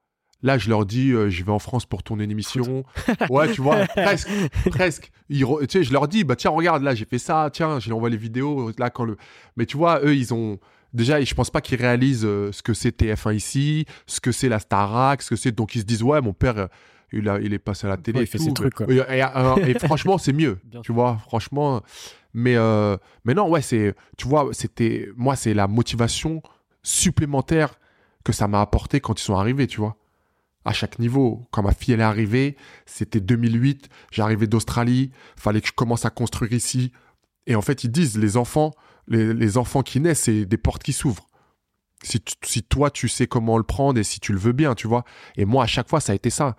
Là, 0.41 0.57
je 0.57 0.69
leur 0.69 0.85
dis, 0.85 1.11
euh, 1.11 1.29
je 1.29 1.43
vais 1.43 1.51
en 1.51 1.59
France 1.59 1.85
pour 1.85 2.03
tourner 2.03 2.23
une 2.25 2.31
émission. 2.31 2.83
ouais, 3.29 3.51
tu 3.51 3.61
vois, 3.61 3.85
presque, 3.87 4.29
presque. 4.69 5.11
Ils 5.29 5.43
re- 5.43 5.65
tu 5.65 5.79
sais, 5.79 5.83
je 5.83 5.91
leur 5.91 6.07
dis, 6.07 6.23
bah 6.23 6.35
tiens, 6.35 6.51
regarde, 6.51 6.83
là, 6.83 6.93
j'ai 6.93 7.05
fait 7.05 7.17
ça, 7.17 7.49
tiens, 7.51 7.79
je 7.79 7.89
leur 7.89 7.97
envoie 7.97 8.09
les 8.09 8.17
vidéos. 8.17 8.71
Là, 8.77 8.89
quand 8.89 9.05
le. 9.05 9.17
Mais 9.55 9.65
tu 9.65 9.77
vois, 9.77 10.01
eux, 10.03 10.15
ils 10.15 10.33
ont. 10.33 10.59
Déjà, 10.93 11.21
je 11.21 11.33
pense 11.33 11.49
pas 11.49 11.61
qu'ils 11.61 11.79
réalisent 11.79 12.25
euh, 12.25 12.51
ce 12.51 12.63
que 12.63 12.73
c'est 12.73 13.01
TF1 13.01 13.35
ici, 13.35 13.85
ce 14.07 14.21
que 14.21 14.31
c'est 14.31 14.49
la 14.49 14.59
Starac, 14.59 15.21
ce 15.21 15.31
que 15.31 15.35
c'est. 15.35 15.51
Donc, 15.51 15.75
ils 15.75 15.81
se 15.81 15.85
disent, 15.85 16.03
ouais, 16.03 16.21
mon 16.21 16.33
père, 16.33 16.57
euh, 16.57 16.67
il, 17.11 17.29
a, 17.29 17.39
il 17.39 17.53
est 17.53 17.59
passé 17.59 17.87
à 17.87 17.89
la 17.89 17.97
télé. 17.97 18.19
Ouais, 18.19 18.23
et 18.23 18.27
il 18.27 18.29
fait 18.29 18.37
tout. 18.37 18.45
ses 18.45 18.53
trucs, 18.53 18.73
quoi. 18.73 18.85
Et, 18.89 18.97
et, 18.97 19.23
euh, 19.23 19.55
et 19.65 19.73
franchement, 19.79 20.17
c'est 20.17 20.33
mieux. 20.33 20.59
Bien 20.63 20.81
tu 20.81 20.91
vois, 20.91 21.17
franchement. 21.17 21.81
Mais, 22.33 22.55
euh, 22.55 22.97
mais 23.23 23.33
non, 23.33 23.49
ouais, 23.49 23.61
c'est. 23.61 23.95
Tu 24.17 24.27
vois, 24.27 24.49
c'était. 24.51 25.09
Moi, 25.15 25.35
c'est 25.35 25.53
la 25.53 25.67
motivation 25.67 26.41
supplémentaire 26.83 27.79
que 28.23 28.33
ça 28.33 28.47
m'a 28.47 28.61
apporté 28.61 28.99
quand 28.99 29.19
ils 29.19 29.23
sont 29.23 29.35
arrivés, 29.35 29.67
tu 29.67 29.79
vois. 29.79 29.95
À 30.65 30.73
chaque 30.73 30.99
niveau. 30.99 31.45
Quand 31.51 31.63
ma 31.63 31.73
fille, 31.73 31.93
elle 31.93 31.99
est 32.01 32.03
arrivée, 32.03 32.57
c'était 32.85 33.19
2008, 33.19 33.87
j'arrivais 34.11 34.47
d'Australie, 34.47 35.11
fallait 35.35 35.61
que 35.61 35.67
je 35.67 35.73
commence 35.73 36.05
à 36.05 36.09
construire 36.09 36.53
ici. 36.53 36.91
Et 37.47 37.55
en 37.55 37.61
fait, 37.61 37.83
ils 37.83 37.91
disent, 37.91 38.17
les 38.17 38.35
enfants, 38.35 38.71
les, 39.07 39.57
enfants 39.57 39.83
qui 39.83 39.99
naissent, 39.99 40.23
c'est 40.23 40.45
des 40.45 40.57
portes 40.57 40.83
qui 40.83 40.93
s'ouvrent. 40.93 41.27
Si, 42.03 42.63
toi, 42.63 42.91
tu 42.91 43.07
sais 43.07 43.25
comment 43.25 43.57
le 43.57 43.63
prendre 43.63 43.99
et 43.99 44.03
si 44.03 44.19
tu 44.19 44.31
le 44.31 44.37
veux 44.37 44.51
bien, 44.51 44.75
tu 44.75 44.87
vois. 44.87 45.05
Et 45.37 45.45
moi, 45.45 45.63
à 45.63 45.67
chaque 45.67 45.89
fois, 45.89 45.99
ça 45.99 46.11
a 46.11 46.15
été 46.15 46.29
ça. 46.29 46.55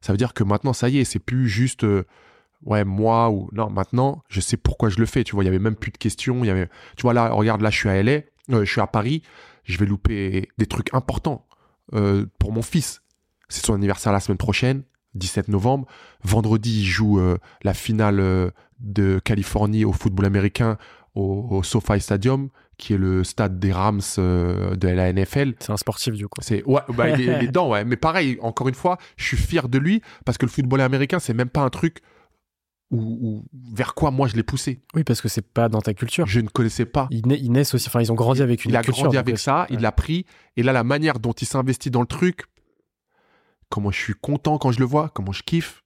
Ça 0.00 0.12
veut 0.12 0.18
dire 0.18 0.34
que 0.34 0.44
maintenant, 0.44 0.72
ça 0.72 0.88
y 0.88 0.98
est, 0.98 1.04
c'est 1.04 1.18
plus 1.18 1.48
juste, 1.48 1.84
euh, 1.84 2.04
ouais, 2.64 2.84
moi 2.84 3.30
ou. 3.30 3.48
Non, 3.52 3.70
maintenant, 3.70 4.22
je 4.28 4.40
sais 4.40 4.56
pourquoi 4.56 4.90
je 4.90 4.98
le 4.98 5.06
fais, 5.06 5.24
tu 5.24 5.34
vois. 5.34 5.44
Il 5.44 5.46
y 5.46 5.48
avait 5.48 5.58
même 5.58 5.76
plus 5.76 5.92
de 5.92 5.96
questions. 5.96 6.44
Y 6.44 6.50
avait... 6.50 6.68
Tu 6.96 7.02
vois, 7.02 7.14
là, 7.14 7.30
regarde, 7.30 7.62
là, 7.62 7.70
je 7.70 7.78
suis 7.78 7.88
à 7.88 8.02
LA, 8.02 8.12
euh, 8.12 8.64
je 8.64 8.70
suis 8.70 8.80
à 8.80 8.86
Paris, 8.86 9.22
je 9.64 9.78
vais 9.78 9.86
louper 9.86 10.48
des 10.58 10.66
trucs 10.66 10.92
importants 10.92 11.46
euh, 11.94 12.26
pour 12.38 12.52
mon 12.52 12.62
fils. 12.62 13.02
C'est 13.48 13.64
son 13.64 13.74
anniversaire 13.74 14.12
la 14.12 14.20
semaine 14.20 14.38
prochaine, 14.38 14.82
17 15.14 15.48
novembre. 15.48 15.86
Vendredi, 16.22 16.80
il 16.80 16.86
joue 16.86 17.20
la 17.62 17.74
finale 17.74 18.52
de 18.80 19.18
Californie 19.18 19.84
au 19.84 19.92
football 19.92 20.24
américain 20.24 20.78
au, 21.14 21.46
au 21.50 21.62
SoFi 21.62 22.00
Stadium, 22.00 22.48
qui 22.78 22.94
est 22.94 22.98
le 22.98 23.22
stade 23.24 23.58
des 23.58 23.72
Rams 23.72 24.00
euh, 24.18 24.74
de 24.76 24.88
la 24.88 25.12
NFL. 25.12 25.54
C'est 25.60 25.70
un 25.72 25.76
sportif 25.76 26.14
du 26.14 26.26
coup. 26.26 26.40
C'est 26.42 26.64
ouais, 26.64 26.80
bah, 26.88 27.10
il, 27.10 27.20
est, 27.20 27.24
il 27.24 27.44
est 27.44 27.46
dedans, 27.48 27.68
ouais. 27.70 27.84
Mais 27.84 27.96
pareil, 27.96 28.38
encore 28.40 28.68
une 28.68 28.74
fois, 28.74 28.96
je 29.16 29.24
suis 29.26 29.36
fier 29.36 29.68
de 29.68 29.78
lui 29.78 30.00
parce 30.24 30.38
que 30.38 30.46
le 30.46 30.50
football 30.50 30.80
américain, 30.80 31.18
c'est 31.18 31.34
même 31.34 31.50
pas 31.50 31.60
un 31.62 31.70
truc 31.70 31.98
où, 32.90 32.98
où- 33.00 33.44
vers 33.74 33.94
quoi 33.94 34.10
moi 34.10 34.26
je 34.28 34.36
l'ai 34.36 34.42
poussé. 34.42 34.80
Oui, 34.94 35.04
parce 35.04 35.20
que 35.20 35.28
c'est 35.28 35.46
pas 35.46 35.68
dans 35.68 35.80
ta 35.80 35.94
culture. 35.94 36.26
Je 36.26 36.40
ne 36.40 36.48
connaissais 36.48 36.86
pas. 36.86 37.08
Ils, 37.10 37.26
na- 37.26 37.34
ils 37.36 37.52
naissent 37.52 37.74
aussi, 37.74 37.88
enfin, 37.88 38.00
ils 38.00 38.10
ont 38.10 38.14
grandi 38.16 38.42
avec 38.42 38.64
une 38.64 38.70
il 38.70 38.76
a 38.76 38.82
culture. 38.82 39.02
grandi 39.04 39.16
avec 39.18 39.34
euh, 39.34 39.38
ça, 39.38 39.66
il 39.70 39.80
l'a 39.80 39.92
pris. 39.92 40.24
Et 40.56 40.62
là, 40.62 40.72
la 40.72 40.84
manière 40.84 41.18
dont 41.18 41.32
il 41.32 41.46
s'investit 41.46 41.90
dans 41.90 42.00
le 42.00 42.06
truc, 42.06 42.44
comment 43.68 43.90
je 43.90 43.98
suis 43.98 44.14
content 44.14 44.58
quand 44.58 44.72
je 44.72 44.78
le 44.80 44.84
vois, 44.86 45.10
comment 45.14 45.32
je 45.32 45.42
kiffe. 45.42 45.82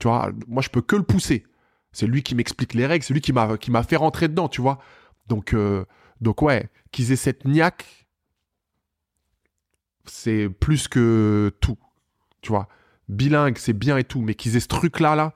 Tu 0.00 0.08
vois, 0.08 0.30
moi, 0.48 0.62
je 0.62 0.68
peux 0.68 0.82
que 0.82 0.96
le 0.96 1.02
pousser. 1.04 1.44
C'est 1.92 2.06
lui 2.06 2.22
qui 2.22 2.34
m'explique 2.34 2.74
les 2.74 2.86
règles, 2.86 3.04
c'est 3.04 3.14
lui 3.14 3.20
qui 3.20 3.32
m'a 3.32 3.56
qui 3.56 3.70
m'a 3.70 3.82
fait 3.82 3.96
rentrer 3.96 4.28
dedans, 4.28 4.48
tu 4.48 4.60
vois. 4.60 4.78
Donc, 5.28 5.54
euh, 5.54 5.84
donc 6.20 6.42
ouais, 6.42 6.68
qu'ils 6.92 7.12
aient 7.12 7.16
cette 7.16 7.44
niaque, 7.44 8.06
c'est 10.04 10.48
plus 10.48 10.88
que 10.88 11.54
tout, 11.60 11.78
tu 12.42 12.50
vois. 12.50 12.68
Bilingue, 13.08 13.56
c'est 13.58 13.72
bien 13.72 13.96
et 13.96 14.04
tout, 14.04 14.20
mais 14.20 14.34
qu'ils 14.34 14.56
aient 14.56 14.60
ce 14.60 14.68
truc-là, 14.68 15.14
là, 15.16 15.32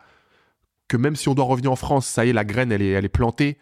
que 0.89 0.97
même 0.97 1.17
si 1.17 1.29
on 1.29 1.35
doit 1.35 1.45
revenir 1.45 1.73
en 1.73 1.77
France, 1.77 2.07
ça 2.07 2.25
y 2.25 2.31
est, 2.31 2.33
la 2.33 2.45
graine, 2.45 2.73
elle 2.73 2.83
est, 2.83 2.91
elle 2.91 3.05
est 3.05 3.09
plantée. 3.09 3.59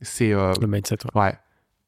C'est 0.00 0.32
euh, 0.32 0.52
Le 0.60 0.66
mindset, 0.66 0.98
ouais. 1.14 1.20
Ouais. 1.20 1.38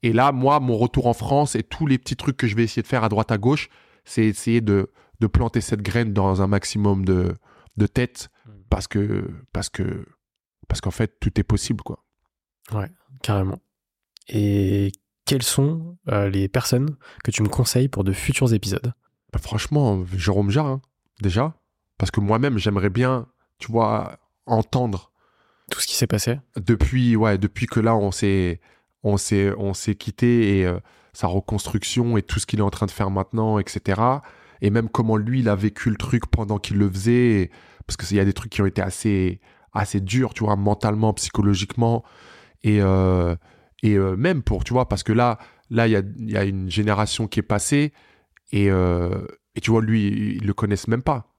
Et 0.03 0.13
là, 0.13 0.33
moi, 0.33 0.61
mon 0.61 0.77
retour 0.77 1.07
en 1.07 1.15
France 1.15 1.57
et 1.57 1.63
tous 1.63 1.87
les 1.87 1.99
petits 1.99 2.17
trucs 2.17 2.37
que 2.37 2.47
je 2.47 2.55
vais 2.55 2.65
essayer 2.65 2.83
de 2.83 2.87
faire 2.87 3.05
à 3.05 3.09
droite 3.09 3.33
à 3.33 3.39
gauche, 3.39 3.69
c'est 4.05 4.25
essayer 4.25 4.61
de, 4.61 4.91
de 5.21 5.27
planter 5.27 5.61
cette 5.61 5.83
graine 5.83 6.13
dans 6.13 6.41
un 6.43 6.47
maximum 6.47 7.05
de, 7.05 7.35
de 7.77 7.87
têtes 7.87 8.31
Mm. 8.49 8.51
Parce 8.71 8.87
que 8.89 9.29
parce 9.53 9.69
que 9.69 10.07
parce 10.69 10.81
qu'en 10.81 10.91
fait 10.91 11.19
tout 11.21 11.39
est 11.41 11.45
possible 11.45 11.83
quoi. 11.83 12.05
carrément. 13.23 13.59
Et 14.29 14.93
quelles 15.25 15.43
sont 15.43 15.97
euh, 16.09 16.29
les 16.29 16.49
personnes 16.49 16.97
que 17.25 17.31
tu 17.31 17.43
me 17.43 17.49
conseilles 17.49 17.89
pour 17.89 18.05
de 18.05 18.13
futurs 18.13 18.53
épisodes? 18.53 18.93
Bah, 19.33 19.39
franchement, 19.39 20.05
Jérôme 20.15 20.51
Jarre, 20.51 20.67
hein, 20.67 20.83
déjà, 21.21 21.55
parce 21.99 22.11
que 22.11 22.21
moi-même 22.21 22.59
j'aimerais 22.59 22.91
bien, 22.91 23.27
tu 23.59 23.71
vois, 23.73 24.19
entendre 24.47 25.11
Tout 25.71 25.81
ce 25.81 25.87
qui 25.87 25.97
s'est 25.97 26.07
passé? 26.07 26.39
depuis 26.57 27.17
ouais 27.17 27.37
depuis 27.39 27.67
que 27.67 27.81
là 27.81 27.95
on 27.97 28.11
s'est 28.11 28.61
on 29.03 29.17
s'est 29.17 29.53
on 29.59 29.75
s'est 29.75 29.95
quitté 29.95 30.59
et 30.61 30.67
euh, 30.67 30.79
sa 31.13 31.27
reconstruction 31.27 32.17
et 32.17 32.23
tout 32.23 32.39
ce 32.39 32.47
qu'il 32.47 32.59
est 32.61 32.63
en 32.63 32.71
train 32.71 32.87
de 32.87 32.91
faire 32.91 33.11
maintenant 33.11 33.59
etc 33.59 34.01
et 34.61 34.71
même 34.71 34.89
comment 34.89 35.17
lui 35.17 35.41
il 35.41 35.49
a 35.49 35.55
vécu 35.55 35.91
le 35.91 35.97
truc 35.97 36.27
pendant 36.27 36.59
qu'il 36.59 36.79
le 36.79 36.89
faisait 36.91 37.43
et- 37.43 37.51
parce 37.89 37.97
que 37.97 38.07
il 38.09 38.17
y 38.17 38.21
a 38.21 38.25
des 38.25 38.33
trucs 38.33 38.53
qui 38.53 38.63
ont 38.63 38.67
été 38.67 38.81
assez 38.81 39.41
assez 39.73 40.01
durs 40.01 40.33
tu 40.35 40.45
vois 40.45 40.55
mentalement 40.55 41.13
psychologiquement 41.15 42.05
et 42.63 42.81
euh, 42.81 43.35
et 43.83 43.95
euh, 43.95 44.15
même 44.17 44.43
pour 44.43 44.63
tu 44.63 44.73
vois 44.73 44.89
parce 44.89 45.03
que 45.03 45.13
là 45.13 45.39
là 45.71 45.89
il 45.89 45.93
y 45.93 45.97
a 45.97 46.03
y 46.19 46.37
a 46.37 46.45
une 46.45 46.71
génération 46.71 47.27
qui 47.27 47.41
est 47.41 47.43
passée 47.43 47.93
et 48.53 48.71
euh, 48.71 49.27
et 49.57 49.61
tu 49.61 49.73
vois 49.73 49.83
lui 49.83 50.37
ils 50.37 50.47
le 50.47 50.55
connaissent 50.55 50.89
même 50.89 51.03
pas 51.03 51.35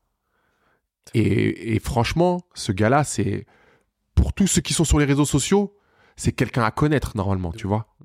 et, 1.14 1.76
et 1.76 1.80
franchement 1.80 2.42
ce 2.54 2.74
gars 2.74 2.90
là 2.90 3.06
c'est 3.06 3.46
pour 4.20 4.34
tous 4.34 4.48
ceux 4.48 4.62
qui 4.62 4.74
sont 4.74 4.84
sur 4.84 5.00
les 5.00 5.06
réseaux 5.06 5.26
sociaux, 5.26 5.78
c'est 6.18 6.34
quelqu'un 6.34 6.64
à 6.64 6.72
connaître 6.72 7.16
normalement, 7.16 7.54
tu 7.54 7.68
vois. 7.68 7.96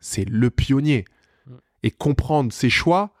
C'est 0.00 0.28
le 0.28 0.50
pionnier. 0.50 1.06
Mm. 1.46 1.54
Et 1.84 1.90
comprendre 1.90 2.52
ses 2.52 2.68
choix, 2.68 3.14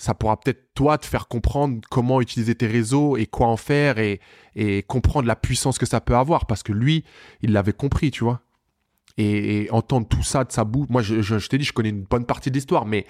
ça 0.00 0.14
pourra 0.14 0.40
peut-être 0.40 0.72
toi 0.72 0.96
te 0.96 1.04
faire 1.04 1.28
comprendre 1.28 1.78
comment 1.90 2.22
utiliser 2.22 2.54
tes 2.54 2.66
réseaux 2.66 3.18
et 3.18 3.26
quoi 3.26 3.48
en 3.48 3.58
faire 3.58 3.98
et, 3.98 4.18
et 4.54 4.82
comprendre 4.82 5.28
la 5.28 5.36
puissance 5.36 5.78
que 5.78 5.84
ça 5.84 6.00
peut 6.00 6.16
avoir 6.16 6.46
parce 6.46 6.62
que 6.62 6.72
lui, 6.72 7.04
il 7.42 7.52
l'avait 7.52 7.74
compris, 7.74 8.10
tu 8.10 8.24
vois. 8.24 8.40
et, 9.18 9.68
entendre 9.72 10.08
tout 10.08 10.22
ça 10.22 10.44
de 10.44 10.52
sa 10.52 10.64
bouche. 10.64 10.88
Moi, 10.88 11.02
je, 11.02 11.20
je, 11.20 11.46
t'ai 11.46 11.58
dit, 11.58 11.64
je 11.64 11.74
connais 11.74 11.90
une 11.90 12.04
bonne 12.04 12.24
partie 12.24 12.50
de 12.50 12.54
l'histoire, 12.54 12.86
mais 12.86 13.04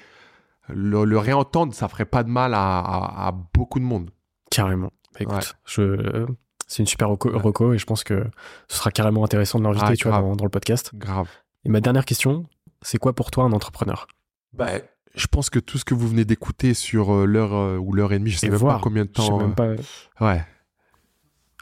le, 0.66 1.16
réentendre, 1.16 1.72
ça 1.74 1.86
ferait 1.86 2.06
pas 2.06 2.24
de 2.24 2.28
mal 2.28 2.54
à, 2.56 3.32
beaucoup 3.54 3.78
de 3.78 3.84
monde. 3.84 4.10
Carrément. 4.50 4.92
Bah, 5.14 5.20
écoute, 5.20 5.54
je, 5.66 6.26
c'est 6.66 6.82
une 6.82 6.88
super 6.88 7.08
reco, 7.08 7.72
et 7.72 7.78
je 7.78 7.86
pense 7.86 8.02
que 8.02 8.26
ce 8.66 8.78
sera 8.78 8.90
carrément 8.90 9.24
intéressant 9.24 9.60
de 9.60 9.64
l'inviter, 9.64 9.96
tu 9.96 10.08
vois, 10.08 10.20
dans, 10.20 10.34
le 10.42 10.50
podcast. 10.50 10.90
Grave. 10.94 11.28
Et 11.64 11.68
ma 11.68 11.80
dernière 11.80 12.04
question, 12.04 12.46
c'est 12.82 12.98
quoi 12.98 13.12
pour 13.12 13.30
toi 13.30 13.44
un 13.44 13.52
entrepreneur? 13.52 14.08
Bah, 14.52 14.80
je 15.14 15.26
pense 15.26 15.50
que 15.50 15.58
tout 15.58 15.78
ce 15.78 15.84
que 15.84 15.94
vous 15.94 16.08
venez 16.08 16.24
d'écouter 16.24 16.74
sur 16.74 17.12
euh, 17.12 17.24
l'heure 17.24 17.54
euh, 17.54 17.76
ou 17.78 17.92
l'heure 17.92 18.12
et 18.12 18.18
demie, 18.18 18.30
je 18.30 18.38
sais 18.38 18.48
même 18.48 18.60
pas 18.60 18.80
combien 18.82 19.04
de 19.04 19.10
temps. 19.10 19.22
Je 19.22 19.26
sais 19.28 19.38
même 19.38 19.54
euh, 19.58 19.76
pas. 20.18 20.24
Ouais. 20.24 20.44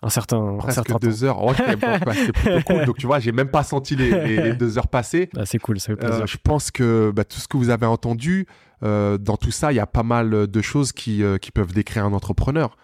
Un 0.03 0.11
certain. 0.11 0.57
Presque 0.59 0.79
un 0.79 0.83
certain 0.85 0.99
deux 0.99 1.25
heures. 1.25 1.43
Ok, 1.43 1.57
c'est 1.57 2.33
plutôt 2.33 2.63
cool. 2.67 2.85
Donc 2.85 2.99
tu 2.99 3.07
vois, 3.07 3.19
j'ai 3.19 3.33
même 3.33 3.51
pas 3.51 3.65
senti 3.65 3.97
les, 3.97 4.55
deux 4.55 4.79
heures 4.79 4.89
passer. 4.89 5.29
Bah, 5.33 5.43
c'est 5.47 5.59
cool, 5.59 5.81
ça 5.81 5.89
fait 5.89 5.97
plaisir. 5.97 6.27
je 6.27 6.37
pense 6.43 6.71
que 6.71 7.11
bah, 7.15 7.25
tout 7.25 7.41
ce 7.41 7.49
que 7.49 7.57
vous 7.57 7.71
avez 7.71 7.87
entendu, 7.87 8.47
dans 8.83 9.37
tout 9.41 9.51
ça, 9.51 9.73
il 9.73 9.77
y 9.77 9.81
a 9.81 9.87
pas 9.87 10.05
mal 10.05 10.47
de 10.47 10.63
choses 10.63 10.93
qui, 10.93 11.25
qui 11.41 11.51
peuvent 11.51 11.73
décrire 11.73 12.05
un 12.05 12.13
entrepreneur. 12.13 12.77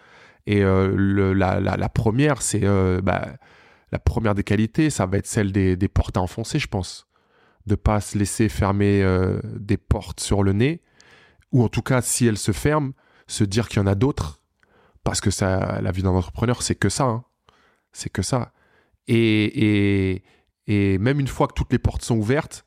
Et 0.47 0.61
le, 0.61 1.33
la, 1.33 1.61
la, 1.61 1.77
la, 1.77 1.89
première, 1.89 2.41
c'est 2.41 2.65
bah, 3.01 3.27
la 3.93 3.99
première 3.99 4.35
des 4.35 4.43
qualités, 4.43 4.89
ça 4.89 5.05
va 5.05 5.17
être 5.17 5.27
celle 5.27 5.53
des, 5.53 5.77
des 5.77 5.87
portes 5.87 6.17
à 6.17 6.21
enfoncer, 6.21 6.59
je 6.59 6.67
pense 6.67 7.07
de 7.65 7.75
pas 7.75 8.01
se 8.01 8.17
laisser 8.17 8.49
fermer 8.49 9.01
euh, 9.01 9.39
des 9.43 9.77
portes 9.77 10.19
sur 10.19 10.43
le 10.43 10.53
nez, 10.53 10.81
ou 11.51 11.63
en 11.63 11.69
tout 11.69 11.81
cas, 11.81 12.01
si 12.01 12.27
elles 12.27 12.37
se 12.37 12.51
ferment, 12.51 12.91
se 13.27 13.43
dire 13.43 13.67
qu'il 13.69 13.79
y 13.79 13.81
en 13.81 13.87
a 13.87 13.95
d'autres, 13.95 14.41
parce 15.03 15.21
que 15.21 15.31
ça, 15.31 15.81
la 15.81 15.91
vie 15.91 16.03
d'un 16.03 16.09
entrepreneur, 16.09 16.61
c'est 16.61 16.75
que 16.75 16.89
ça, 16.89 17.05
hein. 17.05 17.25
c'est 17.91 18.09
que 18.09 18.21
ça. 18.21 18.53
Et, 19.07 20.15
et, 20.15 20.23
et, 20.67 20.97
même 20.97 21.19
une 21.19 21.27
fois 21.27 21.47
que 21.47 21.53
toutes 21.53 21.71
les 21.71 21.79
portes 21.79 22.03
sont 22.03 22.17
ouvertes, 22.17 22.65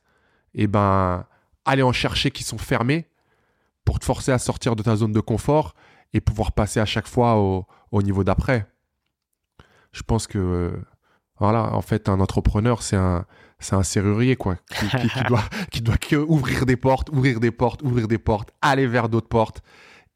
et 0.55 0.63
eh 0.63 0.67
ben, 0.67 1.27
aller 1.65 1.83
en 1.83 1.93
chercher 1.93 2.31
qui 2.31 2.43
sont 2.43 2.59
fermées 2.59 3.09
pour 3.85 3.99
te 3.99 4.05
forcer 4.05 4.33
à 4.33 4.39
sortir 4.39 4.77
de 4.77 4.83
ta 4.83 4.97
zone 4.97 5.13
de 5.13 5.21
confort 5.21 5.75
et 6.15 6.21
pouvoir 6.21 6.53
passer 6.53 6.81
à 6.81 6.87
chaque 6.87 7.07
fois 7.07 7.37
au, 7.37 7.67
au 7.93 8.03
niveau 8.03 8.25
d'après. 8.25 8.67
Je 9.93 10.03
pense 10.03 10.27
que, 10.27 10.81
voilà, 11.39 11.75
en 11.75 11.83
fait, 11.83 12.09
un 12.09 12.21
entrepreneur, 12.21 12.83
c'est 12.83 12.97
un, 12.97 13.27
c'est 13.59 13.75
un 13.75 13.83
serrurier 13.83 14.37
quoi, 14.37 14.57
qui, 14.69 15.25
doit, 15.29 15.43
qui 15.71 15.81
doit 15.81 15.97
que 15.97 16.17
ouvrir 16.17 16.67
des 16.67 16.77
portes, 16.77 17.11
ouvrir 17.11 17.41
des 17.41 17.51
portes, 17.51 17.83
ouvrir 17.83 18.09
des 18.09 18.19
portes, 18.19 18.51
aller 18.63 18.87
vers 18.87 19.09
d'autres 19.09 19.29
portes, 19.29 19.63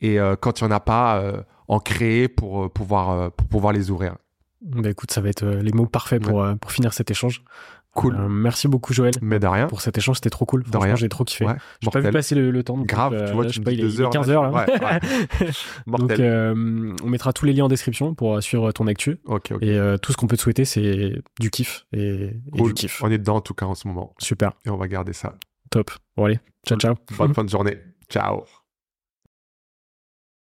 et 0.01 0.19
euh, 0.19 0.37
quand 0.37 0.61
il 0.61 0.65
n'y 0.65 0.73
en 0.73 0.77
a 0.77 0.81
pas, 0.81 1.19
euh, 1.19 1.43
en 1.69 1.79
créer 1.79 2.29
pour 2.29 2.65
euh, 2.65 2.69
pouvoir, 2.69 3.31
pour 3.33 3.47
pouvoir 3.47 3.73
les 3.73 3.91
ouvrir. 3.91 4.17
Bah 4.61 4.91
écoute, 4.91 5.11
ça 5.11 5.21
va 5.21 5.29
être 5.29 5.45
les 5.45 5.73
mots 5.73 5.87
parfaits 5.87 6.23
pour, 6.23 6.47
pour 6.61 6.71
finir 6.71 6.93
cet 6.93 7.11
échange. 7.11 7.43
Cool. 7.95 8.17
Euh, 8.17 8.29
merci 8.29 8.69
beaucoup 8.69 8.95
Joël. 8.95 9.13
Mais 9.21 9.39
de 9.39 9.47
rien. 9.47 9.67
Pour 9.67 9.83
cet 9.83 9.99
échange, 9.99 10.17
c'était 10.17 10.31
trop 10.31 10.47
cool. 10.47 10.65
Franchement, 10.65 10.97
j'ai 10.97 11.09
trop 11.11 11.25
kiffé. 11.25 11.45
Ouais, 11.45 11.57
j'ai 11.81 11.91
pas 11.91 12.01
vu 12.01 12.11
passer 12.11 12.35
le, 12.35 12.63
temps. 12.63 12.79
Grave, 12.79 13.27
tu 13.27 13.33
vois, 13.33 13.47
tu 13.47 13.61
me 13.61 13.73
il, 13.73 13.85
est 13.85 14.11
15 14.11 14.31
heures 14.31 14.51
là. 14.51 14.67
donc, 15.87 16.11
euh, 16.13 16.95
on 17.03 17.09
mettra 17.09 17.33
tous 17.33 17.45
les 17.45 17.53
liens 17.53 17.65
en 17.65 17.69
description 17.69 18.15
pour 18.15 18.43
suivre 18.43 18.73
ton 18.73 18.87
actu. 18.87 19.19
Ok, 19.27 19.53
Et 19.61 19.79
euh, 19.79 19.99
tout 19.99 20.13
ce 20.13 20.17
qu'on 20.17 20.27
peut 20.27 20.37
te 20.37 20.43
souhaiter, 20.43 20.65
c'est 20.65 21.13
du 21.39 21.51
kiff 21.51 21.87
et, 21.93 22.31
du 22.53 22.73
kiff. 22.73 23.03
On 23.03 23.11
est 23.11 23.19
dedans 23.19 23.37
en 23.37 23.41
tout 23.41 23.55
cas 23.55 23.67
en 23.67 23.75
ce 23.75 23.87
moment. 23.89 24.15
Super. 24.19 24.53
Et 24.65 24.71
on 24.71 24.77
va 24.77 24.89
garder 24.89 25.13
ça. 25.13 25.35
Top. 25.71 25.91
Bon 26.17 26.25
allez, 26.27 26.39
ciao 26.67 26.79
ciao. 26.79 26.95
Bonne 27.17 27.35
fin 27.35 27.45
de 27.45 27.51
journée. 27.51 27.79
Ciao. 28.09 28.45